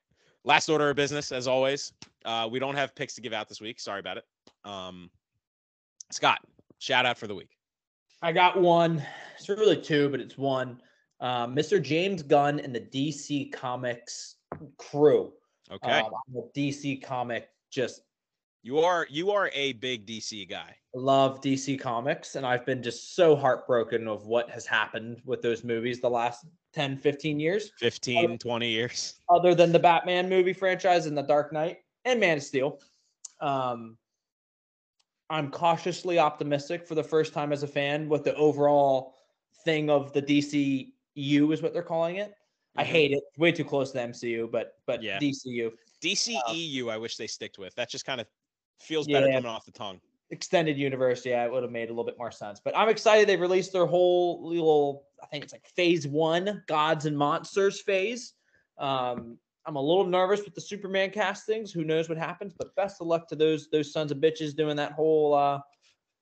Last 0.43 0.69
order 0.69 0.89
of 0.89 0.95
business, 0.95 1.31
as 1.31 1.47
always. 1.47 1.93
Uh, 2.25 2.47
we 2.51 2.59
don't 2.59 2.75
have 2.75 2.95
picks 2.95 3.15
to 3.15 3.21
give 3.21 3.33
out 3.33 3.47
this 3.49 3.61
week. 3.61 3.79
Sorry 3.79 3.99
about 3.99 4.17
it. 4.17 4.25
Um, 4.63 5.09
Scott, 6.11 6.39
shout 6.79 7.05
out 7.05 7.17
for 7.17 7.27
the 7.27 7.35
week. 7.35 7.49
I 8.21 8.31
got 8.31 8.59
one. 8.59 9.03
It's 9.37 9.49
really 9.49 9.81
two, 9.81 10.09
but 10.09 10.19
it's 10.19 10.37
one. 10.37 10.81
Um, 11.19 11.55
Mr. 11.55 11.81
James 11.81 12.21
Gunn 12.23 12.59
and 12.59 12.73
the 12.73 12.81
DC 12.81 13.51
Comics 13.51 14.35
crew. 14.77 15.33
Okay, 15.71 15.99
Um, 16.01 16.11
DC 16.55 17.01
comic, 17.01 17.47
just 17.69 18.01
you 18.63 18.79
are 18.79 19.07
you 19.09 19.31
are 19.31 19.49
a 19.53 19.73
big 19.73 20.05
DC 20.05 20.47
guy. 20.49 20.75
love 20.93 21.41
DC 21.41 21.79
Comics, 21.79 22.35
and 22.35 22.45
I've 22.45 22.65
been 22.65 22.83
just 22.83 23.15
so 23.15 23.35
heartbroken 23.35 24.07
of 24.07 24.27
what 24.27 24.49
has 24.49 24.65
happened 24.65 25.21
with 25.25 25.41
those 25.41 25.63
movies 25.63 25.99
the 26.01 26.09
last 26.09 26.45
10, 26.73 26.97
15 26.97 27.39
years, 27.39 27.71
15, 27.77 28.37
20 28.37 28.69
years. 28.69 29.19
other 29.29 29.55
than 29.55 29.71
the 29.71 29.79
Batman 29.79 30.29
movie 30.29 30.53
franchise 30.53 31.05
and 31.05 31.17
the 31.17 31.21
Dark 31.23 31.51
Knight 31.51 31.79
and 32.05 32.19
Man 32.19 32.37
of 32.37 32.43
Steel. 32.43 32.79
Um, 33.39 33.97
I'm 35.29 35.49
cautiously 35.49 36.19
optimistic 36.19 36.85
for 36.85 36.93
the 36.95 37.03
first 37.03 37.33
time 37.33 37.51
as 37.53 37.63
a 37.63 37.67
fan 37.67 38.09
with 38.09 38.23
the 38.23 38.35
overall 38.35 39.15
thing 39.63 39.89
of 39.89 40.11
the 40.13 40.21
DCU 40.21 41.53
is 41.53 41.61
what 41.61 41.73
they're 41.73 41.81
calling 41.83 42.17
it. 42.17 42.33
I 42.75 42.83
Mhm. 42.83 42.87
hate 42.87 43.11
it. 43.11 43.23
Way 43.37 43.51
too 43.51 43.65
close 43.65 43.91
to 43.91 43.97
the 43.97 44.03
MCU, 44.03 44.47
but 44.47 44.77
but 44.85 45.01
Yeah. 45.01 45.19
DCU 45.19 45.71
DCEU, 46.01 46.89
I 46.89 46.97
wish 46.97 47.15
they 47.15 47.27
sticked 47.27 47.57
with. 47.59 47.75
That 47.75 47.89
just 47.89 48.05
kind 48.05 48.19
of 48.19 48.27
feels 48.81 49.07
better 49.07 49.27
coming 49.27 49.45
off 49.45 49.65
the 49.65 49.71
tongue. 49.71 49.99
extended 50.29 50.77
universe, 50.77 51.25
yeah, 51.25 51.43
it 51.45 51.51
would 51.51 51.63
have 51.63 51.71
made 51.71 51.89
a 51.89 51.91
little 51.91 52.05
bit 52.05 52.17
more 52.17 52.31
sense. 52.31 52.59
But 52.63 52.75
I'm 52.75 52.89
excited 52.89 53.27
they 53.27 53.37
released 53.37 53.73
their 53.73 53.85
whole 53.85 54.47
little, 54.47 55.05
I 55.21 55.27
think 55.27 55.43
it's 55.43 55.53
like 55.53 55.67
phase 55.75 56.07
one, 56.07 56.63
gods 56.67 57.05
and 57.05 57.17
monsters 57.17 57.81
phase. 57.81 58.33
Um, 58.77 59.37
I'm 59.65 59.75
a 59.75 59.81
little 59.81 60.05
nervous 60.05 60.43
with 60.43 60.55
the 60.55 60.61
Superman 60.61 61.11
castings. 61.11 61.71
Who 61.71 61.83
knows 61.83 62.09
what 62.09 62.17
happens? 62.17 62.53
But 62.57 62.75
best 62.75 62.99
of 62.99 63.07
luck 63.07 63.27
to 63.27 63.35
those 63.35 63.69
those 63.69 63.93
sons 63.93 64.11
of 64.11 64.17
bitches 64.17 64.55
doing 64.55 64.75
that 64.77 64.93
whole 64.93 65.35
uh 65.35 65.59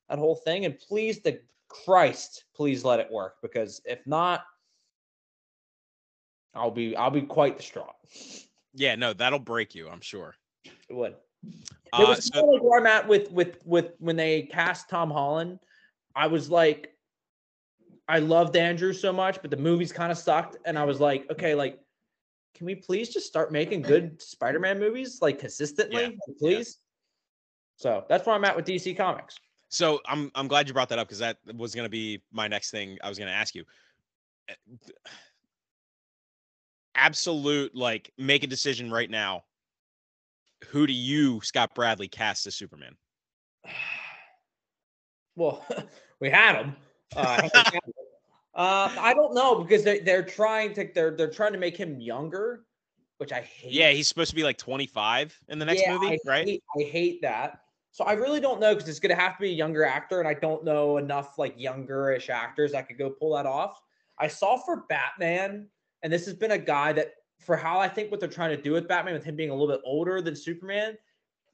that 0.09 0.19
whole 0.19 0.35
thing. 0.35 0.65
And 0.65 0.77
please 0.77 1.21
the 1.21 1.39
Christ, 1.69 2.45
please 2.53 2.83
let 2.83 2.99
it 2.99 3.09
work 3.09 3.35
because 3.41 3.81
if 3.85 4.05
not, 4.05 4.43
I'll 6.53 6.71
be 6.71 6.95
I'll 6.97 7.11
be 7.11 7.21
quite 7.21 7.57
distraught. 7.57 7.95
Yeah, 8.73 8.95
no, 8.95 9.13
that'll 9.13 9.39
break 9.39 9.73
you, 9.73 9.87
I'm 9.87 10.01
sure. 10.01 10.35
It 10.65 10.95
would. 10.95 11.15
It 11.45 11.53
Uh, 11.93 12.05
was 12.07 12.25
so, 12.25 12.33
kind 12.33 12.45
of 12.45 12.53
like 12.53 12.63
where 12.63 12.79
I'm 12.79 12.87
at 12.87 13.07
with 13.07 13.31
with 13.31 13.65
with 13.65 13.93
when 13.99 14.15
they 14.15 14.43
cast 14.43 14.89
Tom 14.89 15.09
Holland. 15.09 15.59
I 16.15 16.27
was 16.27 16.49
like, 16.49 16.93
I 18.07 18.19
loved 18.19 18.55
Andrew 18.55 18.93
so 18.93 19.11
much, 19.13 19.41
but 19.41 19.49
the 19.51 19.57
movies 19.57 19.91
kind 19.91 20.11
of 20.11 20.17
sucked, 20.17 20.57
and 20.65 20.77
I 20.77 20.83
was 20.83 20.99
like, 20.99 21.29
okay, 21.31 21.55
like, 21.55 21.79
can 22.55 22.65
we 22.65 22.75
please 22.75 23.09
just 23.09 23.27
start 23.27 23.51
making 23.51 23.81
good 23.83 24.21
Spider-Man 24.21 24.79
movies 24.79 25.19
like 25.21 25.39
consistently, 25.39 26.03
Yeah, 26.03 26.33
please? 26.39 26.77
So 27.77 28.05
that's 28.09 28.25
where 28.25 28.35
I'm 28.35 28.43
at 28.45 28.55
with 28.55 28.65
DC 28.65 28.97
Comics. 28.97 29.37
so 29.69 30.01
I'm 30.05 30.31
I'm 30.35 30.47
glad 30.47 30.67
you 30.67 30.73
brought 30.73 30.89
that 30.89 30.99
up 30.99 31.07
because 31.07 31.19
that 31.19 31.37
was 31.55 31.73
going 31.73 31.85
to 31.85 31.89
be 31.89 32.21
my 32.31 32.47
next 32.47 32.71
thing 32.71 32.97
I 33.03 33.09
was 33.09 33.17
going 33.17 33.29
to 33.29 33.33
ask 33.33 33.55
you. 33.55 33.63
Uh, 34.49 34.53
Absolute, 36.95 37.73
like, 37.75 38.11
make 38.17 38.43
a 38.43 38.47
decision 38.47 38.91
right 38.91 39.09
now. 39.09 39.43
Who 40.67 40.85
do 40.87 40.93
you, 40.93 41.41
Scott 41.41 41.73
Bradley, 41.73 42.07
cast 42.07 42.47
as 42.47 42.55
Superman? 42.55 42.95
Well, 45.35 45.65
we 46.19 46.29
had 46.29 46.57
him. 46.57 46.75
Uh, 47.15 47.49
uh, 48.53 48.89
I 48.99 49.13
don't 49.13 49.33
know 49.33 49.63
because 49.63 49.85
they 49.85 49.99
they're 49.99 50.25
trying 50.25 50.73
to 50.73 50.89
they're 50.93 51.15
they're 51.15 51.29
trying 51.29 51.53
to 51.53 51.57
make 51.57 51.77
him 51.77 52.01
younger, 52.01 52.65
which 53.19 53.31
I 53.31 53.41
hate. 53.41 53.71
Yeah, 53.71 53.91
he's 53.91 54.09
supposed 54.09 54.31
to 54.31 54.35
be 54.35 54.43
like 54.43 54.57
25 54.57 55.39
in 55.47 55.57
the 55.57 55.65
next 55.65 55.81
Yeah, 55.81 55.93
movie, 55.93 56.07
I 56.07 56.29
right? 56.29 56.45
Hate, 56.45 56.63
I 56.77 56.83
hate 56.83 57.21
that. 57.21 57.61
So 57.91 58.03
I 58.03 58.13
really 58.13 58.39
don't 58.39 58.59
know 58.59 58.73
because 58.75 58.89
it's 58.89 58.99
going 58.99 59.15
to 59.15 59.21
have 59.21 59.37
to 59.37 59.41
be 59.41 59.51
a 59.51 59.53
younger 59.53 59.83
actor, 59.85 60.19
and 60.19 60.27
I 60.27 60.33
don't 60.33 60.63
know 60.63 60.97
enough 60.97 61.39
like 61.39 61.57
youngerish 61.57 62.29
actors 62.29 62.73
that 62.73 62.87
could 62.87 62.97
go 62.97 63.09
pull 63.09 63.35
that 63.35 63.45
off. 63.45 63.81
I 64.17 64.27
saw 64.27 64.57
for 64.57 64.85
Batman, 64.89 65.67
and 66.03 66.11
this 66.11 66.25
has 66.25 66.35
been 66.35 66.51
a 66.51 66.57
guy 66.57 66.93
that 66.93 67.13
for 67.39 67.55
how 67.55 67.79
I 67.79 67.87
think 67.87 68.11
what 68.11 68.19
they're 68.19 68.29
trying 68.29 68.55
to 68.55 68.61
do 68.61 68.73
with 68.73 68.87
Batman, 68.87 69.13
with 69.13 69.23
him 69.23 69.35
being 69.35 69.49
a 69.49 69.53
little 69.53 69.73
bit 69.73 69.81
older 69.85 70.21
than 70.21 70.35
Superman, 70.35 70.97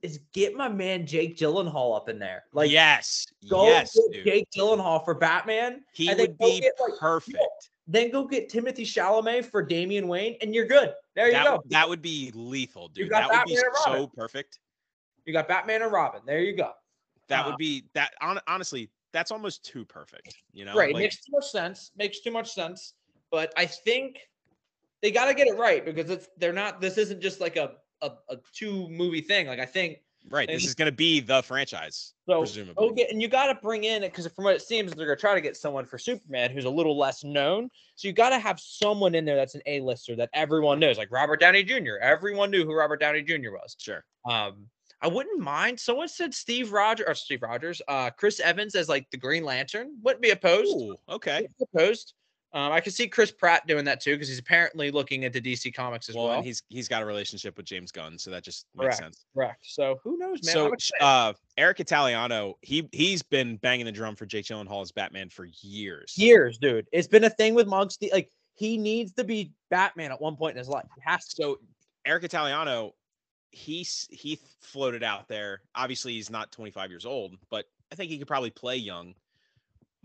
is 0.01 0.19
get 0.33 0.55
my 0.55 0.67
man 0.67 1.07
Jake 1.07 1.37
Gyllenhaal 1.37 1.95
up 1.95 2.09
in 2.09 2.19
there. 2.19 2.43
Like, 2.53 2.69
yes, 2.69 3.25
go 3.49 3.67
yes, 3.67 3.95
get 3.95 4.13
dude. 4.13 4.25
Jake 4.25 4.47
Gyllenhaal 4.55 5.03
for 5.05 5.13
Batman. 5.13 5.83
He 5.93 6.09
and 6.09 6.19
would 6.19 6.37
be 6.37 6.61
get, 6.61 6.73
like, 6.79 6.99
perfect. 6.99 7.39
Then 7.87 8.11
go 8.11 8.25
get 8.25 8.49
Timothy 8.49 8.83
Chalamet 8.83 9.45
for 9.45 9.61
Damian 9.61 10.07
Wayne, 10.07 10.37
and 10.41 10.53
you're 10.53 10.65
good. 10.65 10.93
There 11.15 11.27
you 11.27 11.33
That, 11.33 11.45
go. 11.45 11.63
that 11.67 11.87
would 11.87 12.01
be 12.01 12.31
lethal, 12.33 12.87
dude. 12.89 13.11
That 13.11 13.29
would 13.29 13.45
be 13.45 13.57
so 13.83 14.07
perfect. 14.07 14.59
You 15.25 15.33
got 15.33 15.47
Batman 15.47 15.83
and 15.83 15.91
Robin. 15.91 16.21
There 16.25 16.39
you 16.41 16.55
go. 16.55 16.71
That 17.27 17.45
Uh, 17.45 17.49
would 17.49 17.57
be 17.57 17.85
that. 17.93 18.13
On, 18.21 18.39
honestly, 18.47 18.89
that's 19.11 19.31
almost 19.31 19.63
too 19.63 19.85
perfect. 19.85 20.35
You 20.51 20.65
know, 20.65 20.75
right. 20.75 20.93
Like, 20.93 21.03
makes 21.03 21.23
too 21.23 21.31
much 21.31 21.49
sense. 21.49 21.91
Makes 21.95 22.19
too 22.21 22.31
much 22.31 22.51
sense. 22.51 22.93
But 23.31 23.53
I 23.57 23.65
think 23.65 24.19
they 25.01 25.11
got 25.11 25.25
to 25.25 25.33
get 25.33 25.47
it 25.47 25.57
right 25.57 25.83
because 25.85 26.09
it's 26.09 26.27
they're 26.37 26.53
not. 26.53 26.81
This 26.81 26.97
isn't 26.97 27.21
just 27.21 27.39
like 27.39 27.55
a 27.55 27.73
a, 28.01 28.11
a 28.29 28.37
two 28.53 28.89
movie 28.89 29.21
thing. 29.21 29.47
Like 29.47 29.59
I 29.59 29.65
think 29.65 29.99
right. 30.29 30.47
This 30.47 30.65
is 30.65 30.75
going 30.75 30.87
to 30.87 30.95
be 30.95 31.19
the 31.19 31.43
franchise, 31.43 32.13
so. 32.27 32.39
presumably. 32.39 32.87
Go 32.87 32.93
get 32.93 33.11
and 33.11 33.21
you 33.21 33.27
got 33.27 33.47
to 33.47 33.55
bring 33.55 33.83
in 33.83 34.01
because 34.01 34.27
from 34.27 34.45
what 34.45 34.55
it 34.55 34.61
seems 34.61 34.93
they're 34.93 35.05
gonna 35.05 35.17
try 35.17 35.35
to 35.35 35.41
get 35.41 35.55
someone 35.57 35.85
for 35.85 35.97
Superman 35.97 36.51
who's 36.51 36.65
a 36.65 36.69
little 36.69 36.97
less 36.97 37.23
known. 37.23 37.69
So 37.95 38.07
you 38.07 38.13
got 38.13 38.29
to 38.29 38.39
have 38.39 38.59
someone 38.59 39.15
in 39.15 39.25
there 39.25 39.35
that's 39.35 39.55
an 39.55 39.61
A 39.65 39.81
lister 39.81 40.15
that 40.15 40.29
everyone 40.33 40.79
knows, 40.79 40.97
like 40.97 41.11
Robert 41.11 41.39
Downey 41.39 41.63
Jr. 41.63 41.97
Everyone 42.01 42.51
knew 42.51 42.65
who 42.65 42.73
Robert 42.73 42.99
Downey 42.99 43.21
Jr. 43.21 43.51
was. 43.51 43.75
Sure. 43.77 44.03
Um, 44.29 44.67
I 45.01 45.07
wouldn't 45.07 45.39
mind. 45.39 45.79
Someone 45.79 46.07
said 46.07 46.33
Steve 46.33 46.71
Rogers 46.71 47.05
or 47.07 47.13
Steve 47.13 47.43
Rogers, 47.43 47.81
uh, 47.87 48.09
Chris 48.11 48.39
Evans 48.39 48.75
as 48.75 48.89
like 48.89 49.09
the 49.11 49.17
Green 49.17 49.43
Lantern. 49.43 49.97
Wouldn't 50.01 50.21
be 50.21 50.31
opposed. 50.31 50.75
Ooh, 50.75 50.95
okay. 51.09 51.47
Opposed. 51.61 52.13
Um, 52.55 52.71
I 52.71 52.79
can 52.79 52.93
see 52.93 53.07
Chris 53.09 53.31
Pratt 53.31 53.67
doing 53.67 53.83
that 53.83 53.99
too 53.99 54.13
because 54.13 54.29
he's 54.29 54.39
apparently 54.39 54.89
looking 54.89 55.23
into 55.23 55.41
DC 55.41 55.73
Comics 55.75 56.07
as 56.07 56.15
Well, 56.15 56.27
well. 56.29 56.37
and 56.37 56.45
he's 56.45 56.63
he's 56.69 56.87
got 56.87 57.03
a 57.03 57.05
relationship 57.05 57.57
with 57.57 57.65
James 57.65 57.91
Gunn, 57.91 58.17
so 58.17 58.31
that 58.31 58.43
just 58.45 58.65
makes 58.73 58.85
Correct. 58.85 58.97
sense. 58.97 59.25
Correct. 59.35 59.59
So 59.67 59.99
who 60.03 60.17
knows, 60.17 60.41
man? 60.45 60.53
so, 60.53 60.65
I'm 60.71 60.77
sh- 60.79 60.91
excited. 60.95 61.05
uh, 61.05 61.33
Eric 61.57 61.81
Italiano, 61.81 62.57
he 62.61 62.87
he's 62.93 63.21
been 63.21 63.57
banging 63.57 63.85
the 63.85 63.91
drum 63.91 64.15
for 64.15 64.25
Jake 64.25 64.45
Gyllenhaal 64.45 64.81
as 64.81 64.91
Batman 64.93 65.27
for 65.29 65.47
years. 65.61 66.17
years, 66.17 66.57
dude. 66.57 66.87
It's 66.93 67.09
been 67.09 67.25
a 67.25 67.29
thing 67.29 67.55
with 67.55 67.67
Mugs. 67.67 67.97
Like 68.13 68.31
he 68.53 68.77
needs 68.77 69.11
to 69.15 69.25
be 69.25 69.51
Batman 69.69 70.13
at 70.13 70.21
one 70.21 70.37
point 70.37 70.53
in 70.53 70.57
his 70.59 70.69
life. 70.69 70.85
He 70.95 71.01
has 71.05 71.27
to. 71.27 71.35
So 71.35 71.59
Eric 72.05 72.23
Italiano, 72.23 72.93
he's 73.51 74.07
he 74.09 74.39
floated 74.61 75.03
out 75.03 75.27
there. 75.27 75.61
Obviously, 75.75 76.13
he's 76.13 76.29
not 76.29 76.53
25 76.53 76.89
years 76.89 77.05
old, 77.05 77.35
but 77.49 77.65
I 77.91 77.95
think 77.95 78.11
he 78.11 78.17
could 78.17 78.27
probably 78.29 78.49
play 78.51 78.77
young. 78.77 79.13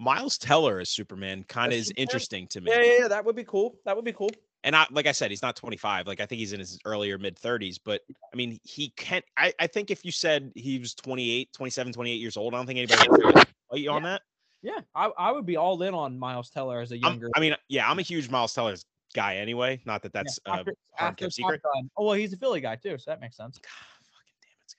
Miles 0.01 0.39
Teller 0.39 0.81
as 0.81 0.89
Superman 0.89 1.45
kind 1.47 1.73
of 1.73 1.79
is 1.79 1.93
interesting 1.95 2.47
to 2.49 2.63
me. 2.63 2.73
Yeah, 2.73 2.83
yeah, 2.83 2.99
yeah, 3.01 3.09
that 3.09 3.23
would 3.23 3.37
be 3.37 3.45
cool. 3.45 3.77
That 3.85 3.95
would 3.95 4.05
be 4.05 4.15
cool. 4.15 4.31
And 4.65 4.75
I, 4.75 4.87
like 4.91 5.07
I 5.07 5.13
said, 5.13 5.31
he's 5.31 5.43
not 5.43 5.57
25. 5.57 6.07
Like 6.07 6.21
I 6.21 6.27
think 6.27 6.39
he's 6.39 6.55
in 6.55 6.59
his 6.59 6.79
earlier 6.87 7.19
mid 7.19 7.39
30s, 7.39 7.79
but 7.85 8.01
I 8.33 8.37
mean, 8.37 8.59
he 8.65 8.89
can't. 8.97 9.25
I, 9.37 9.53
I 9.59 9.67
think 9.67 9.91
if 9.91 10.03
you 10.03 10.11
said 10.11 10.53
he 10.55 10.79
was 10.79 10.95
28, 10.95 11.53
27, 11.53 11.93
28 11.93 12.15
years 12.15 12.39
old, 12.39 12.55
I 12.55 12.57
don't 12.57 12.67
think 12.67 12.79
anybody 12.79 13.09
would 13.11 13.35
fight 13.35 13.81
you 13.81 13.91
on 13.91 14.03
that. 14.05 14.23
Yeah, 14.63 14.81
I, 14.95 15.11
I 15.19 15.33
would 15.33 15.45
be 15.45 15.57
all 15.57 15.83
in 15.83 15.93
on 15.93 16.19
Miles 16.19 16.49
Teller 16.49 16.81
as 16.81 16.93
a 16.93 16.95
I'm- 16.95 17.03
younger. 17.03 17.31
I 17.37 17.41
mean, 17.41 17.55
yeah, 17.69 17.89
I'm 17.89 17.99
a 17.99 18.03
huge 18.03 18.31
Miles 18.31 18.55
Teller 18.55 18.77
guy 19.15 19.37
anyway. 19.37 19.83
Not 19.85 20.03
that 20.03 20.13
yeah, 20.15 20.23
that's 20.23 20.41
a 20.47 20.51
after, 20.51 20.75
hard 20.95 21.17
kept 21.19 21.35
secret. 21.35 21.61
Oh 21.97 22.07
well, 22.07 22.15
he's 22.15 22.33
a 22.33 22.39
Philly 22.39 22.63
guy 22.63 22.77
too, 22.77 22.97
so 22.97 23.11
that 23.11 23.21
makes 23.21 23.37
sense. 23.37 23.59
Fucking 23.59 24.35
damn 24.43 24.53
it, 24.63 24.71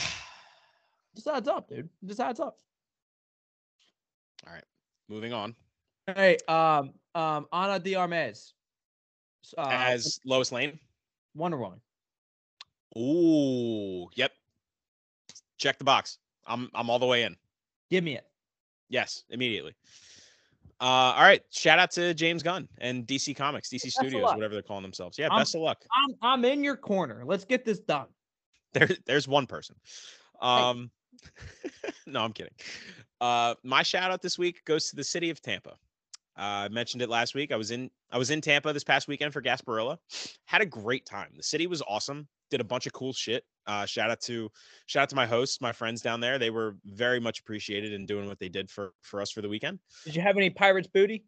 Scott. 0.00 0.12
Just 1.14 1.28
adds 1.28 1.48
up, 1.48 1.68
dude. 1.68 1.90
Just 2.06 2.20
adds 2.20 2.40
up. 2.40 2.56
All 4.46 4.52
right, 4.52 4.64
moving 5.08 5.32
on. 5.32 5.54
Hey, 6.06 6.36
um, 6.48 6.92
um, 7.14 7.46
Ana 7.52 7.78
de 7.78 7.94
Armas, 7.94 8.52
uh, 9.56 9.68
As 9.70 10.20
Lois 10.24 10.52
Lane. 10.52 10.78
Wonder 11.34 11.56
Woman. 11.56 11.80
Ooh, 12.96 14.08
yep. 14.14 14.32
Check 15.58 15.78
the 15.78 15.84
box. 15.84 16.18
I'm 16.46 16.70
I'm 16.74 16.90
all 16.90 16.98
the 16.98 17.06
way 17.06 17.22
in. 17.22 17.36
Give 17.90 18.04
me 18.04 18.16
it. 18.16 18.26
Yes, 18.88 19.24
immediately. 19.30 19.74
Uh, 20.80 20.84
all 21.16 21.22
right. 21.22 21.42
Shout 21.50 21.78
out 21.78 21.90
to 21.92 22.12
James 22.14 22.42
Gunn 22.42 22.68
and 22.78 23.06
DC 23.06 23.34
Comics, 23.36 23.68
DC 23.70 23.86
of 23.86 23.92
Studios, 23.92 24.34
whatever 24.34 24.54
they're 24.54 24.62
calling 24.62 24.82
themselves. 24.82 25.18
Yeah, 25.18 25.28
I'm- 25.30 25.40
best 25.40 25.54
of 25.54 25.62
luck. 25.62 25.78
I'm 25.92 26.14
I'm 26.20 26.44
in 26.44 26.62
your 26.62 26.76
corner. 26.76 27.22
Let's 27.24 27.44
get 27.44 27.64
this 27.64 27.80
done. 27.80 28.06
There, 28.74 28.88
there's 29.06 29.28
one 29.28 29.46
person. 29.46 29.76
Um, 30.40 30.90
no, 32.06 32.22
I'm 32.24 32.32
kidding. 32.32 32.52
Uh, 33.24 33.54
my 33.62 33.82
shout 33.82 34.10
out 34.10 34.20
this 34.20 34.38
week 34.38 34.62
goes 34.66 34.90
to 34.90 34.96
the 34.96 35.04
city 35.04 35.30
of 35.30 35.40
Tampa. 35.40 35.70
Uh, 36.36 36.66
I 36.66 36.68
mentioned 36.68 37.00
it 37.00 37.08
last 37.08 37.34
week. 37.34 37.52
I 37.52 37.56
was 37.56 37.70
in 37.70 37.90
I 38.10 38.18
was 38.18 38.30
in 38.30 38.42
Tampa 38.42 38.70
this 38.74 38.84
past 38.84 39.08
weekend 39.08 39.32
for 39.32 39.40
Gasparilla. 39.40 39.96
Had 40.44 40.60
a 40.60 40.66
great 40.66 41.06
time. 41.06 41.30
The 41.34 41.42
city 41.42 41.66
was 41.66 41.80
awesome. 41.88 42.28
Did 42.50 42.60
a 42.60 42.64
bunch 42.64 42.86
of 42.86 42.92
cool 42.92 43.14
shit. 43.14 43.44
Uh, 43.66 43.86
shout 43.86 44.10
out 44.10 44.20
to 44.22 44.50
shout 44.84 45.04
out 45.04 45.08
to 45.08 45.16
my 45.16 45.24
hosts, 45.24 45.62
my 45.62 45.72
friends 45.72 46.02
down 46.02 46.20
there. 46.20 46.38
They 46.38 46.50
were 46.50 46.76
very 46.84 47.18
much 47.18 47.40
appreciated 47.40 47.94
in 47.94 48.04
doing 48.04 48.26
what 48.28 48.38
they 48.38 48.50
did 48.50 48.70
for 48.70 48.92
for 49.00 49.22
us 49.22 49.30
for 49.30 49.40
the 49.40 49.48
weekend. 49.48 49.78
Did 50.04 50.16
you 50.16 50.20
have 50.20 50.36
any 50.36 50.50
Pirates 50.50 50.88
booty? 50.92 51.24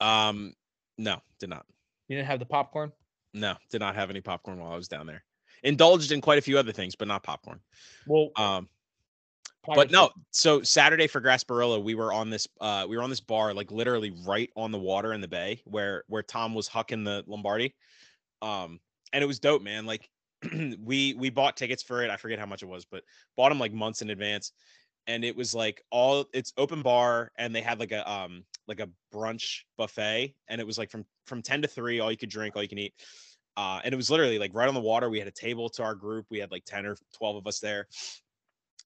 Um, 0.00 0.52
no, 0.96 1.16
did 1.40 1.50
not. 1.50 1.66
You 2.06 2.16
didn't 2.16 2.28
have 2.28 2.38
the 2.38 2.46
popcorn. 2.46 2.92
No, 3.34 3.56
did 3.70 3.80
not 3.80 3.96
have 3.96 4.10
any 4.10 4.20
popcorn 4.20 4.60
while 4.60 4.72
I 4.72 4.76
was 4.76 4.86
down 4.86 5.06
there. 5.06 5.24
Indulged 5.64 6.12
in 6.12 6.20
quite 6.20 6.38
a 6.38 6.42
few 6.42 6.56
other 6.56 6.72
things, 6.72 6.94
but 6.94 7.08
not 7.08 7.24
popcorn. 7.24 7.58
Well, 8.06 8.30
Um, 8.36 8.68
but 9.66 9.90
no, 9.90 10.10
so 10.30 10.62
Saturday 10.62 11.06
for 11.06 11.20
Gasparilla, 11.20 11.82
we 11.82 11.94
were 11.94 12.12
on 12.12 12.30
this 12.30 12.48
uh 12.60 12.86
we 12.88 12.96
were 12.96 13.02
on 13.02 13.10
this 13.10 13.20
bar, 13.20 13.54
like 13.54 13.70
literally 13.70 14.12
right 14.26 14.50
on 14.56 14.72
the 14.72 14.78
water 14.78 15.12
in 15.12 15.20
the 15.20 15.28
bay 15.28 15.62
where 15.64 16.04
where 16.08 16.22
Tom 16.22 16.54
was 16.54 16.68
hucking 16.68 17.04
the 17.04 17.24
Lombardi. 17.26 17.74
Um, 18.40 18.80
and 19.12 19.22
it 19.22 19.26
was 19.26 19.38
dope, 19.38 19.62
man. 19.62 19.86
Like 19.86 20.08
we 20.52 21.14
we 21.14 21.30
bought 21.30 21.56
tickets 21.56 21.82
for 21.82 22.02
it. 22.02 22.10
I 22.10 22.16
forget 22.16 22.38
how 22.38 22.46
much 22.46 22.62
it 22.62 22.68
was, 22.68 22.84
but 22.84 23.04
bought 23.36 23.50
them 23.50 23.60
like 23.60 23.72
months 23.72 24.02
in 24.02 24.10
advance. 24.10 24.52
And 25.06 25.24
it 25.24 25.36
was 25.36 25.54
like 25.54 25.82
all 25.90 26.26
it's 26.32 26.52
open 26.56 26.82
bar 26.82 27.32
and 27.36 27.54
they 27.54 27.60
had 27.60 27.80
like 27.80 27.92
a 27.92 28.08
um 28.10 28.44
like 28.68 28.80
a 28.80 28.88
brunch 29.12 29.60
buffet 29.76 30.34
and 30.48 30.60
it 30.60 30.66
was 30.66 30.78
like 30.78 30.90
from 30.90 31.04
from 31.26 31.42
10 31.42 31.62
to 31.62 31.68
3 31.68 32.00
all 32.00 32.10
you 32.10 32.16
could 32.16 32.30
drink 32.30 32.54
all 32.54 32.62
you 32.62 32.68
can 32.68 32.78
eat 32.78 32.94
uh 33.56 33.80
and 33.82 33.92
it 33.92 33.96
was 33.96 34.10
literally 34.10 34.38
like 34.38 34.54
right 34.54 34.68
on 34.68 34.74
the 34.74 34.80
water 34.80 35.10
we 35.10 35.18
had 35.18 35.26
a 35.26 35.32
table 35.32 35.68
to 35.68 35.82
our 35.82 35.96
group 35.96 36.26
we 36.30 36.38
had 36.38 36.52
like 36.52 36.64
10 36.64 36.86
or 36.86 36.96
12 37.18 37.36
of 37.36 37.46
us 37.48 37.58
there 37.58 37.88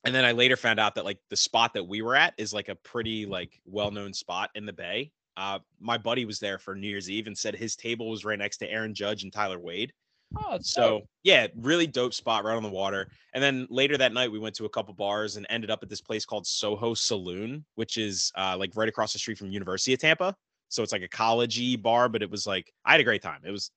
and 0.07 0.15
then 0.15 0.25
i 0.25 0.33
later 0.33 0.57
found 0.57 0.81
out 0.81 0.95
that 0.95 1.05
like 1.05 1.19
the 1.31 1.37
spot 1.37 1.75
that 1.75 1.85
we 1.85 2.01
were 2.03 2.17
at 2.17 2.33
is 2.39 2.55
like 2.55 2.69
a 2.69 2.75
pretty 2.77 3.27
like 3.27 3.61
well-known 3.67 4.13
spot 4.13 4.51
in 4.55 4.65
the 4.65 4.73
bay 4.73 5.11
uh 5.37 5.59
my 5.81 5.99
buddy 5.99 6.25
was 6.25 6.39
there 6.39 6.59
for 6.59 6.75
new 6.75 6.89
year's 6.89 7.11
eve 7.11 7.27
and 7.27 7.37
said 7.37 7.55
his 7.55 7.77
table 7.77 8.09
was 8.11 8.25
right 8.25 8.39
next 8.39 8.59
to 8.59 8.71
aaron 8.71 8.95
judge 8.95 9.23
and 9.25 9.33
tyler 9.33 9.59
wade 9.59 9.93
Oh, 10.35 10.59
so 10.61 10.83
dope. 10.99 11.09
yeah, 11.23 11.47
really 11.57 11.87
dope 11.87 12.13
spot 12.13 12.45
right 12.45 12.57
on 12.57 12.63
the 12.63 12.69
water. 12.69 13.09
And 13.33 13.43
then 13.43 13.67
later 13.71 13.97
that 13.97 14.13
night, 14.13 14.31
we 14.31 14.41
went 14.41 14.57
to 14.57 14.65
a 14.65 14.69
couple 14.69 14.93
bars 14.93 15.37
and 15.37 15.47
ended 15.49 15.71
up 15.71 15.85
at 15.85 15.89
this 15.89 16.01
place 16.01 16.25
called 16.25 16.47
Soho 16.47 16.95
Saloon, 16.95 17.65
which 17.77 17.97
is 17.97 18.33
uh, 18.37 18.57
like 18.59 18.73
right 18.75 18.89
across 18.89 19.13
the 19.13 19.21
street 19.21 19.39
from 19.39 19.53
University 19.53 19.95
of 19.95 20.01
Tampa. 20.01 20.35
So 20.69 20.83
it's 20.83 20.91
like 20.93 21.03
a 21.03 21.09
collegey 21.09 21.81
bar, 21.81 22.09
but 22.09 22.23
it 22.23 22.31
was 22.31 22.45
like 22.47 22.73
I 22.85 22.91
had 22.91 23.01
a 23.01 23.05
great 23.05 23.23
time. 23.23 23.41
It 23.45 23.53
was 23.53 23.71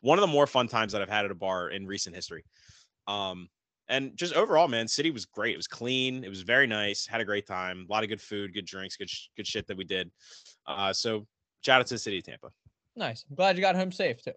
one 0.00 0.18
of 0.18 0.22
the 0.22 0.26
more 0.26 0.46
fun 0.46 0.68
times 0.68 0.92
that 0.92 1.02
I've 1.02 1.10
had 1.10 1.26
at 1.26 1.30
a 1.30 1.34
bar 1.34 1.68
in 1.68 1.86
recent 1.86 2.16
history. 2.16 2.44
Um, 3.06 3.48
and 3.88 4.16
just 4.16 4.34
overall, 4.34 4.68
man, 4.68 4.88
city 4.88 5.10
was 5.10 5.24
great. 5.26 5.54
It 5.54 5.58
was 5.58 5.66
clean. 5.66 6.24
It 6.24 6.28
was 6.28 6.42
very 6.42 6.66
nice. 6.66 7.06
Had 7.06 7.20
a 7.20 7.24
great 7.24 7.46
time. 7.46 7.86
A 7.88 7.92
lot 7.92 8.02
of 8.02 8.08
good 8.08 8.20
food, 8.20 8.54
good 8.54 8.66
drinks, 8.66 8.96
good 8.96 9.10
sh- 9.10 9.28
good 9.36 9.46
shit 9.46 9.66
that 9.66 9.76
we 9.76 9.84
did. 9.84 10.10
Uh, 10.66 10.92
so 10.92 11.26
shout 11.64 11.80
out 11.80 11.86
to 11.88 11.94
the 11.94 11.98
city 11.98 12.18
of 12.18 12.24
Tampa. 12.24 12.50
nice. 12.96 13.24
I'm 13.28 13.36
glad 13.36 13.56
you 13.56 13.62
got 13.62 13.76
home 13.76 13.92
safe 13.92 14.22
too. 14.22 14.32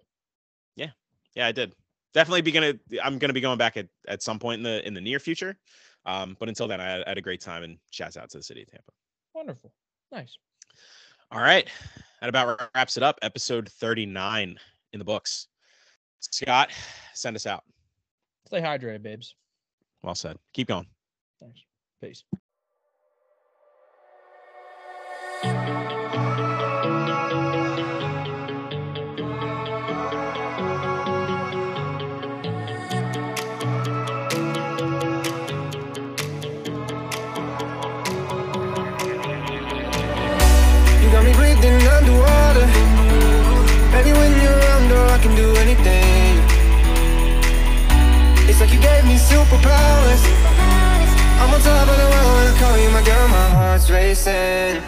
Yeah, 0.75 0.89
yeah, 1.35 1.47
I 1.47 1.51
did. 1.51 1.73
Definitely 2.13 2.41
be 2.41 2.51
gonna. 2.51 2.73
I'm 3.03 3.19
gonna 3.19 3.33
be 3.33 3.41
going 3.41 3.57
back 3.57 3.77
at, 3.77 3.87
at 4.07 4.21
some 4.21 4.39
point 4.39 4.59
in 4.59 4.63
the 4.63 4.85
in 4.85 4.93
the 4.93 5.01
near 5.01 5.19
future. 5.19 5.57
Um, 6.05 6.37
but 6.39 6.47
until 6.47 6.67
then, 6.67 6.79
I 6.79 6.85
had, 6.85 7.03
I 7.03 7.09
had 7.09 7.17
a 7.17 7.21
great 7.21 7.41
time 7.41 7.63
and 7.63 7.77
shouts 7.91 8.17
out 8.17 8.29
to 8.31 8.37
the 8.37 8.43
city 8.43 8.61
of 8.61 8.71
Tampa. 8.71 8.91
Wonderful. 9.33 9.73
Nice. 10.11 10.37
All 11.31 11.41
right, 11.41 11.67
that 12.21 12.29
about 12.29 12.69
wraps 12.73 12.95
it 12.95 13.03
up. 13.03 13.19
Episode 13.21 13.69
39 13.69 14.57
in 14.93 14.99
the 14.99 15.05
books. 15.05 15.47
Scott, 16.19 16.71
send 17.13 17.35
us 17.35 17.45
out. 17.45 17.63
Stay 18.47 18.61
hydrated, 18.61 19.03
babes. 19.03 19.35
Well 20.03 20.15
said. 20.15 20.37
Keep 20.53 20.69
going. 20.69 20.87
Thanks. 21.41 21.59
Peace. 22.01 22.23
Superpowers. 49.47 50.23
I'm 51.39 51.53
on 51.53 51.61
top 51.61 51.87
of 51.87 51.97
the 51.97 52.07
world 52.11 52.35
when 52.35 52.47
I 52.47 52.59
call 52.59 52.77
you 52.77 52.89
my 52.89 53.03
girl, 53.03 53.27
my 53.29 53.49
heart's 53.49 53.89
racing. 53.89 54.81